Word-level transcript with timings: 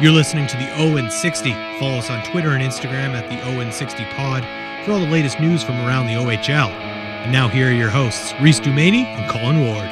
You're 0.00 0.12
listening 0.12 0.46
to 0.46 0.56
the 0.56 0.72
Owen 0.76 1.10
60. 1.10 1.50
Follow 1.80 1.96
us 1.96 2.08
on 2.08 2.24
Twitter 2.24 2.50
and 2.50 2.62
Instagram 2.62 3.14
at 3.14 3.28
the 3.28 3.42
Owen 3.48 3.72
60 3.72 4.04
Pod 4.14 4.44
for 4.84 4.92
all 4.92 5.00
the 5.00 5.10
latest 5.10 5.40
news 5.40 5.64
from 5.64 5.74
around 5.80 6.06
the 6.06 6.12
OHL. 6.12 6.68
And 6.68 7.32
now 7.32 7.48
here 7.48 7.66
are 7.66 7.72
your 7.72 7.90
hosts, 7.90 8.32
Reese 8.40 8.60
Dumaney 8.60 9.02
and 9.02 9.28
Colin 9.28 9.66
Ward. 9.66 9.88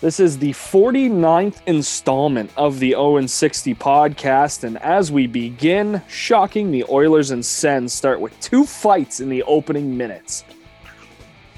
This 0.00 0.18
is 0.18 0.38
the 0.38 0.52
49th 0.52 1.58
installment 1.66 2.50
of 2.56 2.78
the 2.78 2.94
Owen 2.94 3.28
60 3.28 3.74
podcast. 3.74 4.64
And 4.64 4.78
as 4.78 5.12
we 5.12 5.26
begin, 5.26 6.00
shocking, 6.08 6.70
the 6.70 6.86
Oilers 6.88 7.32
and 7.32 7.44
Sens 7.44 7.92
start 7.92 8.22
with 8.22 8.40
two 8.40 8.64
fights 8.64 9.20
in 9.20 9.28
the 9.28 9.42
opening 9.42 9.94
minutes. 9.98 10.44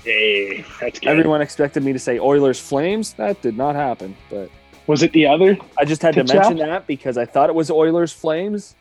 Hey, 0.03 0.65
that's 0.80 0.99
good. 0.99 1.09
Everyone 1.09 1.43
expected 1.43 1.85
me 1.85 1.93
to 1.93 1.99
say 2.01 2.19
Oilers 2.19 2.59
Flames. 2.59 3.12
That 3.12 3.41
did 3.41 3.57
not 3.57 3.77
happen. 3.77 4.17
But 4.29 4.51
was 4.88 5.02
it 5.02 5.12
the 5.12 5.27
other? 5.27 5.56
I 5.78 5.84
just 5.84 6.02
had 6.02 6.15
to 6.15 6.24
mention 6.24 6.56
job. 6.59 6.66
that 6.66 6.87
because 6.87 7.16
I 7.16 7.27
thought 7.27 7.51
it 7.51 7.55
was 7.55 7.70
Oilers 7.70 8.12
Flames. 8.12 8.74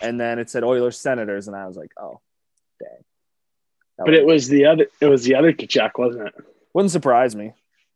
And 0.00 0.18
then 0.20 0.38
it 0.40 0.50
said 0.50 0.64
Oilers 0.64 0.98
Senators. 0.98 1.46
And 1.46 1.56
I 1.56 1.66
was 1.66 1.76
like, 1.76 1.92
oh, 1.96 2.20
dang. 2.80 2.90
That 3.98 4.04
But 4.06 4.14
it 4.14 4.26
was 4.26 4.48
the 4.48 4.66
other. 4.66 4.86
It 5.00 5.06
was 5.06 5.22
the 5.24 5.36
other 5.36 5.52
Tkachuk, 5.52 5.92
wasn't 5.96 6.26
it? 6.28 6.34
wouldn't 6.74 6.90
surprise 6.90 7.36
me. 7.36 7.52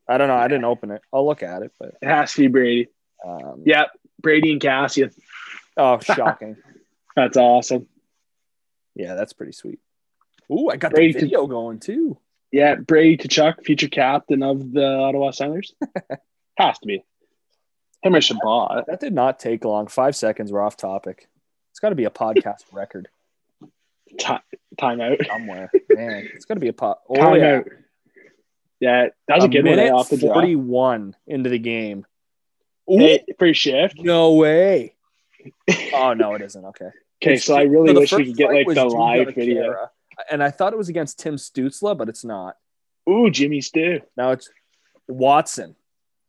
I 0.09 0.19
don't 0.19 0.29
know. 0.29 0.37
I 0.37 0.47
didn't 0.49 0.65
open 0.67 0.93
it. 0.93 1.03
I'll 1.13 1.27
look 1.27 1.43
at 1.43 1.63
it. 1.63 1.73
But 1.81 1.95
It 2.01 2.07
has 2.09 2.33
to 2.35 2.43
be 2.43 2.47
Brady. 2.47 2.89
um, 3.27 3.63
Yeah, 3.67 3.87
Brady 4.23 4.53
and 4.53 4.61
Kassian. 4.61 5.13
Oh, 5.77 5.99
shocking. 6.03 6.57
That's 7.17 7.37
awesome. 7.37 7.89
Yeah, 8.95 9.15
that's 9.15 9.33
pretty 9.33 9.53
sweet. 9.53 9.81
Ooh, 10.53 10.69
I 10.71 10.77
got 10.77 10.93
Brady 10.93 11.13
the 11.15 11.19
to- 11.21 11.25
video 11.27 11.47
going 11.49 11.81
too. 11.81 12.19
Yeah, 12.53 12.77
Brady 12.77 13.17
Tkachuk, 13.17 13.65
future 13.65 13.89
captain 13.89 14.43
of 14.45 14.73
the 14.73 14.87
Ottawa 14.87 15.33
Senators. 15.33 15.75
has 16.57 16.79
to 16.79 16.87
be 16.87 17.03
him 18.07 18.15
or 18.15 18.21
Chabot. 18.21 18.85
That 18.87 19.01
did 19.01 19.13
not 19.13 19.39
take 19.39 19.65
long. 19.65 19.87
Five 19.87 20.17
seconds. 20.17 20.53
We're 20.53 20.63
off 20.63 20.77
topic. 20.77 21.29
It's 21.71 21.81
got 21.81 21.91
to 21.91 21.95
be 21.95 22.05
a 22.05 22.11
podcast 22.11 22.63
record 22.73 23.09
Ti- 24.19 24.39
Timeout. 24.81 25.27
somewhere. 25.27 25.71
Man, 25.91 26.29
it's 26.35 26.45
got 26.47 26.55
to 26.55 26.61
be 26.61 26.69
a 26.69 26.73
pot. 26.73 27.01
Oh, 27.09 27.15
Timeout. 27.15 27.65
yeah. 27.67 27.73
Yeah, 28.79 29.07
that 29.29 29.37
was 29.37 29.45
a, 29.45 29.49
good 29.49 29.65
one 29.65 29.79
off 29.79 30.11
the 30.11 30.19
draw. 30.19 30.35
41 30.35 31.17
into 31.27 31.49
the 31.49 31.59
game. 31.59 32.05
Hey, 32.87 33.25
free 33.39 33.55
shift. 33.55 33.99
no 33.99 34.35
way. 34.35 34.95
Oh, 35.95 36.13
no, 36.13 36.35
it 36.35 36.43
isn't. 36.43 36.65
Okay. 36.65 36.91
Okay, 37.23 37.37
so 37.39 37.57
I 37.57 37.63
really 37.63 37.95
the 37.95 38.01
wish 38.01 38.13
we 38.13 38.27
could 38.27 38.37
get 38.37 38.53
like 38.53 38.67
the 38.69 38.85
live 38.85 39.35
video. 39.35 39.63
Kara, 39.63 39.91
And 40.31 40.43
I 40.43 40.51
thought 40.51 40.75
it 40.75 40.77
was 40.77 40.91
against 40.91 41.19
Tim 41.19 41.37
Stützle, 41.37 41.97
but 41.97 42.09
it's 42.11 42.25
not. 42.25 42.57
Ooh, 43.09 43.31
Jimmy 43.31 43.61
Stew. 43.63 44.03
Now 44.17 44.33
it's 44.33 44.51
Watson. 45.09 45.75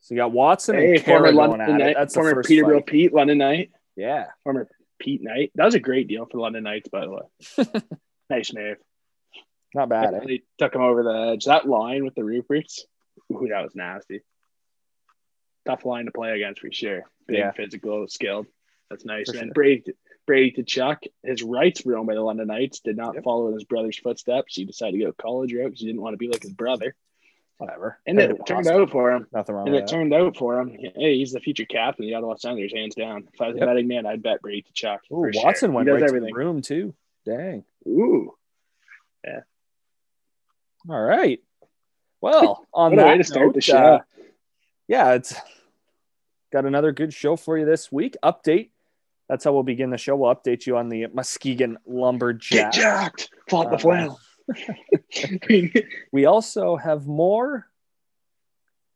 So 0.00 0.14
you 0.14 0.20
got 0.20 0.32
Watson 0.32 0.76
Hey, 0.76 0.94
and 0.96 1.04
Kara 1.04 1.18
former 1.20 1.32
London. 1.32 1.78
Knight, 1.78 1.96
That's 1.98 2.14
former 2.14 2.42
Peterborough. 2.42 2.82
Pete, 2.82 3.12
London 3.12 3.38
Knight. 3.38 3.70
Yeah. 3.96 4.26
former 4.44 4.68
Pete 4.98 5.22
Knight. 5.22 5.50
That 5.54 5.64
was 5.64 5.74
a 5.74 5.80
great 5.80 6.08
deal 6.08 6.24
for 6.26 6.36
the 6.38 6.40
London 6.42 6.64
Knights, 6.64 6.88
by 6.88 7.04
the 7.04 7.10
way. 7.10 7.82
nice 8.30 8.52
move. 8.54 8.76
Not 9.74 9.88
bad. 9.88 10.14
eh? 10.14 10.38
Took 10.58 10.74
him 10.74 10.80
over 10.82 11.02
the 11.02 11.32
edge. 11.32 11.44
That 11.44 11.68
line 11.68 12.04
with 12.04 12.14
the 12.14 12.22
Ruperts, 12.22 12.80
ooh, 13.32 13.48
that 13.50 13.62
was 13.62 13.74
nasty. 13.74 14.20
Tough 15.66 15.84
line 15.84 16.06
to 16.06 16.12
play 16.12 16.32
against 16.32 16.60
for 16.60 16.72
sure. 16.72 17.02
Big, 17.26 17.38
Yeah. 17.38 17.52
physical, 17.52 18.06
skilled. 18.08 18.46
That's 18.90 19.04
nice. 19.04 19.30
For 19.30 19.36
and 19.36 19.48
sure. 19.48 19.52
Brady, 19.54 19.92
Brady 20.26 20.62
Tkachuk. 20.62 20.98
His 21.22 21.42
rights 21.42 21.84
were 21.84 21.96
owned 21.98 22.06
by 22.06 22.14
the 22.14 22.22
London 22.22 22.46
Knights. 22.46 22.80
Did 22.80 22.96
not 22.96 23.14
Yep. 23.16 23.24
follow 23.24 23.48
in 23.48 23.54
his 23.54 23.64
brother's 23.64 23.98
footsteps. 23.98 24.54
He 24.56 24.64
decided 24.64 24.98
to 24.98 25.04
go 25.04 25.12
college 25.12 25.52
route 25.52 25.66
because 25.66 25.80
he 25.80 25.86
didn't 25.86 26.00
want 26.02 26.14
to 26.14 26.18
be 26.18 26.28
like 26.28 26.42
his 26.42 26.52
brother. 26.54 26.94
Whatever. 27.58 27.98
And 28.06 28.18
it 28.18 28.22
Everyone 28.30 28.44
turned 28.44 28.66
out 28.68 28.90
for 28.90 29.12
him. 29.12 29.26
Nothing 29.32 29.54
wrong 29.56 29.66
And 29.66 29.76
it 29.76 29.80
that. 29.80 29.88
turned 29.88 30.14
out 30.14 30.36
for 30.36 30.60
him. 30.60 30.70
Hey, 30.70 31.16
he's 31.18 31.32
the 31.32 31.40
future 31.40 31.64
captain 31.64 32.04
of 32.04 32.08
the 32.08 32.14
Ottawa 32.14 32.36
Senators, 32.36 32.72
hands 32.72 32.94
down. 32.94 33.26
If 33.34 33.40
I 33.40 33.48
was 33.48 33.56
Yep. 33.56 33.62
a 33.64 33.66
betting 33.66 33.88
man, 33.88 34.06
I'd 34.06 34.22
bet 34.22 34.40
Brady 34.40 34.62
Tkachuk. 34.72 34.98
Ooh, 35.12 35.30
sure. 35.32 35.42
Watson 35.44 35.70
He 35.72 35.76
went 35.76 35.88
right 35.88 36.02
everything. 36.02 36.28
to 36.28 36.34
the 36.34 36.38
room 36.38 36.62
too. 36.62 36.94
Dang. 37.26 37.64
Ooh. 37.86 38.32
Yeah. 39.24 39.40
All 40.88 41.02
right. 41.02 41.40
Well, 42.20 42.66
on 42.74 42.96
that 42.96 43.06
way 43.06 43.18
to 43.18 43.22
start 43.22 43.46
note, 43.46 43.54
the 43.54 43.60
show. 43.60 43.76
uh, 43.76 43.98
yeah, 44.88 45.12
it's 45.12 45.36
got 46.52 46.64
another 46.66 46.90
good 46.90 47.14
show 47.14 47.36
for 47.36 47.56
you 47.56 47.64
this 47.64 47.92
week. 47.92 48.16
Update. 48.24 48.70
That's 49.28 49.44
how 49.44 49.52
we'll 49.52 49.62
begin 49.62 49.90
the 49.90 49.98
show. 49.98 50.16
We'll 50.16 50.34
update 50.34 50.66
you 50.66 50.76
on 50.78 50.88
the 50.88 51.06
Muskegon 51.14 51.78
Lumberjack. 51.86 52.50
Get 52.50 52.72
jacked. 52.72 53.30
Flop 53.48 53.68
the 53.70 53.76
Uh, 53.76 53.78
flannel. 53.78 54.20
We 56.12 56.24
also 56.26 56.76
have 56.76 57.06
more 57.06 57.66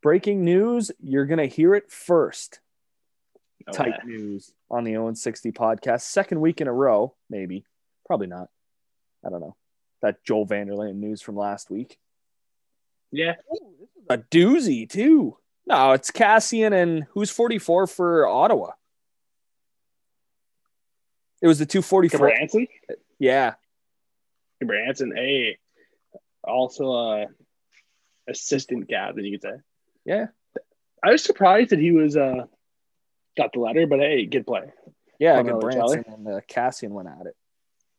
breaking 0.03 0.45
news. 0.45 0.91
You're 1.03 1.27
going 1.27 1.39
to 1.39 1.47
hear 1.47 1.75
it 1.75 1.91
first. 1.91 2.61
Type 3.73 3.95
Okay. 3.95 4.07
news 4.07 4.53
on 4.71 4.85
the 4.85 4.97
Owen 4.97 5.15
60 5.15 5.53
podcast. 5.53 6.03
Second 6.03 6.41
week 6.41 6.61
in 6.61 6.67
a 6.69 6.73
row, 6.73 7.15
maybe. 7.31 7.65
Probably 8.07 8.27
not. 8.27 8.49
I 9.25 9.31
don't 9.31 9.41
know. 9.41 9.55
That 10.01 10.25
Joel 10.25 10.47
Vanderland 10.47 11.01
news 11.01 11.23
from 11.23 11.37
last 11.37 11.71
week. 11.71 11.99
Yeah. 13.13 13.35
A 14.11 14.19
doozy, 14.19 14.89
too. 14.89 15.37
No, 15.67 15.93
it's 15.93 16.11
Kassian 16.11 16.73
and 16.73 17.07
who's 17.11 17.31
44 17.31 17.87
for 17.87 18.27
Ottawa? 18.27 18.73
It 21.41 21.47
was 21.47 21.61
the 21.61 21.67
244. 21.67 22.33
Yeah. 23.21 23.55
Branson, 24.67 25.13
a 25.17 25.57
Also 26.45 26.93
a 26.93 27.27
assistant 28.29 28.89
captain, 28.89 29.25
you 29.25 29.39
could 29.39 29.43
say. 29.43 29.57
Yeah. 30.05 30.27
I 31.05 31.11
was 31.13 31.25
surprised 31.25 31.71
that 31.71 31.79
he 31.79 31.93
was 31.93 32.17
uh 32.17 32.47
got 33.37 33.53
the 33.53 33.61
letter, 33.61 33.87
but 33.87 33.99
hey, 34.01 34.27
good 34.27 34.47
play. 34.47 34.73
Yeah. 35.19 35.43
Good 35.43 35.61
Branson 35.61 36.05
and 36.09 36.29
uh, 36.29 36.41
Kassian 36.49 36.91
went 36.91 37.09
at 37.09 37.27
it. 37.27 37.37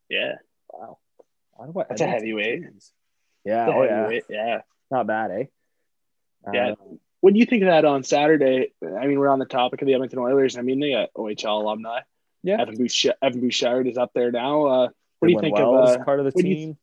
Yeah. 0.09 0.35
Wow. 0.71 0.97
Why 1.53 1.65
do 1.67 1.79
I- 1.79 1.85
That's 1.89 2.01
a 2.01 2.07
heavyweight. 2.07 2.63
Yeah. 3.45 3.67
Oh, 3.67 3.83
yeah. 3.83 3.95
heavyweight, 4.01 4.23
yeah. 4.29 4.61
Not 4.91 5.07
bad, 5.07 5.31
eh? 5.31 5.43
Yeah. 6.53 6.71
Um, 6.71 6.99
do 7.33 7.39
you 7.39 7.45
think 7.45 7.63
of 7.63 7.67
that 7.69 7.85
on 7.85 8.03
Saturday? 8.03 8.73
I 8.83 9.07
mean, 9.07 9.17
we're 9.19 9.29
on 9.29 9.39
the 9.39 9.45
topic 9.45 9.81
of 9.81 9.85
the 9.85 9.93
Edmonton 9.93 10.19
Oilers. 10.19 10.57
I 10.57 10.61
mean, 10.61 10.79
they 10.81 10.91
got 10.91 11.09
OHL 11.15 11.61
alumni. 11.61 12.01
yeah. 12.43 12.61
Evan 12.61 12.75
Bouchard, 12.75 13.15
Evan 13.21 13.39
Bouchard 13.39 13.87
is 13.87 13.97
up 13.97 14.11
there 14.13 14.31
now. 14.31 14.65
Uh, 14.65 14.89
what 15.23 15.41
do 15.41 15.47
you 15.47 15.51
think 15.53 15.59
of 15.59 15.73
uh, 15.75 16.03
part 16.03 16.19
of 16.19 16.25
the 16.25 16.31
do 16.31 16.47
you- 16.47 16.55
team? 16.55 16.77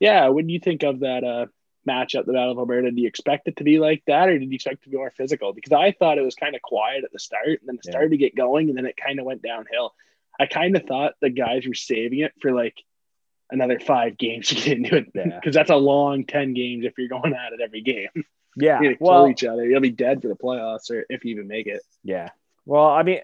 Yeah, 0.00 0.28
when 0.28 0.48
you 0.48 0.60
think 0.60 0.84
of 0.84 1.00
that 1.00 1.24
uh, 1.24 1.46
matchup, 1.88 2.24
the 2.26 2.32
Battle 2.32 2.52
of 2.52 2.58
Alberta? 2.58 2.92
Do 2.92 3.00
you 3.00 3.08
expect 3.08 3.48
it 3.48 3.56
to 3.56 3.64
be 3.64 3.78
like 3.80 4.02
that, 4.06 4.28
or 4.28 4.38
did 4.38 4.48
you 4.48 4.54
expect 4.54 4.76
it 4.82 4.84
to 4.84 4.90
be 4.90 4.96
more 4.96 5.10
physical? 5.10 5.52
Because 5.52 5.72
I 5.72 5.90
thought 5.92 6.18
it 6.18 6.22
was 6.24 6.36
kind 6.36 6.54
of 6.54 6.62
quiet 6.62 7.02
at 7.04 7.10
the 7.12 7.18
start, 7.18 7.48
and 7.48 7.60
then 7.66 7.74
it 7.76 7.80
Yeah. 7.84 7.90
started 7.90 8.10
to 8.10 8.16
get 8.16 8.36
going, 8.36 8.68
and 8.68 8.78
then 8.78 8.86
it 8.86 8.96
kind 8.96 9.18
of 9.18 9.24
went 9.26 9.42
downhill. 9.42 9.94
I 10.38 10.46
kind 10.46 10.76
of 10.76 10.84
thought 10.84 11.14
the 11.20 11.30
guys 11.30 11.66
were 11.66 11.74
saving 11.74 12.20
it 12.20 12.32
for 12.40 12.52
like 12.52 12.76
another 13.50 13.80
five 13.80 14.16
games 14.18 14.48
to 14.48 14.54
get 14.54 14.76
into 14.78 14.96
it, 14.98 15.06
Yeah. 15.14 15.24
because 15.34 15.54
that's 15.54 15.70
a 15.70 15.76
long 15.76 16.24
ten 16.26 16.54
games 16.54 16.84
if 16.84 16.92
you're 16.96 17.08
going 17.08 17.34
at 17.34 17.52
it 17.52 17.60
every 17.60 17.80
game. 17.82 18.10
Yeah. 18.60 18.80
You're 18.80 18.94
gonna 18.94 18.96
Well, 19.00 19.22
kill 19.24 19.30
each 19.30 19.44
other. 19.44 19.64
You'll 19.64 19.80
be 19.80 19.90
dead 19.90 20.20
for 20.20 20.26
the 20.26 20.34
playoffs, 20.34 20.90
or 20.90 21.04
if 21.08 21.24
you 21.24 21.30
even 21.32 21.46
make 21.46 21.68
it. 21.68 21.80
Yeah. 22.02 22.30
Well, 22.66 22.86
I 22.86 23.04
mean, 23.04 23.20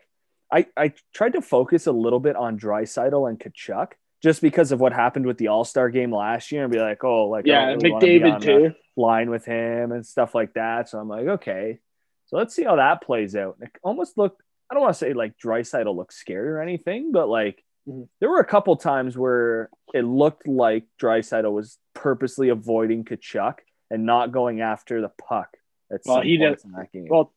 I, 0.49 0.67
I 0.77 0.93
tried 1.13 1.33
to 1.33 1.43
focus 1.43 1.89
a 1.89 1.93
little 1.93 2.21
bit 2.21 2.37
on 2.37 2.57
Draisaitl 2.57 3.29
and 3.29 3.41
Tkachuk 3.41 3.93
just 4.25 4.41
because 4.41 4.73
of 4.73 4.81
what 4.81 4.95
happened 4.95 5.27
with 5.27 5.37
the 5.37 5.49
All 5.49 5.65
Star 5.65 5.91
game 5.91 6.11
last 6.11 6.51
year 6.51 6.65
and 6.65 6.73
be 6.73 6.79
like, 6.81 7.05
oh, 7.05 7.29
like, 7.29 7.45
Yeah, 7.47 7.67
really 7.67 7.91
McDavid 7.91 8.41
too. 8.41 8.75
line 8.97 9.29
with 9.29 9.45
him 9.45 9.93
and 9.93 10.05
stuff 10.07 10.35
like 10.35 10.55
that. 10.55 10.89
So 10.89 10.99
I'm 10.99 11.09
like, 11.09 11.27
okay. 11.27 11.79
So 12.27 12.39
let's 12.39 12.55
see 12.55 12.65
how 12.65 12.77
that 12.77 13.03
plays 13.03 13.37
out. 13.37 13.59
It 13.61 13.71
almost 13.83 14.17
looked, 14.17 14.41
I 14.71 14.75
don't 14.75 14.83
want 14.83 14.95
to 14.95 14.99
say 14.99 15.13
like 15.13 15.37
Draisaitl 15.37 15.95
looked 15.95 16.15
scary 16.15 16.49
or 16.49 16.61
anything, 16.63 17.13
but 17.13 17.29
like 17.29 17.63
Mhm. 17.87 18.09
there 18.19 18.31
were 18.31 18.41
a 18.41 18.47
couple 18.47 18.75
times 18.77 19.15
where 19.19 19.69
it 19.93 20.07
looked 20.07 20.49
like 20.49 20.85
Draisaitl 20.99 21.53
was 21.53 21.79
purposely 21.93 22.49
avoiding 22.49 23.05
Tkachuk 23.05 23.57
and 23.91 24.07
not 24.07 24.33
going 24.33 24.63
after 24.63 25.03
the 25.03 25.11
puck 25.11 25.55
at 25.93 26.01
Well, 26.07 26.23
he 26.23 26.39
did- 26.39 26.65
in 26.65 26.73
that 26.73 26.91
game. 26.93 27.09
Well, 27.11 27.31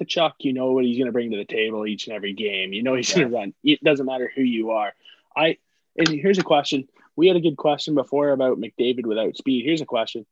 Tkachuk, 0.00 0.32
you 0.40 0.54
know 0.54 0.72
what 0.72 0.84
he's 0.84 0.96
going 0.98 1.06
to 1.06 1.12
bring 1.12 1.30
to 1.30 1.36
the 1.36 1.44
table 1.44 1.86
each 1.86 2.08
and 2.08 2.16
every 2.16 2.32
game. 2.32 2.72
You 2.72 2.82
know 2.82 2.94
he's 2.94 3.14
going 3.14 3.28
to 3.30 3.36
run. 3.36 3.54
It 3.62 3.80
doesn't 3.84 4.06
matter 4.06 4.28
who 4.34 4.42
you 4.42 4.72
are. 4.72 4.92
I 5.36 5.58
and 5.96 6.08
here's 6.08 6.38
a 6.38 6.42
question. 6.42 6.88
We 7.16 7.28
had 7.28 7.36
a 7.36 7.40
good 7.40 7.56
question 7.56 7.94
before 7.94 8.30
about 8.30 8.58
McDavid 8.58 9.06
without 9.06 9.36
speed. 9.36 9.64
Here's 9.64 9.80
a 9.80 9.86
question. 9.86 10.26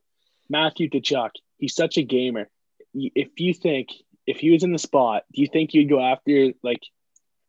Matthew 0.49 0.89
Tkachuk. 0.89 1.31
He's 1.59 1.75
such 1.75 1.99
a 1.99 2.03
gamer. 2.03 2.49
If 2.95 3.39
you 3.39 3.55
think 3.55 3.89
if 4.27 4.39
he 4.39 4.51
was 4.51 4.63
in 4.63 4.73
the 4.73 4.79
spot, 4.79 5.25
do 5.33 5.43
you 5.43 5.49
think 5.49 5.75
you'd 5.75 5.89
go 5.89 6.01
after 6.01 6.53
like 6.63 6.81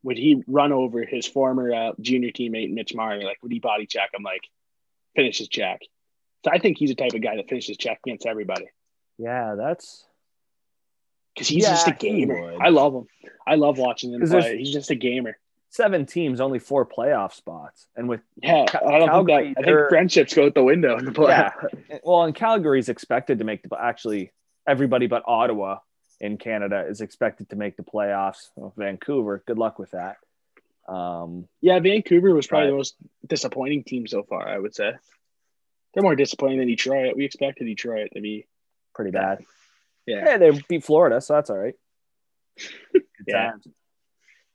would 0.04 0.18
he 0.18 0.44
run 0.48 0.72
over 0.72 1.06
his 1.06 1.28
former 1.28 1.74
uh, 1.74 1.92
junior 2.02 2.32
teammate 2.32 2.72
Mitch 2.74 2.94
Marner? 2.94 3.24
Like 3.24 3.38
would 3.42 3.52
he 3.52 3.60
body 3.60 3.86
check 3.86 4.10
him 4.14 4.24
like 4.24 4.42
finish 5.16 5.38
his 5.38 5.48
check? 5.48 5.82
So 6.44 6.52
I 6.52 6.60
think 6.60 6.78
he's 6.78 6.90
the 6.90 6.96
type 6.96 7.14
of 7.14 7.22
guy 7.22 7.36
that 7.36 7.48
finishes 7.50 7.78
check 7.78 8.00
against 8.06 8.26
everybody. 8.26 8.66
yeah, 9.18 9.56
that's 9.56 10.06
because 11.34 11.48
he's 11.48 11.64
Yeah, 11.64 11.72
just 11.72 11.88
a 11.88 11.92
gamer. 11.92 12.62
I 12.62 12.70
love 12.70 12.94
him. 12.94 13.06
I 13.48 13.56
love 13.56 13.78
watching 13.78 14.14
him 14.14 14.22
play. 14.28 14.58
He's 14.58 14.74
just 14.74 14.90
a 14.92 14.96
gamer. 14.96 15.38
Seven 15.72 16.06
teams, 16.06 16.40
only 16.40 16.60
four 16.60 16.86
playoff 16.86 17.34
spots, 17.34 17.88
and 17.96 18.08
with 18.08 18.22
Yeah, 18.44 18.66
Cal- 18.68 18.88
I 18.88 19.00
don't 19.00 19.08
Calgary, 19.10 19.44
think 19.46 19.56
that. 19.58 19.62
I 19.64 19.66
think 19.78 19.90
friendships 19.90 20.34
go 20.36 20.46
out 20.46 20.54
the 20.54 20.64
window 20.64 20.98
in 20.98 21.06
the 21.06 21.12
play. 21.12 21.30
Yeah. 21.32 21.52
well, 22.04 22.24
and 22.24 22.36
Calgary's 22.36 22.90
expected 22.90 23.40
to 23.40 23.44
make 23.46 23.64
the 23.64 23.70
actually 23.82 24.32
everybody 24.68 25.08
but 25.08 25.24
Ottawa 25.26 25.80
in 26.20 26.38
Canada 26.38 26.86
is 26.88 27.02
expected 27.02 27.50
to 27.50 27.56
make 27.56 27.76
the 27.78 27.84
playoffs. 27.84 28.50
Well, 28.56 28.74
Vancouver, 28.78 29.44
good 29.48 29.58
luck 29.58 29.80
with 29.80 29.92
that. 29.92 30.18
Um, 30.88 31.48
Yeah, 31.62 31.80
Vancouver 31.80 32.34
was 32.36 32.46
probably 32.48 32.66
Right. 32.68 32.72
the 32.72 32.78
most 32.78 32.96
disappointing 33.26 33.84
team 33.86 34.06
so 34.08 34.22
far. 34.24 34.48
I 34.48 34.60
would 34.60 34.76
say 34.76 34.92
they're 35.94 36.04
more 36.04 36.16
disappointing 36.16 36.60
than 36.60 36.68
Detroit. 36.68 37.16
We 37.16 37.26
expected 37.26 37.66
Detroit 37.66 38.10
to 38.14 38.22
be. 38.22 38.46
pretty 38.94 39.12
bad. 39.12 39.40
Yeah, 40.06 40.26
Yeah, 40.26 40.38
they 40.38 40.52
beat 40.68 40.84
Florida, 40.84 41.22
so 41.22 41.34
that's 41.36 41.50
all 41.50 41.58
right. 41.58 41.76
Yeah. 43.28 43.52
times. 43.52 43.68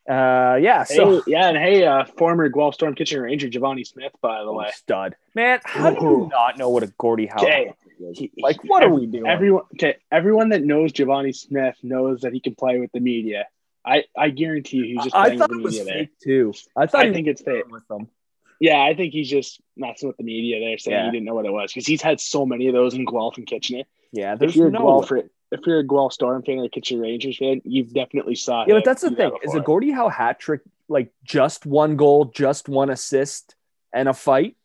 Uh, 0.09 0.57
yeah. 0.61 0.85
So 0.85 1.17
Hey, 1.17 1.23
yeah, 1.27 1.49
and 1.49 1.57
hey, 1.59 1.85
uh, 1.85 2.05
former 2.17 2.49
Guelph 2.49 2.75
Storm 2.75 2.95
Kitchener 2.95 3.23
Ranger 3.23 3.49
Givani 3.49 3.87
Smith, 3.87 4.13
by 4.23 4.43
the 4.45 4.53
way. 4.53 4.71
stud, 4.75 5.17
man. 5.35 5.59
How 5.65 5.91
do 5.91 5.97
you 6.01 6.29
not 6.31 6.59
know 6.59 6.71
what 6.71 6.83
a 6.85 6.87
Gordie 6.99 7.27
Howe 7.27 7.43
Okay. 7.43 7.73
is? 8.01 8.23
Like, 8.39 8.63
what 8.65 8.83
are 8.83 8.91
we 8.93 9.07
doing? 9.07 9.27
Everyone, 9.27 9.65
okay, 9.75 9.97
everyone 10.13 10.51
that 10.51 10.63
knows 10.63 10.93
Givani 10.93 11.35
Smith 11.35 11.77
knows 11.83 12.21
that 12.21 12.33
he 12.33 12.41
can 12.41 12.55
play 12.55 12.79
with 12.79 12.93
the 12.93 13.01
media. 13.01 13.47
I, 13.85 14.05
I 14.17 14.31
guarantee 14.31 14.79
you, 14.79 14.85
he's 14.95 15.05
just 15.05 15.15
I 15.17 15.25
playing 15.27 15.39
thought 15.39 15.51
with 15.51 15.59
it 15.59 15.61
the 15.61 15.65
was 15.65 15.73
media 15.79 15.85
there. 15.85 15.99
fake 16.05 16.19
too. 16.23 16.53
I 16.77 16.87
thought 16.87 17.07
I 17.07 17.13
think 17.13 17.27
it's 17.29 17.43
fake. 17.43 17.69
with 17.71 17.87
them. 17.89 18.09
Yeah, 18.61 18.81
I 18.83 18.95
think 18.95 19.13
he's 19.13 19.29
just 19.29 19.61
messing 19.77 20.09
with 20.09 20.17
the 20.17 20.25
media 20.25 20.61
there, 20.61 20.79
saying 20.79 20.97
Yeah. 20.97 21.05
he 21.07 21.11
didn't 21.11 21.27
know 21.27 21.35
what 21.35 21.47
it 21.47 21.53
was 21.53 21.73
because 21.73 21.87
he's 21.87 22.01
had 22.03 22.21
so 22.21 22.47
many 22.47 22.69
of 22.69 22.75
those 22.75 22.95
in 22.95 23.05
Guelph 23.05 23.37
and 23.39 23.47
Kitchener. 23.47 23.83
Yeah, 24.13 24.35
there's 24.35 24.53
If 24.53 24.57
you're 24.57 24.71
no. 24.71 24.79
a 24.79 24.83
Guelph, 25.07 25.13
if 25.53 25.61
you're 25.67 25.79
a 25.81 25.87
Guelph 25.87 26.13
Storm 26.13 26.43
fan 26.43 26.59
or 26.59 26.65
a 26.65 26.69
Kitchener 26.69 27.03
Rangers 27.03 27.37
fan, 27.39 27.61
you've 27.65 27.93
definitely 27.93 28.35
saw. 28.35 28.65
yeah, 28.67 28.75
him 28.75 28.77
but 28.79 28.85
that's 28.85 29.03
the 29.03 29.11
do 29.11 29.17
thing. 29.17 29.31
Is 29.43 29.53
a 29.53 29.59
before. 29.59 29.61
Gordie 29.63 29.91
Howe 29.93 30.09
hat 30.09 30.39
trick 30.39 30.61
like 30.89 31.13
just 31.25 31.67
one 31.67 31.97
goal, 31.97 32.27
just 32.27 32.69
one 32.69 32.91
assist, 32.91 33.55
and 33.93 34.09
a 34.09 34.13
fight, 34.15 34.57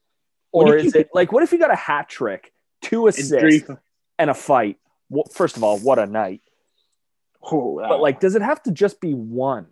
or 0.51 0.75
is 0.75 0.95
it 0.95 1.09
like 1.13 1.31
what 1.31 1.43
if 1.43 1.51
you 1.51 1.59
got 1.59 1.71
a 1.71 1.75
hat 1.75 2.09
trick, 2.09 2.51
two 2.81 3.05
And 3.07 3.15
three- 3.15 3.57
assists, 3.57 3.69
and 4.19 4.29
a 4.29 4.33
fight? 4.33 4.77
Well, 5.09 5.25
first 5.31 5.57
of 5.57 5.63
all, 5.63 5.77
what 5.79 5.99
a 5.99 6.05
night! 6.05 6.41
Oh, 7.43 7.73
wow. 7.73 7.89
But 7.89 8.01
like, 8.01 8.19
does 8.19 8.35
it 8.35 8.41
have 8.41 8.61
to 8.63 8.71
just 8.71 9.01
be 9.01 9.13
one? 9.13 9.67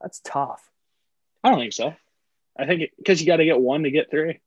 That's 0.00 0.20
tough. 0.20 0.62
I 1.42 1.50
don't 1.50 1.58
think 1.60 1.72
so. 1.72 1.94
I 2.58 2.66
think 2.66 2.90
because 2.98 3.20
you 3.20 3.26
got 3.26 3.36
to 3.36 3.44
get 3.44 3.60
one 3.60 3.84
to 3.84 3.90
get 3.90 4.10
three. 4.10 4.40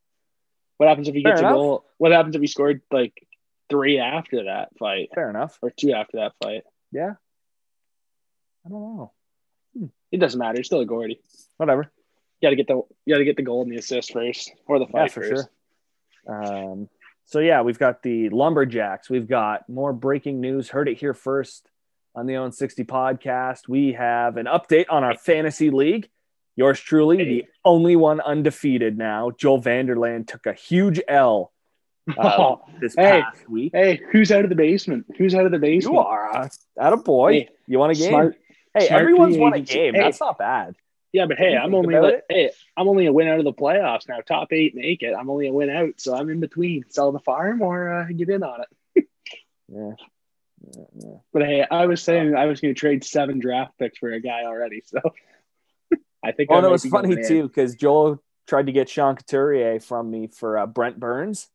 What 0.78 0.90
happens 0.90 1.08
if 1.08 1.16
he 1.16 1.24
Fair 1.24 1.34
gets 1.34 1.40
enough. 1.42 1.52
a 1.52 1.56
goal? 1.56 1.86
What 1.98 2.12
happens 2.12 2.36
if 2.36 2.42
he 2.42 2.48
scored 2.48 2.82
like 2.92 3.26
three 3.72 3.98
after 4.00 4.44
that 4.44 4.70
fight 4.78 5.10
Fair 5.16 5.30
enough. 5.32 5.58
or 5.64 5.72
two 5.72 5.94
after 5.94 6.18
that 6.18 6.34
fight? 6.44 6.64
Yeah. 6.92 7.14
I 8.66 8.70
don't 8.70 8.82
know. 8.82 9.12
It 10.12 10.20
doesn't 10.20 10.38
matter. 10.40 10.60
It's 10.60 10.68
still 10.68 10.82
a 10.82 10.86
Gordy. 10.86 11.20
Whatever. 11.58 11.92
You 12.42 12.46
got 12.48 12.50
to 12.52 12.56
get 12.56 12.68
the 12.68 12.82
you 13.06 13.14
got 13.16 13.20
to 13.20 13.26
get 13.26 13.38
the 13.38 13.44
goal 13.44 13.64
and 13.64 13.72
the 13.72 13.78
assist 13.78 14.12
first, 14.14 14.52
or 14.68 14.78
the 14.80 14.86
Yeah, 14.86 14.92
fight 14.92 15.12
for 15.12 15.22
first. 15.22 15.48
sure. 16.28 16.44
Um, 16.72 16.90
so 17.26 17.40
yeah, 17.40 17.62
we've 17.62 17.80
got 17.80 18.04
the 18.04 18.30
Lumberjacks. 18.30 19.10
We've 19.10 19.28
got 19.28 19.68
more 19.70 19.94
breaking 19.94 20.42
news. 20.42 20.70
Heard 20.70 20.90
it 20.90 20.98
here 20.98 21.14
first 21.14 21.70
on 22.14 22.26
the 22.26 22.36
Own 22.36 22.52
60 22.52 22.84
podcast. 22.84 23.68
We 23.70 23.94
have 23.94 24.38
an 24.38 24.46
update 24.48 24.86
on 24.90 25.04
our 25.04 25.16
fantasy 25.18 25.70
league. 25.70 26.10
Yours 26.58 26.80
truly, 26.80 27.24
the 27.24 27.46
only 27.64 27.96
one 27.96 28.20
undefeated 28.20 28.98
now. 28.98 29.32
Joel 29.32 29.60
Vanderland 29.60 30.28
took 30.28 30.46
a 30.46 30.54
huge 30.54 31.00
L 31.08 31.54
uh, 32.18 32.56
this 32.82 32.96
Hey. 32.96 33.22
past 33.22 33.50
week. 33.50 33.72
hey, 33.74 34.02
who's 34.12 34.32
out 34.32 34.44
of 34.44 34.50
the 34.50 34.56
basement? 34.56 35.06
Who's 35.18 35.36
out 35.36 35.46
of 35.46 35.52
the 35.52 35.60
basement? 35.60 35.96
You 35.96 36.00
are 36.00 36.36
uh, 36.36 36.50
out 36.80 36.94
of 36.94 37.04
boy. 37.04 37.34
Hey, 37.34 37.50
you 37.68 37.80
want 37.80 37.92
a 37.92 37.96
game? 37.96 38.10
Smart. 38.10 38.38
hey, 38.74 38.88
smart 38.88 39.02
everyone's 39.02 39.38
won 39.38 39.54
a 39.54 39.60
game. 39.60 39.94
Hey. 39.94 40.02
That's 40.02 40.20
not 40.20 40.38
bad. 40.38 40.76
Yeah, 41.14 41.26
but 41.26 41.38
hey, 41.38 41.58
I'm 41.58 41.76
only 41.76 42.00
like, 42.00 42.24
hey, 42.30 42.52
I'm 42.78 42.88
only 42.88 43.06
a 43.06 43.12
win 43.12 43.28
out 43.28 43.38
of 43.38 43.44
the 43.44 43.52
playoffs 43.52 44.08
now. 44.08 44.20
Top 44.22 44.54
eight 44.54 44.76
make 44.76 45.02
it. 45.04 45.14
I'm 45.14 45.30
only 45.30 45.50
a 45.50 45.54
win 45.54 45.70
out, 45.70 45.96
so 45.98 46.16
I'm 46.16 46.30
in 46.30 46.40
between. 46.40 46.86
Sell 46.90 47.12
the 47.12 47.20
farm 47.20 47.62
or 47.62 47.92
uh, 47.92 48.06
get 48.16 48.30
in 48.30 48.44
on 48.44 48.62
it. 48.96 49.08
Yeah. 49.68 49.92
Yeah, 50.64 50.84
yeah. 50.96 51.16
But 51.34 51.42
hey, 51.42 51.66
I 51.70 51.88
was 51.88 52.04
saying 52.04 52.36
I 52.36 52.46
was 52.46 52.62
going 52.62 52.76
to 52.76 52.80
trade 52.80 53.04
seven 53.04 53.40
draft 53.40 53.80
picks 53.80 53.98
for 53.98 54.12
a 54.12 54.20
guy 54.20 54.44
already, 54.44 54.84
so 54.86 55.00
I 56.24 56.34
think. 56.34 56.50
Oh, 56.52 56.64
it 56.64 56.70
was 56.70 56.86
funny 56.86 57.16
too 57.26 57.48
because 57.48 57.74
Joel 57.74 58.22
tried 58.48 58.68
to 58.68 58.72
get 58.72 58.88
Sean 58.88 59.16
Couturier 59.16 59.80
from 59.80 60.12
me 60.12 60.28
for 60.28 60.60
uh, 60.60 60.68
Brent 60.68 61.00
Burns, 61.00 61.50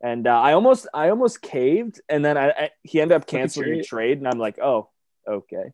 and 0.00 0.26
uh, 0.26 0.40
I 0.40 0.52
almost 0.52 0.86
I 0.94 1.10
almost 1.10 1.42
caved, 1.42 2.00
and 2.08 2.24
then 2.24 2.36
I, 2.36 2.50
I 2.50 2.70
he 2.82 3.00
ended 3.00 3.16
up 3.16 3.26
canceling 3.26 3.78
the 3.78 3.84
trade, 3.84 4.18
and 4.18 4.28
I'm 4.28 4.38
like, 4.38 4.58
oh, 4.58 4.90
okay. 5.26 5.72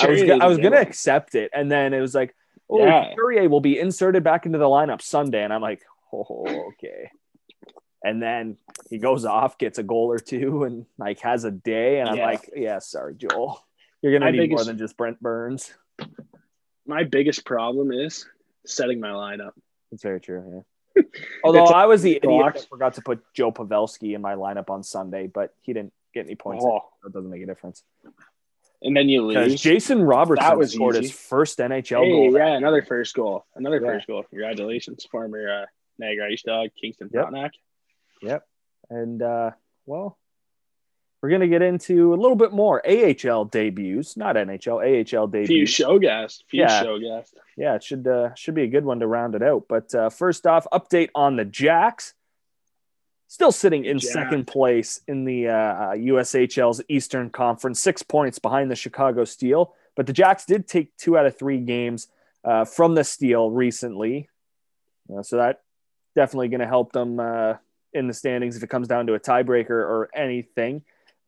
I 0.00 0.08
was 0.08 0.22
I 0.22 0.46
was 0.46 0.58
gonna 0.58 0.80
accept 0.80 1.34
it, 1.34 1.50
and 1.54 1.70
then 1.70 1.94
it 1.94 2.00
was 2.00 2.14
like, 2.14 2.34
oh, 2.68 2.84
Yeah. 2.84 3.10
Couturier 3.10 3.48
will 3.48 3.60
be 3.60 3.78
inserted 3.78 4.24
back 4.24 4.46
into 4.46 4.58
the 4.58 4.64
lineup 4.64 5.00
Sunday, 5.00 5.44
and 5.44 5.52
I'm 5.52 5.62
like, 5.62 5.82
oh, 6.12 6.72
okay. 6.72 7.10
And 8.02 8.20
then 8.22 8.56
he 8.90 8.98
goes 8.98 9.24
off, 9.24 9.58
gets 9.58 9.78
a 9.78 9.82
goal 9.82 10.10
or 10.10 10.18
two, 10.18 10.64
and 10.64 10.86
like 10.98 11.20
has 11.20 11.44
a 11.44 11.50
day, 11.50 12.00
and 12.00 12.08
I'm 12.08 12.16
Yeah. 12.16 12.26
like, 12.26 12.50
yeah, 12.54 12.78
sorry, 12.80 13.14
Joel, 13.14 13.64
you're 14.02 14.12
gonna 14.12 14.32
My 14.32 14.36
need 14.36 14.50
more 14.50 14.64
than 14.64 14.78
just 14.78 14.96
Brent 14.96 15.20
Burns. 15.20 15.72
My 16.84 17.04
biggest 17.04 17.44
problem 17.44 17.92
is 17.92 18.26
setting 18.64 19.00
my 19.00 19.10
lineup. 19.10 19.52
That's 19.90 20.02
very 20.02 20.20
true. 20.20 20.44
Yeah. 20.52 20.60
Although 21.44 21.64
I 21.66 21.86
was 21.86 22.02
the 22.02 22.16
idiot 22.16 22.24
box. 22.24 22.62
that 22.62 22.68
forgot 22.68 22.94
to 22.94 23.02
put 23.02 23.22
Joe 23.34 23.52
Pavelski 23.52 24.14
in 24.14 24.20
my 24.22 24.34
lineup 24.34 24.70
on 24.70 24.82
Sunday, 24.82 25.26
but 25.26 25.54
he 25.62 25.72
didn't 25.72 25.92
get 26.14 26.26
any 26.26 26.34
points. 26.34 26.64
Oh, 26.66 26.80
it 27.06 27.12
doesn't 27.12 27.30
make 27.30 27.42
a 27.42 27.46
difference. 27.46 27.82
and 28.82 28.96
then 28.96 29.08
you 29.08 29.22
lose. 29.24 29.60
Jason 29.60 30.02
Robertson 30.02 30.44
That 30.46 30.58
was 30.58 30.72
scored 30.72 30.96
easy. 30.96 31.08
his 31.08 31.12
first 31.18 31.58
NHL 31.58 32.04
Hey, 32.04 32.10
goal. 32.10 32.32
yeah, 32.36 32.56
another 32.56 32.82
first 32.82 33.14
goal. 33.14 33.44
Another 33.54 33.80
Yeah. 33.82 33.88
first 33.92 34.06
goal. 34.06 34.22
Congratulations, 34.30 35.04
former 35.10 35.62
uh, 35.62 35.66
Niagara 35.98 36.30
Ice 36.32 36.42
Dog, 36.42 36.70
Kingston 36.80 37.10
Yep. 37.12 37.22
Frontenac. 37.22 37.52
Yep. 38.22 38.46
And 38.90 39.22
uh, 39.22 39.50
well, 39.86 40.18
we're 41.26 41.30
gonna 41.32 41.48
get 41.48 41.60
into 41.62 42.14
a 42.14 42.16
little 42.16 42.36
bit 42.36 42.52
more 42.52 42.80
AHL 42.86 43.46
debuts, 43.46 44.16
not 44.16 44.36
NHL, 44.36 44.76
AHL 44.78 45.26
Few 45.28 45.46
debuts. 45.46 45.72
show 45.72 45.98
guests. 45.98 46.44
Few 46.46 46.60
Yeah. 46.60 46.82
show 46.84 47.00
guests. 47.00 47.34
yeah, 47.56 47.74
it 47.74 47.82
should 47.82 48.06
uh, 48.06 48.32
should 48.34 48.54
be 48.54 48.62
a 48.62 48.68
good 48.68 48.84
one 48.84 49.00
to 49.00 49.08
round 49.08 49.34
it 49.34 49.42
out. 49.42 49.64
But 49.68 49.92
uh, 49.92 50.08
first 50.08 50.46
off, 50.46 50.68
update 50.72 51.08
on 51.16 51.34
the 51.34 51.44
Jacks. 51.44 52.14
Still 53.26 53.50
sitting 53.50 53.84
in 53.86 53.98
Jacks. 53.98 54.12
second 54.12 54.46
place 54.46 55.00
in 55.08 55.24
the 55.24 55.48
uh, 55.48 55.94
USHL's 55.96 56.80
Eastern 56.88 57.28
Conference, 57.30 57.80
six 57.80 58.04
points 58.04 58.38
behind 58.38 58.70
the 58.70 58.76
Chicago 58.76 59.24
Steel. 59.24 59.74
But 59.96 60.06
the 60.06 60.12
Jacks 60.12 60.44
did 60.44 60.68
take 60.68 60.96
two 60.96 61.18
out 61.18 61.26
of 61.26 61.36
three 61.36 61.58
games 61.58 62.06
uh, 62.44 62.64
from 62.64 62.94
the 62.94 63.02
Steel 63.02 63.50
recently, 63.50 64.28
Uh, 65.12 65.24
so 65.24 65.38
that 65.38 65.62
definitely 66.14 66.46
going 66.48 66.60
to 66.60 66.68
help 66.68 66.92
them 66.92 67.18
uh, 67.18 67.54
in 67.92 68.06
the 68.06 68.14
standings 68.14 68.56
if 68.56 68.62
it 68.62 68.68
comes 68.70 68.86
down 68.86 69.08
to 69.08 69.14
a 69.14 69.20
tiebreaker 69.20 69.70
or 69.70 70.08
anything. 70.14 70.84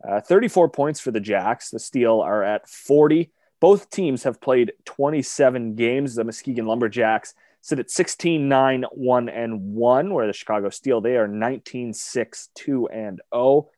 Uh, 0.06 0.20
34 0.20 0.68
points 0.68 1.00
for 1.00 1.10
the 1.10 1.20
Jacks. 1.20 1.70
The 1.70 1.78
Steel 1.78 2.20
are 2.20 2.42
at 2.42 2.68
40. 2.68 3.30
Both 3.60 3.90
teams 3.90 4.22
have 4.22 4.40
played 4.40 4.72
27 4.84 5.74
games. 5.74 6.14
The 6.14 6.24
Muskegon 6.24 6.66
Lumberjacks 6.66 7.34
sit 7.60 7.78
at 7.80 7.90
16 7.90 8.48
9 8.48 8.84
1 8.92 9.28
and 9.28 9.74
1, 9.74 10.14
where 10.14 10.26
the 10.28 10.32
Chicago 10.32 10.70
Steel, 10.70 11.00
they 11.00 11.16
are 11.16 11.26
19 11.26 11.92
6 11.92 12.48
2 12.54 12.88
and 12.88 13.20
0. 13.34 13.68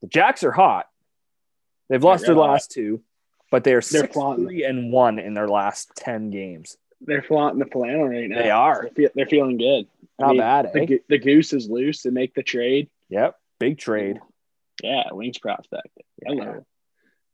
The 0.00 0.06
Jacks 0.08 0.42
are 0.42 0.52
hot. 0.52 0.86
They've 1.90 2.02
lost 2.02 2.24
their 2.24 2.34
hot. 2.34 2.50
last 2.52 2.70
two, 2.70 3.02
but 3.50 3.64
they 3.64 3.72
are 3.72 3.82
They're 3.82 3.82
6 3.82 4.14
flaunting. 4.14 4.46
3 4.46 4.64
and 4.64 4.92
1 4.92 5.18
in 5.18 5.34
their 5.34 5.48
last 5.48 5.90
10 5.96 6.30
games. 6.30 6.78
They're 7.02 7.22
flaunting 7.22 7.58
the 7.58 7.66
flannel 7.66 8.08
right 8.08 8.28
now. 8.28 8.38
They 8.40 8.50
are. 8.50 8.88
They're, 8.96 9.10
they're 9.14 9.26
feeling 9.26 9.58
good. 9.58 9.86
I 10.18 10.22
Not 10.22 10.28
mean, 10.30 10.38
bad, 10.38 10.70
The, 10.72 10.80
eh? 10.80 10.84
go- 10.86 10.98
the 11.08 11.18
goose 11.18 11.52
is 11.52 11.68
loose 11.68 12.02
to 12.02 12.10
make 12.10 12.34
the 12.34 12.42
trade. 12.42 12.88
Yep. 13.10 13.36
Big 13.58 13.76
trade. 13.78 14.20
Yeah, 14.82 15.04
wings 15.12 15.38
prospect. 15.38 15.88
Yeah. 16.26 16.58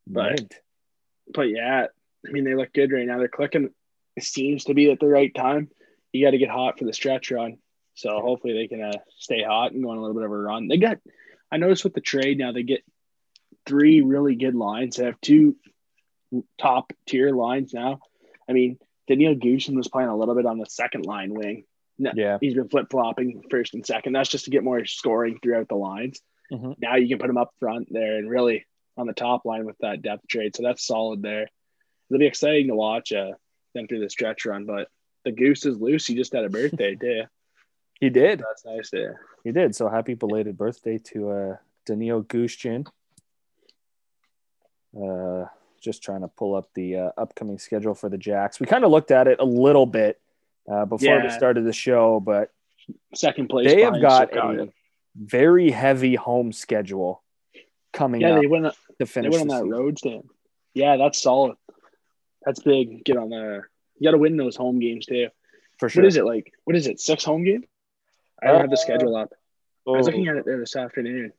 But- 0.07 0.31
Mint. 0.31 0.55
But 1.35 1.51
yeah, 1.51 1.87
I 2.27 2.31
mean, 2.31 2.45
they 2.45 2.55
look 2.55 2.73
good 2.73 2.91
right 2.93 3.07
now. 3.07 3.19
They're 3.19 3.29
clicking. 3.29 3.69
It 4.17 4.23
seems 4.23 4.65
to 4.65 4.75
be 4.75 4.91
at 4.91 4.99
the 5.01 5.07
right 5.07 5.35
time. 5.35 5.69
You 6.13 6.25
got 6.25 6.31
to 6.31 6.39
get 6.39 6.49
hot 6.49 6.79
for 6.79 6.85
the 6.87 6.93
stretch 6.95 7.31
run. 7.31 7.59
So 7.95 8.21
hopefully 8.21 8.55
they 8.55 8.67
can 8.69 8.83
uh, 8.83 8.93
stay 9.19 9.43
hot 9.43 9.73
and 9.73 9.83
go 9.83 9.91
on 9.91 9.99
a 9.99 10.01
little 10.01 10.15
bit 10.17 10.25
of 10.25 10.31
a 10.31 10.37
run. 10.37 10.69
They 10.69 10.79
got, 10.79 10.99
I 11.53 11.59
noticed 11.59 11.85
with 11.85 11.93
the 11.95 12.01
trade 12.01 12.39
now, 12.39 12.53
they 12.53 12.63
get 12.63 12.83
three 13.67 14.01
really 14.01 14.37
good 14.37 14.55
lines. 14.55 14.97
They 14.97 15.05
have 15.05 15.21
two 15.21 15.57
top 16.59 16.93
tier 17.07 17.31
lines 17.31 17.75
now. 17.75 17.99
I 18.49 18.53
mean, 18.53 18.79
Daniil 19.09 19.35
Gushchin 19.35 19.77
was 19.77 19.89
playing 19.89 20.09
a 20.09 20.17
little 20.17 20.35
bit 20.35 20.47
on 20.47 20.59
the 20.59 20.67
second 20.67 21.05
line 21.05 21.35
wing. 21.35 21.65
No, 21.99 22.13
Yeah. 22.15 22.39
he's 22.41 22.55
been 22.55 22.69
flip 22.69 22.87
flopping 22.91 23.43
first 23.51 23.75
and 23.75 23.85
second. 23.85 24.13
That's 24.15 24.29
just 24.31 24.45
to 24.47 24.51
get 24.51 24.65
more 24.65 24.85
scoring 24.87 25.39
throughout 25.43 25.69
the 25.69 25.75
lines. 25.75 26.21
Mhm. 26.53 26.77
Now 26.79 26.97
you 26.97 27.09
can 27.09 27.19
put 27.19 27.31
him 27.31 27.37
up 27.37 27.53
front 27.59 27.89
there 27.91 28.17
and 28.17 28.29
really 28.29 28.67
on 28.97 29.07
the 29.07 29.13
top 29.13 29.45
line 29.45 29.65
with 29.65 29.77
that 29.79 30.03
depth 30.03 30.27
trade. 30.29 30.57
So 30.57 30.63
that's 30.63 30.87
solid 30.87 31.23
there. 31.23 31.49
It'll 32.11 32.19
be 32.19 32.27
exciting 32.27 32.69
to 32.69 32.75
watch 32.75 33.13
uh, 33.13 33.33
them 33.75 33.87
through 33.87 34.01
the 34.01 34.11
stretch 34.11 34.45
run. 34.47 34.65
But 34.65 34.89
the 35.25 35.33
goose 35.33 35.67
is 35.67 35.79
loose. 35.79 36.07
He 36.07 36.15
just 36.15 36.33
had 36.33 36.45
a 36.45 36.49
birthday 36.49 36.95
too. 37.01 37.25
He 38.01 38.11
did. 38.11 38.41
That's 38.41 38.65
nice 38.65 38.91
to 38.91 39.15
He 39.45 39.53
did. 39.53 39.75
So 39.75 39.89
happy 39.89 40.15
belated 40.15 40.57
birthday 40.57 40.99
to 40.99 41.31
uh, 41.31 41.57
Daniil 41.85 42.23
Gushchin. 42.23 42.87
Uh, 45.01 45.47
just 45.81 46.03
trying 46.03 46.23
to 46.23 46.29
pull 46.29 46.55
up 46.55 46.69
the 46.75 46.97
uh, 46.97 47.11
upcoming 47.17 47.59
schedule 47.59 47.95
for 47.95 48.09
the 48.09 48.19
Jacks. 48.19 48.59
We 48.59 48.67
kind 48.67 48.85
of 48.85 48.91
looked 48.91 49.11
at 49.11 49.29
it 49.29 49.39
a 49.41 49.45
little 49.45 49.87
bit 49.87 50.21
uh, 50.71 50.87
before 50.87 51.23
we 51.23 51.31
started 51.31 51.65
the 51.65 51.73
show, 51.73 52.21
but 52.21 52.51
second 53.15 53.49
place. 53.49 53.69
They 53.73 53.83
have 53.83 54.01
got 54.01 54.31
Chicago. 54.31 54.73
Very 55.17 55.71
heavy 55.71 56.15
home 56.15 56.53
schedule 56.53 57.23
coming 57.93 58.21
yeah. 58.21 58.35
up. 58.37 58.41
They 58.41 58.47
went. 58.47 58.65
to 58.67 58.73
They 58.99 59.05
finish. 59.07 59.33
went 59.33 59.43
on 59.43 59.49
the 59.49 59.55
that 59.55 59.61
season. 59.65 59.71
road 59.71 59.99
stand. 59.99 60.25
Yeah, 60.75 60.97
that's 60.97 61.21
solid. 61.21 61.57
That's 62.45 62.61
big. 62.61 63.05
Get 63.05 63.17
on 63.17 63.31
the. 63.31 63.63
You 63.99 64.07
got 64.07 64.13
to 64.13 64.19
win 64.19 64.37
those 64.37 64.55
home 64.57 64.79
games 64.79 65.07
too. 65.07 65.29
for 65.79 65.89
sure. 65.89 66.03
What 66.03 66.09
is 66.09 66.17
it 66.17 66.25
like? 66.25 66.53
What 66.65 66.77
is 66.77 66.87
it? 66.87 67.01
Six 67.01 67.25
home 67.25 67.45
games? 67.45 67.65
I 68.43 68.49
don't 68.49 68.61
have 68.61 68.71
the 68.71 68.75
Uh, 68.77 68.81
schedule 68.81 69.17
up. 69.17 69.31
I 69.87 69.91
was 69.91 70.07
Oh, 70.07 70.11
looking 70.11 70.29
at 70.29 70.37
it 70.37 70.45
there 70.45 70.59
this 70.59 70.77
afternoon. 70.77 71.33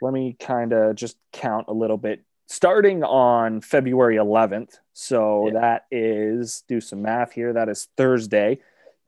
let 0.00 0.12
me 0.14 0.34
kind 0.40 0.72
of 0.72 0.94
just 0.96 1.16
count 1.32 1.66
a 1.68 1.72
little 1.72 1.96
bit. 1.98 2.20
Starting 2.48 3.04
on 3.04 3.60
February 3.60 4.16
11th, 4.16 4.78
so 4.94 5.46
Yeah. 5.48 5.52
that 5.60 5.86
is 5.90 6.64
do 6.68 6.80
some 6.80 7.02
math 7.02 7.32
here. 7.32 7.52
That 7.52 7.68
is 7.68 7.88
Thursday. 7.96 8.60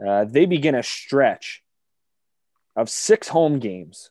Uh, 0.05 0.25
they 0.25 0.45
begin 0.47 0.75
a 0.75 0.83
stretch 0.83 1.64
of 2.77 2.89
six 2.89 3.29
home 3.29 3.59
games, 3.59 4.11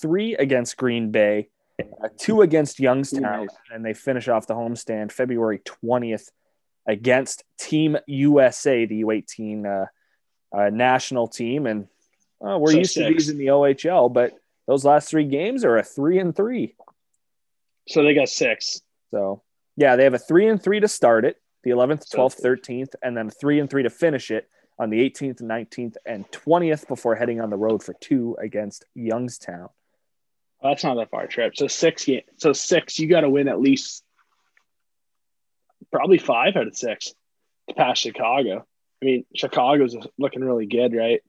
three 0.00 0.34
against 0.34 0.76
Green 0.76 1.10
Bay, 1.10 1.48
uh, 1.80 2.08
two 2.18 2.42
against 2.42 2.80
Youngstown, 2.80 3.48
and 3.72 3.84
they 3.84 3.94
finish 3.94 4.28
off 4.28 4.46
the 4.46 4.54
homestand 4.54 5.12
February 5.12 5.60
20th 5.84 6.30
against 6.86 7.44
Team 7.58 7.96
USA, 8.06 8.86
the 8.86 9.02
U18 9.02 9.66
uh, 9.66 9.86
uh, 10.56 10.70
national 10.70 11.28
team. 11.28 11.66
And 11.66 11.88
uh, 12.40 12.58
we're 12.58 12.72
So 12.72 12.78
used 12.78 12.94
to 12.94 13.04
these 13.04 13.28
in 13.28 13.38
the 13.38 13.46
OHL, 13.46 14.12
but 14.12 14.32
those 14.66 14.84
last 14.84 15.10
three 15.10 15.24
games 15.24 15.64
are 15.64 15.76
a 15.76 15.82
three 15.82 16.18
and 16.18 16.34
three. 16.34 16.74
So 17.88 18.02
they 18.02 18.14
got 18.14 18.28
six. 18.28 18.80
So 19.10 19.42
yeah, 19.76 19.96
they 19.96 20.04
have 20.04 20.14
a 20.14 20.18
three 20.18 20.48
and 20.48 20.62
three 20.62 20.80
to 20.80 20.88
start 20.88 21.24
it, 21.24 21.40
the 21.62 21.70
11th, 21.70 22.08
12th, 22.14 22.40
13th, 22.40 22.94
and 23.02 23.16
then 23.16 23.30
three 23.30 23.60
and 23.60 23.68
three 23.68 23.82
to 23.82 23.90
finish 23.90 24.30
it 24.30 24.48
on 24.78 24.90
the 24.90 24.98
18th, 24.98 25.42
19th, 25.42 25.96
and 26.04 26.30
20th 26.30 26.86
before 26.86 27.14
heading 27.14 27.40
on 27.40 27.50
the 27.50 27.56
road 27.56 27.82
for 27.82 27.94
two 27.94 28.36
against 28.40 28.84
Youngstown. 28.94 29.68
Oh, 30.62 30.68
that's 30.68 30.84
not 30.84 30.96
that 30.96 31.10
far 31.10 31.26
trip. 31.26 31.56
So 31.56 31.66
six. 31.66 32.08
So 32.38 32.52
six. 32.52 32.98
You 32.98 33.08
got 33.08 33.20
to 33.20 33.30
win 33.30 33.48
at 33.48 33.60
least 33.60 34.04
probably 35.92 36.18
five 36.18 36.56
out 36.56 36.66
of 36.66 36.76
six 36.76 37.14
to 37.68 37.74
pass 37.74 37.98
Chicago. 37.98 38.66
I 39.02 39.04
mean, 39.04 39.24
Chicago's 39.34 39.96
looking 40.18 40.42
really 40.42 40.66
good, 40.66 40.94
right? 40.94 41.22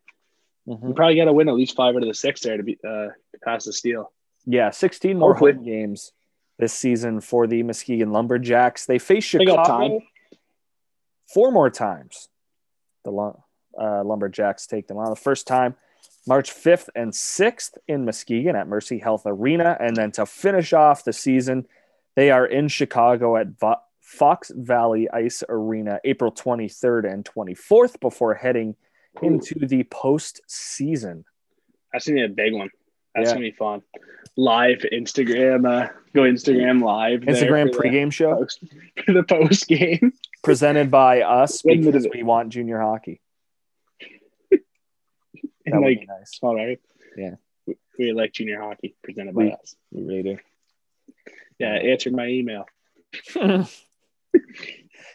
You 0.66 0.94
probably 0.96 1.16
got 1.16 1.26
to 1.26 1.34
win 1.34 1.48
at 1.48 1.56
least 1.56 1.76
five 1.76 1.96
out 1.96 2.02
of 2.02 2.08
the 2.08 2.14
six 2.14 2.42
there 2.42 2.58
to 2.58 2.64
be 2.64 2.78
uh, 2.86 3.08
to 3.08 3.40
pass 3.44 3.66
the 3.66 3.74
Steel. 3.74 4.12
Yeah, 4.46 4.70
16 4.70 5.18
more 5.18 5.34
home 5.34 5.64
games 5.64 6.12
this 6.60 6.74
season 6.74 7.22
for 7.22 7.48
the 7.48 7.64
Muskegon 7.64 8.12
Lumberjacks. 8.12 8.86
They 8.86 9.00
face 9.00 9.24
Chicago 9.24 10.02
four 11.34 11.52
more 11.52 11.70
times. 11.70 12.30
The 13.08 13.34
uh, 13.82 14.04
Lumberjacks 14.04 14.68
take 14.68 14.88
them 14.88 14.98
on 14.98 15.10
the 15.10 15.16
first 15.16 15.48
time 15.48 15.76
March 16.28 16.52
5th 16.52 16.90
and 16.94 17.12
6th 17.14 17.78
in 17.88 18.04
Muskegon 18.04 18.56
at 18.58 18.68
Mercy 18.68 19.00
Health 19.00 19.24
Arena. 19.26 19.78
And 19.80 19.96
then 19.96 20.12
to 20.14 20.26
finish 20.26 20.74
off 20.74 21.06
the 21.06 21.14
season, 21.14 21.66
they 22.16 22.32
are 22.32 22.46
in 22.46 22.68
Chicago 22.68 23.38
at 23.38 23.58
Vo- 23.60 23.82
Fox 24.02 24.52
Valley 24.54 25.10
Ice 25.12 25.42
Arena 25.48 26.00
April 26.04 26.32
23rd 26.32 27.12
and 27.12 27.24
24th 27.24 28.00
before 28.02 28.34
heading 28.34 28.76
into 29.22 29.66
the 29.66 29.84
postseason. 29.86 31.24
That's 31.94 32.08
gonna 32.08 32.18
be 32.20 32.26
a 32.26 32.30
big 32.30 32.54
one. 32.54 32.70
That's 33.16 33.30
Yeah. 33.30 33.34
gonna 33.36 33.46
be 33.46 33.52
fun. 33.52 33.82
Live 34.40 34.86
Instagram, 34.94 35.66
uh, 35.68 35.90
go 36.14 36.22
Instagram 36.22 36.82
live. 36.82 37.22
Instagram 37.22 37.74
for 37.74 37.82
the 37.82 37.90
pregame 37.90 38.12
show 38.14 38.36
post, 38.36 38.60
for 39.06 39.14
the 39.14 39.24
post 39.24 39.68
game. 39.68 40.14
presented 40.44 40.92
by 40.92 41.22
us 41.22 41.64
because 41.64 42.08
we 42.14 42.22
want 42.24 42.50
junior 42.50 42.80
hockey. 42.80 43.20
That 45.66 45.74
And 45.74 45.84
would 45.84 46.00
be 46.00 46.06
nice. 46.06 46.40
all 46.42 46.56
right. 46.56 46.80
Yeah. 47.18 47.36
We, 47.66 47.76
we 48.00 48.12
like 48.14 48.32
junior 48.32 48.62
hockey 48.62 48.96
presented 49.04 49.36
by 49.36 49.44
We- 49.44 49.52
us. 49.52 49.76
We 49.92 50.04
really 50.04 50.24
do. 50.24 50.38
Yeah, 51.60 51.74
answered 51.74 52.14
my 52.14 52.28
email. 52.28 52.66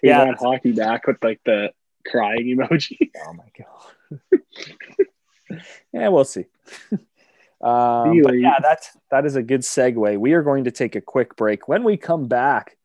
Yeah. 0.03 0.25
want 0.25 0.39
hockey 0.41 0.73
back 0.73 1.07
with 1.07 1.23
like 1.23 1.41
the 1.45 1.73
crying 2.05 2.47
emoji. 2.59 3.11
Oh 3.25 3.33
my 3.35 3.45
god. 3.57 4.41
yeah, 5.93 6.09
we'll 6.09 6.25
see. 6.25 6.47
Um, 7.63 8.21
but 8.23 8.33
yeah, 8.39 8.59
that 8.61 8.89
that 9.11 9.25
is 9.27 9.37
a 9.37 9.43
good 9.43 9.61
segue. 9.61 10.19
We 10.19 10.33
are 10.33 10.43
going 10.43 10.65
to 10.65 10.71
take 10.71 10.97
a 10.97 11.01
quick 11.01 11.37
break. 11.37 11.69
When 11.69 11.85
we 11.85 11.97
come 11.97 12.27
back, 12.29 12.77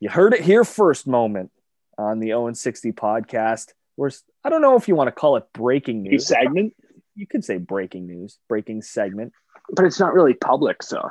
you 0.00 0.08
heard 0.08 0.32
it 0.34 0.40
here 0.40 0.64
first. 0.64 1.06
Moment 1.06 1.50
on 1.98 2.20
the 2.20 2.32
Owen 2.34 2.54
sixty 2.54 2.92
podcast. 2.92 3.72
We're 3.96 4.10
I 4.44 4.50
don't 4.50 4.62
know 4.62 4.76
if 4.76 4.88
you 4.88 4.94
want 4.94 5.08
to 5.08 5.12
call 5.12 5.36
it 5.36 5.44
breaking 5.52 6.02
New 6.02 6.10
news. 6.12 6.26
segment, 6.26 6.74
You 7.14 7.26
could 7.26 7.44
say 7.44 7.58
breaking 7.58 8.06
news, 8.06 8.38
breaking 8.48 8.82
segment. 8.82 9.32
but 9.70 9.84
it's 9.86 9.98
not 10.00 10.12
really 10.14 10.34
public, 10.34 10.82
so 10.82 11.10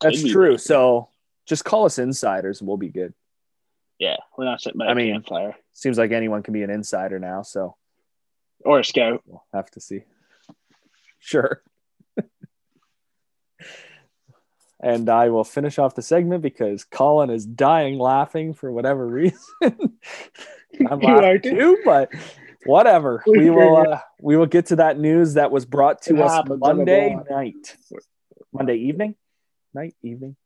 That's 0.00 0.20
true. 0.22 0.32
breaking. 0.32 0.58
So 0.58 1.08
just 1.46 1.64
call 1.64 1.84
us 1.86 1.98
insiders, 1.98 2.60
and 2.60 2.68
we'll 2.68 2.76
be 2.76 2.90
good. 2.90 3.14
yeah, 3.98 4.16
we're 4.36 4.44
not 4.44 4.60
sitting 4.60 4.78
by 4.78 4.86
I 4.86 4.94
mean- 4.94 5.14
campfire 5.14 5.56
Seems 5.72 5.96
like 5.98 6.10
anyone 6.12 6.42
can 6.42 6.52
be 6.54 6.62
an 6.62 6.70
insider 6.70 7.18
now, 7.18 7.42
so 7.42 7.76
or 8.64 8.80
a 8.80 8.84
scout. 8.84 9.22
We'll 9.26 9.44
have 9.54 9.70
to 9.72 9.80
see. 9.80 10.02
Sure. 11.18 11.62
and 14.80 15.08
I 15.08 15.28
will 15.30 15.44
finish 15.44 15.78
off 15.78 15.94
the 15.94 16.02
segment 16.02 16.42
because 16.42 16.84
Colin 16.84 17.30
is 17.30 17.44
dying 17.44 17.98
laughing 17.98 18.54
for 18.54 18.70
whatever 18.70 19.06
reason. 19.06 19.38
I'm 19.62 21.00
laughing 21.00 21.40
too. 21.42 21.78
but 21.84 22.10
whatever. 22.64 23.22
We 23.26 23.50
will. 23.50 23.76
Uh, 23.78 24.00
we 24.20 24.36
will 24.36 24.46
get 24.46 24.66
to 24.66 24.76
that 24.76 24.98
news 24.98 25.34
that 25.34 25.50
was 25.50 25.64
brought 25.66 26.02
to 26.02 26.14
It 26.14 26.20
us 26.20 26.30
happens 26.32 26.60
on 26.62 26.68
the 26.70 26.74
Monday 26.84 27.16
night, 27.30 27.76
Monday 28.52 28.76
evening, 28.76 29.14
night 29.74 29.94
evening. 30.02 30.36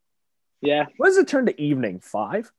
Yeah, 0.61 0.87
What 0.97 1.07
does 1.09 1.17
it 1.19 1.27
turn 1.27 1.47
to 1.47 1.61
evening? 1.61 1.99
Five. 2.01 2.53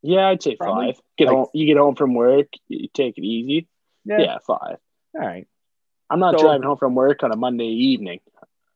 yeah, 0.00 0.28
I'd 0.28 0.42
say 0.42 0.56
Probably. 0.56 0.92
five. 0.94 1.02
Get 1.18 1.26
Like- 1.28 1.36
home, 1.36 1.46
you 1.52 1.66
get 1.66 1.76
home 1.76 1.94
from 1.94 2.14
work, 2.14 2.48
you 2.68 2.88
take 2.92 3.18
it 3.18 3.22
easy. 3.24 3.68
Yeah, 4.04 4.38
five. 4.46 4.78
All 5.14 5.20
right. 5.20 5.46
I'm 6.12 6.20
not 6.20 6.38
So- 6.38 6.44
driving 6.46 6.62
home 6.62 6.76
from 6.78 6.94
work 6.94 7.22
on 7.22 7.32
a 7.32 7.36
Monday 7.36 7.66
evening. 7.66 8.20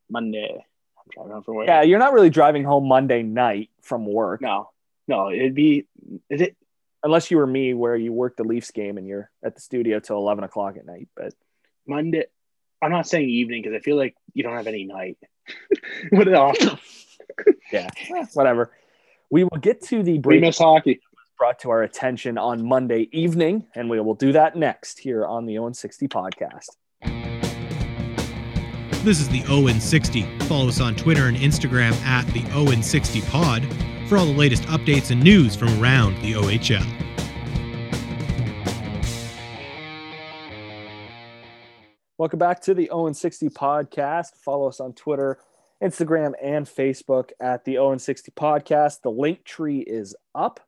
Monday, 0.09 0.53
I'm 0.55 1.05
driving 1.13 1.33
home 1.33 1.43
from 1.43 1.55
work. 1.55 1.67
Yeah, 1.67 1.81
you're 1.81 1.99
not 1.99 2.13
really 2.13 2.29
driving 2.29 2.63
home 2.63 2.87
Monday 2.87 3.23
night 3.23 3.69
from 3.81 4.05
work. 4.05 4.41
no, 4.41 4.69
no, 5.07 5.29
it'd 5.31 5.53
be. 5.55 5.85
Is 6.29 6.41
it? 6.41 6.55
unless 7.03 7.29
you 7.31 7.37
were 7.37 7.47
me 7.47 7.73
where 7.73 7.95
you 7.95 8.11
work 8.11 8.35
the 8.35 8.43
Leafs 8.43 8.71
game 8.71 8.97
and 8.97 9.07
you're 9.07 9.29
at 9.43 9.53
the 9.55 9.61
studio 9.61 9.99
till 9.99 10.17
11 10.17 10.43
o'clock 10.43 10.77
at 10.77 10.85
night. 10.85 11.07
But 11.15 11.33
Monday. 11.85 12.25
I'm 12.81 12.91
not 12.91 13.07
saying 13.07 13.29
evening 13.29 13.61
because 13.61 13.75
I 13.75 13.79
feel 13.79 13.95
like 13.97 14.15
you 14.33 14.43
don't 14.43 14.53
have 14.53 14.67
any 14.67 14.83
night. 14.83 15.17
what 16.09 16.27
awesome. 16.33 16.77
yeah, 17.71 17.87
eh, 18.09 18.25
whatever. 18.33 18.71
We 19.29 19.43
will 19.43 19.59
get 19.59 19.81
to 19.83 20.03
the 20.03 20.13
We 20.13 20.17
break 20.19 20.41
miss 20.41 20.57
hockey. 20.57 20.99
brought 21.37 21.59
to 21.59 21.69
our 21.69 21.83
attention 21.83 22.37
on 22.37 22.65
Monday 22.67 23.09
evening, 23.11 23.67
and 23.73 23.89
we 23.89 23.99
will 23.99 24.15
do 24.15 24.31
that 24.33 24.55
next 24.55 24.99
here 24.99 25.25
on 25.25 25.45
the 25.45 25.57
Owen 25.59 25.73
60 25.73 26.07
podcast. 26.07 26.69
This 29.07 29.21
is 29.21 29.29
the 29.29 29.43
Owen 29.47 29.79
60. 29.79 30.23
Follow 30.39 30.67
us 30.67 30.81
on 30.81 30.93
Twitter 30.93 31.27
and 31.27 31.37
Instagram 31.37 31.93
at 32.03 32.25
the 32.33 32.43
Owen 32.51 32.83
60 32.83 33.21
Pod 33.21 33.65
for 34.09 34.17
all 34.17 34.25
the 34.25 34.33
latest 34.33 34.63
updates 34.63 35.11
and 35.11 35.23
news 35.23 35.55
from 35.55 35.69
around 35.81 36.21
the 36.21 36.33
OHL. 36.33 36.85
Welcome 42.17 42.39
back 42.39 42.59
to 42.63 42.73
the 42.73 42.89
Owen 42.89 43.13
60 43.13 43.47
podcast. 43.49 44.35
Follow 44.35 44.67
us 44.67 44.79
on 44.79 44.91
Twitter, 44.91 45.37
Instagram, 45.81 46.33
and 46.41 46.65
Facebook 46.65 47.29
at 47.39 47.63
the 47.63 47.77
Owen 47.77 47.99
60 47.99 48.31
podcast. 48.31 49.03
The 49.03 49.11
link 49.11 49.45
tree 49.45 49.79
is 49.79 50.15
up 50.35 50.59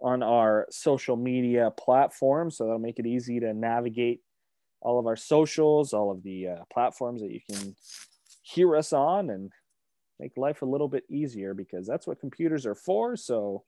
on 0.00 0.22
our 0.22 0.66
social 0.70 1.16
media 1.16 1.70
platforms, 1.70 2.56
so 2.56 2.64
that'll 2.64 2.78
make 2.80 2.98
it 2.98 3.06
easy 3.06 3.38
to 3.38 3.54
navigate 3.54 4.20
all 4.82 4.98
of 4.98 5.06
our 5.06 5.16
socials, 5.16 5.92
all 5.92 6.10
of 6.10 6.22
the 6.22 6.48
uh, 6.48 6.64
platforms 6.72 7.22
that 7.22 7.30
you 7.30 7.40
can 7.50 7.74
hear 8.42 8.76
us 8.76 8.92
on, 8.92 9.30
and 9.30 9.50
make 10.20 10.36
life 10.36 10.62
a 10.62 10.66
little 10.66 10.88
bit 10.88 11.04
easier 11.08 11.54
because 11.54 11.86
that's 11.86 12.06
what 12.06 12.20
computers 12.20 12.66
are 12.66 12.74
for. 12.74 13.16
So 13.16 13.64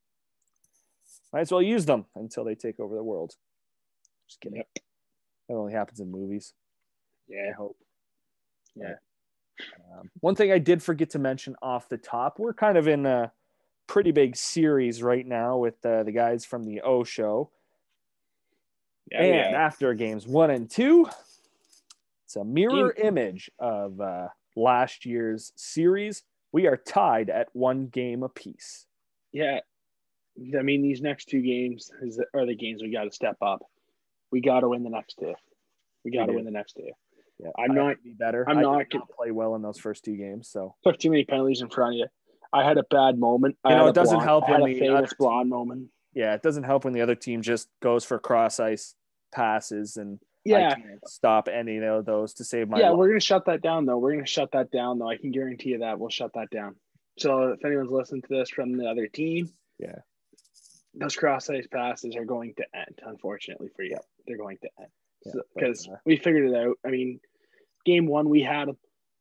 might 1.33 1.41
as 1.41 1.53
well 1.53 1.63
use 1.63 1.87
them 1.87 2.07
until 2.15 2.45
they 2.45 2.55
take 2.55 2.79
over 2.79 2.95
the 2.95 3.03
world. 3.03 3.35
Just 4.29 4.41
kidding. 4.41 4.59
Yep. 4.59 4.69
That 5.49 5.55
only 5.55 5.73
happens 5.73 6.01
in 6.01 6.11
movies. 6.11 6.53
Yeah. 7.29 7.51
I 7.51 7.53
hope. 7.53 7.77
Yeah. 8.77 8.95
Um, 9.93 10.11
one 10.21 10.35
thing 10.35 10.51
I 10.51 10.59
did 10.59 10.83
forget 10.83 11.11
to 11.11 11.19
mention 11.19 11.57
off 11.63 11.89
the 11.89 11.99
top, 11.99 12.39
we're 12.39 12.55
kind 12.55 12.77
of 12.77 12.89
in 12.89 13.07
a 13.07 13.33
pretty 13.87 14.13
big 14.13 14.37
series 14.37 15.03
right 15.03 15.27
now 15.27 15.59
with 15.59 15.85
uh, 15.85 16.03
the 16.03 16.13
guys 16.13 16.45
from 16.45 16.65
the 16.65 16.81
O 16.81 17.05
Show. 17.05 17.51
Yeah. 19.11 19.23
and 19.23 19.53
yeah. 19.53 19.59
after 19.67 19.93
games 19.95 20.27
one 20.27 20.51
and 20.51 20.69
two, 20.71 21.07
it's 22.25 22.37
a 22.37 22.45
mirror 22.45 22.93
image 22.93 23.51
of 23.59 24.01
uh, 24.01 24.29
last 24.57 25.05
year's 25.07 25.53
series. 25.57 26.23
We 26.53 26.67
are 26.67 26.77
tied 26.77 27.31
at 27.31 27.49
one 27.53 27.89
game 27.89 28.23
apiece. 28.23 28.87
Yeah. 29.33 29.61
I 30.59 30.63
mean, 30.63 30.83
these 30.83 31.01
next 31.01 31.29
two 31.29 31.43
games 31.43 31.91
is 32.03 32.21
are 32.35 32.47
the 32.47 32.57
games 32.57 32.83
we 32.83 32.91
got 32.91 33.05
to 33.05 33.13
step 33.13 33.37
up. 33.41 33.61
We 34.33 34.41
got 34.41 34.61
to 34.61 34.69
win 34.69 34.83
the 34.83 34.91
next 34.91 35.17
two. 35.21 35.35
We 36.05 36.11
got 36.11 36.27
to 36.27 36.33
win 36.33 36.45
the 36.45 36.51
next 36.51 36.73
two. 36.75 36.91
Yeah, 37.39 37.51
I'm 37.59 37.73
I 37.73 37.75
not- 37.75 38.03
be 38.03 38.13
better. 38.13 38.45
I'm 38.49 38.59
I 38.59 38.63
not 38.63 38.87
not 38.93 39.09
play 39.17 39.31
well 39.33 39.55
in 39.55 39.63
those 39.63 39.79
first 39.79 40.05
two 40.05 40.17
games, 40.17 40.49
so 40.49 40.75
Took 40.85 40.99
too 40.99 41.11
many 41.11 41.25
penalties 41.25 41.61
in 41.63 41.69
front 41.69 41.95
of 41.95 41.99
you. 41.99 42.07
I 42.53 42.65
had 42.65 42.79
a 42.79 42.85
bad 42.85 43.19
moment. 43.19 43.57
I 43.65 43.71
You 43.71 43.77
know, 43.77 43.87
it 43.89 43.95
doesn't 43.95 44.15
blonde- 44.17 44.29
help 44.29 44.45
I 44.45 44.53
had 44.53 44.61
when 44.61 44.71
a 44.71 44.75
the 44.75 44.81
famous 44.81 45.15
blonde 45.15 45.51
moment. 45.51 45.89
Yeah, 46.15 46.35
it 46.35 46.43
doesn't 46.43 46.65
help 46.65 46.85
when 46.85 46.93
the 46.95 47.01
other 47.01 47.15
team 47.15 47.43
just 47.43 47.69
goes 47.83 48.05
for 48.05 48.19
cross 48.19 48.61
ice 48.61 48.95
passes 49.33 49.97
and 49.97 50.19
I 50.47 50.51
Yeah, 50.51 50.75
can't 50.75 51.09
stop 51.09 51.49
any 51.49 51.79
of 51.79 52.05
those 52.05 52.35
to 52.35 52.45
save 52.45 52.69
my 52.69 52.79
yeah, 52.79 52.91
life. 52.91 52.99
we're 52.99 53.09
gonna 53.09 53.21
shut 53.21 53.47
that 53.47 53.63
down 53.63 53.87
though. 53.87 53.99
We're 53.99 54.13
gonna 54.13 54.27
shut 54.27 54.53
that 54.53 54.71
down 54.71 54.99
though. 54.99 55.09
I 55.09 55.17
can 55.17 55.31
guarantee 55.33 55.71
you 55.71 55.79
that 55.79 55.99
we'll 55.99 56.11
shut 56.11 56.33
that 56.35 56.51
down. 56.51 56.77
So 57.19 57.49
if 57.53 57.65
anyone's 57.65 57.91
listening 57.91 58.23
to 58.23 58.29
this 58.29 58.51
from 58.51 58.77
the 58.77 58.87
other 58.89 59.07
team, 59.07 59.51
Yeah. 59.79 59.99
those 60.95 61.17
cross 61.17 61.49
ice 61.51 61.67
passes 61.67 62.15
are 62.17 62.25
going 62.25 62.55
to 62.57 62.65
end. 62.75 63.01
Unfortunately 63.05 63.69
for 63.75 63.83
you, 63.83 63.97
they're 64.27 64.37
going 64.39 64.59
to 64.63 64.69
end 64.81 64.91
Yeah, 65.27 65.33
because 65.55 65.89
uh, 65.89 65.97
we 66.05 66.17
figured 66.17 66.51
it 66.51 66.55
out. 66.57 66.77
I 66.85 66.91
mean, 66.91 67.21
game 67.85 68.07
one 68.07 68.29
we 68.29 68.43
had. 68.43 68.69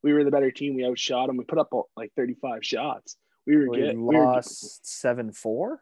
We 0.04 0.12
were 0.12 0.24
the 0.26 0.32
better 0.32 0.52
team. 0.52 0.76
We 0.76 0.86
outshot 0.86 1.28
them. 1.28 1.38
We 1.38 1.46
put 1.46 1.60
up 1.60 1.70
like 1.96 2.12
thirty-five 2.18 2.66
shots. 2.66 3.16
We 3.48 3.56
were 3.56 3.70
we 3.70 3.78
good. 3.78 3.98
We 3.98 4.16
were 4.18 4.26
lost 4.26 4.86
seven 4.86 5.32
four. 5.32 5.82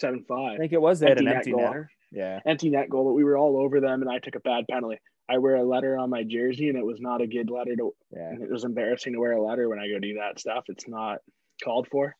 Seven 0.00 0.24
five. 0.28 0.54
I 0.54 0.56
think 0.58 0.72
it 0.72 0.80
was. 0.80 1.00
that 1.00 1.10
had 1.10 1.18
an 1.18 1.28
Empty 1.28 1.52
net 1.52 1.64
empty 1.66 1.72
goal. 1.74 1.84
Yeah. 2.12 2.40
empty 2.46 2.70
net 2.70 2.88
goal, 2.90 3.04
but 3.04 3.12
we 3.14 3.22
were 3.24 3.36
all 3.36 3.56
over 3.62 3.80
them, 3.80 4.02
and 4.02 4.10
I 4.10 4.18
took 4.18 4.34
a 4.34 4.40
bad 4.40 4.66
penalty. 4.68 4.98
I 5.28 5.38
wear 5.38 5.56
a 5.56 5.64
letter 5.64 5.96
on 5.96 6.10
my 6.10 6.24
jersey, 6.24 6.68
and 6.68 6.76
it 6.76 6.84
was 6.84 7.00
not 7.00 7.20
a 7.20 7.26
good 7.26 7.50
letter 7.50 7.76
to. 7.76 7.94
Yeah. 8.12 8.32
It 8.40 8.50
was 8.50 8.64
embarrassing 8.64 9.12
to 9.12 9.20
wear 9.20 9.32
a 9.32 9.42
letter 9.42 9.68
when 9.68 9.78
I 9.78 9.86
go 9.88 9.98
do 10.00 10.14
that 10.14 10.40
stuff. 10.40 10.64
It's 10.68 10.88
not 10.88 11.18
called 11.62 11.86
for. 11.88 12.16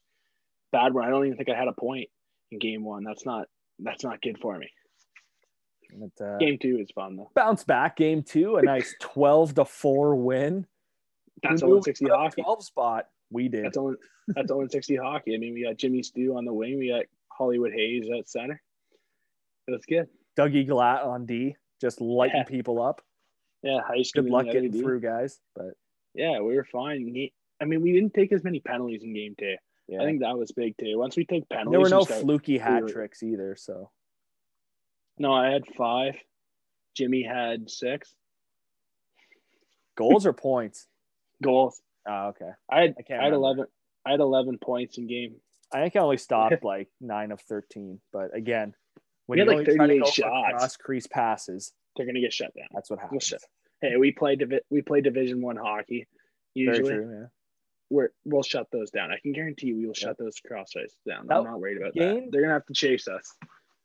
Bad 0.71 0.95
one. 0.95 1.05
I 1.05 1.11
don't 1.11 1.27
even 1.27 1.37
think 1.37 1.51
I 1.51 1.59
had 1.59 1.67
a 1.67 1.73
point 1.73 2.09
in 2.53 2.61
game 2.61 2.85
one. 2.85 3.03
That's 3.03 3.27
not. 3.27 3.47
That's 3.81 4.05
not 4.05 4.21
good 4.23 4.39
for 4.41 4.57
me. 4.59 4.69
But, 5.99 6.25
uh, 6.25 6.39
Game 6.39 6.59
two 6.61 6.79
is 6.81 6.91
fun 6.95 7.17
though. 7.17 7.31
bounce 7.35 7.65
back 7.65 7.97
game 7.97 8.23
two, 8.23 8.57
a 8.57 8.63
nice 8.63 8.95
twelve 9.01 9.55
to 9.57 9.65
four 9.65 10.15
win. 10.15 10.67
That's 11.43 11.63
Who 11.63 11.67
knew 11.67 11.73
Owen 11.73 11.79
we 11.81 11.83
sixty 11.83 12.07
hockey. 12.09 12.43
Twelve 12.43 12.63
spot. 12.63 13.07
We 13.33 13.49
did. 13.49 13.65
That's 13.65 13.77
only 13.77 13.97
That's 14.29 14.53
only 14.53 14.69
sixty 14.69 14.95
hockey. 14.97 15.35
I 15.35 15.39
mean, 15.39 15.55
we 15.55 15.65
got 15.65 15.77
Jimmy 15.79 16.05
Stew 16.05 16.37
on 16.37 16.45
the 16.45 16.53
wing. 16.53 16.79
We 16.79 16.91
got 16.91 17.07
Hollywood 17.41 17.73
Hayes 17.73 18.07
at 18.17 18.29
center. 18.29 18.61
That's 19.67 19.87
good. 19.87 20.09
Dougie 20.37 20.69
Glatt 20.69 21.07
on 21.07 21.25
D, 21.25 21.57
just 21.81 22.01
lighting 22.03 22.37
Yeah. 22.37 22.45
people 22.45 22.83
up. 22.83 23.01
Yeah, 23.63 23.81
high 23.81 24.03
school. 24.03 24.25
Good 24.25 24.31
luck 24.31 24.45
getting 24.47 24.73
through, 24.73 25.01
guys. 25.01 25.41
But 25.57 25.73
Yeah, 26.15 26.41
we 26.41 26.55
were 26.55 26.65
fine. 26.65 27.31
I 27.61 27.65
mean, 27.65 27.81
we 27.83 27.93
didn't 27.93 28.13
take 28.13 28.31
as 28.33 28.45
many 28.45 28.61
penalties 28.61 29.03
in 29.03 29.15
game 29.15 29.35
two. 29.39 29.57
yeah, 29.89 30.03
I 30.03 30.05
think 30.05 30.21
that 30.21 30.37
was 30.37 30.53
big 30.53 30.77
too. 30.79 30.99
Once 30.99 31.17
we 31.17 31.25
take 31.25 31.49
penalties, 31.49 31.73
there 31.73 31.81
were 31.81 31.89
no 31.89 32.05
fluky 32.05 32.59
hat 32.59 32.83
were- 32.83 32.89
tricks 32.91 33.23
either. 33.23 33.57
So 33.57 33.91
No, 35.19 35.33
I 35.33 35.51
had 35.51 35.67
five. 35.77 36.17
Jimmy 36.95 37.23
had 37.23 37.71
six 37.71 38.15
goals 39.97 40.27
or 40.27 40.33
points. 40.33 40.89
goals. 41.43 41.81
Oh, 42.07 42.29
okay. 42.29 42.51
I 42.69 42.81
had 42.83 42.95
I 42.99 43.03
I 43.13 43.15
had 43.15 43.17
remember. 43.17 43.35
eleven. 43.37 43.67
I 44.07 44.11
had 44.13 44.21
eleven 44.21 44.59
points 44.59 44.99
in 44.99 45.07
game. 45.07 45.41
I 45.73 45.81
think 45.83 45.97
I 45.97 46.01
only 46.01 46.17
stopped 46.17 46.65
like 46.65 46.89
nine 47.01 47.33
of 47.33 47.41
thirteen. 47.41 48.01
But 48.13 48.35
again, 48.35 48.75
when 49.27 49.39
you 49.39 49.45
like, 49.45 49.65
try 49.65 49.73
to 49.75 49.79
38 49.79 49.99
go 50.05 50.11
shots. 50.11 50.51
cross 50.59 50.77
crease 50.77 51.07
passes, 51.07 51.73
They're 51.97 52.07
gonna 52.07 52.21
get 52.21 52.33
shut 52.33 52.53
down. 52.55 52.67
that's 52.73 52.91
what 52.91 52.99
We'll 53.11 53.21
happens. 53.21 53.35
Hey, 53.81 53.97
we 53.97 54.13
play 54.13 54.37
divi- 54.37 54.61
we 54.71 54.83
play 54.83 55.01
Division 55.01 55.41
One 55.41 55.57
hockey. 55.57 56.07
Very 56.57 56.67
Usually, 56.79 56.95
true. 56.95 57.19
Yeah. 57.21 57.27
we're 57.89 58.11
we'll 58.25 58.43
shut 58.43 58.67
those 58.73 58.91
down. 58.91 59.11
I 59.13 59.19
can 59.23 59.33
guarantee 59.33 59.69
you, 59.69 59.77
we 59.77 59.87
will 59.87 59.95
shut 59.95 60.19
those 60.19 60.39
cross 60.47 60.75
races 60.75 60.97
down. 61.07 61.27
That 61.29 61.37
I'm 61.39 61.45
not 61.45 61.61
worried 61.61 61.77
about 61.79 61.95
game- 61.95 62.25
that. 62.25 62.33
They're 62.33 62.43
gonna 62.43 62.55
have 62.55 62.67
to 62.67 62.75
chase 62.75 63.07
us. 63.09 63.37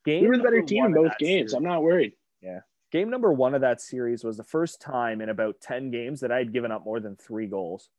Game 0.06 0.22
we 0.24 0.28
were 0.28 0.38
the 0.38 0.44
better 0.44 0.62
team 0.64 0.86
in 0.86 0.94
both 0.94 1.18
games. 1.20 1.52
series- 1.52 1.54
I'm 1.54 1.64
not 1.64 1.84
worried. 1.84 2.14
Yeah. 2.42 2.62
Game 2.92 3.10
number 3.10 3.32
one 3.34 3.54
of 3.56 3.62
that 3.62 3.82
series 3.82 4.24
was 4.24 4.38
the 4.38 4.44
first 4.44 4.80
time 4.82 5.22
in 5.22 5.30
about 5.30 5.60
ten 5.62 5.92
games 5.92 6.22
that 6.22 6.32
I 6.32 6.38
had 6.40 6.52
given 6.54 6.72
up 6.72 6.84
more 6.86 7.00
than 7.00 7.16
three 7.16 7.48
goals. 7.48 7.90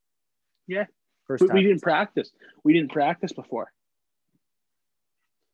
Yeah. 0.67 0.87
First 1.27 1.45
we 1.53 1.63
didn't 1.63 1.83
practice. 1.83 2.31
We 2.65 2.73
didn't 2.73 2.93
practice 2.93 3.33
before. 3.33 3.73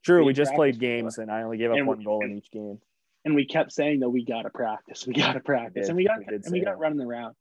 True, 0.04 0.20
we 0.20 0.26
we 0.26 0.32
just 0.32 0.54
played 0.54 0.78
games, 0.80 1.18
and 1.18 1.30
I 1.30 1.42
only 1.42 1.58
gave 1.58 1.70
up 1.70 1.76
And- 1.78 1.86
one 1.86 2.02
goal 2.02 2.24
in 2.24 2.36
each 2.36 2.50
game. 2.50 2.80
and 3.24 3.34
we 3.34 3.46
kept 3.46 3.70
saying 3.72 4.00
that 4.00 4.10
we 4.10 4.24
gotta 4.24 4.50
practice, 4.50 5.06
we 5.06 5.14
gotta 5.14 5.40
practice, 5.40 5.88
and 5.88 5.96
we 5.96 6.04
got 6.06 6.18
We 6.18 6.24
and 6.34 6.44
we 6.50 6.60
got 6.60 6.72
that. 6.72 6.78
running 6.78 7.00
around. 7.00 7.36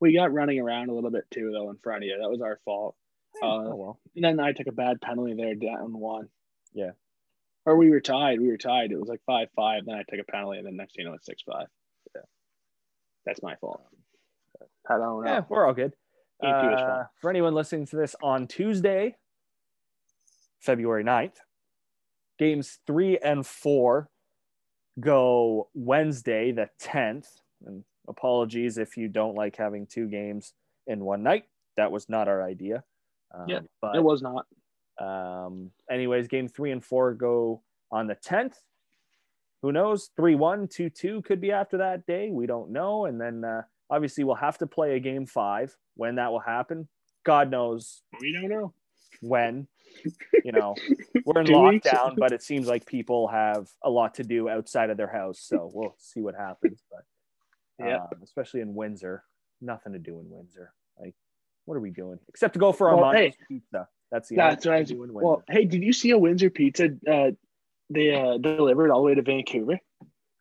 We 0.00 0.14
got 0.14 0.32
running 0.32 0.60
around 0.60 0.88
a 0.90 0.94
little 0.94 1.10
bit 1.10 1.24
too, 1.30 1.50
though, 1.52 1.70
in 1.70 1.76
front 1.78 2.02
of 2.04 2.08
you. 2.08 2.18
That 2.20 2.28
was 2.30 2.40
our 2.42 2.58
fault. 2.64 2.96
Uh, 3.42 3.46
oh 3.46 3.76
well. 3.76 4.00
And 4.14 4.24
then 4.24 4.40
I 4.40 4.52
took 4.52 4.66
a 4.66 4.72
bad 4.72 5.00
penalty 5.00 5.34
there, 5.34 5.54
down 5.54 5.98
one. 5.98 6.28
Yeah. 6.72 6.92
Or 7.66 7.76
we 7.76 7.90
were 7.90 8.00
tied. 8.00 8.40
We 8.40 8.48
were 8.48 8.56
tied. 8.56 8.92
It 8.92 8.98
was 8.98 9.08
like 9.08 9.20
five 9.26 9.48
five. 9.56 9.84
Then 9.86 9.94
I 9.96 10.04
took 10.08 10.20
a 10.20 10.24
penalty, 10.30 10.58
and 10.58 10.66
then 10.66 10.76
next 10.76 10.94
thing 10.96 11.04
you 11.04 11.08
know, 11.10 11.14
it's 11.16 11.26
six 11.26 11.42
five. 11.42 11.66
Yeah. 12.14 12.22
That's 13.26 13.42
my 13.42 13.56
fault. 13.56 13.82
I 14.88 14.96
don't 14.98 15.00
know. 15.00 15.24
Yeah, 15.24 15.44
we're 15.48 15.66
all 15.66 15.74
good. 15.74 15.94
Was 16.40 16.80
Uh, 16.80 17.04
for 17.20 17.28
anyone 17.30 17.54
listening 17.54 17.86
to 17.86 17.96
this 17.96 18.14
on 18.22 18.46
Tuesday, 18.46 19.16
February 20.60 21.02
9th, 21.04 21.36
games 22.38 22.78
three 22.86 23.18
and 23.18 23.46
four 23.46 24.08
go 25.00 25.68
Wednesday, 25.74 26.52
the 26.52 26.68
10th. 26.80 27.26
And 27.66 27.84
apologies 28.08 28.78
if 28.78 28.96
you 28.96 29.08
don't 29.08 29.34
like 29.34 29.56
having 29.56 29.86
two 29.86 30.08
games 30.08 30.54
in 30.86 31.04
one 31.04 31.22
night. 31.22 31.44
That 31.76 31.92
was 31.92 32.08
not 32.08 32.28
our 32.28 32.42
idea. 32.42 32.84
Um, 33.34 33.48
Yeah, 33.48 33.60
but 33.80 33.96
It 33.96 34.02
was 34.02 34.22
not. 34.22 34.46
um, 34.98 35.70
anyways, 35.90 36.28
game 36.28 36.48
three 36.48 36.72
and 36.72 36.82
four 36.84 37.12
go 37.14 37.62
on 37.92 38.06
the 38.06 38.16
10th. 38.16 38.54
Who 39.62 39.72
knows? 39.72 40.10
3 40.16 40.34
1, 40.34 40.68
2 40.68 40.90
2 40.90 41.22
could 41.22 41.40
be 41.40 41.50
after 41.52 41.78
that 41.78 42.06
day. 42.06 42.30
We 42.30 42.46
don't 42.46 42.70
know. 42.70 43.06
And 43.06 43.20
then 43.20 43.44
uh, 43.44 43.62
obviously 43.90 44.22
we'll 44.24 44.36
have 44.36 44.58
to 44.58 44.66
play 44.66 44.96
a 44.96 45.00
game 45.00 45.26
five 45.26 45.76
when 45.94 46.16
that 46.16 46.30
will 46.30 46.40
happen. 46.40 46.88
God 47.24 47.50
knows 47.50 48.02
We 48.20 48.32
don't 48.32 48.48
know. 48.48 48.72
when. 49.20 49.66
You 50.44 50.52
know, 50.52 50.74
we're 51.24 51.40
in 51.40 51.46
lockdown, 51.48 52.16
but 52.16 52.32
it 52.32 52.42
seems 52.42 52.66
like 52.68 52.86
people 52.86 53.28
have 53.28 53.68
a 53.82 53.90
lot 53.90 54.14
to 54.14 54.22
do 54.22 54.48
outside 54.48 54.90
of 54.90 54.96
their 54.96 55.08
house. 55.10 55.40
So 55.40 55.70
we'll 55.72 55.94
see 55.98 56.20
what 56.20 56.34
happens. 56.34 56.82
But 56.90 57.84
Yeah. 57.84 57.96
um, 57.96 58.08
especially 58.22 58.60
in 58.60 58.74
Windsor, 58.74 59.24
nothing 59.60 59.92
to 59.94 59.98
do 59.98 60.18
in 60.20 60.30
Windsor. 60.30 60.72
Like, 61.00 61.14
what 61.64 61.76
are 61.76 61.80
we 61.80 61.90
doing 61.90 62.18
except 62.28 62.52
to 62.54 62.58
go 62.60 62.72
for 62.72 62.94
Well, 62.94 63.04
Armando's 63.04 63.34
hey, 63.36 63.44
pizza? 63.48 63.88
That's 64.12 64.28
the 64.28 64.36
That's 64.36 64.64
only 64.66 64.76
what 64.76 64.76
I 64.76 64.78
thing 64.78 64.82
was. 64.82 64.88
to 64.90 64.94
do 64.94 65.02
in 65.04 65.12
Well, 65.12 65.42
hey, 65.48 65.64
did 65.64 65.82
you 65.82 65.92
see 65.92 66.10
a 66.10 66.18
Windsor 66.18 66.50
pizza? 66.50 66.90
Uh, 67.10 67.32
they 67.90 68.14
uh, 68.14 68.38
delivered 68.38 68.90
all 68.90 69.00
the 69.00 69.06
way 69.06 69.14
to 69.14 69.22
Vancouver, 69.22 69.78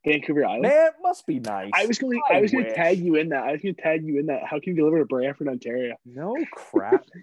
Vancouver 0.05 0.45
Island. 0.45 0.63
Man, 0.63 0.91
must 1.01 1.25
be 1.25 1.39
nice. 1.39 1.71
I 1.73 1.85
was 1.87 1.97
going. 1.97 2.21
I 2.29 2.35
I 2.37 2.41
was 2.41 2.51
going 2.51 2.65
to 2.65 2.73
tag 2.75 2.99
you 2.99 3.15
in 3.15 3.29
that. 3.29 3.43
I 3.43 3.51
was 3.53 3.61
going 3.61 3.75
to 3.75 3.81
tag 3.81 4.03
you 4.05 4.19
in 4.19 4.27
that. 4.27 4.43
How 4.43 4.59
can 4.59 4.69
you 4.71 4.75
deliver 4.75 4.99
to 4.99 5.05
Brantford, 5.05 5.47
Ontario? 5.47 5.95
no 6.05 6.35
crap. 6.51 7.05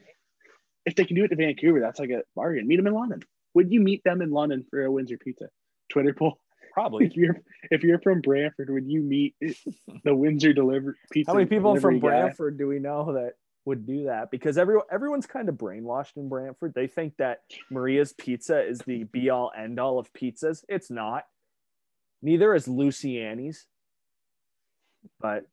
If 0.85 0.97
they 0.97 1.05
can 1.05 1.17
do 1.17 1.25
it 1.25 1.29
to 1.29 1.37
Vancouver, 1.37 1.81
that's 1.81 2.01
like 2.01 2.11
a 2.11 2.23
bargain. 2.35 2.67
Meet 2.67 2.77
them 2.77 2.87
in 2.87 2.95
London. 2.95 3.23
Would 3.55 3.71
you 3.71 3.81
meet 3.81 4.03
them 4.05 4.23
in 4.23 4.31
London 4.31 4.65
for 4.69 4.85
a 4.85 4.91
Windsor 4.91 5.19
pizza? 5.19 5.49
Twitter 5.91 6.15
poll. 6.15 6.39
Probably. 6.73 7.07
If 7.07 7.17
you're 7.17 7.37
if 7.71 7.83
you're 7.83 8.01
from 8.01 8.21
Brantford, 8.21 8.71
would 8.71 8.91
you 8.91 9.03
meet 9.03 9.35
the 10.05 10.15
Windsor 10.15 10.53
deliver 10.53 10.97
pizza? 11.13 11.31
How 11.31 11.37
many 11.37 11.47
people 11.47 11.75
from 11.77 11.99
delivery 11.99 12.01
guy? 12.01 12.21
Brantford 12.23 12.59
do 12.59 12.67
we 12.67 12.79
know 12.79 13.13
that 13.13 13.35
would 13.65 13.87
do 13.87 14.05
that? 14.05 14.31
Because 14.31 14.57
everyone 14.57 14.87
everyone's 14.91 15.27
kind 15.27 15.49
of 15.49 15.57
brainwashed 15.57 16.17
in 16.17 16.29
Brantford. 16.29 16.73
They 16.75 16.87
think 16.87 17.17
that 17.19 17.41
Maria's 17.71 18.15
Pizza 18.15 18.63
is 18.67 18.79
the 18.87 19.05
be 19.05 19.29
all 19.29 19.53
end 19.57 19.79
all 19.79 19.99
of 19.99 20.13
pizzas. 20.15 20.65
It's 20.69 20.91
not. 20.91 21.25
Neither 22.23 22.55
is 22.55 22.67
Lucy 22.67 23.21
Annie's. 23.21 23.67
But 25.21 25.47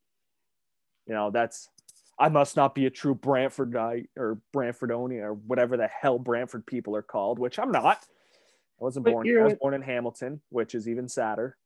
you 1.05 1.13
know, 1.13 1.31
that's 1.31 1.69
I 2.19 2.29
must 2.29 2.57
not 2.57 2.75
be 2.75 2.85
a 2.85 2.89
true 2.89 3.15
Brantford 3.15 3.71
guy 3.71 4.05
or 4.17 4.39
Brantfordonian 4.53 5.23
or 5.23 5.33
whatever 5.33 5.77
the 5.77 5.87
hell 5.87 6.19
Brantford 6.19 6.65
people 6.65 6.95
are 6.95 7.01
called, 7.01 7.39
which 7.39 7.57
I'm 7.57 7.71
not. 7.71 8.05
I 8.79 8.83
wasn't 8.83 9.05
But 9.05 9.11
born 9.11 9.25
here. 9.25 9.41
I 9.41 9.45
was 9.45 9.55
born 9.55 9.73
in 9.73 9.81
Hamilton, 9.81 10.41
which 10.49 10.75
is 10.75 10.89
even 10.89 11.07
sadder. 11.07 11.57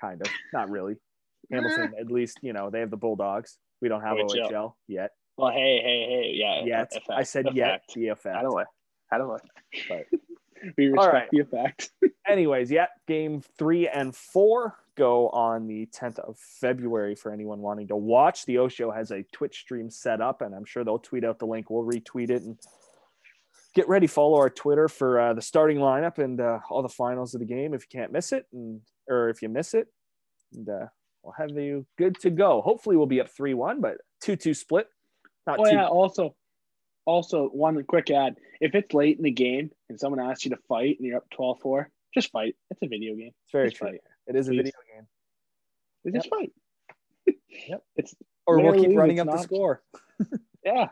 Kind 0.00 0.20
of. 0.20 0.28
Not 0.52 0.70
really. 0.70 0.96
Hamilton, 1.52 1.94
at 1.98 2.10
least, 2.10 2.38
you 2.42 2.52
know, 2.52 2.70
they 2.70 2.80
have 2.80 2.90
the 2.90 2.96
Bulldogs. 2.96 3.58
We 3.80 3.88
don't 3.88 4.02
have 4.02 4.18
uh, 4.18 4.22
OHL. 4.22 4.50
OHL 4.50 4.74
yet. 4.88 5.12
Well, 5.36 5.52
hey, 5.52 5.80
hey, 5.82 6.06
hey, 6.08 6.32
yeah. 6.34 6.64
Yet. 6.64 6.88
effect, 6.90 7.10
I 7.10 7.22
said 7.22 7.46
effect. 7.46 7.56
yet. 7.56 7.82
The 7.94 8.08
effect. 8.08 8.36
How 8.36 8.42
do 8.42 8.58
I? 8.58 8.64
How 9.10 9.18
do 9.18 9.32
I? 9.32 9.38
But- 9.88 10.06
we 10.76 10.88
respect 10.88 11.14
right. 11.14 11.28
the 11.30 11.38
effect. 11.40 11.90
Anyways, 12.28 12.70
yeah, 12.70 12.86
game 13.06 13.42
three 13.58 13.88
and 13.88 14.14
four 14.14 14.76
go 15.00 15.28
on 15.30 15.66
the 15.66 15.86
10th 15.86 16.18
of 16.18 16.38
February 16.38 17.14
for 17.14 17.32
anyone 17.32 17.60
wanting 17.60 17.88
to 17.88 17.96
watch. 17.96 18.44
The 18.44 18.58
O 18.58 18.68
Show 18.68 18.90
has 18.90 19.10
a 19.10 19.22
Twitch 19.32 19.60
stream 19.60 19.88
set 19.90 20.20
up, 20.20 20.42
and 20.42 20.54
I'm 20.54 20.64
sure 20.66 20.84
they'll 20.84 20.98
tweet 20.98 21.24
out 21.24 21.38
the 21.38 21.46
link. 21.46 21.70
We'll 21.70 21.84
retweet 21.84 22.28
it 22.30 22.42
and 22.42 22.58
get 23.74 23.88
ready. 23.88 24.06
Follow 24.06 24.36
our 24.36 24.50
Twitter 24.50 24.88
for 24.88 25.18
uh, 25.18 25.32
the 25.34 25.42
starting 25.42 25.78
lineup 25.78 26.18
and 26.18 26.40
uh, 26.40 26.58
all 26.68 26.82
the 26.82 26.88
finals 26.88 27.34
of 27.34 27.40
the 27.40 27.46
game 27.46 27.72
if 27.74 27.82
you 27.82 27.98
can't 27.98 28.12
miss 28.12 28.32
it, 28.32 28.46
and 28.52 28.80
or 29.08 29.30
if 29.30 29.40
you 29.42 29.48
miss 29.48 29.72
it, 29.74 29.88
and 30.52 30.68
uh, 30.68 30.86
we'll 31.22 31.34
have 31.38 31.50
you 31.50 31.86
good 31.96 32.20
to 32.20 32.30
go. 32.30 32.60
Hopefully, 32.60 32.96
we'll 32.96 33.06
be 33.06 33.20
up 33.20 33.30
three 33.30 33.54
one, 33.54 33.80
but 33.80 33.96
two 34.20 34.36
two 34.36 34.54
split. 34.54 34.86
Not 35.46 35.58
Oh 35.60 35.64
too 35.64 35.70
yeah. 35.76 35.86
Also, 35.86 36.34
also 37.06 37.46
one 37.48 37.82
quick 37.84 38.10
ad. 38.10 38.36
If 38.60 38.74
it's 38.74 38.92
late 38.92 39.16
in 39.16 39.24
the 39.24 39.30
game 39.30 39.70
and 39.88 39.98
someone 39.98 40.20
asks 40.20 40.44
you 40.44 40.50
to 40.50 40.58
fight 40.68 40.96
and 40.98 41.08
you're 41.08 41.16
up 41.16 41.24
12-4, 41.38 41.86
just 42.12 42.30
fight. 42.30 42.54
It's 42.70 42.82
a 42.82 42.88
video 42.88 43.14
game. 43.14 43.32
It's 43.44 43.52
very 43.52 43.68
Just 43.70 43.78
true. 43.78 43.88
fight. 43.92 44.00
It 44.30 44.36
is 44.36 44.46
a 44.46 44.52
video 44.52 44.72
game, 44.94 46.14
Just 46.14 46.30
fight. 46.30 46.52
Yep. 47.68 47.82
It's 47.96 48.14
or 48.46 48.60
we'll 48.60 48.80
keep 48.80 48.96
running 48.96 49.18
it's 49.18 49.28
up 49.28 49.36
the 49.36 49.42
score 49.42 49.82
yeah. 50.64 50.86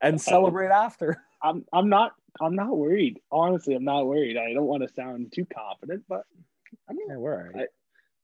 and 0.00 0.20
celebrate 0.20 0.68
after. 0.70 1.16
I'm 1.42 1.64
I'm 1.72 1.88
not 1.88 2.12
I'm 2.40 2.56
not 2.56 2.76
worried. 2.76 3.20
Honestly, 3.30 3.74
I'm 3.74 3.84
not 3.84 4.04
worried. 4.06 4.36
I 4.36 4.52
don't 4.52 4.66
want 4.66 4.82
to 4.86 4.92
sound 4.94 5.32
too 5.32 5.46
confident, 5.46 6.02
but 6.08 6.24
I 6.88 6.92
mean, 6.92 7.06
Yeah, 7.08 7.16
we're 7.16 7.52
right. 7.52 7.68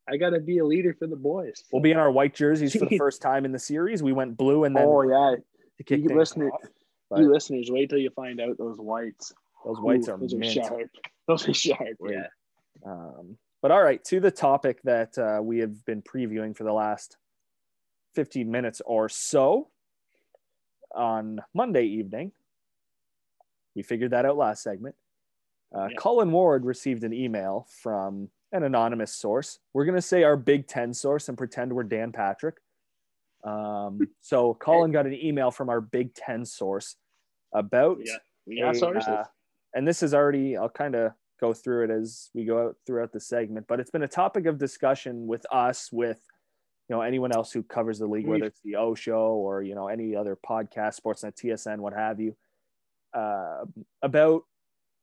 I 0.09 0.17
got 0.17 0.31
to 0.31 0.41
be 0.41 0.59
a 0.59 0.65
leader 0.67 0.93
for 0.99 1.07
the 1.07 1.17
boys. 1.17 1.63
We'll 1.73 1.83
be 1.83 1.93
in 1.93 1.99
our 1.99 2.11
white 2.11 2.35
jerseys 2.35 2.75
for 2.75 2.87
the 2.87 2.99
first 2.99 3.23
time 3.23 3.45
in 3.45 3.53
the 3.53 3.59
series. 3.61 4.03
We 4.03 4.13
went 4.13 4.37
blue 4.37 4.65
and 4.65 4.75
then 4.75 4.85
oh 4.87 5.03
yeah, 5.03 5.37
you 5.79 5.85
things 5.87 6.11
listener- 6.11 6.51
off. 6.51 6.63
You 7.17 7.33
listeners, 7.33 7.71
wait 7.71 7.91
till 7.91 7.99
you 8.01 8.11
find 8.11 8.41
out 8.41 8.59
those 8.59 8.77
whites. 8.79 9.33
those 9.65 9.79
whites 9.81 10.09
Ooh, 10.09 10.13
are 10.15 10.19
those 10.19 10.35
mint. 10.35 10.53
sharp. 10.53 10.91
Those 11.29 11.49
are 11.49 11.55
sharp. 11.55 11.97
Yeah. 12.07 12.27
Um, 12.85 13.39
but 13.61 13.71
all 13.71 13.83
right, 13.83 14.03
to 14.05 14.21
the 14.21 14.31
topic 14.31 14.81
that 14.85 15.17
uh, 15.19 15.41
we 15.43 15.59
have 15.59 15.85
been 15.85 16.03
previewing 16.03 16.57
for 16.57 16.65
the 16.65 16.73
last 16.73 17.17
15 18.15 18.51
minutes 18.51 18.81
or 18.85 19.09
so 19.09 19.69
on 20.95 21.41
Monday 21.55 21.85
evening. 21.85 22.33
We 23.75 23.83
figured 23.83 24.11
that 24.13 24.25
out 24.25 24.37
last 24.37 24.63
segment. 24.63 24.95
Uh, 25.75 25.89
Yeah. 25.91 25.97
Colin 25.97 26.33
Ward 26.33 26.65
received 26.65 27.05
an 27.05 27.13
email 27.13 27.67
from 27.69 28.31
an 28.53 28.63
anonymous 28.63 29.15
source. 29.15 29.59
We're 29.75 29.85
going 29.85 29.95
to 29.95 30.03
say 30.03 30.23
our 30.23 30.37
Big 30.37 30.67
Ten 30.67 30.95
source 30.95 31.29
and 31.29 31.37
pretend 31.37 31.73
we're 31.73 31.85
Dan 31.85 32.13
Patrick. 32.13 32.57
Um, 33.45 34.01
so 34.21 34.55
Colin 34.55 34.91
got 34.91 35.07
an 35.07 35.15
email 35.15 35.51
from 35.51 35.69
our 35.69 35.81
Big 35.81 36.15
Ten 36.15 36.45
source 36.45 36.97
about 37.53 37.99
Yeah. 38.05 38.17
Yeah, 38.51 38.73
a, 38.73 38.99
uh, 39.11 39.25
and 39.75 39.87
this 39.87 40.03
is 40.03 40.15
already 40.15 40.57
i'll 40.57 40.71
kind 40.71 40.95
of 40.95 41.13
go 41.41 41.53
through 41.53 41.85
it 41.85 41.91
as 41.91 42.31
we 42.35 42.45
go 42.45 42.69
out 42.69 42.77
throughout 42.87 43.13
the 43.13 43.21
segment 43.21 43.67
but 43.69 43.81
it's 43.81 43.91
been 43.91 44.03
a 44.03 44.09
topic 44.09 44.47
of 44.47 44.59
discussion 44.59 45.27
with 45.27 45.45
us 45.53 45.91
with 45.93 46.21
you 46.89 46.97
know 46.97 47.03
anyone 47.03 47.33
else 47.33 47.53
who 47.53 47.63
covers 47.63 47.99
the 47.99 48.07
league 48.07 48.27
whether 48.27 48.45
it's 48.45 48.61
the 48.65 48.77
o 48.77 48.95
show 48.95 49.33
or 49.33 49.63
you 49.63 49.75
know 49.75 49.89
any 49.89 50.17
other 50.17 50.37
podcast 50.37 51.01
sportsnet 51.01 51.37
tsn 51.37 51.79
what 51.79 51.93
have 51.93 52.21
you 52.21 52.37
uh, 53.15 53.65
about 54.03 54.43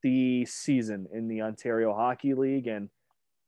the 0.03 0.45
season 0.45 1.07
in 1.13 1.27
the 1.27 1.41
ontario 1.41 1.93
hockey 1.93 2.33
league 2.33 2.67
and 2.67 2.89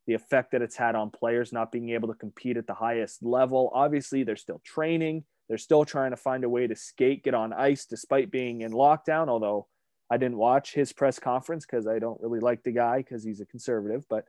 the 0.08 0.14
effect 0.14 0.54
that 0.54 0.62
it's 0.62 0.76
had 0.76 0.96
on 0.96 1.12
players 1.12 1.54
not 1.54 1.72
being 1.72 1.90
able 1.90 2.08
to 2.08 2.14
compete 2.14 2.58
at 2.58 2.66
the 2.66 2.74
highest 2.74 3.22
level. 3.22 3.70
Obviously 3.74 4.24
they're 4.24 4.38
still 4.38 4.62
training. 4.66 5.26
They're 5.48 5.58
still 5.58 5.86
trying 5.86 6.12
to 6.12 6.18
find 6.18 6.44
a 6.46 6.50
way 6.50 6.66
to 6.66 6.76
skate 6.76 7.24
get 7.24 7.34
on 7.34 7.54
ice 7.54 7.86
despite 7.86 8.32
being 8.32 8.62
in 8.62 8.72
lockdown 8.72 9.28
although 9.28 9.68
I 10.10 10.18
didn't 10.18 10.38
watch 10.38 10.74
his 10.74 10.94
press 10.94 11.20
conference 11.20 11.66
because 11.66 11.88
I 11.88 12.00
don't 12.00 12.20
really 12.22 12.40
like 12.40 12.64
the 12.64 12.72
guy 12.72 12.98
because 12.98 13.24
he's 13.24 13.42
a 13.42 13.46
conservative, 13.46 14.06
but 14.10 14.26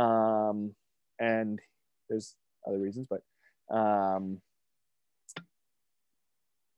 um, 0.00 0.74
and 1.18 1.60
there's 2.08 2.34
other 2.66 2.78
reasons, 2.78 3.06
but 3.08 3.74
um, 3.74 4.40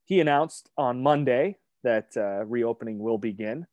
he 0.05 0.21
announced 0.21 0.69
on 0.77 1.03
Monday 1.03 1.57
that 1.83 2.15
uh, 2.15 2.45
reopening 2.45 2.99
will 2.99 3.17
begin. 3.17 3.67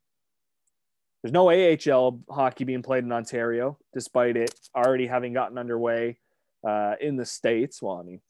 There's 1.23 1.33
no 1.33 1.49
AHL 1.49 2.21
hockey 2.29 2.65
being 2.65 2.83
played 2.83 3.03
in 3.03 3.11
Ontario, 3.11 3.79
despite 3.93 4.37
it 4.37 4.53
already 4.75 5.07
having 5.07 5.33
gotten 5.33 5.57
underway 5.57 6.19
uh, 6.67 6.95
in 7.01 7.15
the 7.15 7.25
states. 7.25 7.81
Well, 7.81 7.97
I 7.97 8.03
mean, 8.03 8.21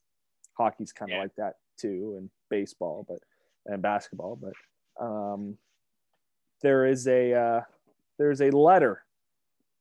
hockey's 0.58 0.94
kind 0.94 1.12
of 1.12 1.16
Yeah. 1.16 1.22
like 1.24 1.36
that 1.36 1.56
too, 1.78 2.16
and 2.18 2.30
baseball, 2.50 3.06
but 3.08 3.20
and 3.66 3.82
basketball, 3.82 4.38
but 4.38 4.54
um, 5.04 5.58
there 6.62 6.86
is 6.86 7.08
a 7.08 7.34
uh, 7.34 7.62
there 8.18 8.32
is 8.32 8.42
a 8.42 8.52
letter 8.52 9.04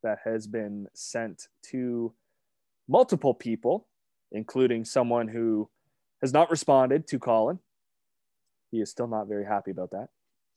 that 0.03 0.19
has 0.25 0.47
been 0.47 0.87
sent 0.95 1.49
to 1.71 2.13
multiple 2.89 3.33
people, 3.35 3.87
including 4.33 4.85
someone 4.85 5.29
who 5.29 5.69
has 6.21 6.33
not 6.33 6.51
responded 6.51 7.07
to 7.09 7.19
Colin. 7.19 7.59
He 8.71 8.81
is 8.81 8.91
still 8.91 9.07
not 9.07 9.29
very 9.29 9.45
happy 9.47 9.71
about 9.71 9.91
that. 9.93 10.09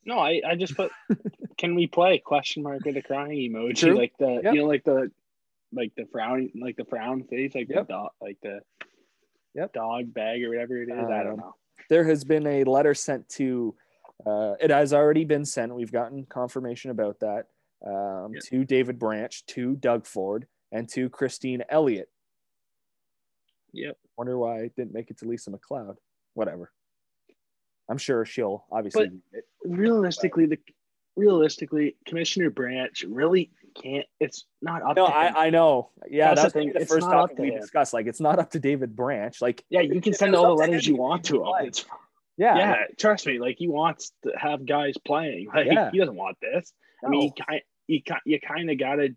No, 0.06 0.18
I, 0.20 0.42
I 0.48 0.56
just 0.56 0.76
put 0.76 0.92
can 1.58 1.76
we 1.76 1.88
play 1.88 2.18
question 2.20 2.64
mark 2.64 2.84
with 2.86 2.98
a 2.98 3.02
crying 3.02 3.52
emoji 3.52 3.78
True. 3.78 3.96
like 3.98 4.14
the 4.20 4.42
Yep. 4.44 4.54
you 4.54 4.62
know 4.62 4.68
like 4.68 4.84
the 4.84 5.12
like 5.74 5.92
the 5.98 6.06
frown 6.12 6.50
like 6.60 6.78
the 6.78 6.86
frown 6.86 7.24
face 7.24 7.54
like 7.56 7.68
Yep. 7.70 7.88
the 7.88 7.94
dog 7.94 8.10
like 8.22 8.38
the 8.42 8.60
Yep. 9.56 9.74
dog 9.74 10.14
bag 10.14 10.44
or 10.44 10.50
whatever 10.50 10.82
it 10.82 10.90
is. 10.90 10.98
I 10.98 11.20
Um, 11.22 11.24
don't 11.26 11.38
know. 11.38 11.56
There 11.90 12.04
has 12.06 12.24
been 12.24 12.46
a 12.48 12.64
letter 12.64 12.94
sent 12.94 13.28
to. 13.30 13.76
Uh, 14.26 14.56
it 14.60 14.72
has 14.72 14.94
already 14.94 15.26
been 15.26 15.46
sent. 15.46 15.74
We've 15.76 15.92
gotten 15.92 16.26
confirmation 16.26 16.92
about 16.92 17.20
that 17.20 17.46
um, 17.86 18.34
Yep. 18.34 18.44
to 18.50 18.66
David 18.66 19.00
Branch, 19.00 19.46
to 19.48 19.76
Doug 19.76 20.06
Ford, 20.06 20.48
and 20.72 20.90
to 20.90 21.10
Christine 21.10 21.64
Elliott. 21.70 22.10
Yep. 23.74 23.98
Wonder 24.18 24.38
why 24.38 24.60
it 24.62 24.76
didn't 24.76 24.94
make 24.94 25.12
it 25.12 25.20
to 25.20 25.26
Lisa 25.26 25.52
MacLeod. 25.52 25.98
Whatever. 26.34 26.72
I'm 27.90 27.98
sure 27.98 28.26
she'll 28.26 28.66
obviously. 28.72 29.10
But- 29.32 29.44
Realistically, 29.66 30.46
the 30.46 30.60
realistically 31.16 31.98
Commissioner 32.06 32.50
Branch 32.50 33.04
really 33.10 33.52
can't. 33.82 34.06
It's 34.20 34.46
not 34.62 34.82
up 34.82 34.96
No. 34.96 35.06
I, 35.06 35.48
I 35.48 35.50
know. 35.50 35.90
Yeah, 36.10 36.30
That's 36.30 36.42
that's, 36.42 36.54
the 36.54 36.60
thing. 36.60 36.74
the 36.74 36.82
It's 36.82 36.92
first 36.94 37.06
topic 37.08 37.36
to 37.38 37.42
we 37.42 37.50
him. 37.52 37.60
discussed. 37.60 37.94
Like, 37.94 38.08
it's 38.08 38.22
not 38.22 38.40
up 38.40 38.52
to 38.52 38.60
David 38.60 38.96
Branch. 38.96 39.40
Like, 39.42 39.64
yeah, 39.70 39.82
you 39.82 40.00
can 40.02 40.14
send 40.14 40.36
all 40.36 40.46
the 40.48 40.54
letters 40.54 40.88
you 40.88 40.96
want 40.96 41.26
to 41.26 41.44
him. 41.44 41.52
It's 41.62 41.86
yeah, 42.38 42.58
yeah, 42.58 42.76
trust 42.98 43.26
me. 43.28 43.40
Like 43.40 43.58
he 43.58 43.68
wants 43.68 44.12
to 44.24 44.32
have 44.38 44.66
guys 44.66 44.96
playing. 45.06 45.48
Like 45.54 45.68
Yeah. 45.68 45.92
he 45.92 46.00
doesn't 46.00 46.16
want 46.16 46.38
this. 46.42 46.72
I 47.06 47.10
mean, 47.10 47.32
you 47.88 48.02
kind 48.02 48.22
you 48.26 48.40
kind 48.40 48.70
of 48.72 48.78
gotta. 48.80 49.16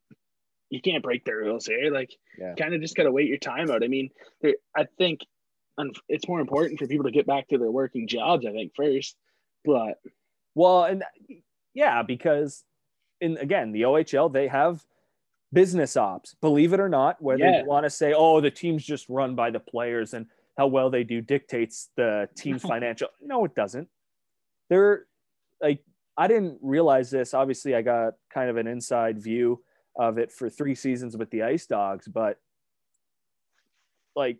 You 0.72 0.80
can't 0.80 1.02
break 1.02 1.24
the 1.24 1.34
rules 1.34 1.66
here. 1.66 1.90
Like, 1.92 2.10
Yeah. 2.38 2.54
kind 2.54 2.72
of 2.74 2.80
just 2.80 2.94
gotta 2.94 3.10
wait 3.10 3.26
your 3.28 3.38
time 3.38 3.70
out. 3.72 3.82
I 3.82 3.88
mean, 3.88 4.10
there, 4.40 4.54
I 4.76 4.84
think, 4.98 5.22
it's 6.08 6.28
more 6.28 6.38
important 6.40 6.78
for 6.78 6.86
people 6.86 7.06
to 7.06 7.10
get 7.10 7.26
back 7.26 7.48
to 7.48 7.58
their 7.58 7.70
working 7.72 8.06
jobs. 8.06 8.46
I 8.46 8.52
think 8.52 8.72
first, 8.76 9.16
but 9.64 9.98
Well, 10.54 10.84
and 10.84 11.02
yeah, 11.74 12.02
because 12.02 12.64
in 13.20 13.36
again 13.38 13.72
the 13.72 13.82
OHL 13.82 14.32
they 14.32 14.46
have 14.48 14.84
business 15.52 15.96
ops. 15.96 16.34
Believe 16.40 16.72
it 16.72 16.78
or 16.80 16.88
not, 16.88 17.20
whether 17.20 17.40
Yeah. 17.44 17.62
you 17.62 17.66
want 17.66 17.82
to 17.84 17.90
say, 17.90 18.12
oh, 18.16 18.40
the 18.40 18.50
team's 18.52 18.84
just 18.84 19.08
run 19.08 19.34
by 19.34 19.50
the 19.50 19.58
players 19.60 20.14
and 20.14 20.26
how 20.60 20.66
well 20.66 20.90
they 20.90 21.04
do 21.04 21.22
dictates 21.22 21.88
the 21.96 22.28
team's 22.36 22.60
financial. 22.74 23.08
No, 23.22 23.46
it 23.46 23.54
doesn't. 23.54 23.88
They're 24.68 25.06
like 25.62 25.82
I 26.18 26.28
didn't 26.28 26.58
realize 26.60 27.10
this. 27.10 27.32
Obviously, 27.32 27.74
I 27.74 27.80
got 27.80 28.12
kind 28.32 28.50
of 28.50 28.58
an 28.58 28.66
inside 28.66 29.18
view 29.18 29.62
of 29.96 30.18
it 30.18 30.30
for 30.30 30.50
three 30.50 30.74
seasons 30.74 31.16
with 31.16 31.30
the 31.30 31.44
Ice 31.44 31.64
Dogs, 31.64 32.06
but 32.06 32.36
like 34.14 34.36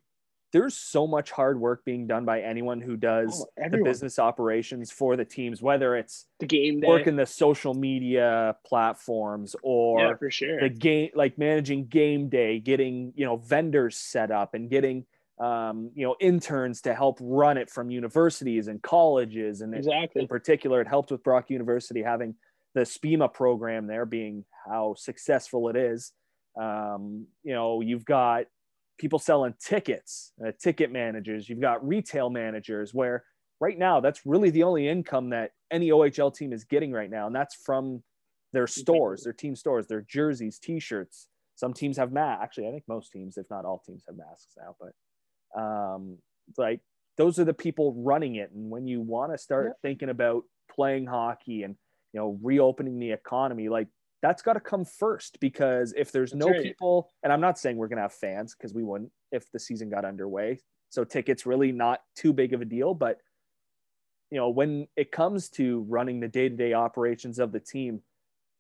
there's 0.53 0.77
so 0.77 1.07
much 1.07 1.31
hard 1.31 1.59
work 1.59 1.87
being 1.87 2.07
done 2.07 2.27
by 2.27 2.43
anyone 2.43 2.83
who 2.83 2.99
does 2.99 3.47
Oh, 3.59 3.69
the 3.71 3.83
business 3.83 4.19
operations 4.19 4.91
for 4.91 5.17
the 5.17 5.25
teams, 5.25 5.63
whether 5.63 5.97
it's 5.97 6.27
the 6.39 6.47
game 6.47 6.81
day, 6.81 6.87
working 6.87 7.17
the 7.17 7.25
social 7.25 7.73
media 7.73 8.57
platforms 8.67 9.57
or 9.63 10.01
yeah, 10.01 10.15
for 10.17 10.31
sure. 10.31 10.61
the 10.61 10.69
game 10.69 11.11
like 11.15 11.39
managing 11.39 11.87
game 11.87 12.29
day 12.29 12.59
getting 12.59 13.15
you 13.17 13.25
know 13.25 13.37
vendors 13.37 13.97
set 13.97 14.31
up 14.31 14.53
and 14.53 14.69
getting 14.69 15.07
um, 15.41 15.91
you 15.95 16.07
know 16.07 16.15
interns 16.21 16.83
to 16.83 16.95
help 16.95 17.19
run 17.21 17.57
it 17.57 17.71
from 17.71 17.91
universities 17.91 18.69
and 18.69 18.81
colleges. 18.83 19.63
And 19.63 19.75
exactly. 19.75 20.23
in 20.23 20.29
particular 20.29 20.81
it 20.81 20.89
helped 20.89 21.11
with 21.11 21.25
brock 21.25 21.49
university 21.49 22.03
having 22.03 22.35
the 22.75 22.83
spema 22.83 23.33
program 23.33 23.87
there 23.87 24.05
being 24.05 24.45
how 24.69 24.95
successful 24.97 25.69
it 25.69 25.77
is. 25.77 26.13
Um, 26.61 27.27
you 27.43 27.55
know 27.55 27.81
you've 27.81 28.05
got 28.05 28.45
people 28.99 29.19
selling 29.19 29.55
tickets 29.59 30.33
uh, 30.47 30.53
ticket 30.61 30.93
managers. 30.93 31.49
You've 31.49 31.61
got 31.61 31.87
retail 31.87 32.29
managers 32.29 32.93
where 32.93 33.25
right 33.61 33.79
now 33.79 34.01
that's 34.01 34.27
really 34.27 34.51
the 34.51 34.63
only 34.63 34.89
income 34.89 35.31
that 35.31 35.53
any 35.71 35.91
ohl 35.91 36.31
team 36.31 36.53
is 36.53 36.65
getting 36.65 36.93
right 36.93 37.11
now. 37.11 37.27
And 37.27 37.35
that's 37.35 37.55
from 37.55 38.03
their 38.53 38.67
stores 38.67 39.23
their 39.23 39.33
team 39.33 39.55
stores 39.57 39.87
their 39.87 40.03
jerseys 40.03 40.59
t-shirts. 40.59 41.29
Some 41.55 41.73
teams 41.73 41.97
have 41.99 42.11
masks 42.11 42.43
actually 42.43 42.69
i 42.69 42.71
think 42.71 42.85
most 42.89 43.13
teams 43.13 43.37
if 43.37 43.47
not 43.51 43.65
all 43.65 43.83
teams 43.87 44.03
have 44.09 44.17
masks 44.17 44.55
now 44.57 44.75
but 44.81 44.93
um, 45.57 46.19
like 46.57 46.81
those 47.17 47.39
are 47.39 47.45
the 47.45 47.55
people 47.55 47.95
running 47.97 48.37
it 48.37 48.51
and 48.53 48.71
when 48.71 48.87
you 48.87 49.01
want 49.01 49.33
to 49.33 49.39
start 49.39 49.67
Yep. 49.67 49.77
thinking 49.83 50.09
about 50.09 50.45
playing 50.75 51.07
hockey 51.07 51.63
and 51.65 51.75
you 52.13 52.21
know 52.21 52.39
reopening 52.43 52.99
the 52.99 53.11
economy 53.13 53.69
like 53.69 53.89
that's 54.23 54.43
got 54.43 54.53
to 54.55 54.61
come 54.61 54.85
first 54.85 55.39
because 55.41 55.93
if 55.97 56.13
there's 56.13 56.31
That's 56.33 56.47
no 56.47 56.53
right. 56.53 56.63
people 56.63 57.11
and 57.23 57.33
i'm 57.33 57.41
not 57.41 57.59
saying 57.59 57.77
we're 57.77 57.89
going 57.89 57.97
to 57.99 58.03
have 58.03 58.13
fans 58.15 58.55
because 58.57 58.75
we 58.75 58.83
wouldn't 58.83 59.11
if 59.33 59.51
the 59.53 59.59
season 59.59 59.91
got 59.91 60.05
underway 60.05 60.59
so 60.91 61.05
tickets 61.05 61.47
really 61.47 61.73
not 61.73 62.01
too 62.17 62.33
big 62.33 62.53
of 62.53 62.61
a 62.61 62.65
deal 62.65 62.95
but 62.95 63.19
you 64.31 64.39
know 64.39 64.49
when 64.49 64.87
it 64.97 65.11
comes 65.13 65.49
to 65.51 65.85
running 65.89 66.21
the 66.21 66.29
day-to-day 66.29 66.73
operations 66.73 67.39
of 67.39 67.53
the 67.53 67.61
team 67.61 68.01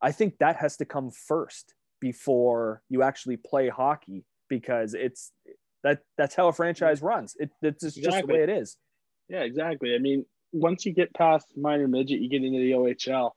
i 0.02 0.10
think 0.12 0.36
that 0.38 0.56
has 0.56 0.76
to 0.76 0.84
come 0.84 1.10
first 1.10 1.74
before 2.00 2.82
you 2.88 3.02
actually 3.02 3.36
play 3.36 3.68
hockey 3.68 4.24
because 4.48 4.94
it's 4.94 5.32
that 5.82 6.00
that's 6.18 6.34
how 6.34 6.48
a 6.48 6.52
franchise 6.52 7.02
runs 7.02 7.34
it, 7.38 7.50
it's 7.62 7.82
just, 7.82 8.02
just 8.02 8.20
the 8.20 8.26
way 8.26 8.42
it 8.42 8.50
is 8.50 8.76
Yeah, 9.30 9.42
exactly. 9.42 9.94
I 9.94 9.98
mean, 9.98 10.26
once 10.52 10.84
you 10.84 10.92
get 10.92 11.14
past 11.14 11.46
minor 11.56 11.86
midget, 11.86 12.20
you 12.20 12.28
get 12.28 12.42
into 12.42 12.58
the 12.58 12.72
OHL. 12.72 13.30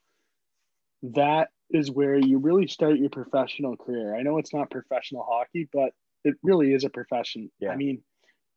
That 1.03 1.49
is 1.69 1.91
where 1.91 2.17
you 2.17 2.39
really 2.39 2.67
start 2.67 2.97
your 2.97 3.12
professional 3.12 3.77
career. 3.77 4.15
I 4.15 4.23
know 4.23 4.39
it's 4.39 4.53
not 4.53 4.71
professional 4.71 5.23
hockey, 5.29 5.69
but 5.71 5.91
it 6.23 6.36
really 6.41 6.73
is 6.73 6.84
a 6.84 6.89
profession. 6.89 7.51
Yeah. 7.60 7.69
I 7.69 7.75
mean, 7.75 8.01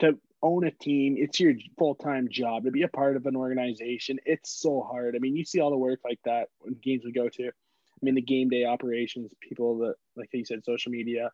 to 0.01 0.19
own 0.43 0.67
a 0.67 0.71
team. 0.71 1.17
It's 1.19 1.41
your 1.41 1.55
full 1.79 1.95
time 1.95 2.29
job 2.31 2.65
to 2.65 2.71
be 2.71 2.83
a 2.83 2.89
part 2.89 3.17
of 3.17 3.27
an 3.27 3.37
organization. 3.37 4.19
It's 4.25 4.61
so 4.61 4.87
hard. 4.89 5.15
I 5.17 5.19
mean, 5.19 5.37
you 5.37 5.45
see 5.45 5.61
all 5.61 5.71
the 5.71 5.77
work 5.77 6.01
like 6.05 6.21
that 6.25 6.49
when 6.61 6.77
games 6.83 7.03
we 7.05 7.13
go 7.13 7.29
to. 7.29 7.49
I 7.49 8.01
mean, 8.03 8.15
the 8.15 8.23
game 8.23 8.49
day 8.49 8.65
operations, 8.65 9.33
people 9.41 9.79
that, 9.79 9.95
like 10.17 10.29
you 10.33 10.45
said, 10.45 10.65
social 10.65 10.93
media, 10.93 11.31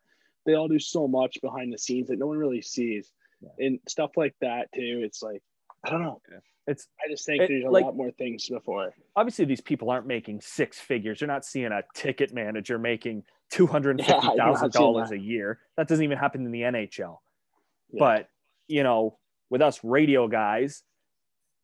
they 0.46 0.54
all 0.54 0.68
do 0.68 0.78
so 0.78 1.06
much 1.06 1.38
behind 1.42 1.72
the 1.72 1.78
scenes 1.78 2.08
that 2.08 2.18
no 2.18 2.26
one 2.26 2.38
really 2.38 2.62
sees. 2.62 3.10
Yeah. 3.40 3.66
And 3.66 3.80
stuff 3.88 4.12
like 4.16 4.34
that, 4.40 4.68
too. 4.74 5.02
It's 5.04 5.22
like, 5.22 5.42
I 5.84 5.90
don't 5.90 6.02
know. 6.02 6.20
It's 6.66 6.86
I 7.04 7.10
just 7.10 7.26
think 7.26 7.42
it, 7.42 7.48
there's 7.48 7.64
a 7.64 7.68
like, 7.68 7.84
lot 7.84 7.96
more 7.96 8.12
things 8.12 8.48
before. 8.48 8.94
Obviously, 9.16 9.44
these 9.46 9.60
people 9.60 9.90
aren't 9.90 10.06
making 10.06 10.40
six 10.40 10.78
figures. 10.78 11.20
You're 11.20 11.28
not 11.28 11.44
seeing 11.44 11.72
a 11.72 11.82
ticket 11.94 12.32
manager 12.32 12.78
making 12.78 13.24
two 13.50 13.66
hundred 13.66 13.98
and 13.98 14.06
fifty 14.06 14.36
thousand 14.36 14.70
yeah, 14.74 14.80
dollars 14.80 15.10
a 15.10 15.18
year. 15.18 15.58
That 15.76 15.88
doesn't 15.88 16.04
even 16.04 16.18
happen 16.18 16.46
in 16.46 16.52
the 16.52 16.60
NHL. 16.60 17.16
Yeah. 17.90 17.98
But 17.98 18.28
you 18.68 18.84
know, 18.84 19.18
with 19.50 19.60
us 19.60 19.82
radio 19.82 20.28
guys, 20.28 20.84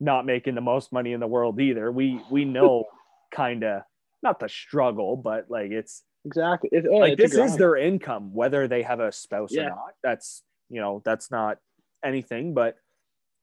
not 0.00 0.26
making 0.26 0.56
the 0.56 0.60
most 0.60 0.92
money 0.92 1.12
in 1.12 1.20
the 1.20 1.26
world 1.26 1.60
either. 1.60 1.92
We 1.92 2.20
we 2.30 2.44
know 2.44 2.86
kind 3.32 3.62
of 3.62 3.82
not 4.22 4.40
the 4.40 4.48
struggle, 4.48 5.16
but 5.16 5.46
like 5.48 5.70
it's 5.70 6.02
exactly 6.24 6.70
oh, 6.90 6.96
like 6.96 7.16
this 7.16 7.34
is 7.34 7.56
their 7.56 7.76
income, 7.76 8.32
whether 8.32 8.68
they 8.68 8.82
have 8.82 9.00
a 9.00 9.12
spouse 9.12 9.50
yeah. 9.52 9.66
or 9.66 9.70
not. 9.70 9.94
That's 10.02 10.42
you 10.68 10.80
know 10.80 11.02
that's 11.04 11.30
not 11.30 11.58
anything, 12.04 12.54
but 12.54 12.76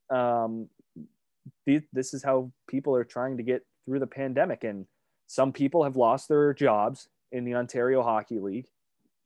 um, 0.10 0.70
this 1.66 2.14
is 2.14 2.24
how 2.24 2.52
people 2.68 2.96
are 2.96 3.04
trying 3.04 3.38
to 3.38 3.44
get 3.44 3.64
through 3.86 4.00
the 4.00 4.08
pandemic, 4.08 4.64
and 4.64 4.86
some 5.28 5.52
people 5.52 5.84
have 5.84 5.96
lost 5.96 6.28
their 6.28 6.54
jobs 6.54 7.08
in 7.32 7.46
the 7.46 7.56
Ontario 7.56 8.04
Hockey 8.04 8.40
League, 8.40 8.68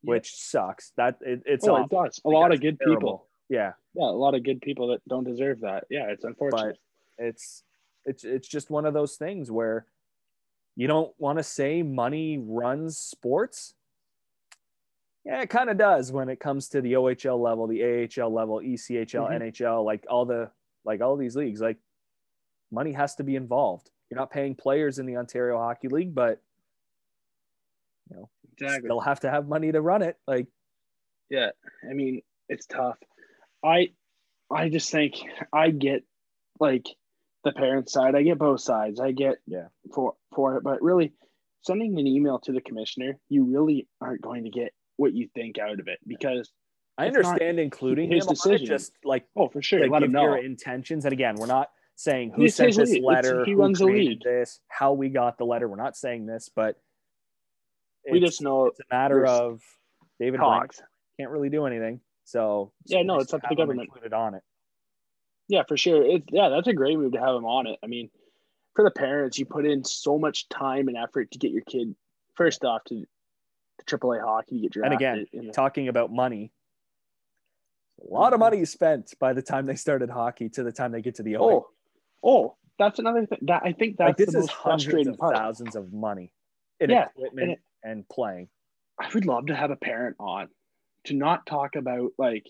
yeah. 0.03 0.11
which 0.11 0.33
sucks. 0.33 0.91
That 0.97 1.17
it, 1.21 1.43
it's 1.45 1.65
well, 1.65 1.83
it 1.83 1.89
does. 1.89 2.19
a 2.25 2.29
lot 2.29 2.53
of 2.53 2.61
good 2.61 2.79
terrible. 2.79 2.99
people. 2.99 3.27
Yeah, 3.49 3.73
yeah, 3.95 4.03
a 4.03 4.11
lot 4.11 4.35
of 4.35 4.43
good 4.43 4.61
people 4.61 4.87
that 4.89 5.01
don't 5.07 5.23
deserve 5.23 5.61
that. 5.61 5.85
Yeah, 5.89 6.07
it's 6.09 6.23
unfortunate. 6.23 6.77
But 7.17 7.25
it's 7.25 7.63
it's 8.05 8.23
it's 8.23 8.47
just 8.47 8.69
one 8.69 8.85
of 8.85 8.93
those 8.93 9.15
things 9.15 9.51
where 9.51 9.85
you 10.79 10.87
don't 10.87 11.13
want 11.17 11.37
to 11.37 11.43
say 11.43 11.83
money 11.83 12.37
runs 12.41 12.97
sports. 12.97 13.73
Yeah, 15.25 15.41
it 15.41 15.49
kind 15.49 15.69
of 15.69 15.77
does 15.77 16.09
when 16.09 16.29
it 16.29 16.39
comes 16.39 16.69
to 16.69 16.79
the 16.79 16.93
OHL 16.93 17.37
level, 17.37 17.67
the 17.67 17.83
AHL 17.83 18.33
level, 18.33 18.61
ECHL, 18.61 19.29
mm-hmm. 19.29 19.43
NHL, 19.43 19.83
like 19.83 20.05
all 20.09 20.23
the 20.23 20.49
like 20.85 21.01
all 21.01 21.17
these 21.17 21.35
leagues. 21.35 21.59
Like 21.59 21.79
money 22.71 22.93
has 22.93 23.15
to 23.15 23.25
be 23.25 23.35
involved. 23.35 23.91
You're 24.09 24.21
not 24.21 24.31
paying 24.31 24.55
players 24.55 24.99
in 24.99 25.05
the 25.05 25.17
Ontario 25.17 25.57
Hockey 25.57 25.89
League, 25.89 26.15
but 26.15 26.41
you 28.09 28.15
know, 28.15 28.29
exactly. 28.53 28.87
they'll 28.87 29.01
have 29.01 29.19
to 29.19 29.29
have 29.29 29.49
money 29.49 29.73
to 29.73 29.81
run 29.81 30.01
it. 30.01 30.17
Like, 30.25 30.47
yeah, 31.29 31.49
I 31.83 31.93
mean, 31.93 32.21
it's 32.47 32.67
tough. 32.67 32.95
I, 33.61 33.89
I 34.49 34.69
just 34.69 34.89
think 34.89 35.15
I 35.51 35.71
get 35.71 36.03
like 36.57 36.85
the 37.43 37.51
parent 37.51 37.89
side. 37.89 38.15
I 38.15 38.23
get 38.23 38.37
both 38.37 38.61
sides. 38.61 38.99
I 38.99 39.11
get 39.11 39.35
yeah 39.45 39.67
for 39.93 40.15
for 40.35 40.57
it, 40.57 40.63
but 40.63 40.81
really, 40.81 41.13
sending 41.61 41.99
an 41.99 42.07
email 42.07 42.39
to 42.39 42.51
the 42.51 42.61
commissioner, 42.61 43.17
you 43.29 43.45
really 43.45 43.87
aren't 44.01 44.21
going 44.21 44.43
to 44.43 44.49
get 44.49 44.73
what 44.97 45.13
you 45.13 45.29
think 45.33 45.57
out 45.57 45.79
of 45.79 45.87
it 45.87 45.99
because 46.05 46.51
I 46.97 47.07
understand 47.07 47.59
including 47.59 48.11
his 48.11 48.25
decision. 48.25 48.67
just 48.67 48.91
like 49.03 49.25
oh, 49.35 49.47
for 49.47 49.61
sure, 49.61 49.81
like, 49.81 49.91
let 49.91 50.03
him 50.03 50.11
know 50.11 50.23
your 50.23 50.37
intentions. 50.37 51.05
And 51.05 51.13
again, 51.13 51.35
we're 51.35 51.47
not 51.47 51.69
saying 51.95 52.33
who 52.35 52.47
sent 52.49 52.75
this 52.75 52.91
lead. 52.91 53.03
letter, 53.03 53.45
he 53.45 53.55
runs 53.55 53.79
the. 53.79 54.17
This, 54.23 54.59
how 54.67 54.93
we 54.93 55.09
got 55.09 55.37
the 55.37 55.45
letter. 55.45 55.67
We're 55.67 55.77
not 55.77 55.95
saying 55.95 56.25
this, 56.25 56.49
but 56.53 56.75
we 58.11 58.19
just 58.19 58.41
know 58.41 58.67
it's 58.67 58.79
a 58.79 58.95
matter 58.95 59.25
of 59.25 59.61
David 60.19 60.39
Branch 60.39 60.71
can't 61.19 61.31
really 61.31 61.49
do 61.49 61.65
anything. 61.65 61.99
So 62.23 62.71
yeah, 62.85 63.01
no, 63.01 63.19
it's 63.19 63.33
up 63.33 63.41
to 63.41 63.47
the 63.49 63.55
government. 63.55 63.87
Included 63.87 64.13
on 64.13 64.35
it. 64.35 64.43
Yeah, 65.49 65.63
for 65.67 65.75
sure. 65.75 66.05
It's 66.05 66.25
yeah, 66.31 66.49
that's 66.49 66.67
a 66.67 66.73
great 66.73 66.97
move 66.97 67.13
to 67.13 67.19
have 67.19 67.35
him 67.35 67.45
on 67.45 67.67
it. 67.67 67.79
I 67.83 67.87
mean, 67.87 68.09
for 68.75 68.83
the 68.83 68.91
parents, 68.91 69.37
you 69.37 69.45
put 69.45 69.65
in 69.65 69.83
so 69.83 70.17
much 70.17 70.47
time 70.47 70.87
and 70.87 70.95
effort 70.95 71.31
to 71.31 71.39
get 71.39 71.51
your 71.51 71.63
kid 71.63 71.95
first 72.35 72.63
off 72.63 72.83
to, 72.85 73.03
to 73.85 73.97
AAA 73.97 74.21
hockey 74.23 74.57
to 74.57 74.61
get 74.61 74.71
drafted. 74.71 74.91
And 74.91 75.27
again, 75.33 75.47
the, 75.47 75.51
talking 75.51 75.87
about 75.87 76.13
money, 76.13 76.53
a 77.99 78.13
lot 78.13 78.27
of 78.27 78.33
mm-hmm. 78.33 78.55
money 78.57 78.65
spent 78.65 79.13
by 79.19 79.33
the 79.33 79.41
time 79.41 79.65
they 79.65 79.75
started 79.75 80.11
hockey 80.11 80.49
to 80.49 80.63
the 80.63 80.71
time 80.71 80.91
they 80.91 81.01
get 81.01 81.15
to 81.15 81.23
the. 81.23 81.37
Oh, 81.37 81.67
oh, 82.23 82.55
that's 82.77 82.99
another 82.99 83.25
thing. 83.25 83.39
That 83.41 83.63
I 83.65 83.73
think 83.73 83.97
that's 83.97 84.09
like, 84.09 84.17
this 84.17 84.31
the 84.31 84.41
most 84.41 84.53
frustrating 84.53 85.15
part. 85.15 85.35
Thousands 85.35 85.75
of 85.75 85.91
money 85.91 86.31
in 86.79 86.91
yeah, 86.91 87.07
equipment 87.07 87.43
and, 87.43 87.51
it, 87.51 87.59
and 87.83 88.07
playing. 88.07 88.49
I 88.99 89.09
would 89.15 89.25
love 89.25 89.47
to 89.47 89.55
have 89.55 89.71
a 89.71 89.75
parent 89.75 90.15
on 90.19 90.49
to 91.05 91.15
not 91.15 91.47
talk 91.47 91.75
about 91.75 92.11
like 92.19 92.45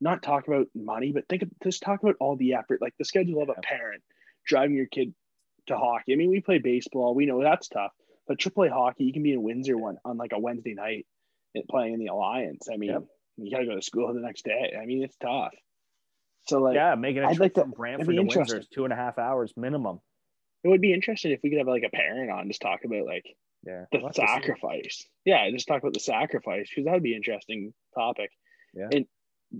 not 0.00 0.22
talk 0.22 0.48
about 0.48 0.66
money, 0.74 1.12
but 1.12 1.28
think 1.28 1.42
of 1.42 1.50
just 1.62 1.82
talk 1.82 2.02
about 2.02 2.16
all 2.20 2.36
the 2.36 2.54
effort, 2.54 2.80
like 2.80 2.94
the 2.98 3.04
schedule 3.04 3.42
of 3.42 3.48
a 3.48 3.60
parent 3.60 4.02
driving 4.46 4.76
your 4.76 4.86
kid 4.86 5.14
to 5.66 5.76
hockey. 5.76 6.12
I 6.12 6.16
mean, 6.16 6.30
we 6.30 6.40
play 6.40 6.58
baseball, 6.58 7.14
we 7.14 7.26
know 7.26 7.42
that's 7.42 7.68
tough, 7.68 7.92
but 8.26 8.38
AAA 8.38 8.70
hockey, 8.70 9.04
you 9.04 9.12
can 9.12 9.22
be 9.22 9.32
in 9.32 9.42
Windsor 9.42 9.76
one 9.76 9.98
on 10.04 10.16
like 10.16 10.32
a 10.32 10.38
Wednesday 10.38 10.74
night 10.74 11.06
and 11.54 11.64
playing 11.68 11.94
in 11.94 12.00
the 12.00 12.06
Alliance. 12.06 12.68
I 12.72 12.76
mean, 12.76 12.90
yep. 12.90 13.02
you 13.36 13.50
got 13.50 13.58
to 13.58 13.66
go 13.66 13.74
to 13.74 13.82
school 13.82 14.12
the 14.12 14.20
next 14.20 14.44
day. 14.44 14.76
I 14.80 14.86
mean, 14.86 15.02
it's 15.02 15.16
tough. 15.16 15.52
So 16.46 16.60
like, 16.60 16.74
yeah, 16.74 16.94
making 16.94 17.22
a 17.22 17.28
I'd 17.28 17.38
like 17.38 17.54
to, 17.54 17.62
from 17.62 17.72
Brantford 17.72 18.16
to 18.16 18.22
Windsor 18.22 18.58
is 18.58 18.68
two 18.68 18.84
and 18.84 18.92
a 18.92 18.96
half 18.96 19.18
hours 19.18 19.52
minimum. 19.56 20.00
It 20.64 20.68
would 20.68 20.80
be 20.80 20.92
interesting 20.92 21.32
if 21.32 21.40
we 21.42 21.50
could 21.50 21.58
have 21.58 21.68
like 21.68 21.84
a 21.84 21.90
parent 21.90 22.30
on, 22.30 22.48
just 22.48 22.60
talk 22.60 22.80
about 22.84 23.04
like 23.04 23.24
yeah 23.66 23.84
the 23.92 24.10
sacrifice. 24.12 25.06
Yeah, 25.24 25.50
just 25.50 25.68
talk 25.68 25.82
about 25.82 25.94
the 25.94 26.00
sacrifice 26.00 26.68
because 26.68 26.86
that 26.86 26.92
would 26.92 27.02
be 27.02 27.12
an 27.12 27.18
interesting 27.18 27.72
topic. 27.94 28.30
Yeah, 28.74 28.88
and 28.92 29.06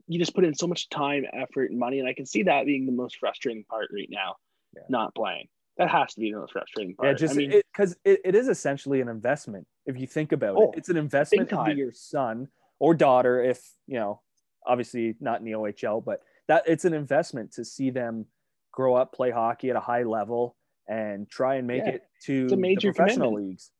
you 0.06 0.18
just 0.18 0.34
put 0.34 0.44
in 0.44 0.54
so 0.54 0.66
much 0.66 0.88
time, 0.88 1.24
effort, 1.32 1.70
and 1.70 1.78
money, 1.78 1.98
and 1.98 2.08
I 2.08 2.14
can 2.14 2.26
see 2.26 2.44
that 2.44 2.66
being 2.66 2.86
the 2.86 2.92
most 2.92 3.16
frustrating 3.18 3.64
part 3.64 3.88
right 3.92 4.08
now. 4.10 4.36
Yeah. 4.74 4.82
Not 4.88 5.14
playing. 5.14 5.48
That 5.78 5.88
has 5.90 6.14
to 6.14 6.20
be 6.20 6.30
the 6.30 6.38
most 6.38 6.52
frustrating 6.52 6.94
part. 6.94 7.08
Yeah, 7.08 7.14
just 7.14 7.36
because 7.36 7.96
I 8.04 8.08
mean, 8.08 8.14
it, 8.14 8.20
it, 8.20 8.20
it 8.24 8.34
is 8.34 8.48
essentially 8.48 9.00
an 9.00 9.08
investment. 9.08 9.66
If 9.86 9.98
you 9.98 10.06
think 10.06 10.32
about 10.32 10.56
oh, 10.56 10.70
it, 10.72 10.78
it's 10.78 10.88
an 10.88 10.96
investment 10.96 11.50
into 11.50 11.74
your 11.74 11.92
son 11.92 12.48
or 12.78 12.94
daughter. 12.94 13.42
If 13.42 13.62
you 13.86 13.98
know, 13.98 14.20
obviously 14.66 15.16
not 15.20 15.40
in 15.40 15.46
the 15.46 15.52
OHL, 15.52 16.04
but 16.04 16.20
that 16.48 16.64
it's 16.66 16.84
an 16.84 16.94
investment 16.94 17.52
to 17.52 17.64
see 17.64 17.90
them 17.90 18.26
grow 18.72 18.94
up, 18.94 19.12
play 19.12 19.30
hockey 19.30 19.70
at 19.70 19.76
a 19.76 19.80
high 19.80 20.02
level, 20.02 20.56
and 20.88 21.28
try 21.28 21.56
and 21.56 21.66
make 21.66 21.84
yeah. 21.84 21.92
it 21.92 22.02
to 22.24 22.44
it's 22.44 22.52
a 22.52 22.56
major 22.56 22.92
professional 22.92 23.30
commitment. 23.30 23.50
leagues. 23.50 23.70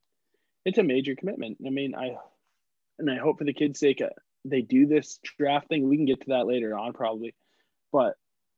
It's 0.65 0.79
a 0.79 0.83
major 0.83 1.15
commitment. 1.15 1.59
I 1.67 1.71
mean, 1.71 1.95
I 1.95 2.17
and 2.99 3.11
I 3.11 3.17
hope 3.17 3.39
for 3.39 3.45
the 3.45 3.53
kids' 3.53 3.81
sake 3.81 4.01
uh, 4.01 4.09
they 4.45 4.63
do 4.63 4.87
this 4.87 5.19
draft 5.39 5.69
thing. 5.69 5.89
We 5.89 5.97
can 5.97 6.07
get 6.07 6.21
to 6.23 6.29
that 6.31 6.47
later 6.47 6.77
on 6.77 6.93
probably, 6.93 7.35
but 7.93 8.15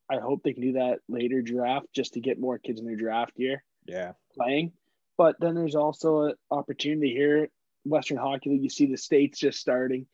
I 0.09 0.17
hope 0.19 0.41
they 0.43 0.53
can 0.53 0.63
do 0.63 0.73
that 0.73 0.99
later 1.07 1.41
draft 1.41 1.87
just 1.93 2.13
to 2.13 2.21
get 2.21 2.39
more 2.39 2.57
kids 2.57 2.79
in 2.79 2.85
their 2.85 2.95
draft 2.95 3.33
year. 3.35 3.63
Yeah, 3.85 4.13
playing. 4.37 4.73
But 5.17 5.35
then 5.39 5.55
there's 5.55 5.75
also 5.75 6.23
an 6.23 6.33
opportunity 6.49 7.13
here. 7.13 7.49
Western 7.85 8.17
Hockey 8.17 8.49
League, 8.49 8.63
you 8.63 8.69
see 8.69 8.87
the 8.87 8.97
states 8.97 9.39
just 9.39 9.59
starting. 9.59 10.07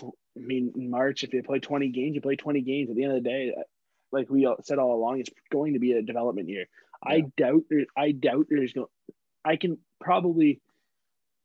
I 0.00 0.10
mean, 0.34 0.72
in 0.76 0.90
March, 0.90 1.22
if 1.22 1.32
you 1.32 1.42
play 1.42 1.60
20 1.60 1.88
games, 1.90 2.14
you 2.14 2.20
play 2.20 2.36
20 2.36 2.62
games. 2.62 2.90
At 2.90 2.96
the 2.96 3.04
end 3.04 3.16
of 3.16 3.22
the 3.22 3.28
day, 3.28 3.52
uh, 3.56 3.62
like 4.12 4.30
we 4.30 4.48
said 4.62 4.78
all 4.78 4.94
along, 4.94 5.20
it's 5.20 5.30
going 5.52 5.74
to 5.74 5.78
be 5.78 5.92
a 5.92 6.02
development 6.02 6.48
year. 6.48 6.66
Yeah. 7.06 7.12
I 7.12 7.20
doubt. 7.36 7.62
I 7.96 8.12
doubt 8.12 8.46
there's 8.48 8.74
no. 8.74 8.88
I 9.44 9.56
can 9.56 9.78
probably 10.00 10.60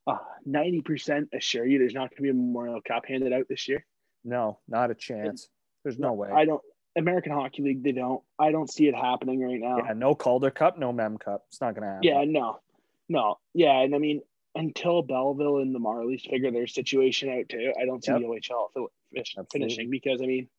Uh, 0.10 0.18
ninety 0.46 0.82
percent 0.82 1.30
assure 1.34 1.66
you 1.66 1.80
there's 1.80 1.94
not 1.94 2.10
going 2.10 2.18
to 2.18 2.22
be 2.24 2.30
a 2.30 2.34
Memorial 2.34 2.82
Cup 2.82 3.06
handed 3.06 3.34
out 3.34 3.46
this 3.50 3.68
year. 3.68 3.86
No, 4.24 4.60
not 4.68 4.92
a 4.92 4.96
chance. 4.96 5.50
There's 5.84 6.00
no 6.00 6.14
way. 6.14 6.30
I 6.34 6.46
don't. 6.46 6.62
American 6.98 7.32
Hockey 7.32 7.62
League, 7.62 7.84
they 7.84 7.92
don't. 7.92 8.22
I 8.38 8.52
don't 8.52 8.70
see 8.70 8.88
it 8.88 8.96
happening 8.96 9.42
right 9.42 9.60
now. 9.60 9.78
Yeah, 9.78 9.94
no 9.94 10.16
Calder 10.16 10.52
Cup, 10.52 10.78
no 10.78 10.92
Mem 10.92 11.18
Cup. 11.18 11.46
It's 11.50 11.62
not 11.62 11.76
going 11.76 11.84
to 11.84 11.88
happen. 11.88 12.04
Yeah, 12.04 12.24
no, 12.26 12.60
no. 13.08 13.38
Yeah, 13.54 13.80
and 13.82 13.96
I 13.96 13.98
mean, 14.00 14.22
until 14.56 15.02
Belleville 15.02 15.60
and 15.60 15.74
the 15.74 15.80
Marlies 15.80 16.30
figure 16.30 16.52
their 16.52 16.68
situation 16.68 17.30
out 17.30 17.50
too, 17.50 17.74
I 17.80 17.86
don't 17.86 18.04
see 18.04 18.12
yep. 18.12 18.22
the 18.22 18.28
OHL 18.28 18.88
finish, 19.14 19.36
finishing 19.52 19.90
because 19.90 20.22
I 20.22 20.26
mean, 20.26 20.50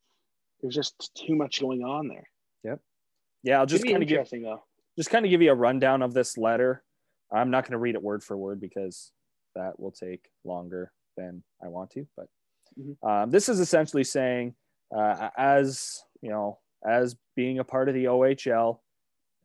there's 0.61 0.75
just 0.75 1.15
too 1.15 1.35
much 1.35 1.61
going 1.61 1.83
on 1.83 2.09
there. 2.09 2.29
Yep. 2.65 2.81
Yeah, 3.43 3.59
I'll 3.61 3.67
just 3.67 3.85
kind 3.85 4.03
of 4.03 4.09
give 4.09 4.29
though. 4.31 4.63
just 4.97 5.11
kind 5.11 5.25
of 5.25 5.31
give 5.31 5.43
you 5.43 5.51
a 5.51 5.55
rundown 5.55 6.03
of 6.03 6.15
this 6.15 6.39
letter. 6.39 6.83
I'm 7.33 7.51
not 7.51 7.65
going 7.65 7.73
to 7.73 7.79
read 7.79 7.95
it 7.95 8.03
word 8.03 8.23
for 8.23 8.37
word 8.37 8.61
because 8.61 9.13
that 9.55 9.79
will 9.79 9.93
take 9.93 10.29
longer 10.45 10.93
than 11.17 11.43
I 11.63 11.69
want 11.69 11.91
to. 11.93 12.07
But 12.17 12.27
mm-hmm. 12.79 13.09
um, 13.09 13.31
this 13.31 13.49
is 13.49 13.61
essentially 13.61 14.05
saying, 14.05 14.55
uh, 14.97 15.31
as 15.37 16.03
you 16.23 16.31
know, 16.31 16.59
as 16.87 17.17
being 17.37 17.59
a 17.59 17.65
part 17.65 17.89
of 17.89 17.95
the 17.95 18.05
OHL, 18.05 18.79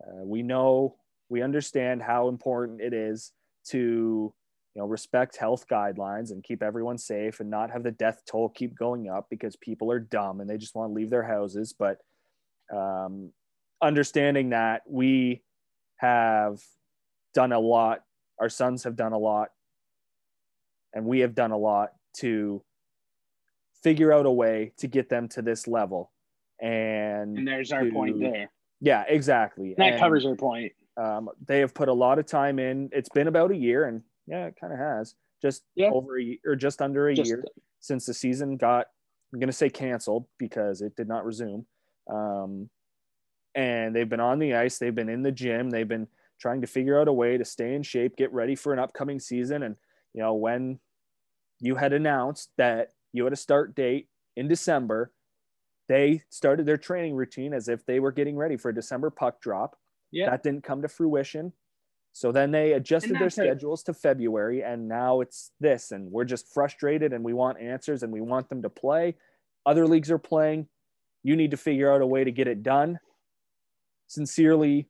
uh, 0.01 0.23
we 0.23 0.43
know 0.43 0.95
we 1.29 1.41
understand 1.41 2.01
how 2.01 2.27
important 2.27 2.81
it 2.81 2.93
is 2.93 3.31
to 3.67 4.33
you 4.75 4.81
know 4.81 4.85
respect 4.85 5.37
health 5.37 5.65
guidelines 5.69 6.31
and 6.31 6.43
keep 6.43 6.61
everyone 6.61 6.97
safe 6.97 7.39
and 7.39 7.49
not 7.49 7.71
have 7.71 7.83
the 7.83 7.91
death 7.91 8.21
toll 8.29 8.49
keep 8.49 8.77
going 8.77 9.09
up 9.09 9.27
because 9.29 9.55
people 9.55 9.91
are 9.91 9.99
dumb 9.99 10.41
and 10.41 10.49
they 10.49 10.57
just 10.57 10.75
want 10.75 10.89
to 10.89 10.93
leave 10.93 11.09
their 11.09 11.23
houses 11.23 11.73
but 11.77 11.97
um, 12.73 13.31
understanding 13.81 14.49
that 14.49 14.81
we 14.87 15.41
have 15.97 16.59
done 17.33 17.51
a 17.51 17.59
lot 17.59 18.03
our 18.39 18.49
sons 18.49 18.83
have 18.83 18.95
done 18.95 19.13
a 19.13 19.17
lot 19.17 19.49
and 20.95 21.05
we 21.05 21.19
have 21.19 21.35
done 21.35 21.51
a 21.51 21.57
lot 21.57 21.91
to 22.17 22.63
figure 23.83 24.11
out 24.11 24.25
a 24.25 24.31
way 24.31 24.71
to 24.77 24.87
get 24.87 25.09
them 25.09 25.27
to 25.27 25.41
this 25.43 25.67
level 25.67 26.11
and, 26.59 27.37
And 27.37 27.47
there's 27.47 27.71
our 27.71 27.85
point 27.91 28.19
there. 28.19 28.49
yeah, 28.79 29.03
exactly. 29.07 29.75
That 29.77 29.91
And, 29.93 29.99
covers 29.99 30.25
our 30.25 30.35
point. 30.35 30.71
Um, 30.97 31.29
they 31.45 31.59
have 31.59 31.73
put 31.73 31.89
a 31.89 31.93
lot 31.93 32.17
of 32.17 32.25
time 32.25 32.57
in. 32.57 32.89
It's 32.93 33.09
been 33.09 33.27
about 33.27 33.51
a 33.51 33.55
year, 33.57 33.83
and 33.85 34.01
yeah, 34.27 34.45
it 34.45 34.55
kind 34.59 34.71
of 34.71 34.79
has. 34.79 35.13
Just 35.41 35.63
Yeah. 35.75 35.89
over 35.91 36.17
a 36.17 36.23
year, 36.23 36.37
or 36.45 36.55
just 36.55 36.81
under 36.81 37.09
a 37.09 37.13
Just 37.13 37.27
year 37.29 37.43
since 37.81 38.05
the 38.05 38.13
season 38.13 38.55
got. 38.55 38.87
I'm 39.33 39.39
going 39.39 39.49
to 39.49 39.53
say 39.53 39.69
canceled 39.69 40.25
because 40.37 40.81
it 40.81 40.95
did 40.95 41.09
not 41.09 41.25
resume. 41.25 41.65
Um, 42.09 42.69
and 43.55 43.93
they've 43.93 44.07
been 44.07 44.21
on 44.21 44.39
the 44.39 44.53
ice. 44.55 44.77
They've 44.77 44.95
been 44.95 45.09
in 45.09 45.21
the 45.23 45.31
gym. 45.33 45.69
They've 45.69 45.87
been 45.87 46.07
trying 46.39 46.61
to 46.61 46.67
figure 46.67 46.97
out 46.97 47.09
a 47.09 47.13
way 47.13 47.37
to 47.37 47.43
stay 47.43 47.75
in 47.75 47.83
shape, 47.83 48.15
get 48.15 48.31
ready 48.31 48.55
for 48.55 48.71
an 48.71 48.79
upcoming 48.79 49.19
season. 49.19 49.63
And 49.63 49.75
you 50.13 50.21
know 50.21 50.33
when 50.35 50.79
you 51.59 51.75
had 51.75 51.93
announced 51.93 52.51
that 52.57 52.89
you 53.13 53.23
had 53.23 53.33
a 53.33 53.37
start 53.37 53.75
date 53.75 54.07
in 54.35 54.47
December, 54.47 55.11
they 55.87 56.21
started 56.29 56.65
their 56.65 56.77
training 56.77 57.15
routine 57.15 57.53
as 57.53 57.67
if 57.67 57.85
they 57.85 57.99
were 57.99 58.11
getting 58.11 58.35
ready 58.35 58.57
for 58.57 58.69
a 58.69 58.75
December 58.75 59.09
puck 59.09 59.41
drop. 59.41 59.77
Yeah. 60.11 60.29
That 60.29 60.43
didn't 60.43 60.63
come 60.63 60.81
to 60.81 60.87
fruition. 60.87 61.53
So 62.13 62.31
then 62.31 62.51
they 62.51 62.73
adjusted 62.73 63.15
their 63.15 63.27
it. 63.27 63.33
schedules 63.33 63.83
to 63.83 63.93
February, 63.93 64.63
and 64.63 64.87
now 64.87 65.19
it's 65.19 65.51
this, 65.59 65.91
and 65.91 66.09
we're 66.09 66.23
just 66.23 66.53
frustrated, 66.53 67.11
and 67.11 67.25
we 67.25 67.33
want 67.33 67.59
answers, 67.59 68.03
and 68.03 68.13
we 68.13 68.21
want 68.21 68.47
them 68.47 68.61
to 68.61 68.69
play. 68.69 69.15
Other 69.65 69.85
leagues 69.85 70.09
are 70.09 70.17
playing. 70.17 70.67
You 71.23 71.35
need 71.35 71.51
to 71.51 71.57
figure 71.57 71.93
out 71.93 72.01
a 72.01 72.07
way 72.07 72.23
to 72.23 72.31
get 72.31 72.47
it 72.47 72.63
done. 72.63 72.99
Sincerely, 74.07 74.87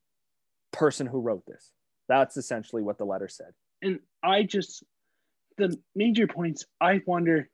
person 0.72 1.08
who 1.08 1.20
wrote 1.20 1.46
this. 1.48 1.72
That's 2.08 2.38
essentially 2.38 2.84
what 2.84 3.00
the 3.00 3.06
letter 3.06 3.28
said. 3.28 3.54
and 3.82 4.00
I 4.22 4.44
just 4.44 4.84
the 5.58 5.78
major 5.96 6.28
points. 6.28 6.66
I 6.80 7.02
wonder. 7.06 7.50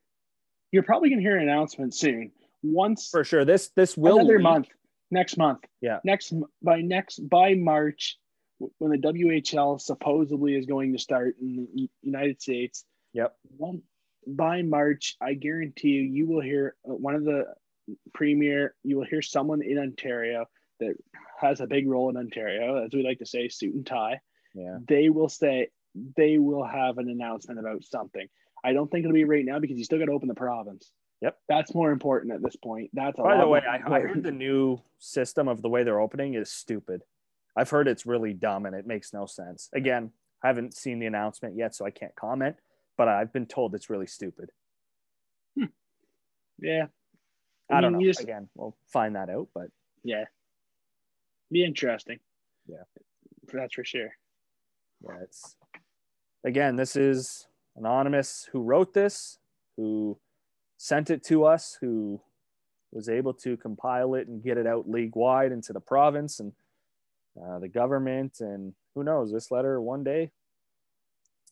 You're 0.71 0.83
probably 0.83 1.09
going 1.09 1.19
to 1.19 1.23
hear 1.23 1.35
an 1.35 1.43
announcement 1.43 1.93
soon. 1.93 2.31
Once 2.63 3.09
For 3.09 3.23
sure, 3.23 3.43
this 3.43 3.71
this 3.75 3.97
will 3.97 4.19
another 4.19 4.35
leak. 4.35 4.43
month, 4.43 4.67
next 5.09 5.37
month. 5.37 5.59
Yeah. 5.81 5.99
Next 6.03 6.33
by 6.61 6.81
next 6.81 7.27
by 7.27 7.55
March, 7.55 8.17
when 8.77 8.91
the 8.91 8.97
WHL 8.97 9.81
supposedly 9.81 10.55
is 10.55 10.65
going 10.65 10.93
to 10.93 10.99
start 10.99 11.35
in 11.41 11.67
the 11.73 11.89
United 12.01 12.41
States. 12.41 12.85
Yep. 13.13 13.35
One 13.57 13.81
by 14.27 14.61
March, 14.61 15.15
I 15.19 15.33
guarantee 15.33 15.89
you, 15.89 16.01
you 16.03 16.27
will 16.27 16.41
hear 16.41 16.75
uh, 16.89 16.93
one 16.93 17.15
of 17.15 17.25
the 17.25 17.45
premier. 18.13 18.75
You 18.83 18.97
will 18.97 19.05
hear 19.05 19.21
someone 19.21 19.61
in 19.61 19.77
Ontario 19.77 20.45
that 20.79 20.95
has 21.39 21.59
a 21.59 21.67
big 21.67 21.89
role 21.89 22.09
in 22.09 22.17
Ontario, 22.17 22.83
as 22.85 22.91
we 22.93 23.03
like 23.03 23.19
to 23.19 23.25
say, 23.25 23.49
suit 23.49 23.73
and 23.73 23.85
tie. 23.85 24.19
Yeah. 24.53 24.77
They 24.87 25.09
will 25.09 25.29
say 25.29 25.69
they 26.17 26.38
will 26.38 26.63
have 26.65 26.97
an 26.97 27.10
announcement 27.10 27.60
about 27.60 27.84
something. 27.84 28.27
I 28.63 28.73
don't 28.73 28.89
think 28.89 29.04
it'll 29.06 29.13
be 29.13 29.23
right 29.23 29.45
now 29.45 29.60
because 29.60 29.77
you 29.77 29.84
still 29.84 29.99
got 29.99 30.06
to 30.06 30.12
open 30.12 30.27
the 30.27 30.36
province. 30.36 30.91
Yep. 31.21 31.38
That's 31.47 31.75
more 31.75 31.91
important 31.91 32.34
at 32.34 32.41
this 32.41 32.56
point. 32.56 32.89
That's 32.93 33.17
a 33.19 33.21
By 33.21 33.38
the 33.38 33.47
way, 33.47 33.62
I, 33.67 33.75
I 33.75 33.99
heard 33.99 34.23
the 34.23 34.32
new 34.32 34.80
system 34.99 35.47
of 35.47 35.62
the 35.62 35.69
way 35.69 35.84
they're 35.84 35.99
opening 35.99 36.34
is 36.34 36.51
stupid. 36.51 37.01
I've 37.56 37.69
heard 37.69 37.88
it's 37.88 38.06
really 38.06 38.34
dumb 38.34 38.65
and 38.65 38.75
it 38.75 38.88
makes 38.88 39.13
no 39.13 39.25
sense. 39.25 39.69
Again, 39.73 40.12
I 40.43 40.47
haven't 40.47 40.73
seen 40.73 40.99
the 40.99 41.06
announcement 41.06 41.56
yet, 41.56 41.75
so 41.75 41.86
I 41.86 41.91
can't 41.91 42.15
comment, 42.15 42.56
but 42.97 43.08
I've 43.08 43.32
been 43.32 43.45
told 43.45 43.75
it's 43.75 43.89
really 43.89 44.08
stupid. 44.08 44.49
Hmm. 45.58 45.65
Yeah. 46.60 46.86
I, 47.69 47.82
don't 47.82 47.93
know. 47.93 48.01
just- 48.01 48.21
Again, 48.21 48.49
we'll 48.56 48.75
find 48.91 49.15
that 49.15 49.30
out, 49.30 49.49
but 49.54 49.67
Yeah. 50.04 50.25
Be 51.51 51.63
interesting. 51.65 52.19
Yeah. 52.67 52.84
That's 53.54 53.73
for 53.73 53.84
sure. 53.84 54.12
yeah, 55.04 55.17
it's 55.23 55.56
again, 56.43 56.75
this 56.75 56.95
is 56.95 57.47
anonymous 57.75 58.47
who 58.51 58.62
wrote 58.62 58.93
this, 58.93 59.39
who 59.77 60.17
sent 60.77 61.10
it 61.10 61.23
to 61.25 61.45
us, 61.45 61.77
who 61.80 62.19
was 62.91 63.08
able 63.08 63.34
to 63.34 63.56
compile 63.58 64.15
it 64.15 64.27
and 64.27 64.43
get 64.43 64.58
it 64.58 64.67
out 64.67 64.89
league 64.89 65.15
wide 65.15 65.51
into 65.51 65.73
the 65.73 65.80
province 65.80 66.39
and 66.39 66.51
uh, 67.41 67.60
the 67.60 67.69
government. 67.69 68.38
And 68.39 68.73
who 68.95 69.04
knows, 69.04 69.32
this 69.32 69.51
letter 69.51 69.82
one 69.82 70.04
day 70.04 70.32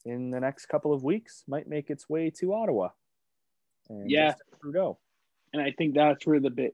in 0.06 0.32
the 0.32 0.40
next 0.40 0.66
couple 0.68 0.94
of 0.94 1.04
weeks 1.04 1.44
might 1.48 1.68
make 1.68 1.90
its 1.90 2.10
way 2.10 2.30
to 2.32 2.54
Ottawa. 2.54 2.90
And 3.90 4.10
Yeah. 4.10 4.34
Trudeau. 4.62 4.98
And 5.54 5.62
I 5.62 5.72
think 5.72 5.96
that's 5.96 6.28
where 6.28 6.40
the 6.40 6.50
bit, 6.50 6.74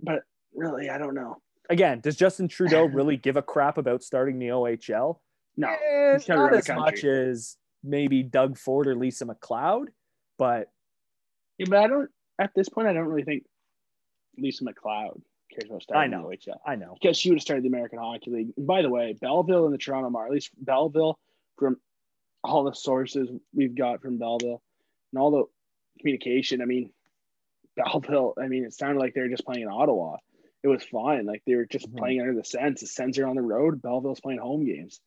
but 0.00 0.22
really, 0.54 0.90
I 0.90 0.98
don't 0.98 1.14
know. 1.14 1.40
Again, 1.70 2.00
does 2.00 2.16
Justin 2.16 2.48
Trudeau 2.48 2.84
really 2.84 3.16
give 3.16 3.36
a 3.36 3.42
crap 3.42 3.78
about 3.78 4.02
starting 4.02 4.38
the 4.38 4.48
OHL? 4.48 5.18
No. 5.56 5.68
Eh, 5.68 6.18
not 6.28 6.54
as 6.54 6.68
much 6.68 7.04
as 7.04 7.56
maybe 7.84 8.22
Doug 8.22 8.56
Ford 8.56 8.86
or 8.86 8.94
Lisa 8.96 9.24
MacLeod, 9.26 9.90
but 10.38 10.70
Yeah, 11.58 11.66
but 11.68 11.78
I 11.80 11.86
don't, 11.88 12.10
at 12.38 12.52
this 12.54 12.68
point, 12.68 12.88
I 12.88 12.92
don't 12.92 13.06
really 13.06 13.24
think 13.24 13.44
Lisa 14.38 14.64
MacLeod 14.64 15.20
cares 15.50 15.68
about 15.70 15.82
starting 15.82 16.14
I 16.14 16.16
know. 16.16 16.28
the 16.30 16.36
OHL. 16.36 16.58
I 16.66 16.76
know. 16.76 16.94
Because 17.00 17.18
she 17.18 17.28
would 17.30 17.36
have 17.36 17.42
started 17.42 17.64
the 17.64 17.68
American 17.68 17.98
Hockey 17.98 18.30
League. 18.30 18.52
And 18.56 18.66
by 18.66 18.82
the 18.82 18.88
way, 18.88 19.14
Belleville 19.20 19.66
and 19.66 19.74
the 19.74 19.78
Toronto 19.78 20.08
Marlies, 20.10 20.48
Belleville, 20.56 21.18
from 21.58 21.76
all 22.42 22.64
the 22.64 22.72
sources 22.74 23.28
we've 23.54 23.74
got 23.74 24.00
from 24.00 24.18
Belleville 24.18 24.62
and 25.12 25.20
all 25.20 25.30
the 25.30 25.44
communication, 26.00 26.62
I 26.62 26.64
mean, 26.64 26.90
Belleville, 27.76 28.34
I 28.42 28.48
mean, 28.48 28.64
it 28.64 28.72
sounded 28.74 28.98
like 29.00 29.14
they 29.14 29.20
were 29.20 29.28
just 29.28 29.44
playing 29.44 29.62
in 29.62 29.68
Ottawa. 29.68 30.16
It 30.62 30.68
was 30.68 30.84
fine. 30.84 31.26
Like 31.26 31.42
they 31.46 31.56
were 31.56 31.66
just 31.66 31.90
Mhm. 31.92 31.98
playing 31.98 32.20
under 32.20 32.34
the 32.34 32.44
Sens. 32.44 32.80
The 32.80 32.86
Sens 32.86 33.18
are 33.18 33.26
on 33.26 33.34
the 33.36 33.42
road. 33.42 33.82
Belleville's 33.82 34.20
playing 34.20 34.40
home 34.40 34.64
games. 34.64 35.00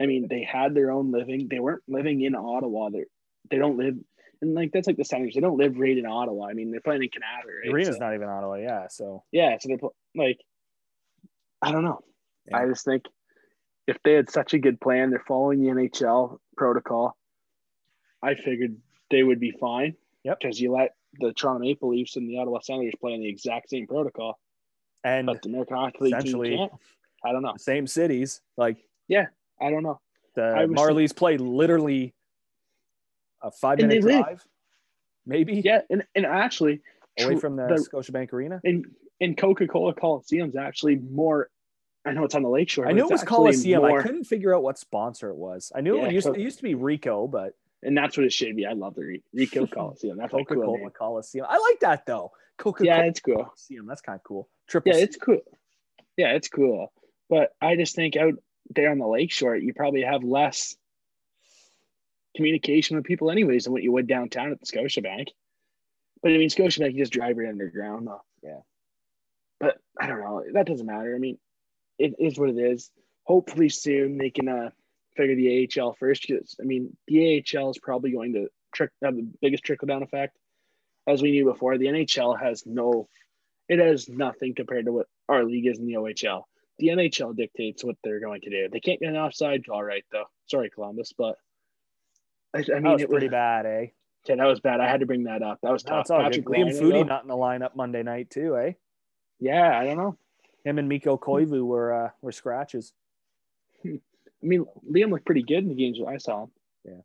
I 0.00 0.06
mean, 0.06 0.26
they 0.28 0.42
had 0.42 0.74
their 0.74 0.90
own 0.90 1.10
living. 1.10 1.48
They 1.50 1.58
weren't 1.60 1.82
living 1.88 2.22
in 2.22 2.34
Ottawa. 2.34 2.90
They 2.90 3.04
they 3.50 3.58
don't 3.58 3.76
live, 3.78 3.94
and 4.42 4.54
like 4.54 4.72
that's 4.72 4.86
like 4.86 4.96
the 4.96 5.04
Senators. 5.04 5.34
They 5.34 5.40
don't 5.40 5.56
live 5.58 5.76
right 5.78 5.96
in 5.96 6.04
Ottawa. 6.06 6.46
I 6.48 6.52
mean, 6.52 6.70
they're 6.70 6.80
playing 6.80 7.02
in 7.02 7.08
Canada. 7.10 7.46
Right? 7.48 7.64
The 7.64 7.72
arena's 7.72 7.96
So- 7.96 8.04
not 8.04 8.14
even 8.14 8.28
Ottawa, 8.28 8.54
yeah. 8.56 8.88
So 8.88 9.24
yeah, 9.32 9.56
so 9.58 9.68
they're 9.68 9.88
like, 10.14 10.38
I 11.62 11.72
don't 11.72 11.84
know. 11.84 12.00
Yeah. 12.48 12.58
I 12.58 12.66
just 12.68 12.84
think 12.84 13.04
if 13.86 13.96
they 14.04 14.12
had 14.12 14.30
such 14.30 14.52
a 14.54 14.58
good 14.58 14.80
plan, 14.80 15.10
they're 15.10 15.22
following 15.26 15.62
the 15.62 15.70
NHL 15.70 16.38
protocol. 16.56 17.16
I 18.22 18.34
figured 18.34 18.76
they 19.10 19.22
would 19.22 19.40
be 19.40 19.52
fine. 19.52 19.94
Yep. 20.24 20.38
Because 20.40 20.60
you 20.60 20.72
let 20.72 20.94
the 21.20 21.32
Toronto 21.32 21.60
Maple 21.60 21.90
Leafs 21.90 22.16
and 22.16 22.28
the 22.28 22.38
Ottawa 22.38 22.58
Senators 22.60 22.94
play 23.00 23.12
in 23.14 23.20
the 23.20 23.28
exact 23.28 23.70
same 23.70 23.86
protocol, 23.86 24.38
and 25.04 25.26
but 25.26 25.40
the 25.42 25.48
American 25.48 25.76
Hockey 25.76 25.98
League 26.00 26.14
essentially- 26.14 26.56
can't. 26.56 26.72
I 27.24 27.32
don't 27.32 27.42
know. 27.42 27.54
same 27.56 27.86
cities, 27.86 28.40
like 28.56 28.76
I 29.60 29.70
don't 29.70 29.82
know. 29.82 30.00
the 30.34 30.42
Marlies 30.70 31.14
play 31.14 31.36
literally 31.38 32.14
a 33.42 33.50
five 33.50 33.78
And 33.78 33.88
minute 33.88 34.04
live- 34.04 34.24
drive, 34.24 34.44
maybe 35.26 35.60
Yeah, 35.64 35.80
and, 35.90 36.04
and 36.14 36.26
actually, 36.26 36.80
away 37.18 37.34
tr- 37.34 37.40
from 37.40 37.56
the, 37.56 37.66
the 37.66 37.74
Scotiabank 37.76 38.32
Arena. 38.32 38.60
And 38.64 38.86
in 39.20 39.34
Coca 39.34 39.66
Cola 39.66 39.94
Coliseum's 39.94 40.56
actually 40.56 40.96
more. 40.96 41.48
I 42.04 42.12
know 42.12 42.24
it's 42.24 42.34
on 42.36 42.42
the 42.42 42.48
lakeshore. 42.48 42.86
I 42.86 42.92
knew 42.92 43.04
it 43.04 43.10
was 43.10 43.24
Coliseum. 43.24 43.82
more- 43.82 43.98
I 44.00 44.02
couldn't 44.02 44.24
figure 44.24 44.54
out 44.54 44.62
what 44.62 44.78
sponsor 44.78 45.30
it 45.30 45.36
was. 45.36 45.72
I 45.74 45.80
knew 45.80 45.96
Yeah, 45.96 46.06
it 46.06 46.12
used, 46.12 46.26
Co- 46.28 46.34
it 46.34 46.40
used 46.40 46.58
to 46.58 46.62
be 46.62 46.74
Ricoh, 46.74 47.28
but 47.30 47.54
and 47.82 47.96
that's 47.96 48.16
what 48.16 48.24
it 48.26 48.32
should 48.32 48.54
be. 48.56 48.64
I 48.66 48.72
love 48.74 48.94
the 48.94 49.20
Ricoh 49.36 49.70
Coliseum. 49.74 50.16
That's 50.16 50.30
Coca 50.30 50.54
cool 50.54 50.64
Cola 50.64 50.78
name. 50.78 50.90
Coliseum. 50.96 51.46
I 51.48 51.58
like 51.58 51.80
that 51.80 52.06
though. 52.06 52.30
Coca 52.58 52.84
Yeah, 52.84 52.96
Cola 52.98 53.08
it's 53.08 53.20
cool. 53.20 53.44
Coliseum. 53.44 53.86
That's 53.86 54.00
kind 54.02 54.16
of 54.16 54.24
cool. 54.24 54.48
Triple. 54.68 54.92
Yeah, 54.92 54.98
C. 54.98 55.02
it's 55.04 55.16
cool. 55.16 55.40
Yeah, 56.16 56.28
it's 56.32 56.48
cool. 56.48 56.92
But 57.28 57.50
I 57.60 57.74
just 57.76 57.94
think 57.96 58.16
out 58.16 58.34
there 58.70 58.90
on 58.90 58.98
the 58.98 59.06
lakeshore, 59.06 59.56
you 59.56 59.74
probably 59.74 60.02
have 60.02 60.24
less 60.24 60.76
communication 62.36 62.96
with 62.96 63.04
people, 63.04 63.30
anyways, 63.30 63.64
than 63.64 63.72
what 63.72 63.82
you 63.82 63.92
would 63.92 64.06
downtown 64.06 64.52
at 64.52 64.60
the 64.60 64.66
Scotiabank. 64.66 65.28
But 66.22 66.32
I 66.32 66.38
mean, 66.38 66.48
Scotiabank, 66.48 66.92
you 66.92 67.02
just 67.02 67.12
drive 67.12 67.36
right 67.36 67.48
underground. 67.48 68.06
Though. 68.06 68.22
Yeah. 68.42 68.60
But 69.58 69.78
I 69.98 70.06
don't 70.06 70.20
know. 70.20 70.42
That 70.52 70.66
doesn't 70.66 70.86
matter. 70.86 71.14
I 71.14 71.18
mean, 71.18 71.38
it 71.98 72.14
is 72.18 72.38
what 72.38 72.50
it 72.50 72.58
is. 72.58 72.90
Hopefully 73.24 73.68
soon 73.68 74.18
they 74.18 74.30
can 74.30 74.48
uh, 74.48 74.70
figure 75.16 75.34
the 75.34 75.68
AHL 75.78 75.94
first. 75.94 76.26
Because 76.26 76.56
I 76.60 76.64
mean, 76.64 76.96
the 77.08 77.44
AHL 77.56 77.70
is 77.70 77.78
probably 77.78 78.12
going 78.12 78.34
to 78.34 78.48
trick 78.72 78.90
have 79.02 79.16
the 79.16 79.28
biggest 79.40 79.64
trickle 79.64 79.88
down 79.88 80.02
effect, 80.02 80.36
as 81.06 81.22
we 81.22 81.32
knew 81.32 81.44
before. 81.44 81.78
The 81.78 81.86
NHL 81.86 82.40
has 82.40 82.64
no, 82.66 83.08
it 83.68 83.78
has 83.78 84.08
nothing 84.08 84.54
compared 84.54 84.86
to 84.86 84.92
what 84.92 85.06
our 85.28 85.44
league 85.44 85.66
is 85.66 85.78
in 85.78 85.86
the 85.86 85.94
OHL. 85.94 86.42
The 86.78 86.88
NHL 86.88 87.34
dictates 87.36 87.82
what 87.84 87.96
they're 88.04 88.20
going 88.20 88.40
to 88.42 88.50
do. 88.50 88.68
They 88.70 88.80
can't 88.80 89.00
get 89.00 89.08
an 89.08 89.16
offside 89.16 89.64
call 89.66 89.82
right 89.82 90.04
though. 90.12 90.24
Sorry, 90.46 90.68
Columbus, 90.70 91.12
but 91.16 91.36
I, 92.54 92.58
I 92.58 92.62
that 92.62 92.82
mean 92.82 92.92
was 92.92 93.02
it 93.02 93.08
pretty 93.10 93.26
was 93.26 93.30
bad, 93.32 93.66
eh? 93.66 93.86
yeah, 94.28 94.36
that 94.36 94.44
was 94.44 94.60
bad. 94.60 94.80
I 94.80 94.88
had 94.88 95.00
to 95.00 95.06
bring 95.06 95.24
that 95.24 95.42
up. 95.42 95.58
That 95.62 95.72
was 95.72 95.84
No, 95.86 95.90
tough. 95.92 96.00
it's 96.02 96.10
all 96.10 96.18
good. 96.22 96.44
Patrick 96.44 96.46
Liam 96.46 96.68
Foudy 96.80 97.06
not 97.06 97.22
in 97.22 97.28
the 97.28 97.34
lineup 97.34 97.74
Monday 97.76 98.02
night 98.02 98.28
too, 98.30 98.56
eh? 98.58 98.72
Yeah, 99.40 99.78
I 99.78 99.84
don't 99.84 99.96
know. 99.96 100.16
Him 100.64 100.78
and 100.78 100.88
Mikko 100.88 101.16
Koivu 101.18 101.64
were 101.64 101.92
uh, 102.06 102.10
were 102.22 102.32
scratches. 102.32 102.92
I 103.84 103.98
mean, 104.42 104.64
Liam 104.90 105.10
looked 105.10 105.24
pretty 105.26 105.42
good 105.42 105.58
in 105.58 105.68
the 105.68 105.74
games 105.74 105.98
that 105.98 106.06
I 106.06 106.18
saw 106.18 106.44
him. 106.44 106.50
Yeah, 106.84 107.00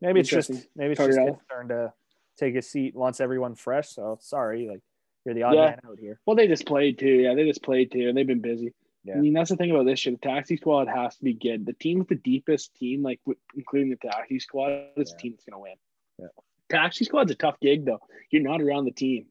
maybe 0.00 0.20
it's 0.20 0.28
just 0.30 0.50
maybe 0.74 0.92
it's 0.92 0.98
just 1.04 1.18
his 1.18 1.34
turn 1.50 1.68
to 1.68 1.92
take 2.38 2.54
a 2.54 2.62
seat. 2.62 2.94
Wants 2.94 3.20
everyone 3.20 3.54
fresh. 3.56 3.90
So 3.90 4.18
sorry, 4.20 4.68
like 4.68 4.80
you're 5.24 5.34
the 5.34 5.42
odd 5.42 5.54
Yeah. 5.54 5.60
man 5.66 5.80
out 5.86 5.98
here. 6.00 6.18
Well, 6.26 6.36
they 6.36 6.48
just 6.48 6.66
played 6.66 6.98
too. 6.98 7.08
Yeah, 7.08 7.34
they 7.34 7.44
just 7.44 7.62
played 7.62 7.90
too, 7.92 8.08
and 8.08 8.16
they've 8.16 8.26
been 8.26 8.40
busy. 8.40 8.72
Yeah. 9.04 9.14
I 9.14 9.18
mean, 9.18 9.32
that's 9.32 9.50
the 9.50 9.56
thing 9.56 9.70
about 9.70 9.86
this 9.86 10.04
year. 10.06 10.14
The 10.20 10.28
taxi 10.28 10.56
squad 10.56 10.86
has 10.88 11.16
to 11.16 11.24
be 11.24 11.34
good. 11.34 11.66
The 11.66 11.72
team 11.72 11.98
with 11.98 12.08
the 12.08 12.14
deepest 12.14 12.74
team, 12.76 13.02
like 13.02 13.20
including 13.56 13.90
the 13.90 13.96
taxi 13.96 14.38
squad, 14.38 14.70
is 14.96 15.10
Yeah. 15.10 15.16
the 15.16 15.20
team 15.20 15.32
that's 15.32 15.44
going 15.44 15.52
to 15.54 15.58
win. 15.58 15.74
Yeah. 16.18 16.26
Taxi 16.70 17.04
squad's 17.04 17.30
a 17.30 17.34
tough 17.34 17.58
gig, 17.60 17.84
though. 17.84 18.00
You're 18.30 18.42
not 18.42 18.62
around 18.62 18.84
the 18.84 18.92
team. 18.92 19.26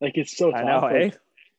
Like 0.00 0.16
it's 0.16 0.34
so 0.36 0.48
I 0.54 0.62
tough. 0.62 0.82
know, 0.82 0.86
Like, 0.88 1.12
eh? 1.14 1.16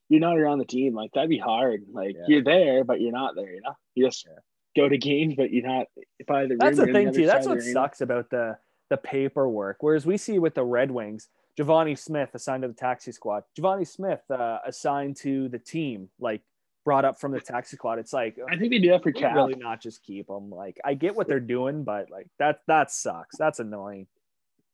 you're 0.10 0.20
not 0.20 0.38
around 0.40 0.58
the 0.60 0.66
team. 0.66 0.96
Like 0.96 1.12
that'd 1.14 1.30
be 1.30 1.38
hard. 1.38 1.84
Like 1.92 2.16
Yeah. 2.16 2.26
you're 2.28 2.44
there, 2.44 2.84
but 2.84 3.00
you're 3.00 3.12
not 3.12 3.36
there. 3.36 3.54
You 3.54 3.62
know, 3.64 3.76
you 3.94 4.08
just 4.08 4.28
go 4.76 4.90
to 4.90 4.98
games, 4.98 5.36
but 5.36 5.52
you're 5.52 5.66
not 5.68 5.86
by 6.28 6.48
the. 6.48 6.56
That's 6.56 6.80
room, 6.80 6.88
the 6.88 6.94
thing 6.94 7.08
other 7.10 7.18
too. 7.20 7.26
That's 7.28 7.46
what 7.46 7.60
the 7.60 7.64
arena. 7.66 7.74
sucks 7.74 8.02
about 8.02 8.30
the 8.32 8.58
the 8.90 8.98
paperwork. 8.98 9.78
Whereas 9.82 10.06
we 10.06 10.18
see 10.18 10.40
with 10.40 10.56
the 10.56 10.64
Red 10.66 10.90
Wings, 10.92 11.30
Givani 11.58 11.98
Smith 11.98 12.32
assigned 12.34 12.64
to 12.64 12.68
the 12.70 12.74
taxi 12.74 13.12
squad. 13.12 13.44
Givani 13.58 13.88
Smith 13.88 14.20
uh, 14.32 14.60
assigned 14.66 15.16
to 15.18 15.48
the 15.48 15.60
team, 15.60 16.10
like 16.20 16.42
brought 16.84 17.06
up 17.06 17.20
from 17.20 17.32
the 17.32 17.40
taxi 17.40 17.76
squad. 17.76 18.00
It's 18.00 18.14
like 18.14 18.38
I 18.50 18.58
think 18.58 18.72
they 18.72 18.80
do 18.80 18.90
that 18.92 19.04
for 19.04 19.12
Cap. 19.12 19.36
really 19.36 19.56
not 19.56 19.82
just 19.82 20.04
keep 20.04 20.28
them. 20.28 20.50
Like 20.50 20.80
I 20.84 20.94
get 20.96 21.16
what 21.16 21.28
they're 21.28 21.40
doing, 21.40 21.84
but 21.84 22.10
like 22.10 22.28
that 22.40 22.62
that 22.68 22.92
sucks. 22.92 23.38
That's 23.38 23.60
annoying. 23.60 24.08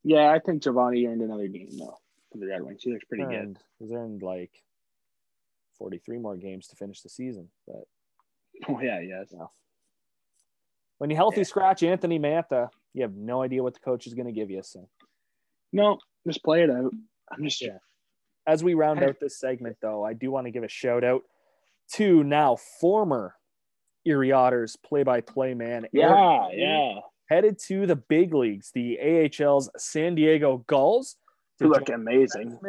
Yeah, 0.04 0.30
I 0.32 0.40
think 0.40 0.64
Givani 0.64 1.08
earned 1.10 1.22
another 1.22 1.48
game 1.48 1.70
though 1.78 1.98
for 2.32 2.38
the 2.38 2.48
Red 2.48 2.62
Wings. 2.62 2.82
He 2.84 2.92
looks 2.94 3.06
pretty 3.06 3.26
good. 3.26 3.58
He's 3.80 3.92
earned 3.92 4.22
like 4.22 4.52
forty 5.78 5.98
three 5.98 6.18
more 6.18 6.38
games 6.38 6.68
to 6.68 6.76
finish 6.76 7.02
the 7.02 7.10
season. 7.10 7.50
But 7.68 7.84
Oh 8.70 8.80
yeah, 8.80 9.00
yes. 9.02 9.34
when 10.98 11.10
you 11.10 11.16
healthy 11.16 11.42
Yeah. 11.42 11.46
scratch 11.46 11.84
Anthony 11.84 12.20
Mantha, 12.20 12.70
you 12.94 13.02
have 13.04 13.16
no 13.16 13.42
idea 13.42 13.62
what 13.64 13.74
the 13.74 13.80
coach 13.82 14.08
is 14.08 14.14
going 14.14 14.26
to 14.28 14.32
give 14.32 14.50
you. 14.50 14.62
So 14.64 14.88
No, 15.74 16.00
just 16.26 16.44
play 16.44 16.64
it 16.64 16.70
out. 16.72 16.92
I'm 17.32 17.44
just 17.44 17.62
Yeah. 17.62 17.78
as 18.48 18.64
we 18.64 18.74
round 18.74 19.04
out 19.04 19.20
this 19.20 19.38
segment, 19.38 19.78
though, 19.82 20.04
I 20.04 20.14
do 20.14 20.32
want 20.32 20.48
to 20.48 20.52
give 20.52 20.64
a 20.64 20.68
shout 20.70 21.04
out 21.04 21.24
to 21.94 22.24
now 22.24 22.58
former 22.80 23.36
Erie 24.06 24.32
Otters 24.32 24.76
play-by-play 24.86 25.54
man. 25.54 25.86
Yeah, 25.92 26.48
Lee, 26.50 26.62
yeah. 26.62 27.00
Headed 27.30 27.60
to 27.68 27.86
the 27.86 27.96
big 27.96 28.34
leagues, 28.34 28.72
the 28.74 28.98
AHL's 29.02 29.70
San 29.78 30.16
Diego 30.16 30.64
Gulls. 30.68 31.18
To 31.60 31.68
look 31.68 31.90
amazing. 31.90 32.60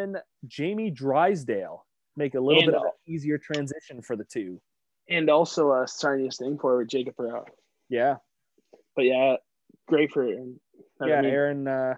Jamie 0.46 0.90
Drysdale. 0.90 1.84
Make 2.16 2.34
a 2.34 2.40
little 2.40 2.62
And, 2.62 2.72
bit 2.72 2.74
of 2.74 2.82
an 2.82 2.90
easier 3.06 3.38
transition 3.38 4.00
for 4.02 4.16
the 4.16 4.24
two. 4.24 4.60
And 5.10 5.30
also 5.30 5.70
uh 5.70 5.86
starting 5.86 6.24
this 6.24 6.38
thing 6.38 6.58
for 6.58 6.84
Jacob 6.84 7.14
Perreault. 7.16 7.44
Yeah. 7.88 8.16
But 8.96 9.02
yeah, 9.02 9.36
great 9.86 10.10
for 10.10 10.24
him. 10.24 10.58
I 11.00 11.06
yeah, 11.06 11.20
mean, 11.20 11.30
Aaron. 11.30 11.68
Uh, 11.68 11.94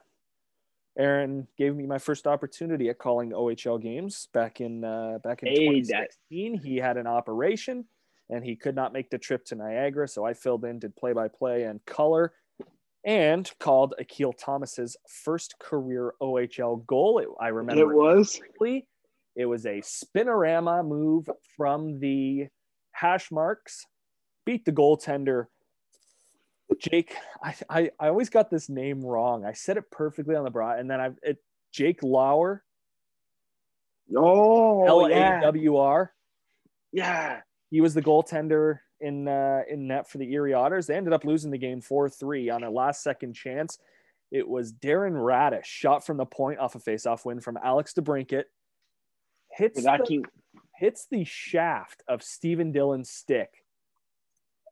Aaron 0.98 1.46
gave 1.56 1.76
me 1.76 1.86
my 1.86 1.98
first 1.98 2.26
opportunity 2.26 2.88
at 2.88 2.98
calling 2.98 3.30
OHL 3.30 3.80
games 3.80 4.28
back 4.32 4.60
in 4.60 4.84
uh, 4.84 5.18
back 5.22 5.42
in 5.42 5.48
Hey, 5.48 5.66
2016. 5.66 6.58
He 6.58 6.76
had 6.76 6.96
an 6.96 7.06
operation, 7.06 7.84
and 8.28 8.44
he 8.44 8.56
could 8.56 8.74
not 8.74 8.92
make 8.92 9.10
the 9.10 9.18
trip 9.18 9.44
to 9.46 9.54
Niagara, 9.54 10.08
so 10.08 10.24
I 10.24 10.34
filled 10.34 10.64
in, 10.64 10.78
did 10.78 10.96
play 10.96 11.12
by 11.12 11.28
play 11.28 11.64
and 11.64 11.84
color, 11.86 12.32
and 13.04 13.50
called 13.60 13.94
Akil 13.98 14.32
Thomas's 14.32 14.96
first 15.08 15.54
career 15.58 16.14
OHL 16.20 16.84
goal. 16.86 17.18
It, 17.18 17.28
I 17.40 17.48
remember 17.48 17.92
it 17.92 17.96
was. 17.96 18.40
It 19.36 19.46
was 19.46 19.64
a 19.64 19.80
spinorama 19.80 20.86
move 20.86 21.28
from 21.56 22.00
the 22.00 22.48
hash 22.92 23.30
marks, 23.30 23.86
beat 24.44 24.64
the 24.64 24.72
goaltender. 24.72 25.46
Jake, 26.78 27.14
I, 27.42 27.54
I, 27.68 27.90
I 27.98 28.08
always 28.08 28.30
got 28.30 28.50
this 28.50 28.68
name 28.68 29.00
wrong. 29.04 29.44
I 29.44 29.52
said 29.52 29.76
it 29.76 29.90
perfectly 29.90 30.34
on 30.36 30.44
the 30.44 30.50
broad, 30.50 30.78
and 30.78 30.90
then 30.90 31.00
I 31.00 31.10
it 31.22 31.38
Jake 31.72 32.02
Lauer, 32.02 32.62
Oh 34.16 34.84
L 34.86 35.06
A 35.06 35.10
W 35.10 35.14
R. 35.14 35.18
yeah. 35.18 35.40
W 35.42 35.76
R. 35.76 36.12
Yeah. 36.92 37.40
He 37.70 37.80
was 37.80 37.94
the 37.94 38.02
goaltender 38.02 38.80
in 39.00 39.28
uh, 39.28 39.62
in 39.70 39.86
net 39.86 40.08
for 40.10 40.18
the 40.18 40.32
Erie 40.32 40.52
Otters. 40.54 40.86
They 40.86 40.96
ended 40.96 41.12
up 41.12 41.24
losing 41.24 41.50
the 41.50 41.58
game 41.58 41.80
four 41.80 42.08
three 42.08 42.50
on 42.50 42.64
a 42.64 42.70
last 42.70 43.02
second 43.02 43.34
chance. 43.34 43.78
It 44.32 44.48
was 44.48 44.72
Darren 44.72 45.12
Raddysh 45.14 45.64
shot 45.64 46.04
from 46.06 46.16
the 46.16 46.26
point 46.26 46.58
off 46.60 46.74
a 46.74 46.78
faceoff 46.78 47.24
win 47.24 47.40
from 47.40 47.58
Alex 47.62 47.92
DeBrincat. 47.94 48.44
Hits 49.52 49.82
the- 49.82 50.24
hits 50.76 51.06
the 51.10 51.24
shaft 51.24 52.02
of 52.08 52.22
Stephen 52.22 52.72
Dhillon's 52.72 53.10
stick 53.10 53.64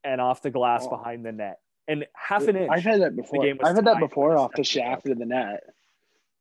and 0.05 0.21
off 0.21 0.43
the 0.43 0.51
glass 0.51 0.85
Oh. 0.87 0.91
behind 0.97 1.25
the 1.27 1.33
net. 1.33 1.59
And 1.89 2.07
half 2.15 2.47
an 2.47 2.57
inch. 2.57 2.71
I've 2.71 2.83
had 2.85 3.01
that 3.01 3.17
before. 3.17 3.45
I've 3.47 3.77
had 3.77 3.85
that 3.87 3.99
before 3.99 4.37
off 4.37 4.53
the 4.55 4.63
shaft 4.65 5.09
of 5.09 5.19
the 5.19 5.25
net. 5.27 5.63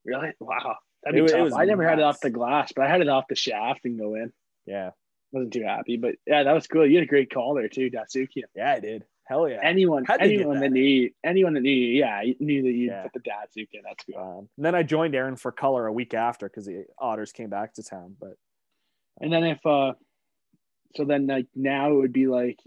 Really? 0.05 0.31
Wow. 0.39 0.75
That'd 1.03 1.19
be 1.19 1.25
it 1.25 1.35
tough. 1.35 1.43
was 1.45 1.53
I 1.53 1.65
never 1.65 1.87
had 1.87 1.99
it 1.99 2.03
off 2.03 2.19
the 2.19 2.29
glass, 2.29 2.71
but 2.75 2.85
I 2.85 2.89
had 2.89 3.01
it 3.01 3.07
off 3.09 3.25
the 3.29 3.35
shaft 3.35 3.85
and 3.85 3.97
go 3.97 4.15
in. 4.15 4.31
yeah. 4.65 4.91
Wasn't 5.33 5.51
too 5.51 5.63
happy, 5.63 5.97
but 5.97 6.15
yeah, 6.25 6.43
that 6.43 6.53
was 6.53 6.67
cool. 6.67 6.85
You 6.89 6.95
had 6.99 7.03
a 7.03 7.07
great 7.07 7.29
call 7.33 7.53
there 7.55 7.67
too, 7.67 7.91
Datsuki. 7.91 8.43
Yeah, 8.55 8.71
I 8.73 8.79
did. 8.79 9.03
Hell 9.25 9.49
yeah. 9.49 9.59
Anyone, 9.61 10.05
Had 10.05 10.21
to 10.21 10.27
do 10.29 10.33
anyone 10.35 10.55
that. 10.55 10.61
that. 10.61 10.69
knew, 10.71 10.81
you, 10.81 11.11
anyone 11.21 11.53
that 11.55 11.59
knew, 11.63 11.69
you, 11.69 11.99
yeah, 11.99 12.21
knew 12.39 12.61
that 12.63 12.71
you 12.71 12.87
Yeah. 12.87 13.03
put 13.03 13.11
the 13.11 13.19
Datsuki. 13.19 13.67
in. 13.73 13.81
That's 13.83 14.05
cool. 14.05 14.17
Um, 14.21 14.49
and 14.55 14.65
then 14.65 14.73
I 14.73 14.83
joined 14.83 15.15
Aaron 15.15 15.35
for 15.35 15.51
color 15.51 15.85
a 15.85 15.91
week 15.91 16.13
after 16.13 16.47
because 16.47 16.65
the 16.65 16.85
Otters 16.97 17.33
came 17.33 17.49
back 17.49 17.73
to 17.73 17.83
town. 17.83 18.15
But 18.19 18.37
And 19.19 19.31
then 19.33 19.43
if, 19.43 19.65
uh 19.65 19.93
so 20.95 21.03
then 21.03 21.27
like 21.27 21.47
now 21.53 21.91
it 21.91 21.95
would 21.95 22.13
be 22.13 22.27
like 22.27 22.57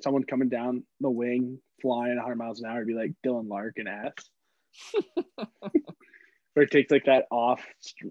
someone 0.00 0.24
coming 0.24 0.48
down 0.48 0.82
the 1.00 1.10
wing 1.10 1.58
flying 1.82 2.16
100 2.16 2.36
miles 2.36 2.60
an 2.60 2.66
hour 2.70 2.78
would 2.78 2.86
be 2.86 2.94
like 2.94 3.12
Dylan 3.24 3.48
Larkin 3.48 3.86
ass. 3.86 4.12
or 6.56 6.62
it 6.62 6.70
takes 6.70 6.90
like 6.90 7.04
that 7.06 7.26
off, 7.30 7.60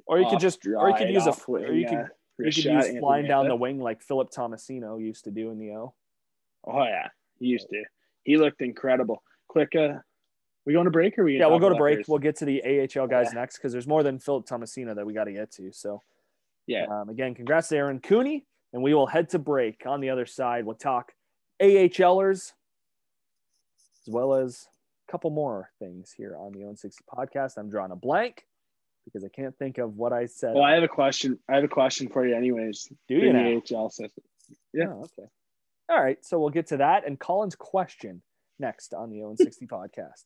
Or 0.06 0.20
you 0.20 0.26
could 0.26 0.36
off 0.36 0.42
just- 0.42 0.66
or 0.68 0.90
you 0.90 0.96
could 0.96 1.10
use 1.10 1.26
a- 1.28 1.36
wing, 1.48 1.64
or 1.66 1.74
you 1.74 1.86
could- 1.88 1.94
yeah, 1.94 2.08
you 2.40 2.46
could 2.52 2.66
use 2.66 3.00
flying 3.00 3.28
down 3.28 3.48
the 3.48 3.56
wing 3.56 3.80
like 3.80 4.02
Philip 4.02 4.30
Tomasino 4.32 5.02
used 5.02 5.24
to 5.26 5.32
do 5.32 5.52
in 5.52 5.58
the 5.60 5.72
O. 5.72 5.94
Oh 6.66 6.84
yeah, 6.84 7.08
he 7.40 7.48
used 7.48 7.70
to. 7.70 7.84
He 8.24 8.38
looked 8.38 8.62
incredible. 8.62 9.22
Quick, 9.48 9.76
uh, 9.76 10.00
we 10.66 10.74
going 10.74 10.86
to 10.86 10.92
break 10.92 11.18
or 11.20 11.24
we? 11.26 11.38
Yeah, 11.38 11.46
we'll 11.48 11.60
go 11.60 11.70
to 11.70 11.76
break. 11.76 12.08
We'll 12.08 12.20
get 12.20 12.36
to 12.38 12.46
the 12.46 12.62
AHL 12.64 13.08
guys 13.08 13.28
Yeah. 13.32 13.40
next 13.42 13.58
because 13.58 13.72
there's 13.72 13.88
more 13.88 14.02
than 14.04 14.20
Philip 14.20 14.46
Tomasino 14.48 14.96
that 14.96 15.06
we 15.06 15.14
got 15.14 15.26
to 15.26 15.32
get 15.32 15.52
to. 15.54 15.72
So 15.72 16.02
Yeah. 16.68 16.86
Um, 16.88 17.10
again, 17.10 17.36
congrats 17.36 17.68
to 17.70 17.78
Aaron 17.78 18.00
Cooney, 18.00 18.46
and 18.74 18.82
we 18.82 18.94
will 18.96 19.06
head 19.08 19.30
to 19.30 19.40
break. 19.40 19.84
On 19.86 20.02
the 20.02 20.10
other 20.10 20.26
side, 20.26 20.66
we'll 20.66 20.76
talk 20.76 21.14
AHLers 21.62 22.54
as 24.08 24.14
well 24.14 24.36
as 24.36 24.68
a 25.08 25.12
couple 25.12 25.30
more 25.30 25.70
things 25.80 26.14
here 26.16 26.36
on 26.38 26.52
the 26.52 26.64
Own 26.66 26.76
60 26.76 27.04
podcast. 27.14 27.54
I'm 27.58 27.70
drawing 27.70 27.92
a 27.92 27.96
blank 27.96 28.44
because 29.06 29.24
I 29.24 29.30
can't 29.30 29.56
think 29.58 29.78
of 29.78 29.96
what 29.96 30.14
I 30.14 30.26
said. 30.26 30.54
Well, 30.54 30.64
I 30.64 30.74
have 30.74 30.84
a 30.84 30.88
question. 30.88 31.40
I 31.50 31.56
have 31.56 31.64
a 31.64 31.70
question 31.70 32.10
for 32.10 32.28
you, 32.28 32.36
anyways. 32.36 32.92
Do 33.08 33.16
you 33.16 33.32
the 33.32 33.34
now? 33.34 33.80
AHL 33.80 33.90
system. 33.90 34.24
yeah. 34.74 34.86
Oh, 34.90 35.02
okay. 35.02 35.30
All 35.90 36.02
right. 36.02 36.18
So 36.24 36.40
we'll 36.40 36.50
get 36.50 36.68
to 36.68 36.78
that 36.78 37.08
and 37.08 37.20
Colin's 37.20 37.56
question 37.56 38.22
next 38.60 38.94
on 38.94 39.10
the 39.12 39.24
Own 39.24 39.38
60 39.38 39.68
podcast. 39.68 40.24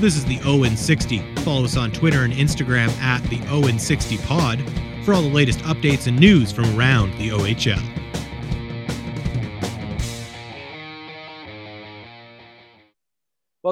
This 0.00 0.16
is 0.16 0.24
the 0.24 0.40
Owen 0.44 0.76
60. 0.76 1.18
Follow 1.36 1.64
us 1.64 1.76
on 1.76 1.92
Twitter 1.92 2.24
and 2.24 2.32
Instagram 2.32 2.88
at 3.00 3.22
the 3.24 3.40
Owen 3.48 3.78
60 3.78 4.18
Pod 4.18 4.60
for 5.04 5.14
all 5.14 5.22
the 5.22 5.28
latest 5.28 5.60
updates 5.60 6.06
and 6.06 6.18
news 6.18 6.50
from 6.50 6.64
around 6.76 7.12
the 7.18 7.28
OHL. 7.28 8.01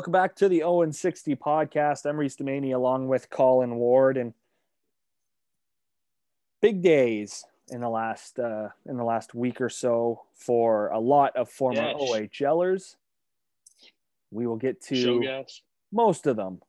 Welcome 0.01 0.13
back 0.13 0.35
to 0.37 0.49
the 0.49 0.63
Owen 0.63 0.95
60 0.95 1.37
podcast. 1.37 2.07
I'm 2.07 2.17
Reese 2.17 2.35
Demaney 2.35 2.75
along 2.75 3.09
with 3.09 3.29
Colin 3.29 3.77
Ward 3.77 4.17
and 4.17 4.33
big 6.63 6.81
days 6.81 7.45
in 7.69 7.83
the 7.83 7.89
last 7.91 8.39
uh, 8.39 8.69
in 8.87 8.97
the 8.97 9.05
last 9.05 9.35
week 9.35 9.61
or 9.61 9.69
so 9.69 10.23
for 10.33 10.89
a 10.89 10.99
lot 10.99 11.37
of 11.37 11.51
former 11.51 11.83
Yes. 11.83 11.97
OHLers. 12.01 12.97
We 14.31 14.47
will 14.47 14.57
get 14.57 14.81
to 14.85 15.45
most 15.93 16.27
of 16.27 16.35
them. 16.37 16.63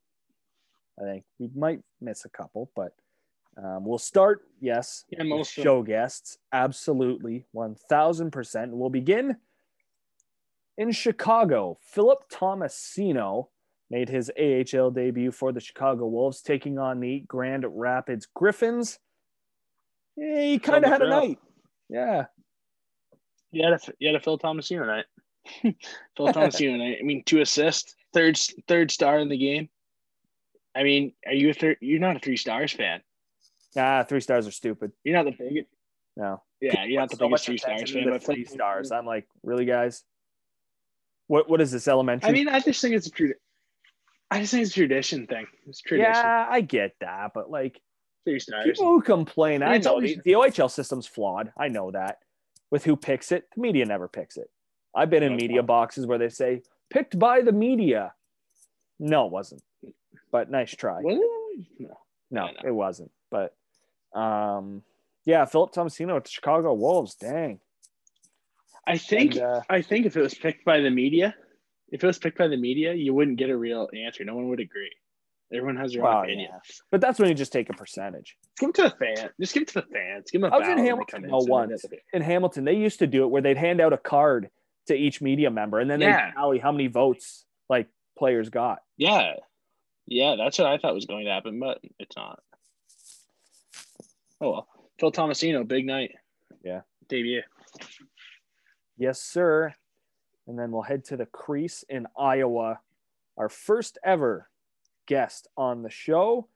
I 0.99 1.05
think 1.05 1.23
we 1.39 1.49
might 1.55 1.79
miss 2.01 2.25
a 2.25 2.29
couple, 2.29 2.69
but 2.75 2.93
um, 3.55 3.85
we'll 3.85 3.97
start. 3.97 4.41
Yes, 4.59 5.05
Yeah, 5.09 5.23
most 5.23 5.53
show 5.53 5.83
guests. 5.83 6.37
Absolutely, 6.51 7.45
one 7.53 7.75
thousand 7.89 8.31
percent. 8.31 8.73
We'll 8.75 8.89
begin 8.89 9.37
in 10.81 10.91
Chicago. 10.91 11.77
Philip 11.79 12.27
Tomasino 12.31 13.49
made 13.91 14.09
his 14.09 14.31
AHL 14.39 14.89
debut 14.89 15.31
for 15.31 15.51
the 15.51 15.59
Chicago 15.59 16.07
Wolves, 16.07 16.41
taking 16.41 16.79
on 16.79 16.99
the 16.99 17.19
Grand 17.27 17.65
Rapids 17.67 18.27
Griffins. 18.33 18.97
Yeah, 20.17 20.41
he 20.41 20.57
kind 20.57 20.83
of 20.83 20.89
had 20.89 21.03
a 21.03 21.09
night. 21.09 21.39
Yeah, 21.87 22.25
You 23.51 23.63
had 23.63 23.73
a 23.73 23.79
you 23.99 24.07
had 24.07 24.15
a 24.15 24.19
Phil 24.19 24.39
Tomasino 24.39 24.85
night. 24.87 25.05
Phil 26.17 26.27
Tomasino 26.27 26.77
night. 26.79 26.97
I 26.99 27.03
mean, 27.03 27.23
two 27.25 27.41
assists, 27.41 27.95
third 28.13 28.39
third 28.67 28.89
star 28.89 29.19
in 29.19 29.29
the 29.29 29.37
game. 29.37 29.69
I 30.75 30.83
mean, 30.83 31.13
are 31.27 31.33
you 31.33 31.51
a 31.51 31.53
third? 31.53 31.77
You're 31.79 31.99
not 31.99 32.15
a 32.15 32.19
three 32.19 32.37
stars 32.37 32.71
fan. 32.71 33.01
ah, 33.77 34.03
three 34.03 34.21
stars 34.21 34.47
are 34.47 34.51
stupid. 34.51 34.93
You're 35.03 35.15
not 35.15 35.25
the 35.25 35.35
biggest. 35.37 35.67
No, 36.17 36.41
Yeah, 36.59 36.85
you're 36.85 36.99
not 36.99 37.09
the 37.11 37.17
so 37.17 37.27
biggest 37.27 37.45
three 37.45 37.57
stars 37.57 37.91
fan. 37.91 38.09
But 38.09 38.23
three 38.23 38.45
stars. 38.45 38.91
I'm 38.91 39.05
like, 39.05 39.27
really, 39.43 39.65
guys? 39.65 40.03
What 41.31 41.49
what 41.49 41.61
is 41.61 41.71
this 41.71 41.87
elementary? 41.87 42.29
I 42.29 42.33
mean, 42.33 42.49
I 42.49 42.59
just 42.59 42.81
think 42.81 42.93
it's 42.93 43.07
a 43.07 43.09
true. 43.09 43.31
I 44.29 44.41
just 44.41 44.51
think 44.51 44.63
it's 44.63 44.71
a 44.71 44.73
tradition 44.73 45.27
thing. 45.27 45.45
It's 45.65 45.79
tradition. 45.79 46.11
yeah, 46.11 46.45
I 46.49 46.59
get 46.59 46.93
that, 46.99 47.31
but 47.33 47.49
like 47.49 47.79
people 48.25 48.85
who 48.85 49.01
complain, 49.01 49.63
I 49.63 49.75
It's 49.75 49.85
know 49.85 49.93
always- 49.93 50.17
the, 50.17 50.21
the 50.25 50.31
OHL 50.33 50.69
system's 50.69 51.07
flawed. 51.07 51.53
I 51.57 51.69
know 51.69 51.89
that. 51.91 52.17
With 52.69 52.83
who 52.83 52.97
picks 52.97 53.31
it, 53.31 53.45
the 53.55 53.61
media 53.61 53.85
never 53.85 54.09
picks 54.09 54.35
it. 54.35 54.49
I've 54.93 55.09
been 55.09 55.23
in 55.23 55.37
media 55.37 55.63
boxes 55.63 56.05
where 56.05 56.17
they 56.17 56.27
say 56.27 56.63
picked 56.89 57.17
by 57.17 57.39
the 57.41 57.53
media. 57.53 58.11
No, 58.99 59.27
it 59.27 59.31
wasn't. 59.31 59.63
But 60.33 60.51
nice 60.51 60.71
try. 60.75 60.99
What? 60.99 61.17
No. 61.79 61.97
No, 62.29 62.49
it 62.65 62.71
wasn't. 62.71 63.11
But 63.29 63.55
um, 64.13 64.83
Yeah, 65.23 65.45
Philip 65.45 65.73
Tomasino 65.73 66.15
with 66.15 66.25
the 66.25 66.29
Chicago 66.29 66.73
Wolves. 66.73 67.15
Dang. 67.15 67.61
I 68.87 68.97
think 68.97 69.33
And, 69.35 69.43
uh, 69.43 69.61
I 69.69 69.81
think 69.81 70.05
if 70.05 70.17
it 70.17 70.21
was 70.21 70.33
picked 70.33 70.65
by 70.65 70.79
the 70.79 70.89
media, 70.89 71.35
if 71.91 72.03
it 72.03 72.07
was 72.07 72.17
picked 72.17 72.37
by 72.37 72.47
the 72.47 72.57
media, 72.57 72.93
you 72.93 73.13
wouldn't 73.13 73.37
get 73.37 73.49
a 73.49 73.57
real 73.57 73.87
answer. 73.93 74.23
No 74.25 74.35
one 74.35 74.47
would 74.49 74.59
agree. 74.59 74.91
Everyone 75.53 75.75
has 75.77 75.91
their 75.93 76.03
Well, 76.03 76.19
own 76.19 76.23
opinion. 76.25 76.49
yeah. 76.53 76.59
But 76.91 77.01
that's 77.01 77.19
when 77.19 77.27
you 77.29 77.35
just 77.35 77.51
take 77.51 77.69
a 77.69 77.73
percentage. 77.73 78.37
Give 78.59 78.73
them 78.73 78.89
to 78.89 78.95
the 78.97 79.05
fan. 79.05 79.29
Just 79.39 79.53
give 79.53 79.63
it 79.63 79.67
to 79.69 79.73
the 79.75 79.87
fans. 79.93 80.31
Give 80.31 80.41
them 80.41 80.51
a 80.51 80.55
I 80.55 80.59
was 80.59 80.67
in 80.69 80.75
ballot 80.77 80.77
when 80.77 80.83
they 80.85 80.89
Hamilton 80.89 81.23
in, 81.25 81.29
though 81.31 81.39
so 81.39 81.45
they 81.45 81.51
once. 81.51 81.85
In 82.13 82.21
Hamilton, 82.21 82.63
they 82.63 82.75
used 82.75 82.99
to 82.99 83.07
do 83.07 83.23
it 83.23 83.27
where 83.27 83.41
they'd 83.41 83.57
hand 83.57 83.81
out 83.81 83.91
a 83.93 83.97
card 83.97 84.49
to 84.87 84.95
each 84.95 85.21
media 85.21 85.51
member 85.51 85.79
and 85.79 85.91
then 85.91 85.99
Yeah. 86.01 86.27
they 86.27 86.31
tally 86.33 86.59
how 86.59 86.71
many 86.71 86.87
votes 86.87 87.45
like 87.69 87.87
players 88.17 88.49
got. 88.49 88.79
Yeah, 88.97 89.33
yeah, 90.07 90.35
that's 90.37 90.57
what 90.57 90.67
I 90.67 90.77
thought 90.77 90.95
was 90.95 91.05
going 91.05 91.25
to 91.25 91.31
happen, 91.31 91.59
but 91.59 91.79
it's 91.99 92.15
not. 92.15 92.41
Oh 94.39 94.51
well, 94.51 94.67
Phil 94.99 95.11
Tomasino, 95.11 95.67
big 95.67 95.85
night. 95.85 96.15
Yeah. 96.63 96.81
debut. 97.09 97.41
Yes, 98.97 99.21
sir. 99.21 99.73
And 100.47 100.57
then 100.57 100.71
we'll 100.71 100.81
head 100.81 101.05
to 101.05 101.17
the 101.17 101.25
crease 101.25 101.83
in 101.87 102.07
Iowa. 102.17 102.79
Our 103.37 103.49
first 103.49 103.97
ever 104.03 104.49
guest 105.07 105.47
on 105.57 105.83
the 105.83 105.89
show, 105.89 106.47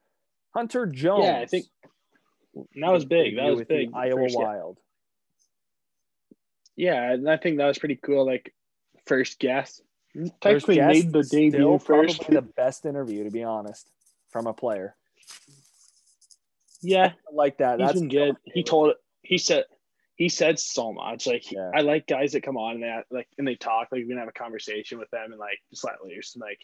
Hunter 0.54 0.86
Jones. 0.86 1.24
Yeah, 1.24 1.38
I 1.38 1.46
think 1.46 1.66
that 2.80 2.90
was 2.92 3.04
big. 3.04 3.36
That 3.36 3.46
was 3.50 3.64
big. 3.64 3.90
Iowa 3.94 4.22
First- 4.22 4.36
Wild. 4.36 4.78
Yeah, 6.76 7.12
and 7.12 7.28
I 7.28 7.38
think 7.38 7.56
that 7.56 7.66
was 7.66 7.78
pretty 7.78 7.96
cool. 7.96 8.26
Like 8.26 8.52
first 9.06 9.38
guess. 9.38 9.80
First 10.14 10.32
Technically 10.40 10.74
guest, 10.76 10.88
made 10.88 11.12
the 11.12 11.22
debut 11.22 11.78
first. 11.78 12.18
Probably 12.18 12.36
the 12.36 12.42
best 12.42 12.84
interview, 12.86 13.24
to 13.24 13.30
be 13.30 13.44
honest, 13.44 13.90
from 14.30 14.46
a 14.46 14.52
player. 14.52 14.94
Yeah, 16.82 17.06
I 17.06 17.34
like 17.34 17.58
that. 17.58 17.80
he's 17.80 17.88
That's 17.88 18.00
good. 18.02 18.36
He 18.44 18.62
told 18.62 18.94
he 19.22 19.38
said 19.38 19.64
he 20.16 20.28
said 20.28 20.58
so 20.58 20.92
much. 20.92 21.26
Like 21.26 21.50
Yeah. 21.50 21.70
I 21.74 21.82
like 21.82 22.06
guys 22.06 22.32
that 22.32 22.42
come 22.42 22.56
on 22.56 22.74
and 22.74 22.82
they 22.82 23.00
like 23.10 23.28
and 23.38 23.46
they 23.46 23.54
talk. 23.54 23.88
Like 23.92 24.02
we 24.02 24.08
can 24.08 24.18
have 24.18 24.28
a 24.28 24.32
conversation 24.32 24.98
with 24.98 25.10
them 25.10 25.30
and 25.30 25.38
like 25.38 25.58
just 25.70 25.84
let 25.84 26.02
loose 26.04 26.34
and 26.34 26.42
like 26.42 26.60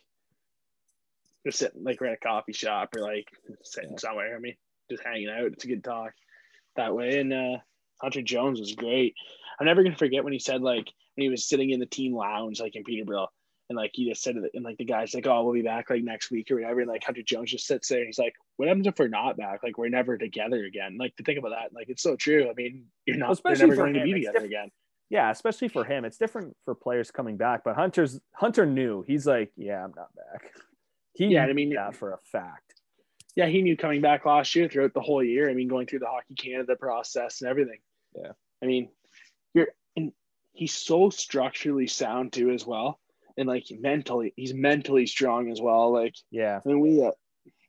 just 1.47 1.59
sitting 1.59 1.85
like 1.85 2.01
we're 2.01 2.09
at 2.09 2.15
a 2.15 2.17
coffee 2.17 2.53
shop 2.53 2.95
or 2.97 3.03
like 3.03 3.27
sitting 3.63 3.91
Yeah. 3.93 3.99
somewhere. 3.99 4.35
I 4.37 4.39
mean, 4.39 4.57
just 4.91 5.05
hanging 5.05 5.29
out. 5.29 5.45
It's 5.53 5.65
a 5.65 5.69
good 5.69 5.85
talk 5.85 6.13
that 6.77 6.95
way. 6.95 7.19
And 7.21 7.33
uh 7.33 7.59
Hunter 8.01 8.23
Jones 8.23 8.59
was 8.59 8.75
great. 8.75 9.15
I'm 9.61 9.67
never 9.67 9.83
gonna 9.83 9.97
forget 9.97 10.25
when 10.25 10.33
he 10.33 10.39
said 10.39 10.63
like 10.63 10.87
when 11.15 11.23
he 11.25 11.29
was 11.29 11.49
sitting 11.49 11.71
in 11.71 11.81
the 11.81 11.87
team 11.87 12.15
lounge 12.15 12.61
like 12.61 12.75
in 12.75 12.85
Peterborough. 12.85 13.29
And 13.69 13.77
like 13.77 13.93
he 13.95 14.09
just 14.09 14.23
said 14.23 14.37
it, 14.37 14.51
and 14.55 14.65
like 14.65 14.77
the 14.77 14.85
guy's 14.85 15.15
like, 15.15 15.27
"Oh, 15.27 15.45
we'll 15.45 15.55
be 15.55 15.63
back 15.63 15.89
like 15.89 16.03
next 16.03 16.31
week 16.31 16.51
or 16.51 16.57
whatever." 16.57 16.81
And 16.81 16.89
like 16.91 17.05
Hunter 17.05 17.23
Jones 17.23 17.51
just 17.53 17.67
sits 17.67 17.89
there, 17.89 17.99
and 17.99 18.07
he's 18.07 18.19
like, 18.19 18.35
"What 18.57 18.69
happens 18.69 18.87
if 18.87 18.99
we're 18.99 19.09
not 19.09 19.37
back? 19.37 19.63
Like 19.63 19.79
we're 19.79 19.89
never 19.89 20.17
together 20.19 20.65
again." 20.65 20.97
Like 20.99 21.17
to 21.17 21.23
think 21.25 21.39
about 21.39 21.51
that, 21.51 21.73
like 21.75 21.89
it's 21.89 22.03
so 22.03 22.17
true. 22.17 22.49
I 22.51 22.55
mean, 22.55 22.87
you're 23.07 23.17
not. 23.17 23.33
Especially 23.33 23.63
never 23.67 23.77
for 23.77 23.83
going 23.83 23.95
to 23.95 24.01
him, 24.01 24.05
be 24.07 24.11
it's 24.13 24.19
together 24.21 24.33
different. 24.47 24.53
again. 24.53 24.71
yeah, 25.11 25.31
especially 25.31 25.69
for 25.69 25.85
him. 25.85 26.05
It's 26.05 26.19
different 26.19 26.57
for 26.65 26.75
players 26.75 27.11
coming 27.11 27.37
back, 27.37 27.63
but 27.65 27.77
Hunter's 27.77 28.21
Hunter 28.35 28.67
knew. 28.67 29.03
He's 29.07 29.27
like, 29.27 29.53
yeah, 29.57 29.85
I'm 29.85 29.93
not 29.97 30.09
back. 30.15 30.51
He 31.15 31.27
Yeah, 31.27 31.45
knew 31.45 31.51
I 31.51 31.53
mean- 31.55 31.75
that 31.75 31.95
for 31.95 32.13
a 32.15 32.19
fact. 32.31 32.73
Yeah, 33.37 33.47
he 33.47 33.61
knew 33.63 33.77
coming 33.77 34.01
back 34.03 34.25
last 34.27 34.55
year 34.55 34.69
throughout 34.69 34.93
the 34.95 35.01
whole 35.01 35.23
year. 35.23 35.49
I 35.51 35.55
mean, 35.55 35.69
going 35.69 35.87
through 35.87 35.99
the 36.01 36.07
Hockey 36.07 36.35
Canada 36.35 36.75
process 36.77 37.41
and 37.43 37.51
everything. 37.51 37.79
Yeah. 38.15 38.33
I 38.63 38.67
mean, 38.67 38.89
you're 39.55 39.69
and 39.97 40.13
he's 40.53 40.73
so 40.75 41.09
structurally 41.11 41.87
sound 41.87 42.33
too 42.33 42.51
as 42.51 42.67
well, 42.67 42.99
and 43.39 43.47
like 43.49 43.65
mentally, 43.71 44.33
he's 44.37 44.53
mentally 44.55 45.07
strong 45.07 45.51
as 45.51 45.61
well. 45.63 45.93
Like 45.93 46.15
Yeah, 46.31 46.61
when 46.65 46.81
we 46.81 47.03
uh, 47.03 47.11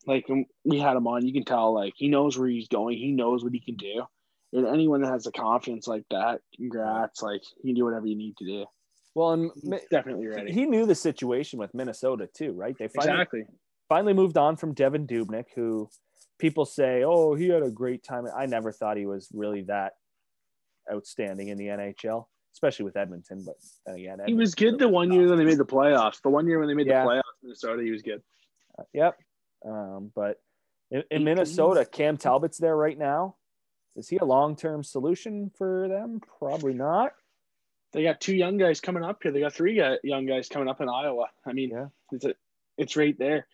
like 0.06 0.26
um, 0.30 0.46
we 0.66 0.80
had 0.80 0.96
him 0.96 1.08
on, 1.08 1.26
you 1.26 1.34
can 1.34 1.46
tell 1.46 1.74
like 1.74 1.94
he 1.96 2.08
knows 2.08 2.38
where 2.38 2.48
he's 2.50 2.68
going. 2.68 2.98
He 2.98 3.12
knows 3.12 3.44
what 3.44 3.54
he 3.54 3.60
can 3.60 3.76
do. 3.76 4.04
And 4.54 4.68
anyone 4.68 5.02
that 5.02 5.12
has 5.12 5.24
the 5.24 5.32
confidence 5.32 5.88
like 5.88 6.04
that, 6.12 6.42
congrats. 6.56 7.22
Like 7.22 7.42
you 7.64 7.70
can 7.70 7.76
do 7.76 7.86
whatever 7.86 8.06
you 8.06 8.16
need 8.16 8.38
to 8.38 8.46
do. 8.46 8.66
well, 9.16 9.32
and 9.32 9.52
He's 9.56 9.82
definitely 9.90 10.28
ready. 10.28 10.52
he 10.52 10.66
knew 10.66 10.86
the 10.86 10.96
situation 10.96 11.58
with 11.60 11.74
Minnesota 11.74 12.28
too, 12.36 12.52
right? 12.52 12.76
They 12.78 12.88
finally 12.88 13.14
exactly. 13.14 13.44
finally 13.90 14.14
moved 14.14 14.38
on 14.38 14.56
from 14.56 14.76
Devan 14.76 15.08
Dubnyk, 15.08 15.46
who 15.56 15.90
people 16.40 16.66
say, 16.66 17.04
oh, 17.06 17.34
he 17.36 17.48
had 17.50 17.64
a 17.64 17.72
great 17.72 18.04
time. 18.04 18.26
I 18.36 18.46
never 18.46 18.72
thought 18.72 18.98
he 18.98 19.06
was 19.06 19.30
really 19.34 19.62
that 19.64 19.94
outstanding 20.92 21.48
in 21.48 21.58
the 21.58 21.68
NHL, 21.68 22.26
especially 22.54 22.86
with 22.86 22.98
Edmonton. 22.98 23.44
But 23.46 23.56
then 23.86 23.96
again, 23.96 24.20
He 24.26 24.34
was 24.34 24.54
good 24.56 24.78
the 24.80 24.88
one 24.90 25.12
year 25.12 25.28
when 25.30 25.38
they 25.38 25.46
made 25.46 25.58
the 25.58 25.66
playoffs. 25.66 26.22
The 26.22 26.30
one 26.30 26.46
year 26.48 26.60
when 26.60 26.68
they 26.68 26.74
made 26.74 26.88
Yeah. 26.88 27.04
the 27.04 27.10
playoffs, 27.10 27.22
Minnesota, 27.42 27.84
he 27.84 27.92
was 27.92 28.02
good. 28.02 28.22
Uh, 28.78 28.84
yep. 28.94 29.16
Um, 29.66 30.12
but 30.16 30.40
in, 30.92 31.04
in 31.12 31.24
Minnesota, 31.24 31.86
Cam 31.86 32.18
Talbot's 32.18 32.58
there 32.58 32.76
right 32.76 32.98
now. 32.98 33.36
Is 33.96 34.10
he 34.10 34.18
a 34.18 34.26
long 34.26 34.56
term 34.56 34.84
solution 34.84 35.52
for 35.58 35.88
them? 35.88 36.20
Probably 36.40 36.74
not. 36.74 37.14
They 37.94 38.02
got 38.04 38.20
two 38.20 38.36
young 38.36 38.58
guys 38.58 38.82
coming 38.82 39.04
up 39.04 39.20
here. 39.22 39.32
They 39.32 39.40
got 39.42 39.54
three 39.54 39.80
young 40.04 40.26
guys 40.26 40.50
coming 40.50 40.68
up 40.68 40.82
in 40.82 40.90
Iowa. 40.90 41.28
I 41.46 41.54
mean, 41.54 41.70
Yeah. 41.70 41.86
it's 42.12 42.26
a, 42.26 42.34
it's 42.78 42.96
right 42.96 43.16
there. 43.20 43.46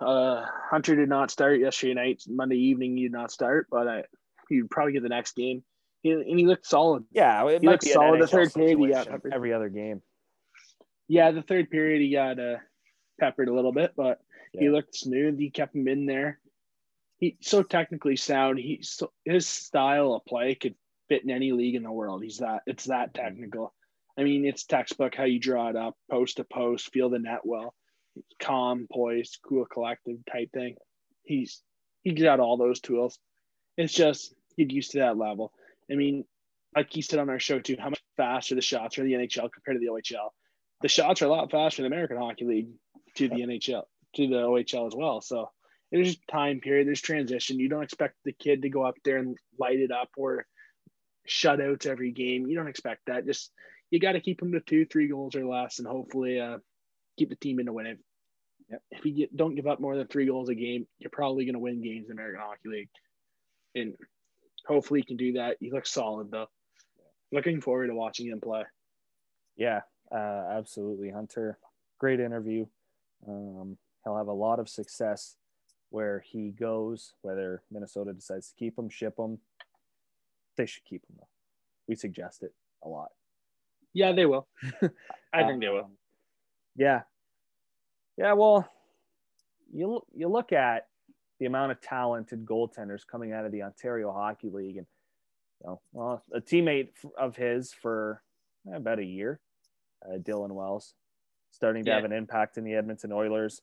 Uh, 0.00 0.44
Hunter 0.68 0.96
did 0.96 1.08
not 1.08 1.30
start 1.30 1.60
yesterday 1.60 1.94
night. 1.94 2.24
Monday 2.28 2.56
evening, 2.56 2.96
he 2.96 3.04
did 3.04 3.12
not 3.12 3.30
start, 3.30 3.68
but 3.70 3.86
uh, 3.86 4.02
he'd 4.48 4.68
probably 4.68 4.94
get 4.94 5.04
the 5.04 5.08
next 5.08 5.36
game. 5.36 5.62
He, 6.02 6.10
and 6.10 6.38
he 6.38 6.44
looked 6.44 6.66
solid. 6.66 7.04
Yeah, 7.12 7.46
it 7.48 7.62
He 7.62 7.68
looked 7.68 7.84
solid. 7.84 8.20
The 8.20 8.26
third 8.26 8.52
period, 8.52 8.80
he 8.80 8.88
got 8.88 9.06
peppered. 9.08 9.32
every 9.32 9.52
other 9.52 9.68
game. 9.68 10.02
Yeah, 11.06 11.30
the 11.30 11.42
third 11.42 11.70
period, 11.70 12.00
he 12.02 12.10
got 12.12 12.40
uh, 12.40 12.56
peppered 13.20 13.48
a 13.48 13.54
little 13.54 13.72
bit, 13.72 13.92
but 13.96 14.20
he 14.58 14.70
looked 14.70 14.96
smooth. 14.96 15.38
He 15.38 15.50
kept 15.50 15.74
him 15.74 15.88
in 15.88 16.06
there. 16.06 16.38
He 17.18 17.36
so 17.40 17.62
technically 17.62 18.16
sound. 18.16 18.58
He 18.58 18.80
so, 18.82 19.12
his 19.24 19.46
style 19.46 20.14
of 20.14 20.24
play 20.24 20.54
could 20.54 20.74
fit 21.08 21.24
in 21.24 21.30
any 21.30 21.52
league 21.52 21.74
in 21.74 21.82
the 21.82 21.92
world. 21.92 22.22
He's 22.22 22.38
that. 22.38 22.62
It's 22.66 22.84
that 22.84 23.12
mm-hmm. 23.12 23.22
technical. 23.22 23.74
I 24.16 24.22
mean, 24.22 24.44
it's 24.44 24.64
textbook 24.64 25.14
how 25.14 25.24
you 25.24 25.40
draw 25.40 25.68
it 25.70 25.76
up, 25.76 25.96
post 26.10 26.36
to 26.36 26.44
post, 26.44 26.92
feel 26.92 27.10
the 27.10 27.18
net 27.18 27.40
well, 27.42 27.74
calm, 28.40 28.86
poised, 28.92 29.38
cool, 29.46 29.66
collective 29.66 30.18
type 30.30 30.50
thing. 30.52 30.76
He's 31.24 31.62
he 32.02 32.12
got 32.12 32.40
all 32.40 32.56
those 32.56 32.80
tools. 32.80 33.18
It's 33.76 33.92
just 33.92 34.34
get 34.56 34.70
used 34.70 34.92
to 34.92 34.98
that 34.98 35.18
level. 35.18 35.52
I 35.90 35.94
mean, 35.94 36.24
like 36.76 36.92
he 36.92 37.02
said 37.02 37.18
on 37.18 37.30
our 37.30 37.40
show 37.40 37.58
too, 37.58 37.76
how 37.78 37.90
much 37.90 38.02
faster 38.16 38.54
the 38.54 38.60
shots 38.60 38.98
are 38.98 39.04
in 39.04 39.08
the 39.08 39.26
NHL 39.26 39.50
compared 39.52 39.76
to 39.76 39.80
the 39.80 39.92
OHL. 39.92 40.30
The 40.82 40.88
shots 40.88 41.22
are 41.22 41.26
a 41.26 41.30
lot 41.30 41.50
faster 41.50 41.82
in 41.82 41.90
the 41.90 41.94
American 41.94 42.18
Hockey 42.18 42.44
League 42.44 42.68
to 43.16 43.28
the 43.28 43.36
NHL 43.36 43.84
to 44.14 44.26
the 44.28 44.36
OHL 44.36 44.86
as 44.86 44.94
well. 44.94 45.20
So 45.20 45.50
there's 45.90 46.16
time 46.30 46.60
period, 46.60 46.86
there's 46.86 47.00
transition. 47.00 47.58
You 47.58 47.68
don't 47.68 47.82
expect 47.82 48.16
the 48.24 48.32
kid 48.32 48.62
to 48.62 48.68
go 48.68 48.84
up 48.84 48.96
there 49.04 49.18
and 49.18 49.36
light 49.58 49.78
it 49.78 49.90
up 49.90 50.10
or 50.16 50.46
shutouts 51.28 51.86
every 51.86 52.12
game. 52.12 52.46
You 52.46 52.56
don't 52.56 52.68
expect 52.68 53.02
that. 53.06 53.26
Just 53.26 53.50
you 53.90 54.00
got 54.00 54.12
to 54.12 54.20
keep 54.20 54.40
them 54.40 54.52
to 54.52 54.60
two, 54.60 54.86
three 54.86 55.08
goals 55.08 55.36
or 55.36 55.46
less, 55.46 55.78
and 55.78 55.86
hopefully 55.86 56.40
uh, 56.40 56.58
keep 57.16 57.30
the 57.30 57.36
team 57.36 57.60
in 57.60 57.66
to 57.66 57.72
win 57.72 57.86
it. 57.86 57.98
Yep. 58.70 58.82
If 58.90 59.04
you 59.04 59.12
get, 59.12 59.36
don't 59.36 59.54
give 59.54 59.66
up 59.66 59.80
more 59.80 59.96
than 59.96 60.06
three 60.06 60.26
goals 60.26 60.48
a 60.48 60.54
game, 60.54 60.86
you're 60.98 61.10
probably 61.10 61.44
going 61.44 61.54
to 61.54 61.60
win 61.60 61.82
games 61.82 62.06
in 62.06 62.12
American 62.12 62.40
Hockey 62.40 62.68
League. 62.68 62.88
And 63.74 63.94
hopefully 64.66 65.00
you 65.00 65.06
can 65.06 65.16
do 65.16 65.34
that. 65.34 65.58
He 65.60 65.70
looks 65.70 65.92
solid 65.92 66.30
though. 66.30 66.46
Looking 67.30 67.60
forward 67.60 67.88
to 67.88 67.94
watching 67.94 68.28
him 68.28 68.40
play. 68.40 68.64
Yeah, 69.56 69.80
uh, 70.10 70.44
absolutely, 70.50 71.10
Hunter. 71.10 71.58
Great 71.98 72.20
interview. 72.20 72.66
Um, 73.28 73.76
he'll 74.04 74.16
have 74.16 74.28
a 74.28 74.32
lot 74.32 74.58
of 74.58 74.68
success 74.68 75.36
where 75.90 76.20
he 76.20 76.50
goes. 76.50 77.14
Whether 77.22 77.62
Minnesota 77.70 78.12
decides 78.12 78.48
to 78.48 78.54
keep 78.54 78.78
him, 78.78 78.88
ship 78.88 79.14
him, 79.18 79.38
they 80.56 80.66
should 80.66 80.84
keep 80.84 81.02
him. 81.08 81.16
Though. 81.18 81.28
We 81.88 81.94
suggest 81.94 82.42
it 82.42 82.52
a 82.82 82.88
lot. 82.88 83.08
Yeah, 83.92 84.12
they 84.12 84.26
will. 84.26 84.46
I 85.32 85.44
think 85.44 85.60
they 85.60 85.68
will. 85.68 85.84
Um, 85.84 85.96
Yeah, 86.76 87.02
yeah. 88.16 88.32
Well, 88.32 88.68
you 89.72 90.02
you 90.14 90.28
look 90.28 90.52
at 90.52 90.88
the 91.40 91.46
amount 91.46 91.72
of 91.72 91.80
talented 91.80 92.44
goaltenders 92.44 93.06
coming 93.06 93.32
out 93.32 93.44
of 93.44 93.52
the 93.52 93.62
Ontario 93.62 94.12
Hockey 94.12 94.50
League, 94.50 94.76
and 94.78 94.86
you 95.60 95.66
know, 95.70 95.80
well, 95.92 96.24
a 96.32 96.40
teammate 96.40 96.90
of 97.18 97.36
his 97.36 97.72
for 97.72 98.22
eh, 98.72 98.76
about 98.76 98.98
a 98.98 99.04
year, 99.04 99.40
uh, 100.04 100.18
Dylan 100.18 100.50
Wells, 100.52 100.94
starting 101.50 101.84
to 101.84 101.90
Yeah. 101.90 101.96
have 101.96 102.04
an 102.04 102.12
impact 102.12 102.56
in 102.58 102.64
the 102.64 102.74
Edmonton 102.74 103.12
Oilers 103.12 103.62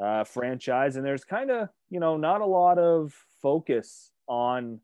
uh, 0.00 0.24
franchise, 0.24 0.96
and 0.96 1.04
there's 1.04 1.24
kind 1.24 1.50
of 1.50 1.68
you 1.90 2.00
know 2.00 2.16
not 2.16 2.40
a 2.40 2.46
lot 2.46 2.78
of 2.78 3.14
focus 3.40 4.12
on 4.28 4.80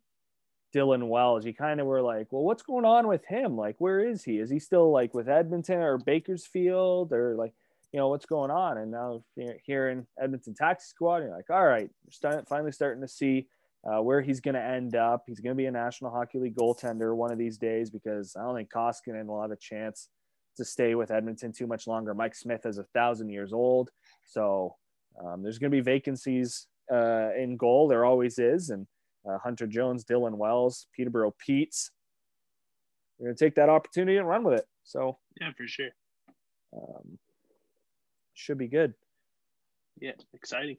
Dylan 0.74 1.08
Wells. 1.08 1.44
You 1.46 1.54
kind 1.54 1.80
of 1.80 1.86
were 1.86 2.02
like, 2.02 2.28
well, 2.30 2.42
what's 2.42 2.62
going 2.62 2.84
on 2.84 3.06
with 3.06 3.24
him? 3.26 3.56
Like, 3.56 3.76
where 3.78 4.00
is 4.00 4.24
he? 4.24 4.38
Is 4.38 4.50
he 4.50 4.58
still 4.58 4.90
like 4.90 5.14
with 5.14 5.28
Edmonton 5.28 5.80
or 5.80 5.98
Bakersfield 5.98 7.12
or 7.12 7.34
like, 7.36 7.54
you 7.92 7.98
know, 7.98 8.08
what's 8.08 8.26
going 8.26 8.50
on? 8.50 8.78
And 8.78 8.90
now 8.90 9.24
here- 9.64 9.88
in 9.88 10.06
Edmonton 10.20 10.54
Taxi 10.54 10.88
Squad, 10.88 11.18
you're 11.18 11.34
like, 11.34 11.50
all 11.50 11.66
right, 11.66 11.90
starting, 12.10 12.44
finally 12.46 12.72
starting 12.72 13.00
to 13.00 13.08
see 13.08 13.46
uh, 13.84 14.02
where 14.02 14.20
he's 14.20 14.40
going 14.40 14.54
to 14.54 14.62
end 14.62 14.94
up. 14.94 15.24
He's 15.26 15.40
going 15.40 15.56
to 15.56 15.60
be 15.60 15.66
a 15.66 15.70
National 15.70 16.10
Hockey 16.10 16.38
League 16.38 16.56
goaltender 16.56 17.16
one 17.16 17.32
of 17.32 17.38
these 17.38 17.56
days 17.56 17.90
because 17.90 18.36
I 18.36 18.42
don't 18.42 18.56
think 18.56 18.70
Koskinen 18.70 19.26
will 19.26 19.40
have 19.40 19.52
a 19.52 19.56
chance 19.56 20.08
to 20.56 20.64
stay 20.64 20.94
with 20.94 21.10
Edmonton 21.10 21.52
too 21.52 21.66
much 21.66 21.86
longer. 21.86 22.14
Mike 22.14 22.34
Smith 22.34 22.66
is 22.66 22.78
a 22.78 22.84
thousand 22.92 23.30
years 23.30 23.52
old, 23.52 23.90
so 24.24 24.74
um, 25.24 25.42
there's 25.42 25.58
going 25.58 25.70
to 25.70 25.76
be 25.76 25.80
vacancies 25.82 26.66
uh, 26.92 27.30
in 27.36 27.56
goal. 27.56 27.88
There 27.88 28.04
always 28.04 28.38
is, 28.38 28.70
and 28.70 28.86
uh, 29.28 29.38
Hunter 29.38 29.66
Jones, 29.66 30.04
Dylan 30.04 30.34
Wells, 30.34 30.86
Peterborough 30.96 31.34
Pete's. 31.38 31.90
We're 33.18 33.26
going 33.28 33.36
to 33.36 33.44
take 33.44 33.56
that 33.56 33.68
opportunity 33.68 34.16
and 34.16 34.28
run 34.28 34.44
with 34.44 34.60
it. 34.60 34.66
So, 34.84 35.18
Yeah, 35.40 35.50
for 35.56 35.66
sure. 35.66 35.90
um, 36.74 37.18
should 38.34 38.58
be 38.58 38.68
good. 38.68 38.94
Yeah, 40.00 40.12
exciting. 40.32 40.76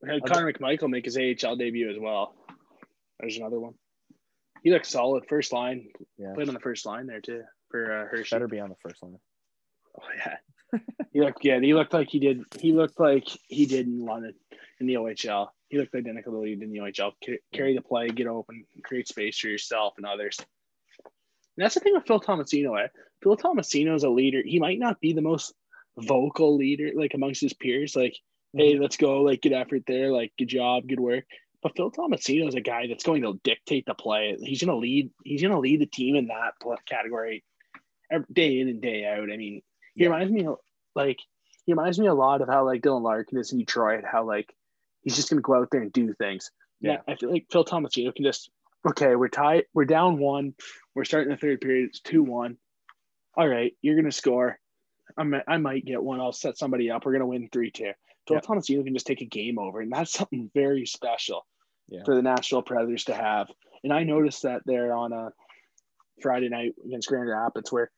We 0.00 0.10
had. 0.10 0.24
Connor 0.24 0.52
McMichael 0.52 0.88
make 0.88 1.04
his 1.04 1.16
AHL 1.18 1.56
debut 1.56 1.90
as 1.90 1.98
well. 1.98 2.36
There's 3.18 3.36
another 3.36 3.58
one. 3.58 3.74
He 4.62 4.70
looked 4.70 4.86
solid. 4.86 5.26
First 5.28 5.52
line. 5.52 5.88
Yeah. 6.16 6.32
Played 6.34 6.48
on 6.48 6.54
the 6.54 6.60
first 6.60 6.86
line 6.86 7.06
there 7.06 7.20
too 7.20 7.42
for 7.70 7.92
uh, 7.92 8.06
Hershey. 8.06 8.34
Better 8.34 8.46
be 8.48 8.60
on 8.60 8.68
the 8.68 8.76
first 8.80 9.02
line. 9.02 9.18
Oh 10.00 10.06
yeah. 10.16 10.36
he 11.12 11.20
looked 11.20 11.42
good. 11.42 11.62
He 11.62 11.74
looked 11.74 11.92
like 11.92 12.08
he 12.08 12.18
did. 12.18 12.44
He 12.58 12.72
looked 12.72 13.00
like 13.00 13.26
he 13.46 13.66
did 13.66 13.86
in 13.86 14.04
London 14.04 14.34
in 14.80 14.86
the 14.86 14.94
OHL. 14.94 15.48
He 15.68 15.78
looked 15.78 15.94
identical 15.94 16.32
to 16.32 16.38
what 16.38 16.48
he 16.48 16.54
did 16.54 16.64
in 16.64 16.72
the 16.72 16.78
OHL. 16.78 17.12
Ca- 17.24 17.40
Carry 17.52 17.74
the 17.74 17.82
play, 17.82 18.08
get 18.08 18.26
open, 18.26 18.64
create 18.84 19.08
space 19.08 19.38
for 19.38 19.48
yourself 19.48 19.94
and 19.96 20.06
others. 20.06 20.38
And 20.38 21.64
that's 21.64 21.74
the 21.74 21.80
thing 21.80 21.94
with 21.94 22.06
Phil 22.06 22.20
Tomasino. 22.20 22.82
Eh? 22.82 22.88
Phil 23.22 23.36
Tomasino 23.36 23.94
is 23.94 24.04
a 24.04 24.10
leader. 24.10 24.42
He 24.44 24.60
might 24.60 24.78
not 24.78 25.00
be 25.00 25.12
the 25.12 25.22
most 25.22 25.52
vocal 25.98 26.56
leader 26.56 26.92
like 26.94 27.14
amongst 27.14 27.40
his 27.40 27.52
peers. 27.52 27.96
Like, 27.96 28.16
hey, 28.52 28.78
let's 28.78 28.96
go, 28.96 29.22
like 29.22 29.42
get 29.42 29.52
effort 29.52 29.82
there, 29.86 30.10
like 30.10 30.32
good 30.38 30.48
job, 30.48 30.86
good 30.86 31.00
work. 31.00 31.24
But 31.62 31.76
Phil 31.76 31.90
Tomasino 31.90 32.46
is 32.46 32.54
a 32.54 32.60
guy 32.60 32.86
that's 32.86 33.04
going 33.04 33.22
to 33.22 33.40
dictate 33.42 33.84
the 33.86 33.94
play. 33.94 34.36
He's 34.40 34.62
going 34.62 34.74
to 34.74 34.80
lead. 34.80 35.10
He's 35.24 35.42
going 35.42 35.52
to 35.52 35.58
lead 35.58 35.80
the 35.80 35.86
team 35.86 36.14
in 36.14 36.28
that 36.28 36.52
category, 36.86 37.42
every, 38.10 38.26
day 38.32 38.60
in 38.60 38.68
and 38.68 38.80
day 38.80 39.04
out. 39.04 39.30
I 39.32 39.36
mean, 39.36 39.62
he 39.98 40.04
Yeah. 40.04 40.10
reminds 40.10 40.32
me 40.32 40.48
like 40.94 41.18
he 41.66 41.72
reminds 41.74 41.98
me 41.98 42.06
a 42.06 42.14
lot 42.14 42.40
of 42.40 42.48
how 42.48 42.64
like 42.64 42.80
Dylan 42.82 43.02
Larkin 43.02 43.38
is 43.38 43.52
in 43.52 43.58
Detroit. 43.58 44.04
How 44.10 44.24
like 44.24 44.54
he's 45.02 45.16
just 45.16 45.28
going 45.28 45.38
to 45.38 45.42
go 45.42 45.54
out 45.54 45.68
there 45.70 45.82
and 45.82 45.92
do 45.92 46.14
things. 46.14 46.50
Yeah. 46.80 46.98
I 47.06 47.16
feel 47.16 47.30
like 47.30 47.46
Phil 47.50 47.64
Thomas 47.64 47.94
Tomasino 47.94 48.14
can 48.14 48.24
just 48.24 48.50
okay. 48.88 49.14
We're 49.16 49.28
tied. 49.28 49.64
We're 49.74 49.84
down 49.84 50.18
one. 50.18 50.54
We're 50.94 51.04
starting 51.04 51.30
the 51.30 51.36
third 51.36 51.60
period. 51.60 51.88
It's 51.90 52.00
two 52.00 52.22
one. 52.22 52.56
All 53.36 53.46
right, 53.48 53.72
you're 53.82 53.94
going 53.94 54.04
to 54.06 54.12
score. 54.12 54.58
I'm, 55.16 55.34
I 55.46 55.56
might 55.58 55.84
get 55.84 56.02
one. 56.02 56.20
I'll 56.20 56.32
set 56.32 56.58
somebody 56.58 56.90
up. 56.90 57.04
We're 57.04 57.12
going 57.12 57.20
to 57.20 57.26
win 57.26 57.48
three 57.52 57.70
two. 57.70 57.92
Phil 58.26 58.36
Yeah. 58.36 58.40
Tomasino 58.40 58.84
can 58.84 58.94
just 58.94 59.06
take 59.06 59.20
a 59.20 59.24
game 59.26 59.58
over, 59.58 59.80
and 59.80 59.92
that's 59.92 60.12
something 60.18 60.50
very 60.54 60.86
special 60.86 61.46
Yeah. 61.88 62.02
for 62.04 62.14
the 62.14 62.22
Nashville 62.22 62.62
Predators 62.62 63.04
to 63.04 63.14
have. 63.14 63.48
And 63.84 63.92
I 63.92 64.02
noticed 64.04 64.42
that 64.42 64.62
there 64.66 64.92
on 64.92 65.12
a 65.12 65.32
Friday 66.20 66.48
night 66.48 66.74
against 66.84 67.08
Grand 67.08 67.28
Rapids, 67.28 67.70
where 67.70 67.90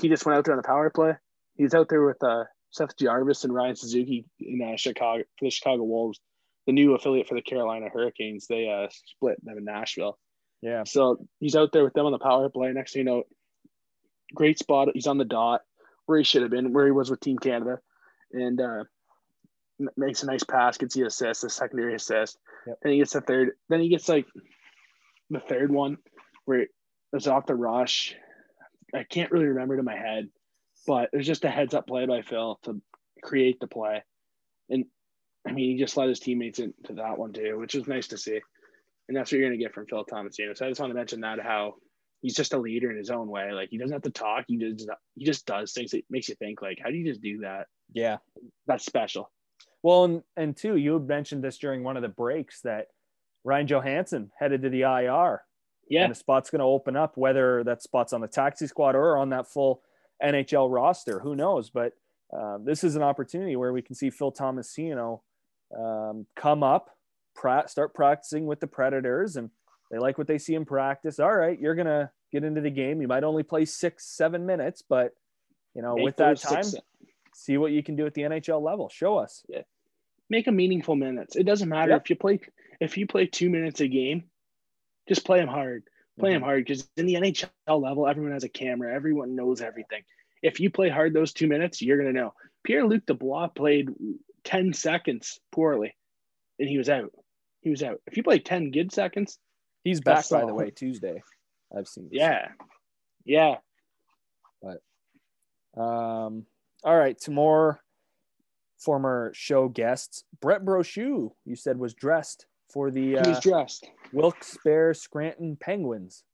he 0.00 0.08
just 0.08 0.24
went 0.26 0.38
out 0.38 0.44
there 0.44 0.54
on 0.54 0.58
the 0.58 0.66
power 0.66 0.90
play. 0.90 1.14
He's 1.56 1.74
out 1.74 1.88
there 1.88 2.04
with 2.04 2.22
uh, 2.22 2.44
Seth 2.70 2.96
Jarvis 2.96 3.44
and 3.44 3.54
Ryan 3.54 3.76
Suzuki 3.76 4.24
in 4.40 4.62
uh, 4.62 4.76
Chicago 4.76 5.24
for 5.38 5.44
the 5.44 5.50
Chicago 5.50 5.82
Wolves, 5.84 6.20
the 6.66 6.72
new 6.72 6.94
affiliate 6.94 7.28
for 7.28 7.34
the 7.34 7.42
Carolina 7.42 7.88
Hurricanes. 7.92 8.46
They 8.46 8.68
uh, 8.68 8.88
split 8.90 9.44
them 9.44 9.58
in 9.58 9.64
Nashville. 9.64 10.18
Yeah. 10.62 10.84
So 10.84 11.18
he's 11.40 11.56
out 11.56 11.72
there 11.72 11.84
with 11.84 11.94
them 11.94 12.06
on 12.06 12.12
the 12.12 12.18
power 12.18 12.48
play. 12.48 12.72
Next 12.72 12.92
thing 12.92 13.00
you 13.00 13.04
know, 13.04 13.22
great 14.34 14.58
spot. 14.58 14.88
He's 14.94 15.06
on 15.06 15.18
the 15.18 15.24
dot 15.24 15.62
where 16.06 16.18
he 16.18 16.24
should 16.24 16.42
have 16.42 16.50
been, 16.50 16.72
where 16.72 16.86
he 16.86 16.92
was 16.92 17.10
with 17.10 17.20
Team 17.20 17.38
Canada, 17.38 17.78
and 18.32 18.60
uh, 18.60 18.84
makes 19.96 20.22
a 20.22 20.26
nice 20.26 20.44
pass, 20.44 20.78
gets 20.78 20.94
the 20.94 21.02
assist, 21.02 21.42
the 21.42 21.50
secondary 21.50 21.94
assist. 21.94 22.38
Yep. 22.66 22.78
Then 22.82 22.92
he 22.92 22.98
gets 22.98 23.12
the 23.12 23.20
third. 23.20 23.50
Then 23.68 23.80
he 23.80 23.88
gets 23.88 24.08
like 24.08 24.26
the 25.30 25.40
third 25.40 25.70
one 25.70 25.98
where 26.44 26.66
it's 27.12 27.26
off 27.26 27.46
the 27.46 27.54
rush. 27.54 28.14
I 28.94 29.04
can't 29.04 29.30
really 29.30 29.46
remember 29.46 29.74
it 29.74 29.80
in 29.80 29.84
my 29.84 29.96
head, 29.96 30.28
but 30.86 31.10
it 31.12 31.16
was 31.16 31.26
just 31.26 31.44
a 31.44 31.50
heads 31.50 31.74
up 31.74 31.86
play 31.86 32.06
by 32.06 32.22
Phil 32.22 32.58
to 32.64 32.80
create 33.22 33.60
the 33.60 33.66
play. 33.66 34.02
And 34.70 34.84
I 35.46 35.52
mean, 35.52 35.72
he 35.72 35.78
just 35.78 35.96
let 35.96 36.08
his 36.08 36.20
teammates 36.20 36.58
into 36.58 36.94
that 36.94 37.18
one 37.18 37.32
too, 37.32 37.58
which 37.58 37.74
was 37.74 37.86
nice 37.86 38.08
to 38.08 38.18
see. 38.18 38.40
And 39.08 39.16
that's 39.16 39.32
what 39.32 39.38
you're 39.38 39.48
going 39.48 39.58
to 39.58 39.64
get 39.64 39.74
from 39.74 39.86
Phil 39.86 40.04
Tomasino. 40.04 40.56
So 40.56 40.66
I 40.66 40.68
just 40.68 40.80
want 40.80 40.90
to 40.90 40.94
mention 40.94 41.22
that 41.22 41.40
how 41.40 41.74
he's 42.20 42.34
just 42.34 42.52
a 42.52 42.58
leader 42.58 42.90
in 42.90 42.96
his 42.96 43.10
own 43.10 43.28
way. 43.28 43.52
Like 43.52 43.70
he 43.70 43.78
doesn't 43.78 43.92
have 43.92 44.02
to 44.02 44.10
talk. 44.10 44.44
He 44.48 44.56
just 44.56 44.88
he 45.14 45.24
just 45.24 45.46
does 45.46 45.72
things 45.72 45.92
that 45.92 46.04
makes 46.10 46.28
you 46.28 46.34
think 46.34 46.60
like, 46.62 46.78
how 46.82 46.90
do 46.90 46.96
you 46.96 47.06
just 47.06 47.22
do 47.22 47.38
that? 47.40 47.66
Yeah. 47.92 48.18
That's 48.66 48.84
special. 48.84 49.30
Well, 49.82 50.04
and, 50.04 50.22
and 50.36 50.56
two, 50.56 50.76
you 50.76 50.94
had 50.94 51.06
mentioned 51.06 51.42
this 51.42 51.58
during 51.58 51.84
one 51.84 51.96
of 51.96 52.02
the 52.02 52.08
breaks 52.08 52.60
that 52.62 52.86
Ryan 53.44 53.66
Johansen 53.68 54.30
headed 54.38 54.62
to 54.62 54.70
the 54.70 54.82
IR. 54.82 55.42
Yeah, 55.90 56.04
And 56.04 56.10
the 56.10 56.14
spot's 56.16 56.50
going 56.50 56.60
to 56.60 56.64
open 56.66 56.96
up, 56.96 57.16
whether 57.16 57.64
that 57.64 57.82
spot's 57.82 58.12
on 58.12 58.20
the 58.20 58.28
taxi 58.28 58.66
squad 58.66 58.94
or 58.94 59.16
on 59.16 59.30
that 59.30 59.46
full 59.48 59.82
NHL 60.22 60.72
roster. 60.72 61.18
Who 61.20 61.34
knows? 61.36 61.70
But 61.70 61.92
uh, 62.36 62.58
this 62.62 62.84
is 62.84 62.96
an 62.96 63.02
opportunity 63.02 63.56
where 63.56 63.72
we 63.72 63.80
can 63.82 63.94
see 63.94 64.10
Phil 64.10 64.32
Tomasino 64.32 65.20
um, 65.76 66.26
come 66.36 66.62
up, 66.62 66.90
pra- 67.34 67.68
start 67.68 67.94
practicing 67.94 68.46
with 68.46 68.60
the 68.60 68.66
Predators, 68.66 69.36
and 69.36 69.50
they 69.90 69.98
like 69.98 70.18
what 70.18 70.26
they 70.26 70.38
see 70.38 70.54
in 70.54 70.64
practice. 70.64 71.18
All 71.18 71.34
right, 71.34 71.58
you're 71.58 71.74
going 71.74 71.86
to 71.86 72.10
get 72.32 72.44
into 72.44 72.60
the 72.60 72.70
game. 72.70 73.00
You 73.00 73.08
might 73.08 73.24
only 73.24 73.42
play 73.42 73.64
six, 73.64 74.06
seven 74.06 74.44
minutes, 74.44 74.82
but 74.86 75.12
you 75.74 75.82
know, 75.82 75.94
Make 75.94 76.04
with 76.04 76.16
that 76.16 76.38
time, 76.40 76.62
six- 76.64 76.82
see 77.34 77.56
what 77.56 77.72
you 77.72 77.82
can 77.82 77.96
do 77.96 78.04
at 78.06 78.14
the 78.14 78.22
NHL 78.22 78.60
level. 78.62 78.88
Show 78.88 79.16
us. 79.16 79.44
Yeah. 79.48 79.62
make 80.28 80.46
a 80.48 80.52
meaningful 80.52 80.96
minutes. 80.96 81.36
It 81.36 81.44
doesn't 81.44 81.68
matter 81.68 81.92
Yep. 81.92 82.02
if 82.02 82.10
you 82.10 82.16
play 82.16 82.40
if 82.80 82.96
you 82.98 83.06
play 83.06 83.26
two 83.26 83.48
minutes 83.48 83.80
a 83.80 83.88
game, 83.88 84.24
just 85.08 85.24
play 85.24 85.38
them 85.38 85.48
hard. 85.48 85.84
Play 86.18 86.30
Mm-hmm. 86.30 86.34
them 86.34 86.42
hard 86.42 86.64
because 86.64 86.88
in 86.96 87.06
the 87.06 87.14
NHL 87.14 87.48
level, 87.82 88.06
everyone 88.06 88.32
has 88.32 88.44
a 88.44 88.48
camera. 88.48 88.92
Everyone 88.94 89.34
knows 89.36 89.60
everything. 89.60 90.02
If 90.42 90.60
you 90.60 90.70
play 90.70 90.88
hard 90.88 91.12
those 91.14 91.32
two 91.32 91.46
minutes, 91.46 91.80
you're 91.82 91.96
gonna 91.98 92.12
know. 92.12 92.34
Pierre 92.64 92.84
Luc 92.86 93.06
Dubois 93.06 93.48
played 93.48 93.88
ten 94.44 94.72
seconds 94.72 95.40
poorly, 95.52 95.96
and 96.58 96.68
he 96.68 96.76
was 96.78 96.88
out. 96.88 97.12
He 97.60 97.70
was 97.70 97.82
out. 97.82 98.00
If 98.06 98.16
you 98.16 98.22
play 98.22 98.38
ten 98.38 98.70
good 98.70 98.92
seconds, 98.92 99.38
He's 99.84 100.00
back, 100.00 100.28
by 100.28 100.44
the 100.44 100.52
way, 100.54 100.70
Tuesday. 100.70 101.22
I've 101.76 101.86
seen. 101.88 102.08
yeah, 102.12 102.48
yeah. 103.24 103.56
But, 104.62 104.82
um, 105.80 106.46
all 106.82 106.96
right, 106.96 107.20
some 107.20 107.34
more 107.34 107.80
former 108.78 109.30
show 109.34 109.68
guests. 109.68 110.24
Brett 110.40 110.64
Brochu, 110.64 111.30
you 111.44 111.56
said, 111.56 111.78
was 111.78 111.94
dressed 111.94 112.46
for 112.70 112.90
the 112.90 113.02
He 113.10 113.14
was 113.14 113.38
uh, 113.38 113.40
dressed. 113.40 113.88
Wilkes-Barre 114.12 114.94
Scranton 114.94 115.56
Penguins. 115.56 116.24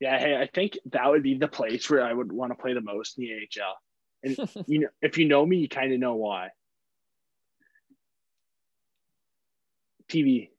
Yeah, 0.00 0.18
hey, 0.18 0.36
I 0.36 0.48
think 0.52 0.78
that 0.92 1.08
would 1.10 1.22
be 1.22 1.34
the 1.34 1.48
place 1.48 1.90
where 1.90 2.02
I 2.02 2.12
would 2.12 2.32
want 2.32 2.52
to 2.52 2.56
play 2.56 2.72
the 2.72 2.80
most 2.80 3.18
in 3.18 3.24
the 3.24 3.32
AHL. 3.62 3.76
And 4.22 4.66
you 4.66 4.80
know, 4.80 4.88
if 5.02 5.18
you 5.18 5.28
know 5.28 5.44
me, 5.44 5.58
you 5.58 5.68
kind 5.68 5.92
of 5.92 6.00
know 6.00 6.14
why. 6.14 6.50
TV, 10.10 10.50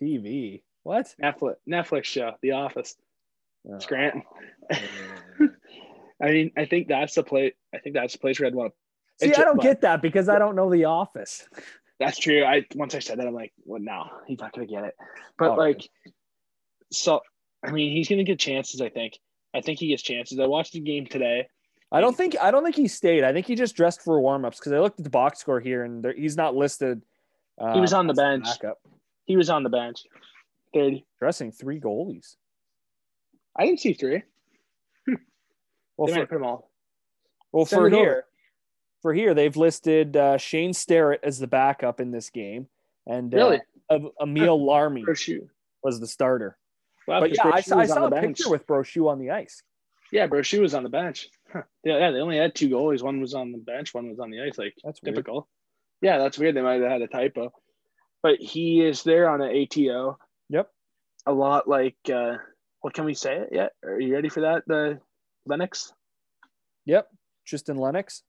TV. 0.00 0.62
What? 0.82 1.14
Netflix, 1.22 1.54
Netflix 1.68 2.04
show, 2.04 2.32
The 2.42 2.52
Office, 2.52 2.96
Oh. 3.68 3.78
Scranton. 3.78 4.22
I 6.20 6.30
mean, 6.30 6.50
I 6.56 6.64
think 6.66 6.88
that's 6.88 7.14
the 7.14 7.22
place. 7.22 7.54
I 7.74 7.78
think 7.78 7.94
that's 7.94 8.12
the 8.14 8.18
place 8.18 8.40
where 8.40 8.48
I'd 8.48 8.54
want 8.54 8.72
to. 9.20 9.26
See, 9.26 9.34
I 9.34 9.44
don't 9.44 9.60
get 9.60 9.82
that 9.82 10.02
because 10.02 10.28
I 10.28 10.38
don't 10.38 10.56
know 10.56 10.70
The 10.70 10.86
Office. 10.86 11.46
That's 12.04 12.18
true. 12.18 12.44
I 12.44 12.66
once 12.74 12.94
I 12.94 12.98
said 12.98 13.18
that, 13.18 13.26
I'm 13.26 13.34
like, 13.34 13.52
well, 13.64 13.80
no, 13.80 14.04
he's 14.26 14.40
not 14.40 14.52
gonna 14.52 14.66
get 14.66 14.84
it. 14.84 14.94
But 15.38 15.50
Oh, 15.52 15.54
like, 15.54 15.88
so 16.90 17.20
I 17.64 17.70
mean, 17.70 17.92
he's 17.92 18.08
gonna 18.08 18.24
get 18.24 18.38
chances. 18.40 18.80
I 18.80 18.88
think. 18.88 19.18
I 19.54 19.60
think 19.60 19.78
he 19.78 19.88
gets 19.88 20.02
chances. 20.02 20.38
I 20.40 20.46
watched 20.46 20.72
the 20.72 20.80
game 20.80 21.06
today. 21.06 21.46
I 21.92 22.00
don't 22.00 22.16
think 22.16 22.36
I 22.40 22.50
don't 22.50 22.64
think 22.64 22.74
he 22.74 22.88
stayed. 22.88 23.22
I 23.22 23.32
think 23.32 23.46
he 23.46 23.54
just 23.54 23.76
dressed 23.76 24.02
for 24.02 24.20
warm-ups 24.20 24.58
because 24.58 24.72
I 24.72 24.80
looked 24.80 24.98
at 24.98 25.04
the 25.04 25.10
box 25.10 25.38
score 25.40 25.60
here 25.60 25.84
and 25.84 26.02
there, 26.02 26.14
he's 26.14 26.36
not 26.36 26.56
listed. 26.56 27.02
Uh, 27.60 27.74
He 27.74 27.80
was 27.80 27.92
on 27.92 28.06
the 28.06 28.14
bench. 28.14 28.44
Backup, 28.44 28.78
He 29.26 29.36
was 29.36 29.50
on 29.50 29.62
the 29.62 29.68
bench. 29.68 30.00
Thirty. 30.74 31.04
dressing 31.18 31.52
three 31.52 31.78
goalies. 31.78 32.36
I 33.54 33.66
didn't 33.66 33.80
see 33.80 33.92
three. 33.92 34.22
Well, 35.98 36.06
they 36.06 36.14
for, 36.14 36.18
might 36.20 36.28
put 36.30 36.36
them 36.36 36.44
all. 36.46 36.70
Well, 37.52 37.66
Send 37.66 37.82
for 37.82 37.90
here, 37.90 38.24
for 39.02 39.12
here, 39.12 39.34
they've 39.34 39.56
listed 39.56 40.16
uh, 40.16 40.38
Shane 40.38 40.72
Starrett 40.72 41.20
as 41.22 41.38
the 41.38 41.46
backup 41.46 42.00
in 42.00 42.10
this 42.12 42.30
game, 42.30 42.68
and 43.06 43.34
uh, 43.34 43.36
Really? 43.36 43.60
Em- 43.90 44.10
Emil 44.20 44.58
Larmi 44.60 45.04
was 45.82 46.00
the 46.00 46.06
starter. 46.06 46.56
Wow, 47.08 47.20
But 47.20 47.34
yeah, 47.34 47.42
I, 47.44 47.60
Brochu 47.60 47.76
I 47.76 47.86
saw 47.86 48.06
a 48.06 48.10
the 48.10 48.16
bench. 48.16 48.38
picture 48.38 48.50
with 48.50 48.66
Brochu 48.66 49.08
on 49.10 49.18
the 49.18 49.30
ice. 49.32 49.62
Yeah, 50.12 50.28
Brochu 50.28 50.60
was 50.60 50.74
on 50.74 50.82
the 50.84 50.88
bench. 50.88 51.28
Huh. 51.52 51.62
Yeah, 51.84 51.98
yeah, 51.98 52.10
they 52.12 52.18
only 52.20 52.36
had 52.38 52.54
two 52.54 52.68
goalies. 52.68 53.02
One 53.02 53.20
was 53.20 53.34
on 53.34 53.50
the 53.50 53.58
bench, 53.58 53.92
one 53.92 54.08
was 54.08 54.20
on 54.20 54.30
the 54.30 54.40
ice. 54.42 54.56
Like 54.56 54.74
That's 54.84 55.02
weird. 55.02 55.16
typical. 55.16 55.48
Yeah, 56.00 56.18
that's 56.18 56.38
weird. 56.38 56.54
They 56.54 56.62
might 56.62 56.80
have 56.80 56.90
had 56.90 57.02
a 57.02 57.06
typo. 57.08 57.52
But 58.22 58.36
he 58.38 58.80
is 58.82 59.02
there 59.02 59.28
on 59.28 59.40
an 59.42 59.50
ATO. 59.50 60.18
Yep. 60.48 60.68
A 61.26 61.32
lot 61.32 61.66
like 61.68 61.96
uh 62.12 62.36
what 62.82 62.94
can 62.94 63.04
we 63.04 63.14
say 63.14 63.36
it 63.36 63.48
yet? 63.52 63.72
Are 63.84 63.98
you 64.00 64.14
ready 64.14 64.28
for 64.28 64.40
that? 64.42 64.62
The 64.66 65.00
Lennox? 65.46 65.92
Yep, 66.86 67.08
Tristan 67.46 67.76
Lennox. 67.76 68.22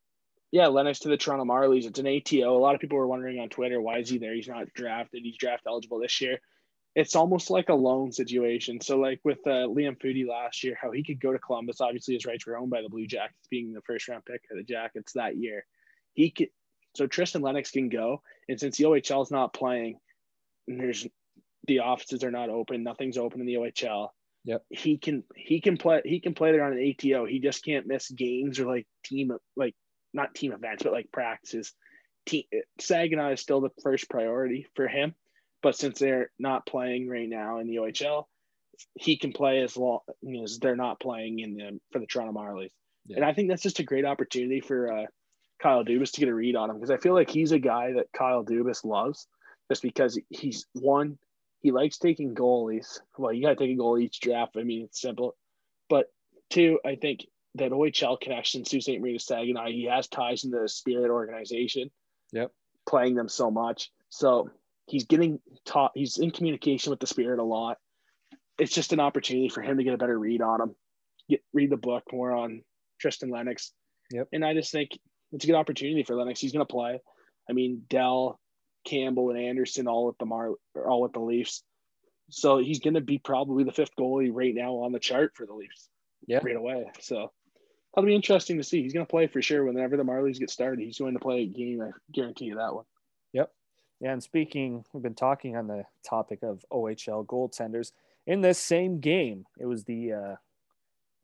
Yeah, 0.54 0.68
Lennox 0.68 1.00
to 1.00 1.10
the 1.10 1.18
Toronto 1.18 1.46
Marlies. 1.46 1.86
It's 1.86 1.98
an 1.98 2.06
ATO. 2.06 2.56
A 2.56 2.62
lot 2.62 2.76
of 2.76 2.80
people 2.80 3.00
were 3.00 3.08
wondering 3.08 3.40
on 3.40 3.50
Twitter, 3.50 3.82
why 3.82 3.98
is 3.98 4.08
he 4.08 4.20
there? 4.20 4.36
He's 4.36 4.48
not 4.48 4.72
drafted. 4.76 5.24
He's 5.24 5.36
draft 5.36 5.64
eligible 5.66 6.00
this 6.00 6.22
year. 6.22 6.40
It's 6.94 7.16
almost 7.16 7.50
like 7.50 7.70
a 7.70 7.74
loan 7.74 8.12
situation. 8.12 8.80
So, 8.80 9.00
like 9.00 9.20
with 9.24 9.40
uh, 9.48 9.66
Liam 9.66 9.98
Foudy 9.98 10.28
last 10.28 10.64
year, 10.64 10.78
how 10.80 10.92
he 10.92 11.04
could 11.04 11.20
go 11.20 11.34
to 11.34 11.40
Columbus. 11.40 11.82
Obviously, 11.82 12.14
his 12.14 12.28
rights 12.28 12.46
were 12.46 12.56
owned 12.56 12.70
by 12.70 12.84
the 12.84 12.90
Blue 12.90 13.08
Jackets, 13.08 13.48
being 13.50 13.74
the 13.74 13.82
first 13.82 14.08
round 14.08 14.26
pick 14.26 14.42
of 14.52 14.58
the 14.58 14.64
Jackets 14.64 15.14
that 15.14 15.38
year. 15.38 15.66
He 16.14 16.30
could, 16.30 16.50
so 16.96 17.08
Tristan 17.08 17.42
Lennox 17.42 17.72
can 17.72 17.90
go, 17.90 18.22
and 18.48 18.60
since 18.60 18.78
the 18.78 18.84
OHL 18.84 19.24
is 19.24 19.32
not 19.32 19.56
playing, 19.56 19.98
and 20.68 20.80
there's 20.80 21.08
the 21.66 21.80
offices 21.80 22.24
are 22.24 22.30
not 22.30 22.52
open. 22.52 22.84
Nothing's 22.84 23.18
open 23.18 23.40
in 23.40 23.48
the 23.48 23.56
OHL. 23.56 24.10
Yep. 24.46 24.64
He 24.70 25.00
can 25.00 25.24
he 25.36 25.62
can 25.62 25.78
play 25.78 26.04
he 26.06 26.20
can 26.20 26.36
play 26.36 26.52
there 26.52 26.64
on 26.64 26.74
an 26.74 26.94
ATO. 26.94 27.26
He 27.26 27.40
just 27.40 27.66
can't 27.66 27.88
miss 27.88 28.12
games 28.12 28.60
or 28.60 28.68
like 28.68 28.86
team 29.04 29.32
like 29.56 29.74
not 30.14 30.36
team 30.36 30.52
events, 30.52 30.84
but 30.84 30.94
like 30.94 31.12
practices. 31.12 31.74
Team 32.26 32.44
Saginaw 32.80 33.34
is 33.34 33.42
still 33.42 33.62
the 33.62 33.72
first 33.82 34.10
priority 34.10 34.68
for 34.76 34.88
him, 34.88 35.14
but 35.62 35.76
since 35.76 36.00
they're 36.00 36.32
not 36.40 36.66
playing 36.66 37.10
right 37.10 37.28
now 37.28 37.60
in 37.60 37.68
the 37.68 37.78
OHL, 37.78 38.26
he 38.96 39.18
can 39.18 39.34
play 39.34 39.62
as 39.62 39.76
long 39.76 40.00
as 40.44 40.60
they're 40.60 40.76
not 40.76 41.00
playing 41.00 41.40
in 41.40 41.56
the 41.56 41.80
for 41.92 42.00
the 42.00 42.06
Toronto 42.06 42.34
Marlies. 42.34 42.72
Yeah. 43.06 43.18
And 43.18 43.26
I 43.26 43.34
think 43.34 43.50
that's 43.50 43.64
just 43.64 43.80
a 43.80 43.84
great 43.84 44.06
opportunity 44.06 44.62
for 44.62 44.92
uh, 44.92 45.06
Kyle 45.62 45.84
Dubas 45.84 46.12
to 46.12 46.22
get 46.22 46.30
a 46.30 46.34
read 46.34 46.56
on 46.56 46.70
him 46.70 46.78
because 46.78 46.92
I 46.92 46.98
feel 46.98 47.14
like 47.14 47.30
he's 47.30 47.52
a 47.52 47.60
guy 47.60 47.94
that 47.94 48.08
Kyle 48.18 48.46
Dubas 48.46 48.86
loves 48.86 49.28
just 49.70 49.82
because 49.82 50.18
he's 50.30 50.66
one 50.74 51.18
he 51.64 51.72
likes 51.72 51.98
taking 51.98 52.36
goalies. 52.36 53.00
Well, 53.18 53.32
you 53.32 53.42
got 53.42 53.52
to 53.52 53.56
take 53.56 53.72
a 53.72 53.78
goal 53.78 53.98
each 53.98 54.20
draft. 54.20 54.58
I 54.58 54.64
mean, 54.64 54.84
it's 54.84 55.02
simple. 55.02 55.36
But 55.90 56.08
two, 56.50 56.80
I 56.86 56.96
think 56.96 57.26
that 57.56 57.72
OHL 57.72 58.20
connection, 58.20 58.66
Sault 58.66 58.84
Ste. 58.84 59.00
Marie 59.00 59.14
to 59.14 59.20
Saginaw, 59.20 59.68
he 59.68 59.86
has 59.86 60.08
ties 60.08 60.44
in 60.44 60.52
the 60.52 60.68
Spirit 60.68 61.12
organization. 61.12 61.92
Yep. 62.32 62.52
Playing 62.88 63.16
them 63.16 63.30
so 63.30 63.52
much. 63.52 63.92
So 64.10 64.50
he's 64.88 65.06
getting 65.06 65.40
taught, 65.66 65.92
he's 65.94 66.18
in 66.18 66.32
communication 66.32 66.90
with 66.90 67.00
the 67.00 67.08
Spirit 67.08 67.40
a 67.40 67.44
lot. 67.44 67.78
It's 68.58 68.74
just 68.74 68.94
an 68.94 69.00
opportunity 69.00 69.50
for 69.50 69.62
him 69.62 69.78
to 69.78 69.84
get 69.84 69.94
a 69.94 69.98
better 69.98 70.18
read 70.18 70.42
on 70.42 70.62
him, 70.62 70.76
get 71.30 71.42
read 71.54 71.70
the 71.70 71.78
book 71.78 72.04
more 72.12 72.32
on 72.32 72.64
Tristan 73.00 73.30
Lennox. 73.30 73.72
Yep. 74.12 74.30
And 74.34 74.46
I 74.46 74.54
just 74.54 74.72
think 74.72 74.92
it's 75.32 75.44
a 75.44 75.48
good 75.48 75.56
opportunity 75.56 76.04
for 76.04 76.16
Lennox. 76.16 76.40
He's 76.40 76.52
going 76.52 76.66
to 76.66 76.72
play. 76.72 77.00
I 77.50 77.54
mean, 77.54 77.84
Dell, 77.90 78.40
Campbell 78.86 79.30
and 79.30 79.40
Anderson 79.40 79.88
all 79.88 80.08
with 80.08 80.18
the 80.18 80.26
Mar 80.26 80.52
all 80.76 81.02
with 81.02 81.14
the 81.14 81.20
Leafs. 81.20 81.64
So 82.30 82.58
he's 82.58 82.80
going 82.80 82.94
to 82.96 83.02
be 83.02 83.18
probably 83.18 83.64
the 83.64 83.72
fifth 83.72 83.96
goalie 84.00 84.32
right 84.32 84.54
now 84.54 84.76
on 84.76 84.92
the 84.92 85.00
chart 85.00 85.34
for 85.36 85.46
the 85.46 85.54
Leafs. 85.54 85.90
Yeah. 86.28 86.40
right 86.44 86.56
away. 86.56 86.86
So 87.02 87.32
that'll 87.94 88.08
be 88.08 88.16
interesting 88.16 88.58
to 88.58 88.64
see. 88.64 88.82
He's 88.82 88.94
going 88.94 89.06
to 89.06 89.10
play 89.10 89.28
for 89.28 89.42
sure 89.42 89.66
whenever 89.66 89.98
the 89.98 90.04
Marlies 90.04 90.40
get 90.40 90.50
started. 90.50 90.84
He's 90.84 90.98
going 91.00 91.14
to 91.14 91.20
play 91.20 91.42
a 91.42 91.48
game. 91.48 91.82
I 91.82 91.92
guarantee 92.12 92.46
you 92.46 92.56
that 92.56 92.74
one. 92.74 92.86
Yep. 93.34 93.52
Yeah, 94.00 94.14
and 94.14 94.24
speaking, 94.24 94.84
we've 94.94 95.04
been 95.04 95.14
talking 95.16 95.56
on 95.56 95.68
the 95.68 95.84
topic 96.08 96.40
of 96.44 96.64
OHL 96.72 97.26
goaltenders. 97.26 97.92
In 98.28 98.42
this 98.42 98.58
same 98.60 99.00
game, 99.00 99.46
it 99.60 99.66
was 99.66 99.84
the 99.84 100.14
uh, 100.14 100.36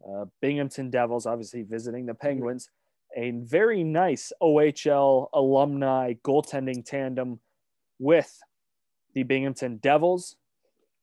uh, 0.07 0.25
Binghamton 0.41 0.89
Devils, 0.89 1.25
obviously 1.25 1.63
visiting 1.63 2.05
the 2.05 2.13
Penguins. 2.13 2.69
A 3.17 3.31
very 3.31 3.83
nice 3.83 4.31
OHL 4.41 5.29
alumni 5.33 6.13
goaltending 6.23 6.85
tandem 6.85 7.39
with 7.97 8.39
the 9.13 9.23
Binghamton 9.23 9.77
Devils. 9.77 10.35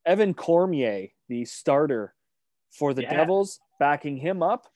Evan 0.05 0.33
Cormier, 0.33 1.09
the 1.27 1.43
starter 1.45 2.15
for 2.71 2.93
the 2.93 3.01
Yeah. 3.03 3.17
Devils, 3.17 3.59
backing 3.79 4.15
him 4.17 4.41
up. 4.41 4.67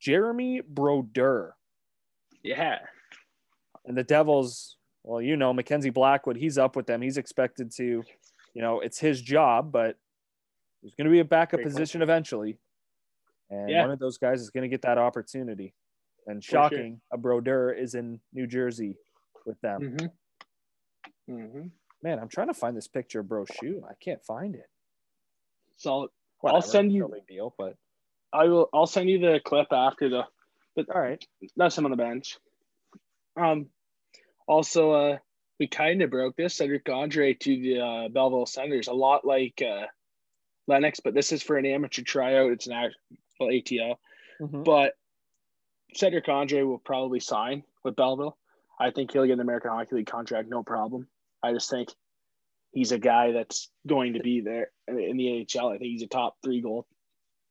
Jeremy 0.00 0.60
Brodeur. 0.66 1.54
Yeah. 2.42 2.78
And 3.84 3.96
the 3.96 4.04
Devils, 4.04 4.76
well, 5.04 5.20
you 5.20 5.36
know, 5.36 5.52
Mackenzie 5.52 5.90
Blackwood, 5.90 6.36
he's 6.36 6.58
up 6.58 6.76
with 6.76 6.86
them. 6.86 7.02
He's 7.02 7.16
expected 7.18 7.70
to, 7.76 7.84
you 8.54 8.62
know, 8.62 8.80
it's 8.80 8.98
his 8.98 9.20
job, 9.22 9.70
but 9.72 9.96
there's 10.82 10.94
going 10.94 11.06
to 11.06 11.10
be 11.10 11.20
a 11.20 11.24
backup 11.24 11.60
Great 11.60 11.66
position 11.66 12.02
eventually. 12.02 12.58
And 13.50 13.68
Yeah. 13.70 13.82
one 13.82 13.90
of 13.92 13.98
those 13.98 14.18
guys 14.18 14.40
is 14.40 14.50
going 14.50 14.62
to 14.62 14.68
get 14.68 14.82
that 14.82 14.98
opportunity. 14.98 15.74
And 16.26 16.42
For 16.44 16.50
sure. 16.50 16.62
shocking, 16.62 17.00
a 17.12 17.16
Brodeur 17.18 17.70
is 17.72 17.94
in 17.94 18.20
New 18.32 18.46
Jersey 18.48 18.96
with 19.44 19.60
them. 19.60 19.80
Mm-hmm. 21.28 21.34
Mm-hmm. 21.34 21.66
Man, 22.02 22.18
I'm 22.18 22.28
trying 22.28 22.48
to 22.48 22.54
find 22.54 22.76
this 22.76 22.88
picture 22.88 23.20
of 23.20 23.28
Bro 23.28 23.46
shoe. 23.60 23.82
I 23.88 23.94
can't 24.02 24.24
find 24.24 24.54
it. 24.54 24.68
So 25.76 26.10
Whatever, 26.40 26.56
I'll 26.56 26.62
send 26.62 26.92
you- 26.92 27.00
No 27.02 27.08
big 27.08 27.26
deal, 27.26 27.54
but 27.56 27.76
I 28.36 28.48
will. 28.48 28.68
I'll 28.72 28.86
send 28.86 29.08
you 29.08 29.18
the 29.18 29.40
clip 29.44 29.68
after 29.72 30.08
the. 30.08 30.22
But 30.74 30.90
all 30.94 31.00
right. 31.00 31.24
That's 31.56 31.76
him 31.76 31.84
on 31.84 31.90
the 31.90 31.96
bench. 31.96 32.38
Um. 33.40 33.66
Also, 34.46 34.92
uh, 34.92 35.18
we 35.58 35.66
kind 35.66 36.02
of 36.02 36.10
broke 36.10 36.36
this 36.36 36.56
Cedrick 36.58 36.88
Andree 36.88 37.34
to 37.34 37.60
the 37.60 37.80
uh, 37.80 38.08
Belleville 38.08 38.46
Senators, 38.46 38.86
a 38.88 38.92
lot 38.92 39.24
like 39.24 39.60
uh, 39.60 39.86
Lennox, 40.68 41.00
but 41.00 41.14
this 41.14 41.32
is 41.32 41.42
for 41.42 41.56
an 41.56 41.66
amateur 41.66 42.02
tryout. 42.02 42.52
It's 42.52 42.66
an 42.66 42.74
actual 42.74 42.94
ATO. 43.40 43.98
Mhm. 44.40 44.64
but 44.64 44.92
Cedrick 45.96 46.28
Andree 46.28 46.62
will 46.62 46.78
probably 46.78 47.20
sign 47.20 47.62
with 47.84 47.96
Belleville. 47.96 48.36
I 48.78 48.90
think 48.90 49.12
he'll 49.12 49.24
get 49.24 49.32
an 49.32 49.40
American 49.40 49.70
Hockey 49.70 49.96
League 49.96 50.06
contract, 50.06 50.50
no 50.50 50.62
problem. 50.62 51.08
I 51.42 51.52
just 51.54 51.70
think 51.70 51.88
he's 52.72 52.92
a 52.92 52.98
guy 52.98 53.32
that's 53.32 53.70
going 53.86 54.12
to 54.12 54.20
be 54.20 54.42
there 54.42 54.70
in 54.88 55.16
the 55.16 55.46
AHL. 55.56 55.68
I 55.70 55.78
think 55.78 55.90
he's 55.90 56.02
a 56.02 56.06
top 56.06 56.36
three 56.44 56.60
goal. 56.60 56.86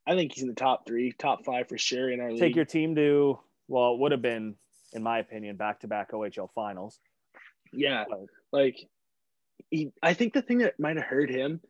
I 0.08 0.16
think 0.16 0.34
he's 0.34 0.43
in 0.43 0.49
the 0.49 0.56
top 0.56 0.86
three, 0.86 1.12
top 1.18 1.43
five 1.45 1.68
for 1.68 1.78
sure 1.78 2.10
in 2.12 2.20
our 2.20 2.30
Take 2.30 2.34
league. 2.34 2.41
Take 2.49 2.56
your 2.56 2.66
team 2.66 2.95
to, 2.95 3.39
well, 3.68 3.93
it 3.93 3.99
would 3.99 4.12
have 4.12 4.22
been, 4.22 4.56
in 4.93 5.01
my 5.03 5.20
opinion, 5.20 5.56
back 5.56 5.80
to 5.82 5.88
back 5.88 6.12
OHL 6.12 6.49
finals. 6.53 6.99
yeah, 7.74 8.06
Right. 8.10 8.28
like 8.51 8.78
he. 9.70 9.91
I 10.03 10.14
think 10.14 10.34
the 10.34 10.41
thing 10.41 10.60
that 10.60 10.80
might 10.80 10.97
have 10.97 11.06
hurt 11.06 11.30
him 11.30 11.62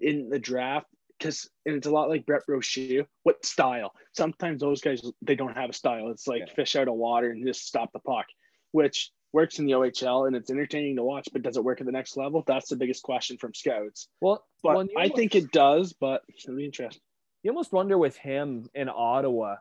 in 0.00 0.28
the 0.28 0.38
draft 0.38 0.86
because 1.18 1.48
and 1.64 1.76
it's 1.76 1.86
a 1.86 1.90
lot 1.90 2.08
like 2.08 2.26
Brett 2.26 2.42
Brochu. 2.48 3.06
What 3.22 3.44
style? 3.46 3.92
Sometimes 4.12 4.60
those 4.60 4.80
guys 4.80 5.00
they 5.22 5.36
don't 5.36 5.56
have 5.56 5.70
a 5.70 5.72
style. 5.74 6.10
It's 6.10 6.26
like 6.26 6.40
Yeah. 6.48 6.54
fish 6.54 6.74
out 6.76 6.88
of 6.88 6.94
water 6.94 7.30
and 7.30 7.46
just 7.46 7.66
stop 7.66 7.92
the 7.92 8.00
puck, 8.00 8.26
which 8.72 9.10
works 9.32 9.58
in 9.58 9.66
the 9.66 9.72
OHL 9.74 10.26
and 10.26 10.34
it's 10.36 10.50
entertaining 10.50 10.96
to 10.96 11.04
watch. 11.04 11.28
But 11.32 11.42
does 11.42 11.56
it 11.56 11.64
work 11.64 11.80
at 11.80 11.86
the 11.86 11.92
next 11.92 12.16
level? 12.16 12.42
That's 12.46 12.68
the 12.68 12.76
biggest 12.76 13.02
question 13.04 13.36
from 13.38 13.54
scouts. 13.54 14.08
Well, 14.20 14.44
But 14.62 14.74
well, 14.76 14.86
I 14.98 15.08
think 15.08 15.34
it 15.36 15.52
does. 15.52 15.92
But 15.92 16.22
it'll 16.28 16.56
be 16.56 16.64
interesting. 16.64 17.00
You 17.44 17.50
almost 17.50 17.72
wonder 17.72 17.96
with 17.96 18.16
him 18.16 18.68
in 18.74 18.88
Ottawa 18.88 19.56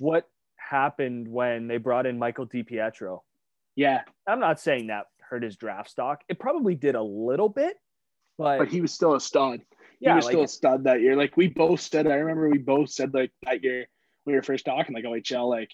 what 0.00 0.28
happened 0.56 1.28
when 1.28 1.68
they 1.68 1.76
brought 1.76 2.06
in 2.06 2.18
Michael 2.18 2.46
DiPietro. 2.46 3.20
Yeah, 3.76 4.02
I'm 4.26 4.40
not 4.40 4.58
saying 4.58 4.88
that 4.88 5.06
hurt 5.20 5.42
his 5.42 5.56
draft 5.56 5.90
stock. 5.90 6.22
It 6.28 6.40
probably 6.40 6.74
did 6.74 6.94
a 6.94 7.02
little 7.02 7.50
bit, 7.50 7.76
but, 8.38 8.58
but 8.58 8.68
he 8.68 8.80
was 8.80 8.92
still 8.92 9.14
a 9.14 9.20
stud. 9.20 9.60
yeah, 10.00 10.12
he 10.12 10.16
was 10.16 10.24
like, 10.24 10.32
still 10.32 10.44
a 10.44 10.48
stud 10.48 10.84
that 10.84 11.02
year. 11.02 11.14
Like 11.14 11.36
we 11.36 11.48
both 11.48 11.80
said, 11.80 12.06
I 12.06 12.14
remember 12.14 12.48
we 12.48 12.58
both 12.58 12.90
said 12.90 13.12
like 13.12 13.32
that 13.42 13.62
year 13.62 13.86
when 14.24 14.32
we 14.32 14.34
were 14.34 14.42
first 14.42 14.64
talking 14.64 14.94
like 14.94 15.04
OHL, 15.04 15.48
like 15.48 15.70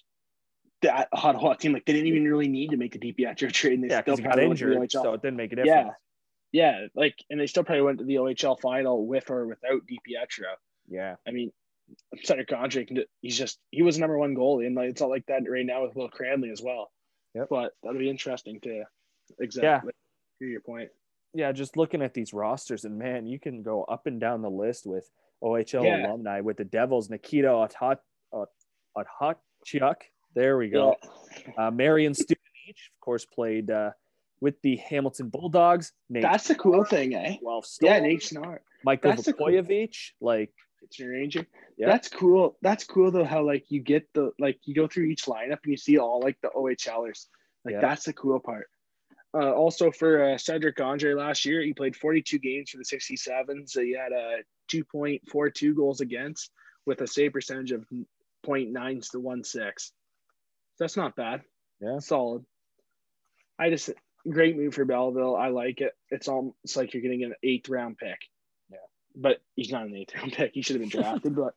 that 0.82 1.08
hot 1.14 1.36
hot 1.36 1.60
team, 1.60 1.72
like 1.72 1.84
they 1.86 1.92
didn't 1.92 2.08
even 2.08 2.24
really 2.24 2.48
need 2.48 2.70
to 2.70 2.76
make 2.76 2.96
a 2.96 2.98
DiPietro 2.98 3.52
trade. 3.52 3.74
And 3.74 3.84
they 3.84 3.94
yeah, 3.94 4.02
still 4.02 4.16
got 4.16 4.24
probably 4.24 4.48
went 4.48 4.58
to 4.58 4.66
the 4.66 4.74
injured, 4.74 4.90
so 4.90 5.14
it 5.14 5.22
didn't 5.22 5.36
make 5.36 5.52
a 5.52 5.62
Yeah. 5.64 5.90
yeah, 6.50 6.86
like 6.96 7.14
and 7.30 7.38
they 7.38 7.46
still 7.46 7.62
probably 7.62 7.82
went 7.82 8.00
to 8.00 8.04
the 8.04 8.16
OHL 8.16 8.60
final 8.60 9.06
with 9.06 9.30
or 9.30 9.46
without 9.46 9.82
DiPietro. 9.86 10.56
Yeah, 10.88 11.16
I 11.26 11.30
mean, 11.30 11.50
Cedrick 12.24 12.52
Andree, 12.52 13.04
he's 13.20 13.36
just 13.38 13.58
he 13.70 13.82
was 13.82 13.98
number 13.98 14.18
one 14.18 14.34
goalie, 14.34 14.66
and 14.66 14.74
like 14.74 14.90
it's 14.90 15.00
not 15.00 15.10
like 15.10 15.26
that 15.26 15.42
right 15.48 15.64
now 15.66 15.82
with 15.86 15.94
Will 15.96 16.08
Cranley 16.08 16.50
as 16.50 16.62
well. 16.62 16.90
Yep. 17.34 17.48
But 17.50 17.72
that'll 17.82 17.98
be 17.98 18.10
interesting 18.10 18.60
to 18.60 18.84
exactly 19.40 19.92
hear 20.38 20.48
your 20.48 20.60
point. 20.60 20.90
yeah. 21.34 21.50
Just 21.52 21.76
looking 21.76 22.02
at 22.02 22.14
these 22.14 22.32
rosters, 22.32 22.84
and 22.84 22.98
man, 22.98 23.26
you 23.26 23.38
can 23.40 23.62
go 23.62 23.84
up 23.84 24.06
and 24.06 24.20
down 24.20 24.42
the 24.42 24.50
list 24.50 24.86
with 24.86 25.08
OHL 25.42 25.84
Yeah. 25.84 26.06
alumni 26.06 26.40
with 26.40 26.56
the 26.58 26.64
Devils, 26.64 27.10
Nikita 27.10 27.48
Othot, 27.48 27.98
Okhotyuk. 28.96 29.96
There 30.34 30.56
we 30.58 30.68
go. 30.68 30.96
Uh, 31.56 31.70
Marian 31.70 32.12
Studenic, 32.12 32.70
of 32.70 33.00
course, 33.00 33.24
played 33.24 33.70
uh, 33.70 33.90
with 34.40 34.60
the 34.62 34.76
Hamilton 34.76 35.28
Bulldogs. 35.28 35.92
Nate 36.10 36.22
That's 36.22 36.48
the 36.48 36.54
cool 36.56 36.84
thing, 36.84 37.14
eh? 37.14 37.36
Guelph 37.42 37.66
Yeah, 37.80 38.00
Nate 38.00 38.20
Schnarr. 38.20 38.58
Michael 38.84 39.14
the 39.14 39.32
cool- 39.32 39.46
Vukojevic, 39.48 39.96
your 40.98 41.10
ranger. 41.10 41.46
Yeah. 41.76 41.86
That's 41.88 42.08
cool. 42.08 42.56
That's 42.62 42.84
cool 42.84 43.10
though. 43.10 43.24
How 43.24 43.44
like 43.44 43.64
you 43.70 43.80
get 43.80 44.08
the 44.14 44.32
like 44.38 44.58
you 44.64 44.74
go 44.74 44.86
through 44.86 45.04
each 45.04 45.24
lineup 45.24 45.58
and 45.62 45.70
you 45.70 45.76
see 45.76 45.98
all 45.98 46.20
like 46.20 46.38
the 46.42 46.48
OHLers. 46.48 47.26
Like 47.64 47.80
that's 47.80 48.04
the 48.04 48.12
cool 48.12 48.40
part. 48.40 48.68
Uh, 49.34 49.52
also 49.52 49.90
for 49.90 50.22
uh, 50.22 50.34
Cedrick 50.36 50.78
Andree 50.80 51.14
last 51.14 51.44
year, 51.44 51.60
he 51.60 51.74
played 51.74 51.96
42 51.96 52.38
games 52.38 52.70
for 52.70 52.76
the 52.76 52.84
67s. 52.84 53.70
So 53.70 53.80
he 53.80 53.96
had 53.96 54.12
a 54.12 54.42
2.42 54.70 55.74
goals 55.74 56.00
against 56.00 56.50
with 56.86 57.00
a 57.00 57.06
save 57.06 57.32
percentage 57.32 57.72
of 57.72 57.84
0.9 58.46 59.10
to 59.10 59.44
16. 59.44 59.94
That's 60.78 60.96
not 60.96 61.16
bad. 61.16 61.42
Yeah. 61.80 61.98
solid. 61.98 62.44
I 63.58 63.70
just 63.70 63.90
great 64.28 64.56
move 64.56 64.74
for 64.74 64.84
Belleville. 64.84 65.36
I 65.36 65.48
like 65.48 65.80
it. 65.80 65.92
It's 66.10 66.28
all 66.28 66.56
it's 66.64 66.76
like 66.76 66.94
you're 66.94 67.02
getting 67.02 67.24
an 67.24 67.34
eighth 67.42 67.68
round 67.68 67.98
pick. 67.98 68.18
But 69.16 69.40
he's 69.54 69.70
not 69.70 69.86
an 69.86 69.94
eighth 69.94 70.14
round 70.14 70.32
pick. 70.32 70.52
He 70.54 70.62
should 70.62 70.80
have 70.80 70.90
been 70.90 71.00
drafted, 71.02 71.36
but 71.36 71.54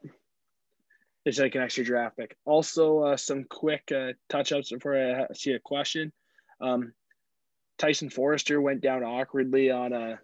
it's 1.25 1.39
like 1.39 1.55
an 1.55 1.61
extra 1.61 1.83
draft 1.83 2.17
pick. 2.17 2.37
Also, 2.45 2.99
uh, 2.99 3.17
some 3.17 3.43
quick 3.43 3.91
uh, 3.95 4.13
touch 4.29 4.51
ups 4.51 4.71
before 4.71 4.95
I 4.97 5.33
see 5.33 5.51
a 5.51 5.59
question. 5.59 6.11
Um, 6.61 6.93
Tyson 7.77 8.09
Foerster 8.09 8.61
went 8.61 8.81
down 8.81 9.03
awkwardly 9.03 9.69
on 9.71 9.93
a 9.93 10.19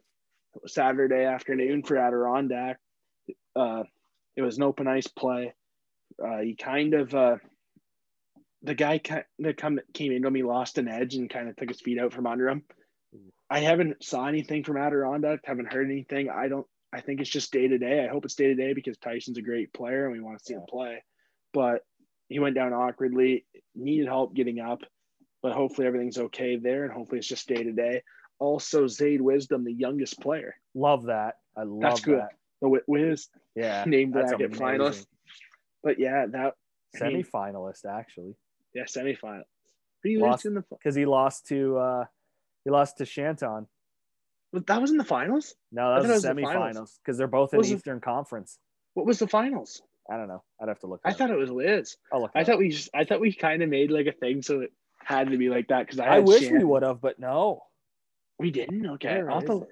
Saturday 0.68 1.26
afternoon 1.26 1.84
for 1.84 1.98
Adirondack. 1.98 2.80
Uh, 3.56 3.84
it 4.36 4.42
was 4.42 4.58
an 4.58 4.64
open 4.64 4.88
ice 4.88 5.08
play. 5.08 5.54
Uh, 6.24 6.40
he 6.40 6.56
kind 6.56 6.94
of 6.94 7.14
uh, 7.14 7.38
the 8.64 8.74
guy 8.74 9.02
that 9.40 9.58
come 9.58 9.80
came 9.94 10.12
into 10.12 10.32
me 10.32 10.44
lost 10.44 10.78
an 10.78 10.88
edge 10.88 11.16
and 11.16 11.30
kind 11.30 11.50
of 11.50 11.56
took 11.56 11.70
his 11.70 11.82
feet 11.82 12.00
out 12.00 12.14
from 12.14 12.28
under 12.28 12.50
him. 12.50 12.64
I 13.50 13.60
haven't 13.60 14.04
saw 14.04 14.28
anything 14.28 14.64
from 14.64 14.78
Adirondack. 14.78 15.42
Haven't 15.44 15.72
heard 15.72 15.90
anything. 15.90 16.30
I 16.30 16.48
don't. 16.48 16.66
I 16.94 17.02
think 17.02 17.20
it's 17.22 17.30
just 17.30 17.52
day 17.52 17.68
to 17.68 17.78
day. 17.78 18.06
I 18.06 18.08
hope 18.08 18.24
it's 18.26 18.36
day 18.36 18.48
to 18.48 18.56
day 18.56 18.74
because 18.74 18.98
Tyson's 18.98 19.38
a 19.38 19.42
great 19.42 19.74
player 19.74 20.06
and 20.06 20.14
we 20.14 20.22
want 20.22 20.38
to 20.38 20.44
see 20.46 20.54
him 20.54 20.62
play. 20.70 21.04
But 21.54 21.82
he 22.30 22.40
went 22.40 22.56
down 22.56 22.72
awkwardly. 22.74 23.46
Needed 23.76 24.08
help 24.08 24.36
getting 24.36 24.60
up, 24.60 24.82
but 25.42 25.54
hopefully 25.54 25.88
everything's 25.88 26.18
okay 26.20 26.56
there, 26.58 26.84
and 26.84 26.94
hopefully 26.94 27.18
it's 27.20 27.28
just 27.28 27.48
day 27.48 27.64
to 27.64 27.72
day. 27.72 28.04
Also, 28.40 28.86
Zayde 28.86 29.22
Wisdom, 29.22 29.64
the 29.64 29.74
youngest 29.74 30.20
player. 30.20 30.56
Love 30.76 31.06
that. 31.06 31.36
I 31.58 31.64
love 31.64 31.82
That's 31.82 32.02
good. 32.02 32.20
that. 32.20 32.30
The 32.62 32.68
Wi- 32.68 32.84
Wiz 32.88 33.28
Yeah. 33.56 33.84
name 33.88 34.12
bracket 34.12 34.52
finalist. 34.52 35.06
But 35.84 36.00
yeah, 36.00 36.28
that 36.28 36.54
I 37.02 37.10
mean, 37.10 37.24
Semi-finalist 37.24 37.86
actually, 37.86 38.36
yeah, 38.76 38.84
semifinal. 38.84 39.44
He 40.04 40.18
Lost- 40.18 40.30
lost 40.30 40.46
in 40.46 40.54
the. 40.56 40.64
because 40.70 40.96
he 40.96 41.06
lost 41.06 41.48
to 41.48 41.78
uh, 41.78 42.06
he 42.64 42.70
lost 42.70 42.98
to 42.98 43.06
Shanton. 43.06 43.68
But 44.54 44.68
that 44.68 44.80
was 44.80 44.92
in 44.92 44.98
the 44.98 45.04
finals. 45.04 45.56
No, 45.72 46.00
that 46.00 46.08
was 46.08 46.22
the 46.22 46.30
semifinals 46.30 46.92
because 47.04 47.18
they're 47.18 47.28
both 47.28 47.54
in 47.54 47.58
Was 47.58 47.68
the 47.68 47.74
it- 47.74 47.78
Eastern 47.78 48.00
Conference. 48.00 48.60
What 48.94 49.08
was 49.08 49.18
the 49.18 49.28
finals? 49.28 49.82
I 50.10 50.18
don't 50.18 50.28
know. 50.28 50.44
I'd 50.62 50.68
have 50.68 50.80
to 50.82 50.88
look. 50.88 51.02
I 51.04 51.10
up. 51.12 51.18
thought 51.18 51.32
it 51.32 51.38
was 51.38 51.50
Liz. 51.50 51.98
I'll 52.12 52.22
look. 52.22 52.32
I 52.36 52.42
up. 52.42 52.46
thought 52.46 52.60
we 52.60 52.70
just. 52.70 52.90
I 52.94 53.04
thought 53.06 53.20
we 53.20 53.34
kind 53.34 53.64
of 53.64 53.70
made 53.70 53.90
like 53.90 54.06
a 54.06 54.12
thing, 54.12 54.44
so 54.44 54.62
it 54.62 54.72
had 55.04 55.32
to 55.32 55.38
be 55.38 55.50
like 55.50 55.70
that 55.70 55.88
because 55.88 56.00
I. 56.00 56.18
I 56.18 56.20
wish 56.20 56.44
Shan- 56.44 56.58
we 56.58 56.64
would 56.64 56.84
have, 56.84 57.02
but 57.02 57.18
no. 57.20 57.64
We 58.38 58.52
didn't. 58.52 58.86
Okay, 58.86 59.16
Where 59.18 59.32
I'll 59.32 59.40
have 59.40 59.48
to... 59.50 59.66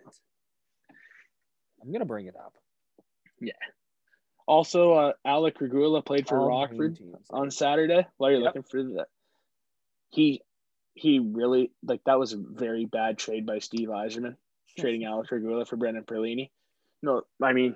I'm 1.84 1.92
gonna 1.92 2.06
bring 2.06 2.26
it 2.28 2.36
up. 2.36 2.54
Yeah. 3.40 3.54
Also, 4.48 4.94
uh, 4.94 5.14
Alec 5.26 5.60
Regula 5.62 6.02
played 6.02 6.28
for 6.28 6.40
All 6.40 6.48
Rockford 6.48 6.98
on 7.30 7.52
Saturday. 7.52 8.06
While 8.18 8.32
you're 8.32 8.40
Yep. 8.42 8.56
looking 8.56 8.64
for 8.64 8.84
that, 8.96 9.08
he 10.10 10.42
he 10.94 11.20
really 11.20 11.72
like 11.84 12.04
that 12.06 12.20
was 12.20 12.34
a 12.34 12.38
very 12.38 12.86
bad 12.86 13.18
trade 13.18 13.46
by 13.46 13.60
Steve 13.60 13.90
Yzerman 13.90 14.36
trading 14.78 15.06
Alec 15.06 15.32
Regula 15.32 15.66
for 15.66 15.76
Brendan 15.76 16.04
Perlini. 16.04 16.50
No, 17.04 17.24
I 17.42 17.54
mean 17.54 17.76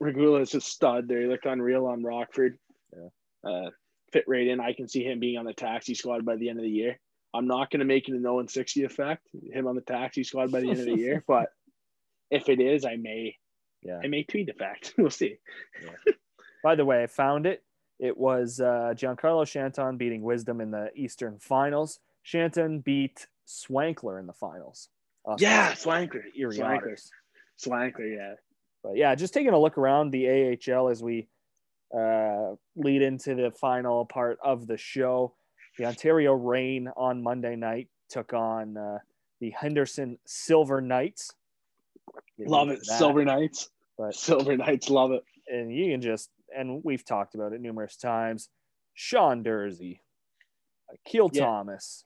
Regula 0.00 0.40
is 0.40 0.54
a 0.54 0.60
stud 0.60 1.08
there. 1.08 1.20
He 1.20 1.26
looked 1.26 1.46
unreal 1.46 1.86
on 1.86 2.02
Rockford. 2.02 2.58
Yeah. 2.92 3.50
Uh, 3.50 3.70
fit 4.12 4.24
right 4.26 4.46
in. 4.46 4.60
I 4.60 4.72
can 4.72 4.88
see 4.88 5.04
him 5.04 5.20
being 5.20 5.36
on 5.38 5.44
the 5.44 5.52
taxi 5.52 5.94
squad 5.94 6.24
by 6.24 6.36
the 6.36 6.48
end 6.48 6.58
of 6.58 6.64
the 6.64 6.70
year. 6.70 6.98
I'm 7.32 7.46
not 7.46 7.70
going 7.70 7.80
to 7.80 7.86
make 7.86 8.08
it 8.08 8.14
an 8.14 8.22
0 8.22 8.44
60 8.48 8.82
effect, 8.84 9.28
him 9.52 9.66
on 9.66 9.76
the 9.76 9.82
taxi 9.82 10.24
squad 10.24 10.50
by 10.50 10.60
the 10.60 10.70
end 10.70 10.80
of 10.80 10.86
the 10.86 10.96
year, 10.96 11.22
but 11.28 11.48
if 12.30 12.48
it 12.48 12.60
is, 12.60 12.84
I 12.84 12.96
may 12.96 13.36
Yeah. 13.82 14.00
I 14.02 14.08
may 14.08 14.24
tweet 14.24 14.46
the 14.46 14.52
fact. 14.54 14.94
We'll 14.98 15.10
see. 15.10 15.36
By 16.62 16.74
the 16.74 16.84
way, 16.84 17.02
I 17.02 17.06
found 17.06 17.46
it. 17.46 17.62
It 17.98 18.16
was 18.16 18.60
uh, 18.60 18.92
Giancarlo 18.94 19.46
Shanton 19.46 19.96
beating 19.96 20.22
Wisdom 20.22 20.60
in 20.60 20.70
the 20.70 20.90
Eastern 20.94 21.38
Finals. 21.38 22.00
Shanton 22.22 22.80
beat 22.80 23.26
Swankler 23.46 24.20
in 24.20 24.26
the 24.26 24.32
finals. 24.32 24.88
Uh, 25.28 25.36
Yeah, 25.38 25.72
Swankler. 25.72 26.22
Erie 26.36 26.56
Swankler. 26.58 26.76
Otters. 26.78 27.10
Swankler, 27.64 28.16
yeah. 28.16 28.34
But 28.82 28.96
yeah, 28.96 29.14
just 29.14 29.34
taking 29.34 29.52
a 29.52 29.58
look 29.58 29.76
around 29.76 30.10
the 30.10 30.56
AHL 30.72 30.88
as 30.88 31.02
we 31.02 31.28
uh, 31.96 32.54
lead 32.76 33.02
into 33.02 33.34
the 33.34 33.50
final 33.60 34.06
part 34.06 34.38
of 34.42 34.66
the 34.66 34.76
show. 34.78 35.34
The 35.78 35.84
Ontario 35.86 36.32
Reign 36.32 36.88
on 36.96 37.22
Monday 37.22 37.56
night 37.56 37.88
took 38.08 38.32
on 38.32 38.76
uh, 38.76 38.98
the 39.40 39.50
Henderson 39.50 40.18
Silver 40.26 40.80
Knights. 40.80 41.32
Get 42.38 42.48
Love 42.48 42.70
it. 42.70 42.78
that. 42.80 42.98
Silver 42.98 43.24
Knights. 43.24 43.68
But- 43.98 44.14
Silver 44.14 44.56
Knights, 44.56 44.88
love 44.88 45.12
it. 45.12 45.22
and 45.46 45.70
you 45.74 45.92
can 45.92 46.00
just 46.00 46.30
and 46.56 46.82
we've 46.82 47.04
talked 47.04 47.34
about 47.34 47.52
it 47.52 47.60
numerous 47.60 47.96
times. 47.96 48.48
Sean 48.94 49.44
Durzi, 49.44 50.00
Keel 51.04 51.30
Yeah. 51.32 51.44
Thomas, 51.44 52.02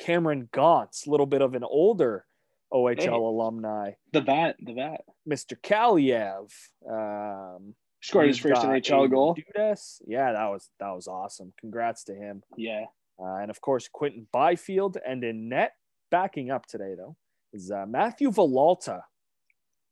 Cameron 0.00 0.48
Gaunce, 0.52 1.06
a 1.06 1.10
little 1.10 1.26
bit 1.26 1.40
of 1.42 1.54
an 1.54 1.64
older 1.64 2.26
OHL 2.72 3.00
Hey. 3.00 3.06
alumni, 3.08 3.92
The 4.12 4.20
vat, 4.20 4.56
the 4.60 4.72
vat. 4.74 5.04
Mr. 5.28 5.58
Kaliyev. 5.60 6.52
Um, 6.88 7.74
Scored 8.00 8.28
his 8.28 8.38
first 8.38 8.62
NHL 8.62 9.08
goal. 9.10 9.34
Dudas. 9.34 10.00
Yeah, 10.06 10.32
that 10.32 10.46
was 10.46 10.70
that 10.78 10.90
was 10.90 11.08
awesome. 11.08 11.52
Congrats 11.58 12.04
to 12.04 12.14
him. 12.14 12.42
Yeah. 12.56 12.84
Uh, 13.18 13.36
and 13.36 13.50
of 13.50 13.60
course, 13.60 13.88
Quinton 13.88 14.28
Byfield 14.32 14.96
and 15.04 15.24
in 15.24 15.48
net 15.48 15.72
backing 16.10 16.50
up 16.50 16.66
today 16.66 16.94
though 16.96 17.16
is 17.52 17.70
uh, 17.72 17.86
Matthew 17.86 18.30
Villalta. 18.30 19.02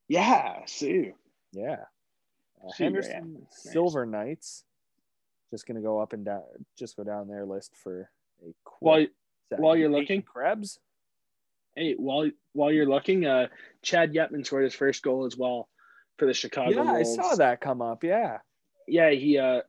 Yeah, 0.09 0.61
Sue. 0.67 1.15
Yeah. 1.53 1.85
Uh, 2.65 2.71
Henderson. 2.79 3.47
Silver 3.51 4.07
Knights. 4.07 4.63
Just 5.51 5.67
gonna 5.67 5.81
go 5.81 5.99
up 5.99 6.13
and 6.13 6.25
down. 6.25 6.43
Just 6.79 6.97
go 6.97 7.03
down 7.05 7.27
their 7.29 7.45
list 7.45 7.75
for 7.77 8.11
a 8.43 8.53
quick. 8.65 8.77
While 8.81 9.07
while 9.59 9.77
you're 9.77 9.91
looking- 9.91 10.23
Krebs. 10.23 10.79
Hey, 11.77 11.95
while 11.97 12.31
while 12.55 12.73
you're 12.73 12.89
looking, 12.89 13.27
uh 13.27 13.49
Chad 13.83 14.13
Yetman 14.13 14.45
scored 14.47 14.65
his 14.65 14.75
first 14.75 15.03
goal 15.03 15.27
as 15.27 15.37
well 15.37 15.69
for 16.19 16.27
the 16.27 16.35
Chicago 16.35 16.83
Yeah, 16.83 16.93
I 16.93 17.03
saw 17.03 17.35
that 17.37 17.61
come 17.61 17.83
up. 17.83 18.03
Yeah, 18.03 18.39
Yeah, 18.89 19.11
he 19.11 19.39
uh 19.39 19.61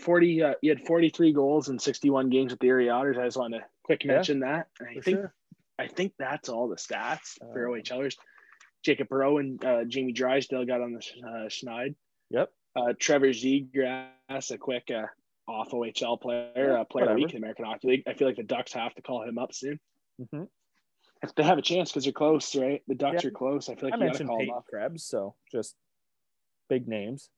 40 0.00 0.42
uh, 0.42 0.54
he 0.62 0.68
had 0.68 0.86
43 0.86 1.32
goals 1.32 1.68
in 1.68 1.78
61 1.78 2.30
games 2.30 2.52
with 2.52 2.60
the 2.60 2.68
Erie 2.68 2.88
Otters. 2.88 3.18
I 3.18 3.24
just 3.24 3.36
want 3.36 3.54
to 3.54 3.60
quick 3.82 4.04
Yeah, 4.04 4.12
mention 4.14 4.40
that. 4.40 4.68
I 4.80 5.00
think 5.00 5.18
sure. 5.18 5.34
I 5.78 5.86
think 5.88 6.12
that's 6.18 6.48
all 6.48 6.68
the 6.68 6.76
stats 6.76 7.38
for 7.52 7.68
Uh, 7.68 7.72
OHLers. 7.72 8.16
Jacob 8.84 9.08
Perreault 9.08 9.40
and 9.40 9.64
uh, 9.64 9.84
Jamie 9.84 10.12
Drysdale 10.12 10.64
got 10.66 10.80
on 10.80 10.92
the 10.92 10.98
uh, 11.26 11.48
Schneid. 11.48 11.94
Yep. 12.30 12.50
Uh, 12.74 12.92
Trevor 12.98 13.28
Zegras, 13.28 14.50
a 14.50 14.58
quick 14.58 14.90
uh, 14.90 15.06
off 15.50 15.70
OHL 15.70 16.20
player, 16.20 16.78
uh, 16.78 16.84
player 16.84 17.04
of 17.04 17.10
the 17.10 17.14
week 17.16 17.34
in 17.34 17.40
the 17.40 17.44
American 17.44 17.64
Hockey 17.66 17.88
League. 17.88 18.02
I 18.06 18.14
feel 18.14 18.26
like 18.26 18.36
the 18.36 18.42
Ducks 18.42 18.72
have 18.72 18.94
to 18.94 19.02
call 19.02 19.22
him 19.22 19.38
up 19.38 19.52
soon. 19.54 19.78
hmm 20.30 20.44
If 21.22 21.34
they 21.36 21.42
have 21.44 21.58
a 21.58 21.62
chance 21.62 21.90
because 21.90 22.04
they're 22.04 22.12
close, 22.12 22.54
right? 22.56 22.82
The 22.88 22.94
Ducks 22.96 23.22
Yeah. 23.22 23.28
are 23.28 23.32
close. 23.32 23.68
I 23.68 23.74
feel 23.76 23.90
like 23.90 23.94
I 23.94 23.96
you 24.04 24.10
got 24.10 24.16
to 24.18 24.24
mentioned 24.24 24.48
call 24.48 24.56
up. 24.58 24.66
Krebs, 24.66 25.04
so 25.04 25.34
just 25.50 25.76
big 26.68 26.88
names. 26.88 27.30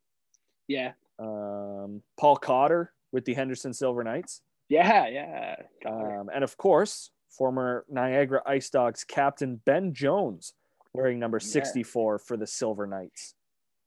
Yeah. 0.69 0.93
Um, 1.19 2.03
Paul 2.19 2.37
Cotter 2.37 2.93
with 3.13 3.25
the 3.27 3.35
Henderson 3.35 3.73
Silver 3.75 4.03
Knights, 4.03 4.41
Yeah, 4.69 5.07
yeah. 5.09 5.57
Um, 5.87 6.31
and 6.35 6.43
of 6.43 6.57
course, 6.57 7.11
former 7.29 7.85
Niagara 7.89 8.43
Ice 8.47 8.71
Dogs 8.71 9.05
captain 9.05 9.57
Ben 9.67 9.93
Jones 9.93 10.55
wearing 10.95 11.19
number 11.19 11.39
Yeah. 11.39 11.47
64 11.47 12.19
for 12.19 12.37
the 12.37 12.47
Silver 12.47 12.87
Knights. 12.87 13.35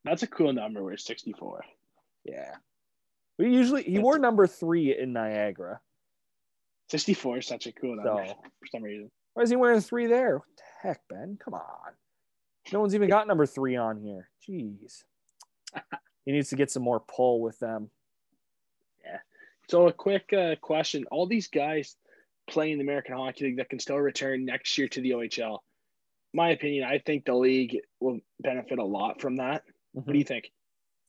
That's 0.04 0.24
a 0.24 0.28
cool 0.28 0.54
number. 0.54 0.84
We're 0.84 0.96
64. 0.98 1.66
Yeah. 2.24 2.56
We 3.40 3.50
usually 3.54 3.84
he 3.84 4.00
wore 4.00 4.20
number 4.20 4.46
three 4.48 4.98
in 4.98 5.12
Niagara. 5.14 5.82
64 6.90 7.40
is 7.40 7.48
such 7.48 7.68
a 7.68 7.72
cool 7.74 7.96
number 7.96 8.26
So 8.28 8.34
for 8.36 8.66
some 8.72 8.84
reason. 8.84 9.12
Why 9.38 9.44
is 9.44 9.52
he 9.52 9.56
wearing 9.56 9.82
three 9.82 10.08
there? 10.08 10.38
What 10.38 10.48
the 10.58 10.88
heck, 10.88 11.02
Ben? 11.08 11.38
Come 11.40 11.54
on. 11.54 11.94
No 12.74 12.80
one's 12.80 12.96
even 12.96 13.08
got 13.08 13.28
number 13.28 13.46
three 13.46 13.76
on 13.76 14.00
here. 14.00 14.30
Jeez. 14.50 15.04
he 16.26 16.32
needs 16.32 16.50
to 16.50 16.56
get 16.56 16.72
some 16.72 16.82
more 16.82 17.02
pull 17.02 17.40
with 17.40 17.60
them. 17.60 17.92
Yeah. 19.06 19.20
So 19.70 19.88
a 19.88 19.94
quick 19.94 20.34
uh, 20.34 20.56
question: 20.60 21.06
All 21.12 21.28
these 21.28 21.50
guys 21.50 21.98
playing 22.50 22.80
the 22.80 22.84
American 22.84 23.16
Hockey 23.16 23.46
League 23.46 23.58
that 23.58 23.70
can 23.70 23.78
still 23.78 23.98
return 23.98 24.44
next 24.44 24.76
year 24.76 24.88
to 24.88 25.02
the 25.02 25.12
OHL. 25.12 25.60
My 26.34 26.50
opinion, 26.50 26.86
I 26.86 26.98
think 26.98 27.26
the 27.26 27.36
league 27.36 27.78
will 28.00 28.20
benefit 28.40 28.80
a 28.80 28.84
lot 28.84 29.22
from 29.22 29.36
that. 29.36 29.66
What 29.94 30.08
do 30.08 30.18
you 30.18 30.24
think? 30.24 30.52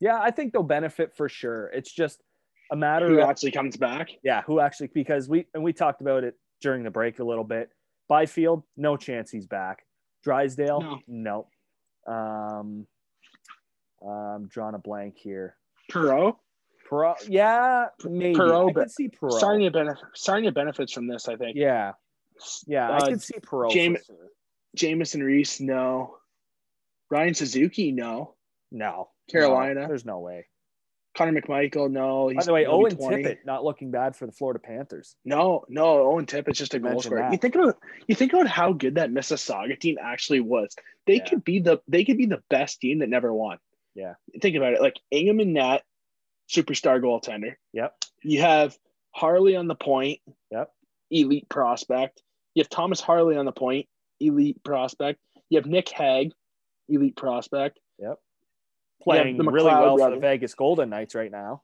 Yeah, 0.00 0.20
I 0.20 0.32
think 0.32 0.52
they'll 0.52 0.62
benefit 0.62 1.16
for 1.16 1.30
sure. 1.30 1.68
It's 1.68 1.90
just 1.90 2.22
a 2.70 2.76
matter 2.76 3.08
Who 3.08 3.20
of 3.20 3.30
actually 3.30 3.52
comes 3.52 3.78
back? 3.78 4.10
yeah, 4.22 4.42
who 4.42 4.60
actually 4.60 4.88
because 4.88 5.30
we 5.30 5.46
and 5.54 5.62
we 5.62 5.72
talked 5.72 6.02
about 6.02 6.24
it 6.24 6.34
during 6.60 6.82
the 6.82 6.90
break 6.90 7.20
a 7.20 7.24
little 7.24 7.42
bit. 7.42 7.70
Byfield, 8.08 8.62
no 8.76 8.96
chance 8.96 9.30
he's 9.30 9.46
back. 9.46 9.84
Drysdale, 10.24 11.00
no. 11.06 11.46
Um, 12.06 12.86
I'm 14.06 14.46
drawing 14.48 14.74
a 14.74 14.78
blank 14.78 15.16
here. 15.16 15.56
Perreault. 15.92 16.36
Pro, 16.86 17.14
yeah, 17.28 17.86
maybe. 18.04 18.34
Perreault, 18.38 18.70
I 18.70 18.72
could 18.72 18.90
see 18.90 19.08
Perreault. 19.10 19.40
Sarnia, 19.40 19.70
benef- 19.70 19.98
Sarnia 20.14 20.52
benefits 20.52 20.92
from 20.92 21.06
this, 21.06 21.28
I 21.28 21.36
think. 21.36 21.54
Yeah, 21.56 21.92
yeah, 22.66 22.88
I 22.90 22.96
Uh, 22.96 23.06
could 23.08 23.22
see 23.22 23.34
Perreault. 23.40 23.72
Jam- 23.72 23.96
for 23.96 24.04
sure. 24.04 24.28
Jamieson 24.74 25.22
Rees, 25.22 25.60
no. 25.60 26.16
Ryan 27.10 27.34
Suzuki, 27.34 27.92
no. 27.92 28.34
No, 28.70 29.10
Carolina. 29.30 29.82
no, 29.82 29.88
there's 29.88 30.04
no 30.06 30.18
way. 30.20 30.46
Connor 31.18 31.40
McMichael, 31.40 31.90
no. 31.90 32.30
By 32.32 32.44
the 32.44 32.52
way, 32.52 32.64
Owen 32.66 32.94
20. 32.96 33.24
Tippett 33.24 33.38
not 33.44 33.64
looking 33.64 33.90
bad 33.90 34.14
for 34.14 34.24
the 34.26 34.32
Florida 34.32 34.60
Panthers. 34.60 35.16
No, 35.24 35.64
no, 35.68 35.84
Owen 36.12 36.26
Tippett's 36.26 36.58
just 36.58 36.74
a 36.74 36.78
goal 36.78 37.02
scorer. 37.02 37.22
that. 37.22 37.32
You 37.32 37.38
think 37.38 37.56
about 37.56 37.76
you 38.06 38.14
think 38.14 38.32
about 38.32 38.46
how 38.46 38.72
good 38.72 38.94
that 38.94 39.10
Mississauga 39.10 39.78
team 39.78 39.96
actually 40.00 40.38
was. 40.40 40.76
They 41.06 41.16
Yeah. 41.16 41.24
could 41.24 41.44
be 41.44 41.58
the 41.58 41.80
they 41.88 42.04
could 42.04 42.18
be 42.18 42.26
the 42.26 42.42
best 42.50 42.80
team 42.80 43.00
that 43.00 43.08
never 43.08 43.34
won. 43.34 43.58
Yeah. 43.96 44.14
Think 44.40 44.54
about 44.56 44.74
it. 44.74 44.80
Like 44.80 45.00
Ingham 45.10 45.40
and 45.40 45.54
Nat, 45.54 45.82
superstar 46.48 47.00
goaltender. 47.02 47.56
Yep. 47.72 47.94
You 48.22 48.40
have 48.42 48.78
Harley 49.10 49.56
on 49.56 49.66
the 49.66 49.74
point. 49.74 50.20
Yep. 50.52 50.70
Elite 51.10 51.48
prospect. 51.48 52.22
You 52.54 52.62
have 52.62 52.68
Thomas 52.70 53.00
Harley 53.00 53.36
on 53.36 53.44
the 53.44 53.52
point. 53.52 53.86
Elite 54.20 54.62
prospect. 54.62 55.18
You 55.50 55.58
have 55.58 55.66
Nick 55.66 55.88
Hague, 55.88 56.32
elite 56.88 57.16
prospect. 57.16 57.80
Playing 59.02 59.36
the 59.38 59.44
really 59.44 59.66
well 59.70 59.96
for 59.96 60.10
the. 60.10 60.16
Vegas 60.18 60.54
Golden 60.54 60.90
Knights 60.90 61.14
right 61.14 61.30
now. 61.30 61.62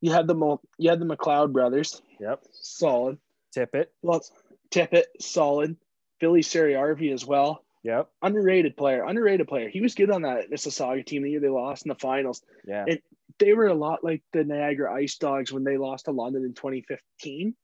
You 0.00 0.12
had 0.12 0.26
the 0.26 0.56
you 0.78 0.90
had 0.90 0.98
the 1.00 1.06
McLeod 1.06 1.52
brothers. 1.52 2.02
Yep. 2.18 2.40
Solid. 2.52 3.18
Tippett. 3.56 3.86
Lots 4.02 4.32
Tippett, 4.70 5.04
solid. 5.20 5.76
Philly 6.18 6.40
Billy 6.40 6.42
Saarijärvi 6.42 7.12
as 7.12 7.26
well. 7.26 7.64
Yep. 7.82 8.08
Underrated 8.22 8.76
player, 8.76 9.04
underrated 9.04 9.48
player. 9.48 9.68
He 9.68 9.80
was 9.80 9.94
good 9.94 10.10
on 10.10 10.22
that 10.22 10.50
Mississauga 10.50 11.04
team 11.04 11.22
the 11.22 11.30
year 11.30 11.40
they 11.40 11.48
lost 11.48 11.84
in 11.84 11.88
the 11.90 11.96
finals. 11.96 12.42
Yeah. 12.66 12.84
It- 12.86 13.02
They 13.38 13.54
were 13.54 13.66
a 13.66 13.74
lot 13.74 14.04
like 14.04 14.22
the 14.32 14.44
Niagara 14.44 14.94
Ice 14.94 15.16
Dogs 15.18 15.52
when 15.52 15.64
they 15.64 15.76
lost 15.78 16.04
to 16.04 16.12
London 16.12 16.44
in 16.44 16.54
2015. 16.54 17.54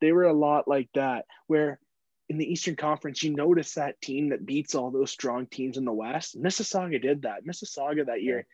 They 0.00 0.12
were 0.12 0.24
a 0.24 0.32
lot 0.32 0.68
like 0.68 0.88
that, 0.94 1.24
where 1.48 1.80
in 2.28 2.38
the 2.38 2.50
Eastern 2.50 2.76
Conference, 2.76 3.22
you 3.22 3.34
notice 3.34 3.74
that 3.74 4.00
team 4.00 4.30
that 4.30 4.46
beats 4.46 4.74
all 4.74 4.90
those 4.90 5.10
strong 5.10 5.46
teams 5.46 5.76
in 5.76 5.84
the 5.84 5.92
West. 5.92 6.40
Mississauga 6.40 7.00
did 7.00 7.22
that. 7.22 7.44
Mississauga 7.44 8.06
that 8.06 8.22
year, 8.22 8.46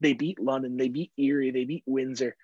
they 0.00 0.12
beat 0.12 0.38
London, 0.38 0.76
they 0.76 0.88
beat 0.88 1.12
Erie, 1.16 1.50
they 1.50 1.64
beat 1.64 1.82
Windsor. 1.86 2.36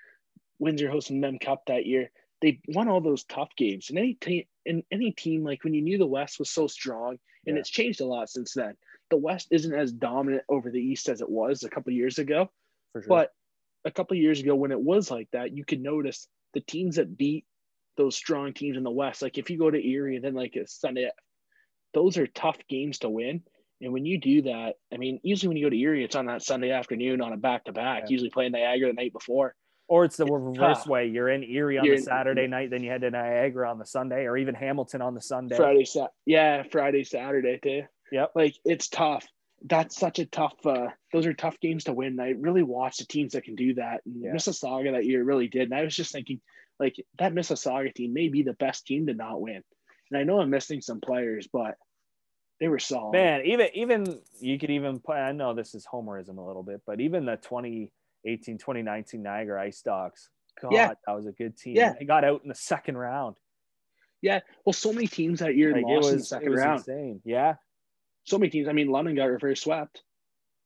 Windsor 0.58 0.90
hosting 0.90 1.20
Mem 1.20 1.38
Cup 1.38 1.62
that 1.66 1.86
year. 1.86 2.10
They 2.40 2.60
won 2.68 2.88
all 2.88 3.00
those 3.00 3.24
tough 3.24 3.50
games. 3.56 3.90
And 3.90 3.98
any 3.98 4.14
team, 4.14 4.44
and 4.66 4.82
any 4.90 5.12
team 5.12 5.44
like 5.44 5.62
when 5.62 5.74
you 5.74 5.82
knew 5.82 5.98
the 5.98 6.06
West 6.06 6.38
was 6.38 6.50
so 6.50 6.66
strong, 6.66 7.18
and 7.46 7.56
Yeah. 7.56 7.60
it's 7.60 7.70
changed 7.70 8.00
a 8.00 8.06
lot 8.06 8.28
since 8.28 8.54
then. 8.54 8.76
The 9.10 9.16
West 9.16 9.48
isn't 9.50 9.74
as 9.74 9.92
dominant 9.92 10.42
over 10.48 10.70
the 10.70 10.80
East 10.80 11.08
as 11.08 11.20
it 11.20 11.28
was 11.28 11.62
a 11.62 11.68
couple 11.68 11.92
years 11.92 12.18
ago. 12.18 12.50
For 12.92 13.02
sure. 13.02 13.08
But 13.08 13.34
a 13.84 13.90
couple 13.90 14.16
years 14.16 14.40
ago, 14.40 14.54
when 14.56 14.72
it 14.72 14.80
was 14.80 15.10
like 15.10 15.28
that, 15.32 15.56
you 15.56 15.64
could 15.64 15.80
notice 15.80 16.28
the 16.54 16.60
teams 16.60 16.96
that 16.96 17.16
beat 17.16 17.44
those 17.96 18.16
strong 18.16 18.52
teams 18.52 18.76
in 18.76 18.82
the 18.82 18.90
West. 18.90 19.22
Like 19.22 19.38
if 19.38 19.50
you 19.50 19.58
go 19.58 19.70
to 19.70 19.86
Erie 19.86 20.16
and 20.16 20.24
then 20.24 20.34
like 20.34 20.56
a 20.56 20.66
Sunday, 20.66 21.10
those 21.94 22.16
are 22.18 22.26
tough 22.26 22.56
games 22.68 22.98
to 23.00 23.08
win. 23.08 23.42
And 23.80 23.92
when 23.92 24.06
you 24.06 24.18
do 24.18 24.42
that, 24.42 24.74
I 24.92 24.96
mean, 24.96 25.18
usually 25.22 25.48
when 25.48 25.56
you 25.56 25.66
go 25.66 25.70
to 25.70 25.76
Erie, 25.76 26.04
it's 26.04 26.14
on 26.16 26.26
that 26.26 26.42
Sunday 26.42 26.70
afternoon 26.70 27.20
on 27.20 27.32
a 27.32 27.36
back 27.36 27.64
to 27.64 27.72
back. 27.72 28.10
Usually 28.10 28.30
playing 28.30 28.52
Niagara 28.52 28.88
the 28.88 28.94
night 28.94 29.12
before. 29.12 29.54
or 29.88 30.04
it's 30.04 30.16
the 30.16 30.22
it's 30.24 30.32
reverse 30.32 30.78
tough. 30.78 30.86
way. 30.86 31.06
You're 31.08 31.28
in 31.28 31.42
Erie 31.42 31.78
on 31.78 31.84
You're 31.84 31.96
the 31.96 32.00
in- 32.00 32.04
Saturday 32.04 32.46
night, 32.46 32.70
then 32.70 32.82
you 32.84 32.90
head 32.90 33.00
to 33.02 33.10
Niagara 33.10 33.68
on 33.70 33.78
the 33.78 33.84
Sunday, 33.84 34.24
or 34.26 34.36
even 34.36 34.54
Hamilton 34.54 35.02
on 35.02 35.14
the 35.14 35.20
Sunday. 35.20 35.56
Friday, 35.56 35.84
Sa- 35.84 36.08
yeah, 36.24 36.62
Friday, 36.70 37.02
Saturday 37.04 37.58
too. 37.62 37.82
Yep. 38.12 38.30
Like 38.36 38.54
it's 38.64 38.88
tough. 38.88 39.26
That's 39.64 39.96
such 39.96 40.18
a 40.20 40.26
tough. 40.26 40.54
uh 40.64 40.88
Those 41.12 41.26
are 41.26 41.34
tough 41.34 41.58
games 41.60 41.84
to 41.84 41.92
win. 41.92 42.18
I 42.20 42.30
really 42.30 42.62
watched 42.62 43.00
the 43.00 43.06
teams 43.06 43.32
that 43.32 43.44
can 43.44 43.54
do 43.56 43.74
that. 43.74 44.00
And 44.06 44.22
Yeah. 44.22 44.32
Mississauga 44.32 44.92
that 44.92 45.04
year 45.06 45.24
really 45.24 45.48
did. 45.48 45.62
And 45.70 45.74
I 45.74 45.82
was 45.82 45.94
just 45.94 46.12
thinking, 46.12 46.40
like 46.82 46.96
that 47.18 47.32
Mississauga 47.32 47.94
team 47.94 48.12
may 48.12 48.28
be 48.28 48.42
the 48.42 48.52
best 48.54 48.86
team 48.86 49.06
to 49.06 49.14
not 49.14 49.40
win. 49.40 49.62
And 50.10 50.18
I 50.20 50.24
know 50.24 50.40
I'm 50.40 50.50
missing 50.50 50.82
some 50.82 51.00
players, 51.00 51.48
but 51.50 51.76
they 52.60 52.68
were 52.68 52.78
solid. 52.78 53.12
Man, 53.12 53.42
even 53.46 53.68
even 53.74 54.20
you 54.40 54.58
could 54.58 54.70
even 54.70 55.00
play. 55.00 55.16
I 55.18 55.32
know 55.32 55.54
this 55.54 55.74
is 55.74 55.86
homerism 55.90 56.36
a 56.38 56.42
little 56.42 56.62
bit, 56.62 56.82
but 56.86 57.00
even 57.00 57.24
the 57.24 57.36
2018, 57.36 58.58
2019 58.58 59.22
Niagara 59.22 59.62
Ice 59.62 59.80
Dogs. 59.82 60.28
God, 60.60 60.72
Yeah. 60.72 60.92
that 61.06 61.12
was 61.16 61.26
a 61.26 61.32
good 61.32 61.56
team. 61.56 61.76
Yeah. 61.76 61.94
They 61.98 62.04
got 62.04 62.24
out 62.24 62.42
in 62.42 62.48
the 62.48 62.54
second 62.54 62.96
round. 62.98 63.36
Yeah, 64.20 64.40
well, 64.64 64.72
so 64.72 64.92
many 64.92 65.08
teams 65.08 65.40
that 65.40 65.56
year 65.56 65.72
Like, 65.72 65.82
lost 65.84 66.06
in 66.08 66.10
the 66.12 66.16
was, 66.18 66.28
second 66.28 66.50
was 66.50 66.60
round. 66.60 66.78
insane. 66.78 67.20
Yeah. 67.24 67.54
So 68.24 68.38
many 68.38 68.50
teams. 68.50 68.68
I 68.68 68.72
mean, 68.72 68.88
London 68.88 69.16
got 69.16 69.24
reverse 69.24 69.60
swept. 69.62 70.02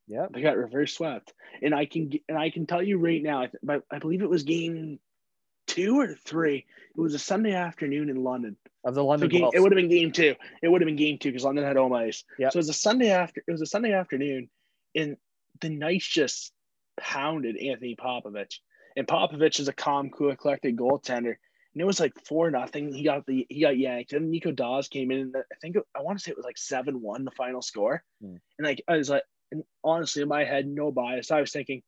Yeah, 0.08 0.26
They 0.32 0.42
got 0.42 0.56
reverse 0.58 0.92
swept, 0.92 1.32
and 1.62 1.74
I 1.74 1.86
can 1.86 2.10
and 2.28 2.36
I 2.38 2.50
can 2.50 2.66
tell 2.66 2.82
you 2.82 2.98
right 2.98 3.22
now. 3.22 3.42
I, 3.68 3.80
I 3.90 3.98
believe 3.98 4.22
it 4.22 4.28
was 4.28 4.42
game 4.44 5.00
two 5.76 6.00
or 6.00 6.14
three. 6.14 6.64
It 6.96 7.00
was 7.00 7.14
a 7.14 7.18
Sunday 7.18 7.52
afternoon 7.52 8.08
in 8.08 8.22
London. 8.24 8.56
Of 8.84 8.94
the 8.94 9.02
So 9.02 9.06
London 9.06 9.28
game, 9.28 9.50
it 9.52 9.60
would 9.60 9.72
have 9.72 9.76
been 9.76 9.90
game 9.90 10.12
two. 10.12 10.34
It 10.62 10.68
would 10.68 10.80
have 10.80 10.86
been 10.86 10.96
game 10.96 11.18
two 11.18 11.30
because 11.30 11.44
London 11.44 11.64
had 11.64 11.76
home 11.76 11.92
ice. 11.92 12.24
Yep. 12.38 12.52
So 12.52 12.56
it 12.56 12.60
was 12.60 12.68
a 12.68 12.74
Sunday 12.74 13.10
after. 13.10 13.42
It 13.46 13.52
was 13.52 13.60
a 13.60 13.66
Sunday 13.66 13.92
afternoon, 13.92 14.48
and 14.94 15.16
the 15.60 15.68
Knights 15.68 16.06
just 16.06 16.52
pounded 16.98 17.56
Anthony 17.56 17.96
Popovich. 17.96 18.58
And 18.96 19.06
Popovich 19.06 19.60
is 19.60 19.68
a 19.68 19.72
calm, 19.72 20.10
cool, 20.10 20.34
collected 20.36 20.76
goaltender. 20.76 21.34
And 21.74 21.82
it 21.82 21.84
was 21.84 22.00
like 22.00 22.12
four 22.24 22.50
nothing. 22.50 22.94
He 22.94 23.02
got 23.02 23.26
the 23.26 23.46
he 23.50 23.60
got 23.60 23.76
yanked. 23.76 24.14
And 24.14 24.30
Nico 24.30 24.50
Daws 24.50 24.88
came 24.88 25.10
in. 25.10 25.18
And 25.18 25.36
I 25.36 25.56
think 25.60 25.76
it, 25.76 25.82
I 25.94 26.00
want 26.00 26.18
to 26.18 26.22
say 26.24 26.30
it 26.30 26.36
was 26.36 26.46
like 26.46 26.56
seven 26.56 27.02
one 27.02 27.24
the 27.24 27.30
final 27.32 27.60
score. 27.60 28.02
Hmm. 28.22 28.36
And 28.58 28.66
like 28.66 28.82
I 28.88 28.96
was 28.96 29.10
like, 29.10 29.24
and 29.52 29.62
honestly, 29.84 30.22
in 30.22 30.28
my 30.28 30.44
head, 30.44 30.66
no 30.66 30.90
bias. 30.90 31.30
I 31.30 31.40
was 31.40 31.52
thinking 31.52 31.82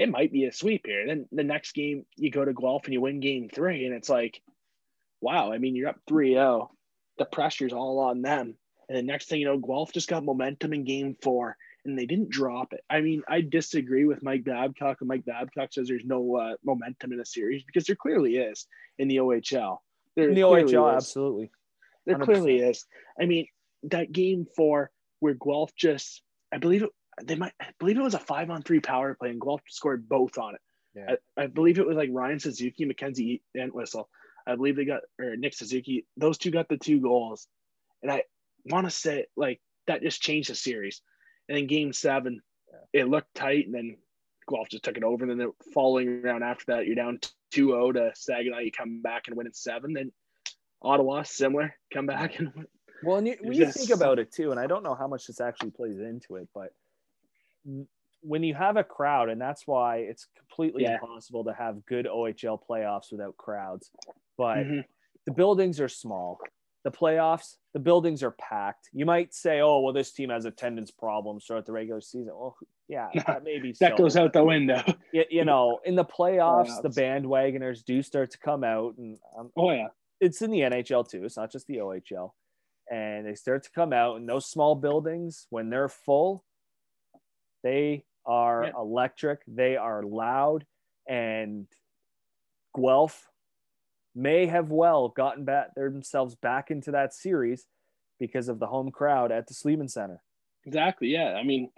it 0.00 0.08
might 0.08 0.32
be 0.32 0.46
a 0.46 0.52
sweep 0.52 0.86
here. 0.86 1.06
Then 1.06 1.26
the 1.30 1.44
next 1.44 1.72
game, 1.72 2.06
you 2.16 2.30
go 2.30 2.42
to 2.42 2.54
Guelph 2.54 2.86
and 2.86 2.94
you 2.94 3.02
win 3.02 3.20
game 3.20 3.50
three, 3.52 3.84
and 3.84 3.94
it's 3.94 4.08
like, 4.08 4.40
wow. 5.20 5.52
I 5.52 5.58
mean, 5.58 5.76
you're 5.76 5.90
up 5.90 6.00
3-0. 6.08 6.68
The 7.18 7.26
pressure's 7.26 7.74
all 7.74 7.98
on 7.98 8.22
them. 8.22 8.54
And 8.88 8.96
the 8.96 9.02
next 9.02 9.28
thing 9.28 9.40
you 9.40 9.46
know, 9.46 9.58
Guelph 9.58 9.92
just 9.92 10.08
got 10.08 10.24
momentum 10.24 10.72
in 10.72 10.84
game 10.84 11.16
four, 11.22 11.54
and 11.84 11.98
they 11.98 12.06
didn't 12.06 12.30
drop 12.30 12.72
it. 12.72 12.80
I 12.88 13.02
mean, 13.02 13.22
I 13.28 13.42
disagree 13.42 14.06
with 14.06 14.22
Mike 14.22 14.42
Babcock, 14.42 15.02
and 15.02 15.08
Mike 15.08 15.26
Babcock 15.26 15.70
says 15.70 15.86
there's 15.86 16.06
no 16.06 16.34
uh, 16.34 16.54
momentum 16.64 17.12
in 17.12 17.20
a 17.20 17.26
series 17.26 17.62
because 17.62 17.84
there 17.84 17.94
clearly 17.94 18.38
is 18.38 18.66
in 18.98 19.06
the 19.06 19.18
OHL. 19.18 19.78
There 20.16 20.30
in 20.30 20.34
the 20.34 20.40
OHL, 20.40 20.96
is. 20.96 20.96
absolutely. 20.96 21.50
There 22.06 22.16
100%. 22.16 22.24
clearly 22.24 22.60
is. 22.60 22.86
I 23.20 23.26
mean, 23.26 23.48
that 23.82 24.12
game 24.12 24.46
four 24.56 24.90
where 25.18 25.34
Guelph 25.34 25.74
just, 25.76 26.22
I 26.50 26.56
believe 26.56 26.84
it, 26.84 26.90
they 27.24 27.34
might, 27.34 27.52
I 27.60 27.66
believe 27.78 27.98
it 27.98 28.02
was 28.02 28.14
a 28.14 28.18
five 28.18 28.50
on 28.50 28.62
three 28.62 28.80
power 28.80 29.14
play, 29.14 29.30
and 29.30 29.40
Guelph 29.40 29.62
scored 29.68 30.08
both 30.08 30.38
on 30.38 30.54
it. 30.54 30.60
Yeah. 30.94 31.14
I, 31.36 31.44
I 31.44 31.46
believe 31.46 31.78
it 31.78 31.86
was 31.86 31.96
like 31.96 32.10
Ryan 32.12 32.40
Suzuki, 32.40 32.84
Mackenzie 32.84 33.42
Entwistle. 33.56 34.08
I 34.46 34.56
believe 34.56 34.76
they 34.76 34.84
got, 34.84 35.02
or 35.18 35.36
Nick 35.36 35.54
Suzuki, 35.54 36.06
those 36.16 36.38
two 36.38 36.50
got 36.50 36.68
the 36.68 36.76
two 36.76 37.00
goals. 37.00 37.46
And 38.02 38.10
I 38.10 38.22
want 38.64 38.86
to 38.86 38.90
say, 38.90 39.26
like, 39.36 39.60
that 39.86 40.02
just 40.02 40.22
changed 40.22 40.50
the 40.50 40.54
series. 40.54 41.02
And 41.48 41.56
then 41.56 41.66
game 41.66 41.92
seven, 41.92 42.40
it 42.92 43.08
looked 43.08 43.34
tight, 43.34 43.66
and 43.66 43.74
then 43.74 43.96
Guelph 44.48 44.68
just 44.68 44.84
took 44.84 44.96
it 44.96 45.04
over. 45.04 45.24
And 45.24 45.30
then 45.30 45.38
the 45.38 45.52
following 45.72 46.22
round 46.22 46.42
after 46.42 46.64
that, 46.68 46.86
you're 46.86 46.96
down 46.96 47.20
2 47.52 47.68
0 47.68 47.92
to 47.92 48.10
Saginaw. 48.14 48.58
You 48.58 48.72
come 48.72 49.02
back 49.02 49.28
and 49.28 49.36
win 49.36 49.46
in 49.46 49.54
seven. 49.54 49.92
Then 49.92 50.12
Ottawa, 50.82 51.22
similar, 51.22 51.74
come 51.92 52.06
back 52.06 52.38
and 52.38 52.52
win. 52.54 52.66
Well, 53.02 53.16
and 53.16 53.26
you, 53.26 53.36
when 53.40 53.54
you 53.54 53.70
think 53.70 53.90
about 53.90 54.18
it 54.18 54.32
too, 54.32 54.50
and 54.50 54.60
I 54.60 54.66
don't 54.66 54.82
know 54.82 54.94
how 54.94 55.06
much 55.06 55.26
this 55.26 55.40
actually 55.40 55.70
plays 55.70 55.98
into 55.98 56.36
it, 56.36 56.48
but 56.54 56.72
when 58.22 58.42
you 58.42 58.54
have 58.54 58.76
a 58.76 58.84
crowd, 58.84 59.28
and 59.30 59.40
that's 59.40 59.66
why 59.66 59.98
it's 59.98 60.26
completely 60.36 60.82
Yeah. 60.82 60.94
impossible 60.94 61.44
to 61.44 61.52
have 61.54 61.84
good 61.86 62.06
OHL 62.06 62.58
playoffs 62.58 63.10
without 63.10 63.36
crowds. 63.36 63.90
But 64.36 64.58
Mhm. 64.58 64.84
the 65.26 65.32
buildings 65.32 65.80
are 65.80 65.88
small. 65.88 66.38
The 66.82 66.90
playoffs, 66.90 67.56
the 67.74 67.78
buildings 67.80 68.22
are 68.22 68.30
packed. 68.32 68.88
You 68.92 69.04
might 69.06 69.34
say, 69.34 69.60
"Oh, 69.60 69.80
well, 69.80 69.92
this 69.92 70.12
team 70.12 70.30
has 70.30 70.44
attendance 70.46 70.90
problems 70.90 71.44
throughout 71.46 71.66
the 71.66 71.72
regular 71.72 72.00
season." 72.00 72.34
Well, 72.34 72.56
yeah, 72.88 73.10
that 73.42 73.44
maybe 73.44 73.72
That 73.80 73.96
goes 73.96 74.16
out 74.16 74.32
the 74.32 74.44
window. 74.44 74.82
You, 75.12 75.24
you 75.30 75.44
know, 75.44 75.80
in 75.84 75.94
the 75.94 76.04
playoffs, 76.04 76.80
the 76.82 76.88
bandwagoners 76.88 77.84
do 77.84 78.00
start 78.02 78.30
to 78.30 78.38
come 78.38 78.64
out, 78.64 78.96
and 78.96 79.18
um, 79.36 79.52
Oh, 79.56 79.70
yeah. 79.72 79.88
it's 80.20 80.40
in 80.42 80.50
the 80.50 80.60
NHL 80.62 81.04
too. 81.04 81.24
It's 81.24 81.36
not 81.36 81.50
just 81.50 81.66
the 81.66 81.78
OHL. 81.80 82.34
And 82.90 83.26
they 83.26 83.34
start 83.34 83.62
to 83.64 83.70
come 83.70 83.92
out, 83.92 84.16
and 84.16 84.28
those 84.28 84.46
small 84.46 84.74
buildings, 84.74 85.46
when 85.50 85.68
they're 85.70 85.88
full, 85.88 86.44
they 87.62 88.04
are 88.26 88.64
Yeah. 88.64 88.72
electric. 88.78 89.40
They 89.46 89.76
are 89.76 90.02
loud, 90.02 90.66
and 91.08 91.66
Guelph 92.74 93.28
may 94.14 94.46
have 94.46 94.70
well 94.70 95.08
gotten 95.08 95.44
back 95.44 95.74
themselves 95.74 96.34
back 96.34 96.70
into 96.70 96.90
that 96.92 97.12
series 97.14 97.66
because 98.18 98.48
of 98.48 98.58
the 98.58 98.66
home 98.66 98.90
crowd 98.90 99.32
at 99.32 99.46
the 99.46 99.54
Sleeman 99.54 99.88
Center. 99.88 100.22
Exactly. 100.66 101.08
Yeah. 101.08 101.34
I 101.34 101.42
mean, 101.42 101.70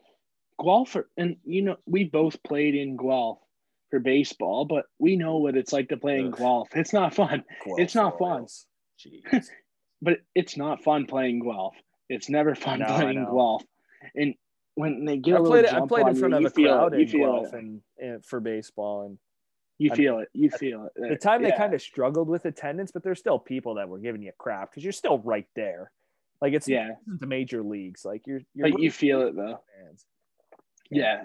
Guelph, 0.62 0.96
are- 0.96 1.08
and 1.16 1.36
you 1.44 1.62
know, 1.62 1.76
we 1.86 2.04
both 2.04 2.42
played 2.42 2.74
in 2.74 2.96
Guelph 2.96 3.38
for 3.90 4.00
baseball, 4.00 4.64
but 4.64 4.86
we 4.98 5.16
know 5.16 5.36
what 5.38 5.56
it's 5.56 5.72
like 5.72 5.88
to 5.90 5.96
play 5.96 6.18
in 6.20 6.28
Ugh. 6.32 6.36
Guelph. 6.38 6.68
It's 6.74 6.92
not 6.92 7.14
fun, 7.14 7.44
It's 7.78 7.94
not 7.94 8.18
fun. 8.18 8.46
Jeez. 8.98 9.46
but 10.00 10.18
it's 10.34 10.56
not 10.56 10.82
fun 10.82 11.06
playing 11.06 11.40
Guelph. 11.40 11.76
It's 12.08 12.28
never 12.28 12.54
fun 12.54 12.82
I 12.82 12.86
playing. 13.00 13.24
Guelph. 13.24 13.64
And 14.14 14.34
when 14.74 15.04
they 15.04 15.16
get 15.18 15.32
a 15.32 15.36
I 15.36 15.40
little 15.40 15.52
played. 15.52 15.66
I 15.66 15.70
jump 15.72 15.88
played 15.88 16.04
on 16.04 16.10
in 16.10 16.16
you, 16.16 16.24
of 16.36 16.40
you 16.42 16.46
a 16.46 16.50
feel 16.50 16.72
crowd 16.76 16.94
it. 16.94 16.96
You 17.12 17.20
in 17.24 17.26
Guelph 17.30 17.52
and, 17.52 17.80
and 17.98 18.24
for 18.24 18.40
baseball, 18.40 19.02
and 19.06 19.18
You 19.78 19.90
I 19.92 19.94
feel 19.96 20.18
it. 20.20 20.28
You 20.32 20.50
feel 20.50 20.86
it. 20.96 21.08
the 21.10 21.16
time 21.16 21.42
they 21.42 21.50
kind 21.52 21.74
of 21.74 21.82
struggled 21.82 22.28
with 22.28 22.44
attendance, 22.44 22.90
but 22.92 23.02
there's 23.02 23.18
still 23.18 23.38
people 23.38 23.74
that 23.74 23.88
were 23.88 23.98
giving 23.98 24.22
you 24.22 24.32
crap 24.38 24.70
because 24.70 24.82
you're 24.84 24.92
still 24.92 25.18
right 25.18 25.46
there. 25.56 25.90
Like 26.40 26.54
it's 26.54 26.68
Yeah. 26.68 26.90
the 27.06 27.26
major 27.26 27.62
leagues. 27.62 28.04
Like 28.04 28.26
you're, 28.26 28.40
you're 28.54 28.68
Like 28.68 28.78
you 28.80 28.90
feel 28.90 29.22
it 29.22 29.36
though. 29.36 29.60
fans. 29.84 30.04
Yeah. 30.90 31.22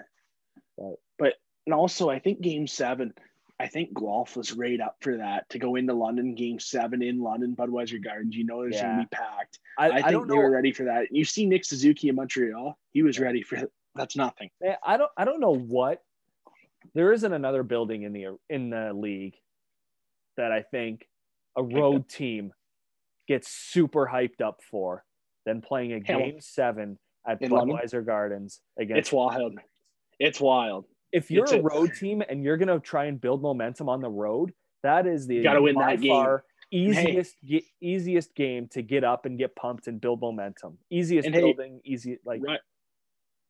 But- 0.76 0.96
But 1.18 1.34
and 1.66 1.74
also 1.74 2.08
I 2.08 2.18
think 2.18 2.40
game 2.40 2.66
seven, 2.66 3.12
I 3.60 3.66
think 3.66 3.92
Guelph 3.92 4.36
was 4.36 4.52
right 4.52 4.80
up 4.80 4.96
for 5.00 5.16
that 5.16 5.48
to 5.50 5.58
go 5.58 5.74
into 5.74 5.92
London 5.92 6.34
game 6.34 6.60
seven 6.60 7.02
in 7.02 7.20
London, 7.20 7.56
Budweiser 7.56 8.02
Gardens. 8.02 8.36
You 8.36 8.44
know 8.44 8.62
there's 8.62 8.76
Yeah. 8.76 8.90
gonna 8.92 9.02
be 9.02 9.08
packed. 9.10 9.58
I, 9.76 9.84
I, 9.84 9.88
I, 9.88 9.94
think 9.94 10.10
don't 10.10 10.28
they 10.28 10.34
know. 10.36 10.42
were 10.42 10.50
ready 10.50 10.72
for 10.72 10.84
that. 10.84 11.08
You 11.10 11.24
see 11.24 11.46
Nick 11.46 11.64
Suzuki 11.64 12.08
in 12.08 12.14
Montreal, 12.14 12.78
he 12.92 13.02
was 13.02 13.18
ready 13.18 13.42
for 13.42 13.68
that's 13.94 14.16
nothing. 14.16 14.50
I 14.84 14.96
don't. 14.96 15.10
I 15.16 15.24
don't 15.24 15.40
know 15.40 15.54
what. 15.56 16.02
There 16.94 17.12
isn't 17.12 17.32
another 17.32 17.62
building 17.64 18.02
in 18.02 18.12
the 18.12 18.38
in 18.48 18.70
the 18.70 18.92
league 18.92 19.34
that 20.36 20.52
I 20.52 20.62
think 20.62 21.08
a 21.56 21.62
road 21.62 22.08
team 22.08 22.52
gets 23.26 23.50
super 23.50 24.06
hyped 24.10 24.40
up 24.40 24.60
for 24.70 25.04
than 25.44 25.60
playing 25.60 25.92
a 25.92 26.00
game 26.00 26.40
seven 26.40 26.98
at 27.26 27.42
In 27.42 27.50
London? 27.50 27.76
Budweiser 27.76 28.06
Gardens 28.06 28.60
against 28.78 28.98
It's 28.98 29.12
wild. 29.12 29.58
It's 30.20 30.40
wild. 30.40 30.86
If 31.12 31.30
you're 31.30 31.44
It's 31.44 31.52
a 31.52 31.62
road 31.62 31.94
team 31.94 32.22
and 32.28 32.42
you're 32.42 32.56
going 32.56 32.68
to 32.68 32.80
try 32.80 33.06
and 33.06 33.20
build 33.20 33.42
momentum 33.42 33.88
on 33.88 34.00
the 34.00 34.10
road, 34.10 34.52
that 34.82 35.06
is 35.06 35.26
the 35.26 35.42
Gotta 35.42 35.62
win 35.62 35.74
by 35.74 35.96
that 35.96 36.02
game. 36.02 36.10
far 36.12 36.44
easiest 36.70 37.36
ge- 37.42 37.64
easiest 37.80 38.34
game 38.34 38.68
to 38.68 38.82
get 38.82 39.02
up 39.02 39.24
and 39.24 39.38
get 39.38 39.56
pumped 39.56 39.86
and 39.86 40.00
build 40.00 40.20
momentum. 40.20 40.76
Easiest 40.90 41.26
And 41.26 41.34
hey, 41.34 41.40
building, 41.40 41.80
easy 41.84 42.18
like 42.24 42.42
Ri- 42.42 42.58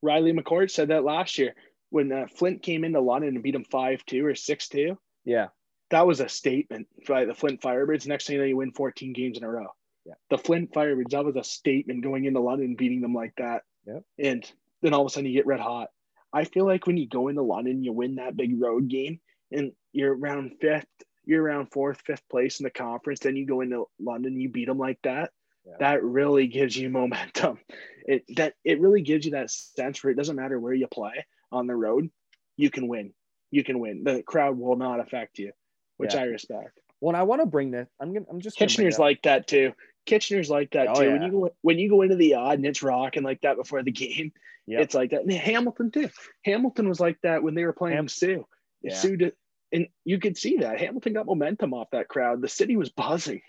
Riley 0.02 0.32
McCourt 0.32 0.70
said 0.70 0.88
that 0.88 1.04
last 1.04 1.36
year 1.38 1.54
when 1.90 2.12
uh, 2.12 2.26
Flint 2.28 2.62
came 2.62 2.84
into 2.84 3.00
London 3.00 3.34
and 3.34 3.42
beat 3.42 3.52
them 3.52 3.64
five 3.64 4.04
two 4.06 4.24
or 4.24 4.34
six 4.34 4.68
two. 4.68 4.96
yeah, 5.24 5.48
That 5.90 6.06
was 6.06 6.20
a 6.20 6.28
statement 6.28 6.86
by 7.08 7.24
the 7.24 7.34
Flint 7.34 7.60
Firebirds. 7.60 8.06
Next 8.06 8.26
thing 8.26 8.34
you 8.36 8.42
know, 8.42 8.46
you 8.46 8.56
win 8.56 8.72
14 8.72 9.12
games 9.12 9.36
in 9.38 9.44
a 9.44 9.50
row. 9.50 9.66
Yeah. 10.04 10.14
The 10.30 10.38
Flint 10.38 10.72
Firebirds, 10.72 11.10
that 11.10 11.24
was 11.24 11.36
a 11.36 11.44
statement 11.44 12.02
going 12.04 12.24
into 12.24 12.40
London 12.40 12.76
beating 12.76 13.00
them 13.00 13.14
like 13.14 13.32
that. 13.38 13.62
Yep. 13.86 14.02
And 14.18 14.52
then 14.82 14.94
all 14.94 15.00
of 15.02 15.06
a 15.06 15.10
sudden 15.10 15.26
you 15.28 15.32
get 15.36 15.46
red 15.46 15.60
hot. 15.60 15.88
I 16.32 16.44
feel 16.44 16.66
like 16.66 16.86
when 16.86 16.96
you 16.96 17.08
go 17.08 17.28
into 17.28 17.42
London, 17.42 17.82
you 17.82 17.92
win 17.92 18.16
that 18.16 18.36
big 18.36 18.60
road 18.60 18.88
game 18.88 19.20
and 19.50 19.72
you're 19.92 20.14
around 20.16 20.52
fifth, 20.60 20.86
you're 21.24 21.42
around 21.42 21.72
fourth, 21.72 22.00
fifth 22.04 22.28
place 22.30 22.60
in 22.60 22.64
the 22.64 22.70
conference. 22.70 23.20
Then 23.20 23.36
you 23.36 23.46
go 23.46 23.60
into 23.60 23.86
London, 23.98 24.38
you 24.38 24.48
beat 24.48 24.66
them 24.66 24.78
like 24.78 24.98
that. 25.02 25.30
Yeah. 25.66 25.74
That 25.80 26.02
really 26.02 26.46
gives 26.46 26.76
you 26.76 26.88
momentum. 26.90 27.58
It 28.06 28.24
that 28.36 28.54
it 28.64 28.80
really 28.80 29.02
gives 29.02 29.26
you 29.26 29.32
that 29.32 29.50
sense 29.50 30.02
where 30.02 30.10
it 30.10 30.16
doesn't 30.16 30.36
matter 30.36 30.58
where 30.58 30.72
you 30.72 30.86
play 30.86 31.26
on 31.52 31.66
the 31.66 31.76
road, 31.76 32.10
you 32.56 32.70
can 32.70 32.88
win. 32.88 33.12
You 33.50 33.64
can 33.64 33.78
win. 33.78 34.04
The 34.04 34.22
crowd 34.22 34.58
will 34.58 34.76
not 34.76 35.00
affect 35.00 35.38
you, 35.38 35.52
which 35.96 36.14
Yeah. 36.14 36.22
I 36.22 36.24
respect. 36.24 36.80
Well, 37.00 37.10
and 37.10 37.16
I 37.16 37.22
want 37.22 37.42
to 37.42 37.46
bring 37.46 37.70
this. 37.70 37.88
I'm 38.00 38.12
gonna. 38.12 38.26
I'm 38.30 38.40
just. 38.40 38.56
Kitchener's 38.56 38.98
like 38.98 39.22
that 39.22 39.46
too. 39.46 39.72
Kitchener's 40.08 40.50
like 40.50 40.70
that 40.72 40.88
Oh, 40.88 40.94
too. 40.94 41.04
yeah. 41.06 41.12
When 41.12 41.22
you 41.22 41.30
go 41.30 41.50
when 41.62 41.78
you 41.78 41.88
go 41.88 42.02
into 42.02 42.16
the 42.16 42.34
Aud 42.34 42.54
and 42.54 42.66
it's 42.66 42.82
rocking 42.82 43.22
like 43.22 43.42
that 43.42 43.56
before 43.56 43.82
the 43.82 43.92
game, 43.92 44.32
Yep. 44.66 44.80
it's 44.80 44.94
like 44.94 45.10
that. 45.10 45.22
And 45.22 45.30
Hamilton 45.32 45.90
too. 45.90 46.08
Hamilton 46.44 46.88
was 46.88 46.98
like 47.00 47.18
that 47.22 47.42
when 47.42 47.54
they 47.54 47.64
were 47.64 47.72
playing 47.72 47.96
Ham- 47.96 48.08
Soo. 48.08 48.46
Yeah. 48.82 48.94
Soo 48.94 49.16
did, 49.16 49.32
and 49.72 49.88
you 50.04 50.18
could 50.18 50.36
see 50.36 50.58
that 50.58 50.80
Hamilton 50.80 51.12
got 51.12 51.26
momentum 51.26 51.74
off 51.74 51.90
that 51.92 52.08
crowd. 52.08 52.40
The 52.40 52.48
city 52.48 52.76
was 52.76 52.88
buzzing. 52.90 53.42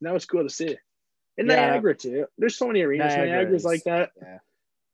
And 0.00 0.08
that 0.08 0.12
was 0.14 0.26
cool 0.26 0.42
to 0.42 0.50
see. 0.50 0.76
And 1.38 1.48
Yeah. 1.48 1.70
Niagara 1.70 1.94
too. 1.94 2.26
There's 2.38 2.56
so 2.56 2.66
many 2.68 2.82
arenas. 2.82 3.14
Niagara 3.14 3.26
Niagara's 3.36 3.62
is- 3.62 3.64
like 3.66 3.84
that. 3.84 4.10
yeah. 4.20 4.38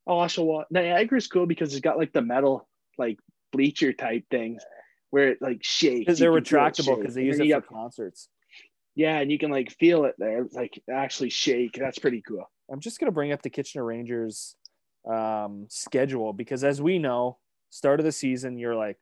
Oh, 0.06 0.14
Oshawa. 0.16 0.64
Niagara's 0.70 1.28
cool 1.28 1.46
because 1.46 1.72
it's 1.72 1.80
got 1.82 1.98
like 1.98 2.12
the 2.12 2.22
metal 2.22 2.68
like 2.98 3.18
bleacher 3.52 3.92
type 3.92 4.24
things 4.30 4.62
where 5.10 5.28
it 5.28 5.42
like 5.42 5.62
shakes. 5.62 6.00
because 6.00 6.18
they're 6.18 6.32
can 6.32 6.44
feel 6.44 6.58
it 6.58 6.62
retractable 6.72 6.98
because 6.98 7.14
they 7.14 7.24
use 7.24 7.38
it 7.38 7.44
for 7.44 7.60
got- 7.60 7.66
concerts. 7.66 8.28
Yeah, 8.94 9.18
and 9.18 9.32
you 9.32 9.38
can 9.38 9.50
like 9.50 9.72
feel 9.78 10.04
it 10.04 10.14
there, 10.18 10.46
like 10.52 10.82
actually 10.92 11.30
shake. 11.30 11.78
That's 11.78 11.98
pretty 11.98 12.22
cool. 12.26 12.50
I'm 12.70 12.80
just 12.80 13.00
gonna 13.00 13.12
bring 13.12 13.32
up 13.32 13.42
the 13.42 13.50
Kitchener 13.50 13.84
Rangers 13.84 14.56
um, 15.10 15.66
schedule 15.68 16.32
because, 16.32 16.62
as 16.62 16.80
we 16.80 16.98
know, 16.98 17.38
start 17.70 18.00
of 18.00 18.04
the 18.04 18.12
season, 18.12 18.58
you're 18.58 18.76
like, 18.76 18.98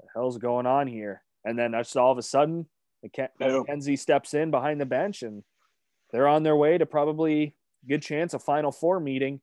"The 0.00 0.08
hell's 0.14 0.38
going 0.38 0.66
on 0.66 0.86
here?" 0.86 1.22
And 1.44 1.58
then 1.58 1.72
just 1.72 1.96
all 1.96 2.12
of 2.12 2.18
a 2.18 2.22
sudden, 2.22 2.66
McKenzie 3.04 3.98
steps 3.98 4.34
in 4.34 4.50
behind 4.50 4.80
the 4.80 4.86
bench, 4.86 5.22
and 5.22 5.42
they're 6.10 6.28
on 6.28 6.42
their 6.42 6.56
way 6.56 6.76
to 6.76 6.86
probably 6.86 7.56
good 7.88 8.02
chance 8.02 8.34
a 8.34 8.38
Final 8.38 8.70
Four 8.70 9.00
meeting 9.00 9.40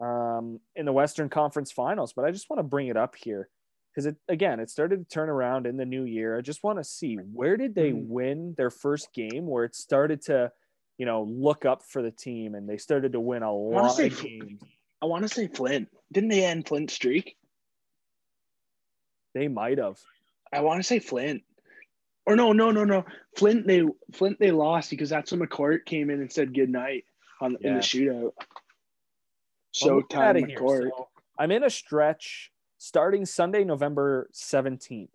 um, 0.00 0.60
in 0.74 0.86
the 0.86 0.92
Western 0.92 1.28
Conference 1.28 1.70
Finals. 1.70 2.14
But 2.14 2.24
I 2.24 2.30
just 2.30 2.48
want 2.48 2.60
to 2.60 2.64
bring 2.64 2.88
it 2.88 2.96
up 2.96 3.14
here 3.14 3.50
because 3.98 4.06
it 4.06 4.16
again, 4.28 4.60
it 4.60 4.70
started 4.70 4.98
to 5.00 5.12
turn 5.12 5.28
around 5.28 5.66
in 5.66 5.76
the 5.76 5.84
new 5.84 6.04
year. 6.04 6.38
I 6.38 6.40
just 6.40 6.62
want 6.62 6.78
to 6.78 6.84
see 6.84 7.16
where 7.16 7.56
did 7.56 7.74
they 7.74 7.90
Mhm. 7.90 8.06
win 8.06 8.54
their 8.54 8.70
first 8.70 9.12
game, 9.12 9.48
where 9.48 9.64
it 9.64 9.74
started 9.74 10.22
to 10.22 10.52
you 10.98 11.06
know, 11.06 11.22
look 11.22 11.64
up 11.64 11.84
for 11.84 12.02
the 12.02 12.10
team 12.10 12.56
and 12.56 12.68
they 12.68 12.76
started 12.76 13.12
to 13.12 13.20
win 13.20 13.44
a 13.44 13.52
lot 13.52 13.90
say 13.90 14.08
of 14.08 14.20
games. 14.20 14.60
I 15.00 15.06
want 15.06 15.22
to 15.22 15.28
say 15.28 15.46
Flint. 15.46 15.88
Didn't 16.10 16.30
they 16.30 16.44
end 16.44 16.66
Flint 16.66 16.90
streak? 16.90 17.36
They 19.32 19.46
might 19.46 19.78
have. 19.78 20.00
I 20.52 20.60
want 20.62 20.80
to 20.80 20.82
say 20.82 20.98
Flint. 20.98 21.44
Or 22.26 22.34
no, 22.34 22.52
no, 22.52 22.72
no, 22.72 22.82
no. 22.82 23.04
Flint 23.36 23.64
they 23.68 23.84
Flint 24.12 24.40
they 24.40 24.50
lost 24.50 24.90
because 24.90 25.08
that's 25.08 25.30
when 25.30 25.40
McCourt 25.40 25.84
came 25.84 26.10
in 26.10 26.20
and 26.20 26.32
said 26.32 26.52
good 26.52 26.68
night 26.70 27.04
on 27.40 27.56
in 27.60 27.74
the 27.76 27.80
shootout. 27.80 28.32
Looking 29.80 30.20
at 30.20 30.34
Showtime 30.34 30.42
it 30.42 30.48
here. 30.48 30.90
So 30.90 31.08
I'm 31.38 31.52
in 31.52 31.62
a 31.62 31.70
stretch 31.70 32.50
starting 32.78 33.26
Sunday, 33.26 33.64
November 33.64 34.30
17th. 34.32 35.08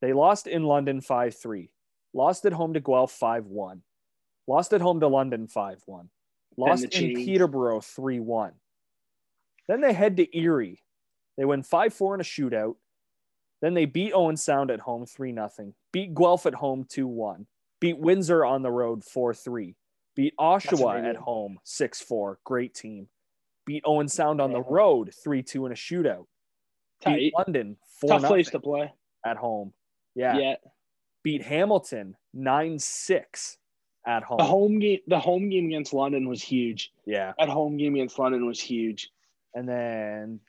They 0.00 0.12
lost 0.12 0.46
in 0.46 0.64
London 0.64 1.00
5 1.00 1.34
3, 1.34 1.70
lost 2.12 2.44
at 2.44 2.52
home 2.52 2.74
to 2.74 2.80
Guelph 2.80 3.12
5 3.12 3.46
1, 3.46 3.82
lost 4.46 4.72
at 4.72 4.80
home 4.80 5.00
to 5.00 5.08
London 5.08 5.46
5 5.48 5.82
1, 5.86 6.08
lost 6.56 6.84
in 6.84 6.90
change. 6.90 7.24
Peterborough 7.24 7.80
3 7.80 8.20
1. 8.20 8.52
Then 9.66 9.80
they 9.80 9.92
head 9.92 10.16
to 10.18 10.38
Erie. 10.38 10.82
They 11.36 11.44
win 11.44 11.62
5 11.62 11.94
4 11.94 12.14
in 12.16 12.20
a 12.20 12.24
shootout. 12.24 12.76
Then 13.60 13.74
they 13.74 13.86
beat 13.86 14.12
Owen 14.12 14.36
Sound 14.36 14.70
at 14.70 14.80
home 14.80 15.04
3 15.06 15.32
0, 15.32 15.74
beat 15.92 16.14
Guelph 16.14 16.46
at 16.46 16.54
home 16.54 16.84
2 16.88 17.06
1, 17.08 17.46
beat 17.80 17.98
Windsor 17.98 18.44
on 18.44 18.62
the 18.62 18.70
road 18.70 19.02
4 19.04 19.34
3, 19.34 19.74
beat 20.14 20.34
Oshawa 20.38 21.04
at 21.08 21.16
home 21.16 21.58
6 21.64 22.00
4. 22.02 22.38
Great 22.44 22.74
team. 22.74 23.08
Beat 23.66 23.82
Owen 23.84 24.08
Sound 24.08 24.40
on 24.40 24.52
the 24.52 24.62
road 24.62 25.12
3 25.12 25.42
2 25.42 25.66
in 25.66 25.72
a 25.72 25.74
shootout. 25.74 26.26
Beat 27.04 27.32
London 27.36 27.76
4 28.00 28.10
Tough 28.10 28.24
place 28.24 28.50
to 28.50 28.60
play. 28.60 28.92
at 29.24 29.36
home. 29.36 29.72
Yeah. 30.14 30.36
Yeah. 30.38 30.54
Beat 31.22 31.42
Hamilton 31.42 32.16
9 32.34 32.78
6 32.78 33.58
at 34.06 34.22
home. 34.22 34.38
The 34.38 34.44
home 34.44 34.78
game 34.78 35.00
the 35.06 35.18
home 35.18 35.48
game 35.48 35.66
against 35.66 35.92
London 35.92 36.28
was 36.28 36.42
huge. 36.42 36.92
Yeah. 37.06 37.32
At 37.38 37.48
home 37.48 37.76
game 37.76 37.94
against 37.94 38.18
London 38.18 38.46
was 38.46 38.60
huge. 38.60 39.10
And 39.54 39.68
then 39.68 40.40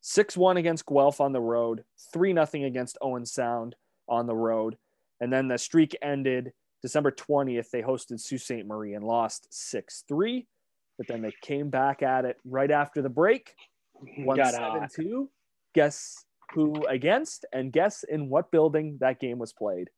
6 0.00 0.36
1 0.36 0.56
against 0.56 0.86
Guelph 0.86 1.20
on 1.20 1.32
the 1.32 1.40
road, 1.40 1.84
3 2.12 2.32
0 2.32 2.46
against 2.66 2.98
Owen 3.00 3.26
Sound 3.26 3.74
on 4.08 4.26
the 4.26 4.34
road. 4.34 4.76
And 5.20 5.32
then 5.32 5.48
the 5.48 5.58
streak 5.58 5.96
ended 6.02 6.52
December 6.82 7.10
20th. 7.10 7.70
They 7.70 7.82
hosted 7.82 8.20
Sault 8.20 8.40
Ste. 8.40 8.66
Marie 8.66 8.94
and 8.94 9.04
lost 9.04 9.48
6 9.50 10.04
3. 10.08 10.46
But 10.96 11.06
then 11.06 11.22
they 11.22 11.32
came 11.42 11.70
back 11.70 12.02
at 12.02 12.24
it 12.24 12.38
right 12.44 12.70
after 12.70 13.02
the 13.02 13.08
break, 13.08 13.54
7 14.16 14.36
hot. 14.36 14.90
2. 14.92 15.30
Guess 15.78 16.24
who 16.54 16.84
against 16.86 17.44
and 17.52 17.72
guess 17.72 18.02
in 18.04 18.28
what 18.28 18.50
building 18.50 18.98
that 19.00 19.20
game 19.20 19.38
was 19.38 19.52
played. 19.52 19.88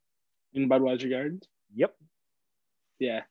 in 0.53 0.69
Budweiser 0.69 1.09
Gardens. 1.09 1.47
Yep. 1.75 1.95
Yeah. 2.99 3.23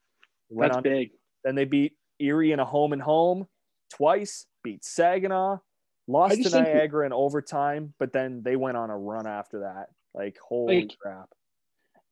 Went 0.50 0.72
That's 0.74 0.78
on, 0.78 0.84
big. 0.84 1.12
then 1.43 1.56
they 1.56 1.66
beat 1.66 1.93
Erie 2.20 2.52
in 2.54 2.60
a 2.60 2.66
home 2.66 2.93
and 2.93 3.02
home 3.02 3.45
twice, 3.91 4.45
beat 4.64 4.84
Saginaw, 4.84 5.58
lost 6.08 6.41
to 6.41 6.50
Niagara 6.50 7.06
in 7.06 7.14
overtime, 7.14 7.93
but 8.00 8.14
then 8.14 8.41
they 8.43 8.56
went 8.56 8.78
on 8.78 8.89
a 8.89 8.97
run 8.97 9.28
after 9.28 9.60
that. 9.60 9.88
Like, 10.14 10.38
holy 10.40 10.82
Like- 10.82 10.98
crap. 10.98 11.30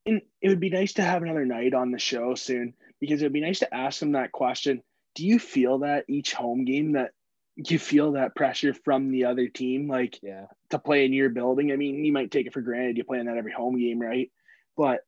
And 0.06 0.22
it 0.42 0.50
would 0.50 0.60
be 0.60 0.70
nice 0.70 0.94
to 0.94 1.02
have 1.02 1.24
another 1.24 1.46
Knight 1.46 1.74
on 1.74 1.92
the 1.92 2.00
show 2.00 2.36
soon 2.36 2.74
because 3.00 3.22
it 3.22 3.26
would 3.26 3.34
be 3.34 3.42
nice 3.42 3.60
to 3.60 3.74
ask 3.74 4.00
them 4.00 4.12
that 4.14 4.32
question. 4.32 4.82
Do 5.16 5.26
you 5.26 5.40
feel 5.40 5.80
that 5.80 6.06
each 6.08 6.34
home 6.34 6.64
game 6.64 6.94
that 6.94 7.12
you 7.58 7.80
feel 7.80 8.14
that 8.14 8.36
pressure 8.36 8.74
from 8.74 9.10
the 9.12 9.26
other 9.26 9.48
team, 9.48 9.88
like 9.88 10.20
Yeah. 10.22 10.46
to 10.70 10.80
play 10.80 11.06
in 11.06 11.14
your 11.14 11.30
building? 11.30 11.72
I 11.72 11.76
mean, 11.76 12.04
you 12.06 12.14
might 12.14 12.32
take 12.32 12.46
it 12.46 12.54
for 12.54 12.62
granted 12.62 12.98
you 12.98 13.04
play 13.04 13.20
in 13.20 13.26
that 13.26 13.38
every 13.38 13.52
home 13.52 13.78
game, 13.80 14.00
right? 14.00 14.32
But 14.76 15.02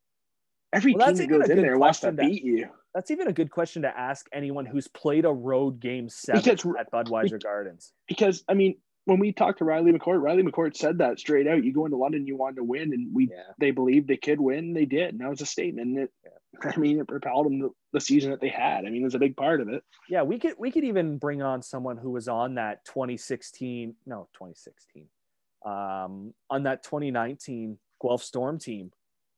every 0.74 0.94
Well, 0.94 1.08
team 1.08 1.16
that's 1.16 1.20
that 1.20 1.28
goes 1.40 1.50
in 1.50 1.58
there 1.62 1.78
wants 1.78 2.00
to 2.02 2.12
beat 2.12 2.44
you. 2.44 2.70
That's 2.96 3.12
even 3.12 3.28
a 3.28 3.34
good 3.34 3.52
question 3.52 3.84
to 3.84 3.96
ask 3.98 4.28
anyone 4.34 4.66
who's 4.66 4.88
played 4.88 5.26
a 5.26 5.32
road 5.32 5.80
game 5.80 6.10
seven 6.10 6.42
Because- 6.42 6.66
at 6.80 6.92
Budweiser 6.92 7.42
Gardens. 7.42 7.94
Because 8.08 8.44
I 8.48 8.56
mean, 8.56 8.78
when 9.06 9.20
we 9.20 9.32
talked 9.32 9.60
to 9.60 9.66
Riley 9.66 9.92
McCourt, 9.92 10.22
Riley 10.22 10.44
McCourt 10.44 10.76
said 10.76 10.98
that 11.00 11.20
straight 11.20 11.48
out. 11.48 11.64
You 11.64 11.72
go 11.74 11.86
into 11.86 11.98
London, 11.98 12.28
you 12.28 12.36
wanted 12.36 12.58
to 12.58 12.64
win, 12.64 12.94
and 12.94 13.14
we 13.14 13.28
Yeah. 13.28 13.44
they 13.60 13.72
believed 13.72 14.08
they 14.08 14.18
could 14.18 14.40
win. 14.42 14.74
They 14.74 14.86
did, 14.86 15.10
and 15.12 15.20
that 15.22 15.30
was 15.30 15.42
a 15.42 15.46
statement. 15.46 15.88
And 15.88 15.98
it, 16.00 16.12
I 16.62 16.78
mean, 16.80 17.00
it 17.00 17.08
propelled 17.08 17.46
them 17.46 17.60
to 17.62 17.76
the 17.94 18.00
season 18.02 18.32
that 18.32 18.40
they 18.42 18.50
had. 18.50 18.86
I 18.86 18.90
mean, 18.90 19.02
it 19.02 19.06
was 19.06 19.16
a 19.16 19.20
big 19.20 19.36
part 19.36 19.62
of 19.62 19.70
it. 19.70 19.84
Yeah, 20.10 20.22
we 20.24 20.38
could 20.40 20.54
we 20.58 20.72
could 20.72 20.84
even 20.84 21.18
bring 21.18 21.42
on 21.42 21.62
someone 21.62 21.98
who 21.98 22.12
was 22.12 22.28
on 22.28 22.56
that 22.56 22.86
2016, 22.86 23.96
no, 24.06 24.28
2016. 24.34 25.08
Um, 25.66 26.34
on 26.50 26.64
that 26.64 26.84
2019 26.84 27.78
Guelph 28.02 28.24
Storm 28.24 28.60
team 28.60 28.92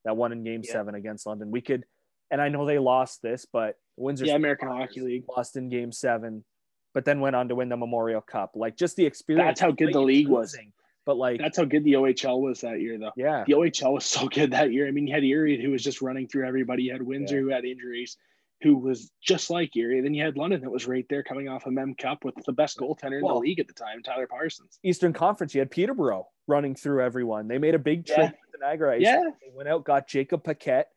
that 0.06 0.16
won 0.16 0.32
in 0.32 0.44
game 0.44 0.62
Yeah. 0.64 0.74
7 0.74 0.94
against 0.96 1.26
London. 1.26 1.50
We 1.52 1.62
could 1.62 1.86
and 2.30 2.40
I 2.42 2.48
know 2.50 2.66
they 2.66 2.80
lost 2.80 3.22
this, 3.22 3.46
but 3.52 3.76
Windsor 3.98 4.26
Yeah, 4.26 4.36
American 4.36 4.70
Hockey 4.70 5.02
League. 5.02 5.26
lost 5.36 5.58
in 5.58 5.68
game 5.68 5.92
7, 5.92 6.46
but 6.94 7.04
then 7.06 7.20
went 7.20 7.36
on 7.36 7.50
to 7.50 7.56
win 7.56 7.70
the 7.70 7.76
Memorial 7.78 8.22
Cup. 8.22 8.52
Like 8.56 8.78
just 8.78 8.96
the 8.96 9.06
experience. 9.06 9.48
That's 9.48 9.62
how 9.62 9.72
good 9.72 9.94
the 9.94 10.02
league 10.02 10.28
was. 10.30 10.54
losing, 10.54 10.72
But 11.06 11.18
like 11.18 11.40
That's 11.42 11.58
how 11.58 11.66
good 11.66 11.84
the 11.84 11.94
OHL 11.94 12.40
was 12.40 12.62
that 12.62 12.80
year, 12.82 12.98
though. 13.00 13.12
yeah. 13.18 13.44
The 13.48 13.54
OHL 13.54 13.94
was 13.94 14.06
so 14.06 14.28
good 14.30 14.52
that 14.52 14.72
year. 14.72 14.88
I 14.88 14.92
mean, 14.92 15.08
you 15.08 15.14
had 15.14 15.24
Erie 15.24 15.62
who 15.62 15.72
was 15.72 15.84
just 15.84 16.02
running 16.02 16.28
through 16.28 16.48
everybody. 16.48 16.84
You 16.84 16.94
had 16.94 17.02
Windsor 17.02 17.36
Yeah. 17.38 17.42
who 17.42 17.48
had 17.50 17.66
injuries, 17.66 18.18
who 18.62 18.78
was 18.78 19.12
just 19.22 19.50
like 19.50 19.76
Erie. 19.76 20.02
Then 20.02 20.14
you 20.14 20.24
had 20.24 20.38
London 20.38 20.62
that 20.62 20.70
was 20.70 20.88
right 20.88 21.06
there 21.10 21.24
coming 21.24 21.48
off 21.48 21.66
a 21.66 21.72
Mem 21.72 21.96
Cup 21.96 22.24
with 22.24 22.36
the 22.46 22.54
best 22.54 22.78
goaltender 22.78 23.18
in 23.18 23.24
Well- 23.24 23.36
the 23.36 23.40
league 23.42 23.60
at 23.60 23.68
the 23.68 23.74
time, 23.74 24.04
Tyler 24.04 24.28
Parsons. 24.28 24.80
Eastern 24.84 25.14
Conference, 25.14 25.54
you 25.56 25.60
had 25.60 25.72
Peterborough 25.72 26.28
running 26.48 26.76
through 26.76 27.02
everyone. 27.04 27.48
They 27.48 27.58
made 27.58 27.76
a 27.76 27.80
big 27.80 28.08
Yeah. 28.08 28.16
trip 28.16 28.32
to 28.54 28.58
Niagara. 28.60 28.96
Ice. 28.96 29.02
Yeah. 29.02 29.24
They 29.42 29.52
went 29.54 29.68
out, 29.70 29.84
got 29.84 30.08
Jacob 30.08 30.44
Paquette 30.44 30.90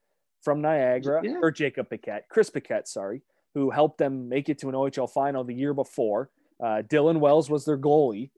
from 0.42 0.60
Niagara, 0.60 1.22
Yeah. 1.24 1.38
or 1.42 1.50
Jacob 1.50 1.88
Paquette, 1.88 2.28
Chris 2.28 2.50
Paquette, 2.50 2.86
sorry, 2.86 3.22
who 3.54 3.70
helped 3.70 3.96
them 3.98 4.28
make 4.28 4.48
it 4.50 4.58
to 4.58 4.68
an 4.68 4.74
OHL 4.74 5.06
final 5.06 5.42
the 5.44 5.54
year 5.54 5.72
before. 5.72 6.30
Uh, 6.62 6.82
Dylan 6.82 7.18
Wells 7.20 7.48
was 7.48 7.64
their 7.64 7.78
goalie. 7.78 8.30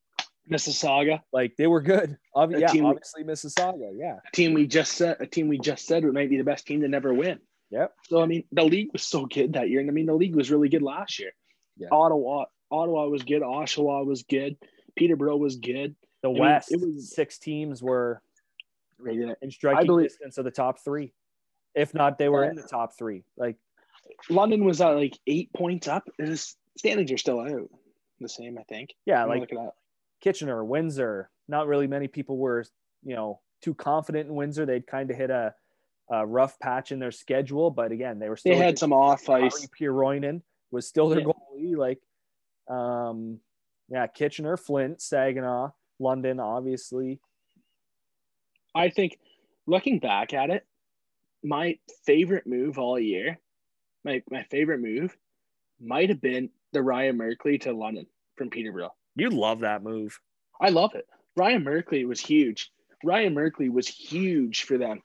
Mississauga, 0.49 1.21
Like 1.33 1.57
they 1.57 1.67
were 1.67 1.81
good. 1.83 2.11
Yeah, 2.37 2.43
obviously 2.85 3.25
Mississauga. 3.25 3.91
Yeah. 3.97 4.21
a 4.25 4.31
team 4.37 4.55
we 4.55 4.67
just 4.69 4.93
said, 4.93 5.17
a 5.21 5.27
team 5.27 5.49
we 5.49 5.59
just 5.59 5.87
said 5.87 6.05
might 6.05 6.31
be 6.31 6.37
the 6.37 6.45
best 6.45 6.67
team 6.69 6.83
to 6.83 6.89
never 6.89 7.13
win. 7.13 7.41
Yep. 7.71 7.95
So 8.09 8.23
I 8.23 8.27
mean, 8.27 8.45
the 8.53 8.65
league 8.65 8.91
was 8.93 9.03
so 9.03 9.27
good 9.27 9.55
that 9.55 9.69
year, 9.69 9.81
and 9.81 9.91
I 9.91 9.93
mean, 9.93 10.07
the 10.07 10.15
league 10.15 10.35
was 10.37 10.51
really 10.51 10.69
good 10.69 10.83
last 10.83 11.19
year. 11.19 11.33
Yeah. 11.77 11.89
Ottawa, 11.91 12.45
Ottawa 12.71 13.07
was 13.09 13.23
good. 13.23 13.43
Oshawa 13.43 14.05
was 14.07 14.23
good. 14.23 14.57
Peterborough 14.95 15.37
was 15.37 15.57
good. 15.57 15.95
The 16.23 16.31
West, 16.31 16.73
it 16.73 16.81
was- 16.81 17.15
six 17.15 17.39
teams 17.39 17.83
were 17.83 18.23
in 19.05 19.51
striking 19.51 19.87
believe- 19.87 20.09
distance 20.09 20.39
of 20.39 20.45
the 20.45 20.51
top 20.51 20.79
three. 20.79 21.13
If 21.75 21.93
not, 21.93 22.17
they 22.19 22.29
were 22.29 22.45
Yeah. 22.45 22.51
in 22.51 22.57
the 22.57 22.63
top 22.63 22.97
three. 22.97 23.25
Like 23.37 23.57
London 24.31 24.65
was 24.65 24.81
at 24.81 24.91
like 24.93 25.19
eight 25.27 25.53
points 25.53 25.89
up. 25.89 26.09
His 26.19 26.57
standings 26.79 27.13
are 27.13 27.19
still 27.19 27.41
out. 27.41 27.71
The 28.21 28.29
same, 28.31 28.57
I 28.57 28.63
think. 28.63 28.95
yeah, 29.05 29.23
I'm 29.23 29.29
like 29.29 29.53
Kitchener, 30.23 30.65
Windsor. 30.65 31.29
Not 31.49 31.67
really 31.67 31.87
many 31.87 32.09
people 32.09 32.39
were, 32.39 32.65
you 33.05 33.15
know, 33.15 33.41
too 33.61 33.75
confident 33.75 34.29
in 34.29 34.35
Windsor. 34.35 34.65
They'd 34.65 34.87
kind 34.87 35.11
of 35.11 35.17
hit 35.19 35.29
a, 35.31 35.55
a 36.11 36.27
rough 36.27 36.59
patch 36.59 36.93
in 36.93 36.99
their 36.99 37.11
schedule, 37.11 37.71
but 37.71 37.93
again, 37.93 38.19
they 38.19 38.29
were 38.29 38.37
still 38.37 38.53
they 38.57 38.65
had 38.65 38.79
some 38.79 38.93
off 38.93 39.25
Kari 39.25 39.45
ice. 39.45 39.67
Piiroinen 39.79 40.43
was 40.71 40.87
still 40.87 41.09
their 41.09 41.21
Yeah. 41.21 41.27
goalie. 41.27 41.77
Like, 41.77 42.01
um, 42.69 43.41
yeah, 43.89 44.07
Kitchener, 44.07 44.57
Flint, 44.57 45.01
Saginaw, 45.01 45.71
London, 45.99 46.41
obviously. 46.41 47.21
I 48.75 48.91
think 48.91 49.19
looking 49.67 49.99
back 49.99 50.35
at 50.35 50.51
it, 50.51 50.67
my 51.43 51.79
favorite 52.05 52.47
move 52.47 52.79
all 52.79 52.99
year, 52.99 53.39
my 54.05 54.23
my 54.31 54.43
favorite 54.45 54.81
move, 54.81 55.17
might 55.81 56.09
have 56.09 56.21
been 56.21 56.51
the 56.73 56.83
Ryan 56.83 57.19
Merkley 57.19 57.61
to 57.63 57.73
London 57.73 58.07
from 58.37 58.51
Peterborough. 58.51 58.95
You 59.15 59.31
love 59.31 59.61
that 59.61 59.83
move. 59.83 60.19
I 60.61 60.69
love 60.71 60.95
it. 60.95 61.07
Ryan 61.37 61.65
Merkley 61.65 62.07
was 62.07 62.21
huge. 62.21 62.71
Ryan 63.05 63.35
Merkley 63.35 63.71
was 63.71 63.87
huge 63.87 64.65
for 64.65 64.79
them. 64.79 65.03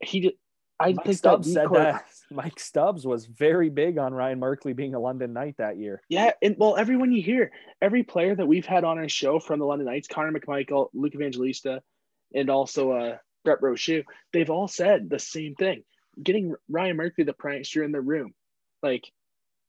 He 0.00 0.20
did. 0.20 0.32
I 0.78 0.92
Mike 0.92 1.04
think 1.04 1.18
Stubbs 1.18 1.46
that 1.48 1.52
said 1.52 1.62
decor- 1.64 1.78
that 1.78 2.04
Mike 2.30 2.58
Stubbs 2.58 3.06
was 3.06 3.26
very 3.26 3.68
big 3.68 3.98
on 3.98 4.14
Ryan 4.14 4.40
Merkley 4.40 4.74
being 4.74 4.94
a 4.94 4.98
London 4.98 5.34
Knight 5.34 5.56
that 5.58 5.76
year. 5.76 6.00
Yeah, 6.08 6.32
and 6.40 6.56
well, 6.58 6.76
everyone 6.76 7.12
you 7.12 7.22
hear, 7.22 7.52
every 7.82 8.02
player 8.02 8.34
that 8.34 8.46
we've 8.46 8.64
had 8.64 8.84
on 8.84 8.98
our 8.98 9.08
show 9.08 9.40
from 9.40 9.60
the 9.60 9.66
London 9.66 9.86
Knights, 9.86 10.08
Connor 10.08 10.32
McMichael, 10.32 10.88
Luke 10.94 11.14
Evangelista, 11.14 11.82
and 12.34 12.48
also 12.48 12.92
uh, 12.92 13.16
Brett 13.44 13.60
Brochu, 13.60 14.04
they've 14.32 14.48
all 14.48 14.68
said 14.68 15.10
the 15.10 15.18
same 15.18 15.54
thing. 15.54 15.82
Getting 16.22 16.54
Ryan 16.68 16.96
Merkley 16.96 17.26
the 17.26 17.34
prankster 17.34 17.84
in 17.84 17.92
the 17.92 18.00
room, 18.00 18.32
like 18.82 19.04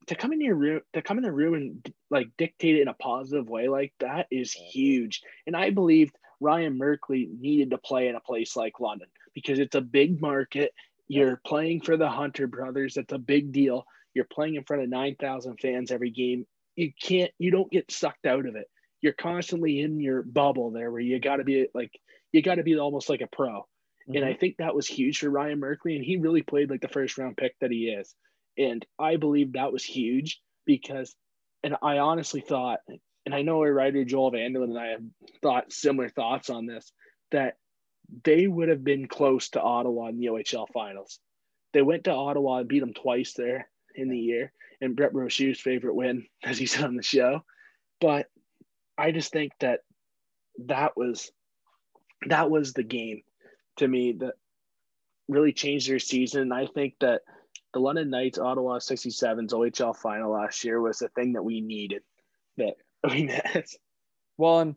to 0.07 0.15
come 0.15 0.31
in 0.31 0.39
your 0.39 0.55
room, 0.55 0.81
to 0.93 1.01
come 1.01 1.17
in 1.17 1.23
the 1.23 1.31
room 1.31 1.53
and 1.55 1.93
like 2.09 2.29
dictate 2.37 2.77
it 2.77 2.81
in 2.81 2.87
a 2.87 2.93
positive 2.93 3.49
way 3.49 3.67
like 3.67 3.93
that 3.99 4.27
is 4.31 4.53
huge. 4.53 5.21
And 5.45 5.55
I 5.55 5.71
believed 5.71 6.15
Ryan 6.39 6.79
Merkley 6.79 7.27
needed 7.39 7.71
to 7.71 7.77
play 7.77 8.07
in 8.07 8.15
a 8.15 8.21
place 8.21 8.55
like 8.55 8.79
London 8.79 9.07
because 9.33 9.59
it's 9.59 9.75
a 9.75 9.81
big 9.81 10.21
market. 10.21 10.71
You're 11.07 11.41
playing 11.45 11.81
for 11.81 11.97
the 11.97 12.09
Hunter 12.09 12.47
brothers. 12.47 12.95
That's 12.95 13.13
a 13.13 13.17
big 13.17 13.51
deal. 13.51 13.85
You're 14.13 14.25
playing 14.25 14.55
in 14.55 14.63
front 14.63 14.83
of 14.83 14.89
9,000 14.89 15.57
fans 15.57 15.91
every 15.91 16.11
game. 16.11 16.45
You 16.75 16.91
can't, 17.01 17.31
you 17.37 17.51
don't 17.51 17.71
get 17.71 17.91
sucked 17.91 18.25
out 18.25 18.45
of 18.45 18.55
it. 18.55 18.67
You're 19.01 19.13
constantly 19.13 19.81
in 19.81 19.99
your 19.99 20.21
bubble 20.21 20.71
there 20.71 20.91
where 20.91 21.01
you 21.01 21.19
got 21.19 21.37
to 21.37 21.43
be 21.43 21.67
like, 21.73 21.91
you 22.31 22.41
got 22.41 22.55
to 22.55 22.63
be 22.63 22.77
almost 22.77 23.09
like 23.09 23.21
a 23.21 23.27
pro. 23.27 23.65
And 24.07 24.23
I 24.25 24.29
mm-hmm. 24.29 24.39
think 24.39 24.57
that 24.57 24.75
was 24.75 24.87
huge 24.87 25.19
for 25.19 25.29
Ryan 25.29 25.59
Merkley. 25.59 25.95
And 25.95 26.03
he 26.03 26.17
really 26.17 26.41
played 26.41 26.69
like 26.69 26.81
the 26.81 26.87
first 26.87 27.17
round 27.17 27.37
pick 27.37 27.55
that 27.61 27.71
he 27.71 27.89
is. 27.89 28.13
And 28.57 28.85
I 28.99 29.17
believe 29.17 29.53
that 29.53 29.71
was 29.71 29.83
huge 29.83 30.41
because, 30.65 31.15
and 31.63 31.75
I 31.81 31.99
honestly 31.99 32.41
thought, 32.41 32.79
and 33.25 33.35
I 33.35 33.43
know 33.43 33.59
our 33.59 33.71
writer 33.71 34.03
Joel 34.03 34.31
Vanderlyn 34.31 34.63
and 34.63 34.79
I 34.79 34.87
have 34.87 35.03
thought 35.41 35.71
similar 35.71 36.09
thoughts 36.09 36.49
on 36.49 36.65
this, 36.65 36.91
that 37.31 37.55
they 38.23 38.47
would 38.47 38.69
have 38.69 38.83
been 38.83 39.07
close 39.07 39.49
to 39.49 39.61
Ottawa 39.61 40.07
in 40.07 40.17
the 40.17 40.27
OHL 40.27 40.67
finals. 40.73 41.19
They 41.73 41.81
went 41.81 42.05
to 42.05 42.11
Ottawa 42.11 42.57
and 42.57 42.67
beat 42.67 42.79
them 42.79 42.93
twice 42.93 43.33
there 43.33 43.69
in 43.95 44.09
the 44.09 44.17
year, 44.17 44.51
and 44.81 44.95
Brett 44.95 45.13
Brochu's 45.13 45.59
favorite 45.59 45.95
win, 45.95 46.27
as 46.43 46.57
he 46.57 46.65
said 46.65 46.85
on 46.85 46.95
the 46.95 47.03
show. 47.03 47.43
But 47.99 48.27
I 48.97 49.11
just 49.11 49.31
think 49.31 49.53
that 49.59 49.81
that 50.67 50.97
was 50.97 51.31
that 52.27 52.51
was 52.51 52.73
the 52.73 52.83
game 52.83 53.23
to 53.77 53.87
me 53.87 54.13
that 54.13 54.33
really 55.27 55.53
changed 55.53 55.89
their 55.89 55.99
season. 55.99 56.41
And 56.41 56.53
I 56.53 56.67
think 56.67 56.95
that 56.99 57.21
the 57.73 57.79
London 57.79 58.09
Knights 58.09 58.37
Ottawa 58.37 58.79
67's 58.79 59.53
OHL 59.53 59.95
final 59.95 60.31
last 60.31 60.63
year 60.63 60.79
was 60.79 60.99
the 60.99 61.07
thing 61.09 61.33
that 61.33 61.43
we 61.43 61.61
needed. 61.61 62.03
That 62.57 62.75
we 63.03 63.23
missed. 63.55 63.79
Well, 64.37 64.59
and 64.59 64.75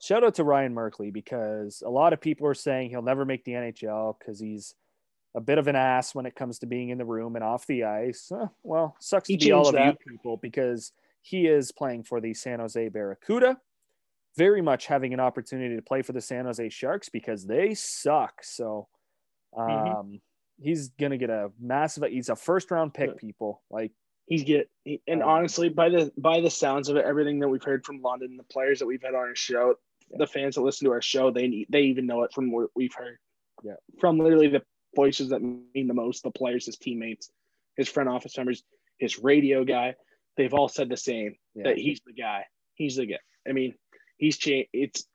shout 0.00 0.24
out 0.24 0.34
to 0.36 0.44
Ryan 0.44 0.74
Merkley 0.74 1.12
because 1.12 1.82
a 1.84 1.90
lot 1.90 2.12
of 2.12 2.20
people 2.20 2.46
are 2.46 2.54
saying 2.54 2.90
he'll 2.90 3.02
never 3.02 3.24
make 3.24 3.44
the 3.44 3.52
NHL 3.52 4.18
because 4.18 4.38
he's 4.40 4.74
a 5.34 5.40
bit 5.40 5.58
of 5.58 5.66
an 5.66 5.76
ass 5.76 6.14
when 6.14 6.26
it 6.26 6.34
comes 6.36 6.58
to 6.60 6.66
being 6.66 6.90
in 6.90 6.98
the 6.98 7.04
room 7.04 7.34
and 7.36 7.44
off 7.44 7.66
the 7.66 7.84
ice. 7.84 8.30
Uh, 8.30 8.46
well, 8.62 8.96
sucks 9.00 9.28
He 9.28 9.36
to 9.36 9.44
be 9.46 9.52
all 9.52 9.68
of 9.68 9.74
changed 9.74 9.98
you 10.06 10.12
people 10.12 10.36
because 10.36 10.92
he 11.22 11.46
is 11.46 11.72
playing 11.72 12.04
for 12.04 12.20
the 12.20 12.34
San 12.34 12.60
Jose 12.60 12.88
Barracuda. 12.88 13.58
Very 14.36 14.62
much 14.62 14.86
having 14.86 15.12
an 15.14 15.20
opportunity 15.20 15.74
to 15.76 15.82
play 15.82 16.02
for 16.02 16.12
the 16.12 16.20
San 16.20 16.44
Jose 16.44 16.68
Sharks 16.68 17.08
because 17.08 17.46
they 17.46 17.74
suck. 17.74 18.42
So 18.44 18.88
um, 19.56 19.66
Mhm. 19.68 20.20
he's 20.60 20.88
gonna 20.90 21.16
get 21.18 21.30
a 21.30 21.50
massive. 21.60 22.04
He's 22.04 22.28
a 22.28 22.36
first 22.36 22.70
round 22.70 22.92
pick. 22.94 23.16
People 23.16 23.62
like 23.70 23.92
He's 24.26 24.44
get 24.44 24.70
he, 24.84 25.02
and 25.06 25.22
honestly, 25.22 25.68
by 25.68 25.90
the 25.90 26.12
by 26.16 26.40
the 26.40 26.50
sounds 26.50 26.88
of 26.88 26.96
it, 26.96 27.04
everything 27.04 27.40
that 27.40 27.48
we've 27.48 27.62
heard 27.62 27.84
from 27.84 28.00
London, 28.00 28.36
the 28.36 28.44
players 28.44 28.78
that 28.78 28.86
we've 28.86 29.02
had 29.02 29.14
on 29.14 29.20
our 29.20 29.34
show, 29.36 29.74
the 30.16 30.26
fans 30.26 30.54
that 30.54 30.62
listen 30.62 30.86
to 30.86 30.92
our 30.92 31.02
show, 31.02 31.30
they 31.30 31.48
need- 31.48 31.66
they 31.68 31.82
even 31.82 32.06
know 32.06 32.22
it 32.22 32.32
from 32.32 32.50
what 32.50 32.70
we've 32.74 32.94
heard. 32.94 33.18
Yeah. 33.62 33.74
From 34.00 34.18
literally 34.18 34.48
the 34.48 34.62
voices 34.96 35.28
that 35.30 35.40
mean 35.40 35.88
the 35.88 35.94
most, 35.94 36.22
the 36.22 36.30
players, 36.30 36.66
his 36.66 36.76
teammates, 36.76 37.30
his 37.76 37.88
front 37.88 38.08
office 38.08 38.36
members, 38.36 38.62
his 38.98 39.18
radio 39.18 39.64
guy, 39.64 39.94
they've 40.36 40.54
all 40.54 40.68
said 40.68 40.88
the 40.88 40.96
same 40.96 41.36
yeah, 41.54 41.64
that 41.64 41.78
he's 41.78 42.00
the 42.06 42.12
guy. 42.12 42.44
He's 42.74 42.96
the 42.96 43.06
guy. 43.06 43.18
I 43.48 43.52
mean, 43.52 43.74
he's 44.16 44.38
changed. 44.38 44.68
It's. 44.72 45.06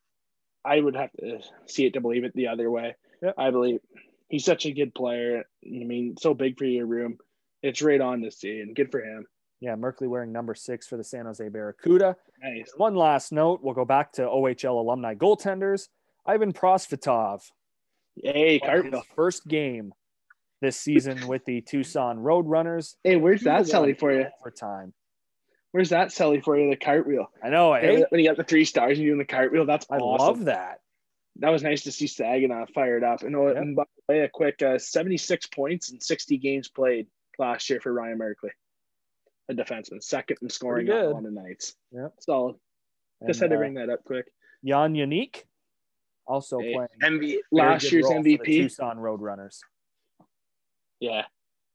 I 0.65 0.79
would 0.79 0.95
have 0.95 1.11
to 1.13 1.39
see 1.67 1.85
it 1.85 1.93
to 1.93 2.01
believe 2.01 2.25
it 2.25 2.33
the 2.35 2.47
other 2.47 2.69
way. 2.69 2.95
Yep. 3.21 3.35
I 3.37 3.49
believe 3.51 3.79
he's 4.27 4.45
such 4.45 4.65
a 4.65 4.71
good 4.71 4.93
player. 4.93 5.45
I 5.65 5.83
mean, 5.85 6.15
so 6.19 6.33
big 6.33 6.57
for 6.57 6.65
your 6.65 6.85
room. 6.85 7.17
It's 7.61 7.81
right 7.81 7.99
on 8.01 8.21
to 8.21 8.31
see, 8.31 8.61
and 8.61 8.75
good 8.75 8.91
for 8.91 9.01
him. 9.01 9.25
yeah. 9.59 9.75
Merkley 9.75 10.07
wearing 10.07 10.31
number 10.31 10.55
six 10.55 10.87
for 10.87 10.97
the 10.97 11.03
San 11.03 11.25
Jose 11.25 11.47
Barracuda. 11.49 12.15
Nice. 12.41 12.71
One 12.77 12.95
last 12.95 13.31
note, 13.31 13.59
we'll 13.61 13.73
go 13.73 13.85
back 13.85 14.13
to 14.13 14.21
OHL 14.23 14.79
alumni 14.79 15.13
goaltenders. 15.15 15.89
Ivan 16.25 16.53
Prosvetov, 16.53 17.41
Hey, 18.21 18.59
Cartwheel. 18.59 19.03
first 19.15 19.47
game 19.47 19.93
this 20.61 20.77
season 20.77 21.27
with 21.27 21.43
the 21.45 21.61
Tucson 21.61 22.17
Roadrunners. 22.19 22.95
Hey, 23.03 23.15
where's 23.15 23.41
that 23.43 23.65
He 23.65 23.71
Selly 23.71 23.97
for 23.97 24.13
you? 24.13 24.27
For 24.43 24.51
time. 24.51 24.93
Where's 25.71 25.89
that 25.89 26.09
Selly 26.09 26.43
for 26.43 26.57
you? 26.57 26.69
The 26.69 26.75
cartwheel. 26.75 27.27
I 27.43 27.49
know. 27.49 27.73
Hey, 27.73 28.03
When 28.09 28.19
you 28.21 28.27
got 28.27 28.37
the 28.37 28.43
three 28.43 28.65
stars 28.65 28.97
and 28.97 29.05
you 29.05 29.09
doing 29.11 29.19
the 29.19 29.25
cartwheel, 29.25 29.65
that's 29.65 29.85
I 29.89 29.97
awesome. 29.97 30.25
love 30.27 30.45
that. 30.45 30.79
That 31.37 31.49
was 31.51 31.63
nice 31.63 31.83
to 31.83 31.91
see 31.91 32.07
Saginaw 32.07 32.65
fired 32.73 33.03
up. 33.03 33.21
And, 33.23 33.35
oh, 33.35 33.47
Yep. 33.47 33.57
and 33.57 33.75
by 33.75 33.83
the 34.07 34.13
way, 34.13 34.19
a 34.21 34.29
quick 34.29 34.61
uh, 34.61 34.77
76 34.77 35.47
points 35.47 35.91
and 35.91 36.01
60 36.01 36.37
games 36.37 36.67
played 36.67 37.07
last 37.39 37.69
year 37.69 37.79
for 37.79 37.93
Ryan 37.93 38.19
Merkley, 38.19 38.51
a 39.49 39.53
defenseman, 39.53 40.03
second 40.03 40.37
in 40.41 40.49
scoring 40.49 40.89
on 40.89 41.23
the 41.23 41.31
Knights. 41.31 41.75
Yep. 41.91 42.13
Solid. 42.19 42.55
Just 43.27 43.41
And, 43.41 43.51
had 43.51 43.55
to 43.55 43.55
uh, 43.55 43.59
bring 43.59 43.73
that 43.75 43.89
up 43.89 44.03
quick. 44.03 44.27
Jan 44.63 44.93
Jenik, 44.93 45.43
also 46.27 46.59
Hey, 46.59 46.73
playing 46.73 47.19
MV, 47.19 47.37
last 47.51 47.91
year's 47.91 48.05
role 48.05 48.17
for 48.17 48.23
the 48.23 48.37
MVP. 48.37 48.45
Tucson 48.45 48.97
Roadrunners. 48.97 49.59
Yeah. 50.99 51.23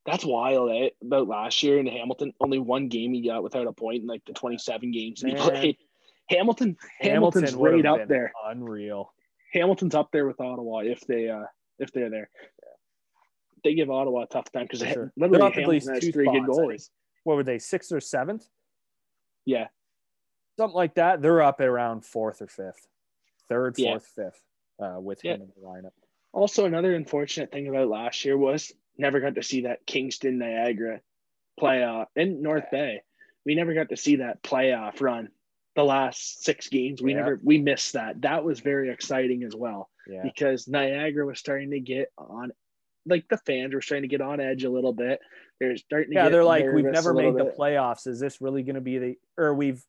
That's 0.07 0.25
wild, 0.25 0.71
eh? 0.71 0.91
About 1.03 1.29
last 1.29 1.63
year 1.63 1.79
in 1.79 1.87
Hamilton, 1.87 2.35
only 2.41 2.59
one 2.59 2.89
game 2.89 3.15
he 3.15 3.27
got 3.27 3.43
without 3.43 3.67
a 3.67 3.73
point 3.73 4.03
in 4.03 4.07
like 4.07 4.23
the 4.27 4.35
27 4.35 4.91
games 4.91 5.21
that 5.21 5.31
he 5.31 5.35
played. 5.37 5.77
Hamilton, 6.29 6.77
Hamilton's 7.01 7.51
Hamilton 7.53 7.85
right 7.85 7.87
up 7.87 8.09
there. 8.09 8.33
Unreal. 8.47 9.13
Hamilton's 9.53 9.95
up 9.95 10.11
there 10.13 10.27
with 10.27 10.41
Ottawa 10.41 10.79
if 10.81 11.01
they 11.07 11.29
uh 11.29 11.45
if 11.79 11.93
they're 11.93 12.11
there. 12.11 12.31
They 13.65 13.75
give 13.75 13.91
Ottawa 13.91 14.23
a 14.23 14.27
tough 14.27 14.53
time 14.53 14.65
because 14.65 14.81
For 14.83 14.87
sure. 14.89 15.13
literally 15.17 15.39
They're 15.39 15.47
up 15.49 15.57
at 15.57 15.69
least 15.69 15.89
two 16.01 16.13
three 16.13 16.27
good 16.27 16.45
spots, 16.45 16.59
think. 16.59 16.71
goalies. 16.71 16.91
What 17.25 17.37
were 17.37 17.43
they, 17.43 17.59
sixth 17.59 17.91
or 17.91 18.01
seventh? 18.01 18.47
Yeah, 19.47 19.69
Something 20.59 20.77
like 20.77 20.95
that. 20.95 21.21
They're 21.21 21.43
up 21.43 21.61
at 21.61 21.67
around 21.67 22.05
fourth 22.05 22.41
or 22.41 22.47
fifth, 22.47 22.87
third, 23.49 23.75
Yeah. 23.77 23.93
fourth, 23.95 24.07
fifth, 24.15 24.43
uh, 24.79 25.01
with 25.01 25.25
Yeah. 25.25 25.35
him 25.35 25.43
in 25.43 25.49
the 25.57 25.67
lineup. 25.67 25.91
Also, 26.33 26.65
another 26.67 26.95
unfortunate 26.95 27.51
thing 27.51 27.67
about 27.69 27.89
last 27.89 28.25
year 28.25 28.37
was 28.39 28.73
never 28.97 29.19
got 29.21 29.35
to 29.35 29.43
see 29.43 29.63
that 29.63 29.85
Kingston 29.87 30.39
Niagara 30.39 31.01
playoff 31.61 32.07
in 32.15 32.41
North 32.43 32.71
Bay. 32.71 33.03
We 33.45 33.55
never 33.57 33.75
got 33.75 33.89
to 33.89 33.97
see 33.97 34.17
that 34.17 34.43
playoff 34.43 35.01
run. 35.01 35.31
The 35.75 35.85
last 35.85 36.45
six 36.45 36.69
games, 36.69 37.03
we 37.03 37.13
Yeah. 37.13 37.19
never 37.21 37.41
we 37.43 37.59
missed 37.59 37.95
that. 37.95 38.21
That 38.23 38.45
was 38.45 38.61
very 38.61 38.91
exciting 38.91 39.43
as 39.43 39.57
well 39.57 39.91
Yeah. 40.07 40.23
because 40.23 40.69
Niagara 40.69 41.27
was 41.27 41.39
starting 41.41 41.71
to 41.73 41.81
get 41.81 42.13
on, 42.17 42.53
like 43.07 43.29
the 43.29 43.37
fans 43.39 43.75
were 43.75 43.81
starting 43.83 44.03
to 44.03 44.09
get 44.09 44.21
on 44.21 44.41
edge 44.41 44.65
a 44.65 44.71
little 44.71 44.93
bit. 44.93 45.21
They're 45.61 45.77
starting 45.77 46.11
to 46.11 46.15
Yeah, 46.17 46.29
they're 46.29 46.45
like, 46.45 46.65
we've 46.73 46.85
never 46.85 47.15
made 47.15 47.35
the 47.37 47.45
bit. 47.45 47.59
playoffs. 47.59 48.07
Is 48.07 48.19
this 48.21 48.41
really 48.41 48.63
going 48.63 48.75
to 48.77 48.81
be 48.81 48.99
the, 48.99 49.19
or 49.39 49.55
we've 49.55 49.85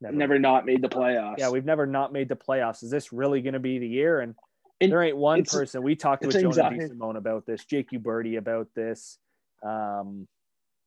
Never. 0.00 0.16
never 0.16 0.38
not 0.40 0.66
made 0.66 0.82
the 0.82 0.88
playoffs. 0.88 1.36
Yeah, 1.38 1.50
we've 1.50 1.64
never 1.64 1.86
not 1.86 2.12
made 2.12 2.28
the 2.28 2.34
playoffs. 2.36 2.82
Is 2.82 2.90
this 2.90 3.12
really 3.12 3.40
going 3.40 3.52
to 3.54 3.60
be 3.60 3.78
the 3.78 3.86
year? 3.86 4.20
And, 4.20 4.34
And 4.80 4.90
there 4.90 5.00
ain't 5.02 5.16
one 5.16 5.44
person. 5.44 5.82
We 5.84 5.94
talked 5.94 6.26
with 6.26 6.40
Jonah. 6.40 6.88
Simone 6.88 7.14
about 7.16 7.46
this, 7.46 7.64
Jake 7.64 7.90
Uberti 7.90 8.36
about 8.36 8.66
this. 8.74 9.18
Um, 9.62 10.26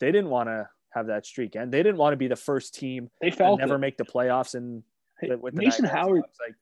they 0.02 0.12
didn't 0.12 0.30
want 0.30 0.50
to 0.50 0.68
have 0.94 1.08
that 1.08 1.26
streak, 1.26 1.56
and 1.56 1.72
they 1.72 1.82
didn't 1.82 1.98
want 1.98 2.12
to 2.12 2.18
be 2.18 2.28
the 2.28 2.36
first 2.36 2.76
team 2.76 3.10
they 3.22 3.32
felt 3.32 3.60
never 3.60 3.76
it. 3.76 3.80
make 3.80 3.96
the 3.98 4.04
playoffs. 4.04 4.54
And 4.54 4.84
Hey, 5.22 5.34
with 5.34 5.56
the 5.56 5.62
Mason 5.62 5.86
Howard, 5.86 6.24
like 6.46 6.56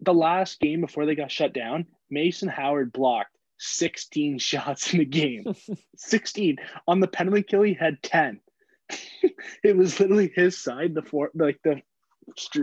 the 0.00 0.12
last 0.12 0.60
game 0.60 0.82
before 0.82 1.06
they 1.06 1.14
got 1.14 1.30
shut 1.30 1.54
down, 1.54 1.86
Mason 2.10 2.48
Howard 2.50 2.92
blocked 2.92 3.34
16 3.58 4.38
shots 4.38 4.92
in 4.92 5.00
the 5.00 5.04
game. 5.04 5.54
16 5.96 6.56
on 6.86 7.00
the 7.00 7.08
penalty 7.08 7.42
kill. 7.42 7.62
He 7.62 7.74
had 7.74 8.02
10. 8.02 8.40
it 9.62 9.76
was 9.76 10.00
literally 10.00 10.32
his 10.34 10.58
side, 10.58 10.94
the 10.94 11.02
four, 11.02 11.30
like 11.34 11.60
the 11.62 11.82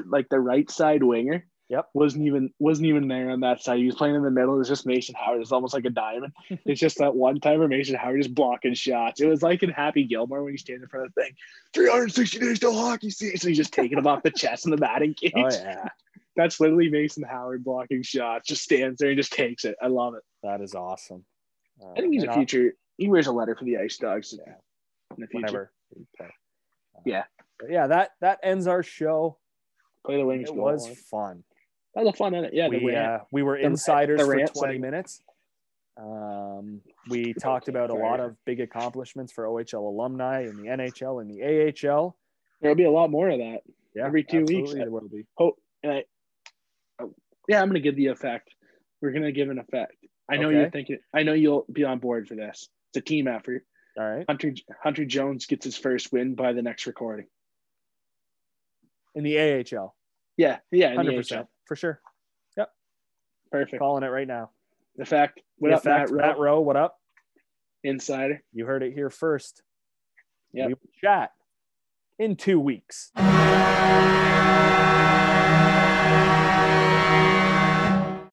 like 0.07 0.29
the 0.29 0.39
right 0.39 0.69
side 0.69 1.03
winger. 1.03 1.45
Yep. 1.67 1.89
wasn't 1.95 2.25
even 2.27 2.51
wasn't 2.59 2.87
even 2.87 3.07
there 3.07 3.31
on 3.31 3.39
that 3.39 3.63
side. 3.63 3.79
He 3.79 3.87
was 3.87 3.95
playing 3.95 4.15
in 4.15 4.21
the 4.21 4.29
middle. 4.29 4.53
It 4.53 4.59
was 4.59 4.67
just 4.67 4.85
Mason 4.85 5.15
Howard. 5.17 5.41
It's 5.41 5.51
almost 5.51 5.73
like 5.73 5.85
a 5.85 5.89
diamond. 5.89 6.33
it's 6.49 6.79
just 6.79 6.99
that 6.99 7.15
one 7.15 7.39
time 7.39 7.59
where 7.59 7.67
Mason 7.67 7.95
Howard 7.95 8.21
just 8.21 8.35
blocking 8.35 8.75
shots. 8.75 9.19
It 9.19 9.27
was 9.27 9.41
like 9.41 9.63
in 9.63 9.71
Happy 9.71 10.03
Gilmore 10.03 10.43
when 10.43 10.53
he 10.53 10.57
stands 10.57 10.83
in 10.83 10.89
front 10.89 11.07
of 11.07 11.13
the 11.15 11.23
thing. 11.23 11.33
360 11.73 12.39
days 12.39 12.59
till 12.59 12.73
hockey 12.73 13.09
season. 13.09 13.37
So 13.37 13.47
he's 13.47 13.57
just 13.57 13.73
taking 13.73 13.97
him 13.97 14.05
off 14.05 14.21
the 14.21 14.29
chest 14.29 14.65
in 14.65 14.71
the 14.71 14.77
batting 14.77 15.15
oh, 15.17 15.21
cage. 15.21 15.33
oh 15.35 15.49
yeah, 15.49 15.89
That's 16.35 16.59
literally 16.59 16.89
Mason 16.89 17.23
Howard 17.23 17.63
blocking 17.63 18.03
shots. 18.03 18.47
Just 18.47 18.63
stands 18.63 18.99
there 18.99 19.09
and 19.09 19.17
just 19.17 19.31
takes 19.33 19.63
it. 19.65 19.75
I 19.81 19.87
love 19.87 20.15
it. 20.15 20.23
that 20.43 20.61
is 20.61 20.75
awesome. 20.75 21.23
Uh, 21.81 21.91
I 21.91 22.01
think 22.01 22.13
he's 22.13 22.23
and 22.23 22.29
a 22.29 22.33
I'll- 22.33 22.39
future. 22.39 22.73
He 22.97 23.09
wears 23.09 23.27
a 23.27 23.31
letter 23.33 23.55
for 23.55 23.65
the 23.65 23.77
Ice 23.77 23.97
Dogs 23.97 24.33
yeah. 24.37 24.53
in 25.15 25.21
the 25.21 25.27
future. 25.27 25.45
whenever. 25.45 25.71
Uh, 26.21 26.27
Yeah. 27.05 27.23
but 27.59 27.69
yeah. 27.69 27.87
That 27.87 28.11
that 28.21 28.39
ends 28.43 28.67
our 28.67 28.83
show. 28.83 29.37
Play 30.05 30.17
the 30.17 30.25
wings. 30.25 30.49
It 30.49 30.55
was 30.55 30.87
on. 30.87 30.95
fun. 30.95 31.43
That 31.93 32.05
was 32.05 32.13
a 32.13 32.17
fun 32.17 32.33
in 32.35 32.45
it. 32.45 32.53
Yeah, 32.53 32.67
we 32.69 32.85
rant. 32.85 32.97
uh, 33.21 33.23
we 33.31 33.43
were 33.43 33.57
the- 33.57 33.65
insiders 33.65 34.19
the 34.19 34.25
for 34.25 34.31
rant 34.35 34.53
20 34.53 34.73
segment. 34.75 34.81
minutes. 34.91 35.21
Um, 35.97 36.81
we 37.09 37.33
talked 37.33 37.67
about 37.69 37.89
a 37.89 37.93
lot 37.93 38.19
of 38.19 38.35
big 38.45 38.59
accomplishments 38.59 39.31
for 39.31 39.45
OHL 39.45 39.87
alumni 39.87 40.41
in 40.41 40.57
the 40.57 40.63
NHL 40.69 41.21
and 41.21 41.29
the 41.31 41.41
AHL. 41.87 42.17
There'll 42.61 42.75
be 42.75 42.83
a 42.83 42.91
lot 42.91 43.09
more 43.11 43.29
of 43.29 43.39
that. 43.39 43.61
Yeah, 43.95 44.05
Every 44.05 44.23
two 44.23 44.43
weeks. 44.43 44.73
There 44.73 44.89
will 44.91 45.07
be. 45.07 45.25
Oh, 45.39 45.53
and 45.83 45.91
I, 45.93 46.03
yeah, 47.47 47.61
I'm 47.61 47.67
gonna 47.69 47.79
give 47.79 47.95
the 47.95 48.07
effect. 48.07 48.49
We're 49.01 49.11
gonna 49.11 49.31
give 49.31 49.49
an 49.49 49.59
effect. 49.59 49.93
I 50.29 50.37
know 50.37 50.47
Okay. 50.49 50.57
you're 50.59 50.69
thinking. 50.71 50.97
I 51.13 51.23
know 51.23 51.33
you'll 51.33 51.65
be 51.71 51.83
on 51.83 51.99
board 51.99 52.27
for 52.27 52.35
this. 52.35 52.69
It's 52.89 52.97
a 52.97 53.01
team 53.01 53.27
effort. 53.27 53.63
All 53.97 54.03
right. 54.09 54.25
Hunter 54.27 54.53
Hunter 54.83 55.05
Jones 55.05 55.45
gets 55.45 55.63
his 55.65 55.77
first 55.77 56.11
win 56.11 56.35
by 56.35 56.53
the 56.53 56.61
next 56.61 56.85
recording. 56.87 57.27
In 59.13 59.23
the 59.23 59.37
AHL, 59.39 59.95
Yeah, 60.35 60.59
yeah, 60.71 60.89
in 60.99 61.05
the 61.05 61.13
100% 61.13 61.37
AHL. 61.37 61.49
for 61.65 61.75
sure. 61.77 62.01
Yep. 62.57 62.69
Perfect. 63.51 63.79
Calling 63.79 64.03
it 64.03 64.07
right 64.07 64.27
now. 64.27 64.51
Effect. 64.99 65.39
What 65.57 65.69
The 65.69 65.75
up, 65.77 65.85
Matt 65.85 65.95
effect, 65.97 66.11
Rowe? 66.11 66.17
Matt 66.17 66.37
Rowe, 66.39 66.59
what 66.61 66.75
up? 66.75 66.99
Insider. 67.83 68.43
You 68.51 68.65
heard 68.65 68.83
it 68.83 68.93
here 68.93 69.09
first. 69.09 69.61
We 70.51 70.73
chat 71.01 71.31
in 72.19 72.35
two 72.35 72.59
weeks. 72.59 73.11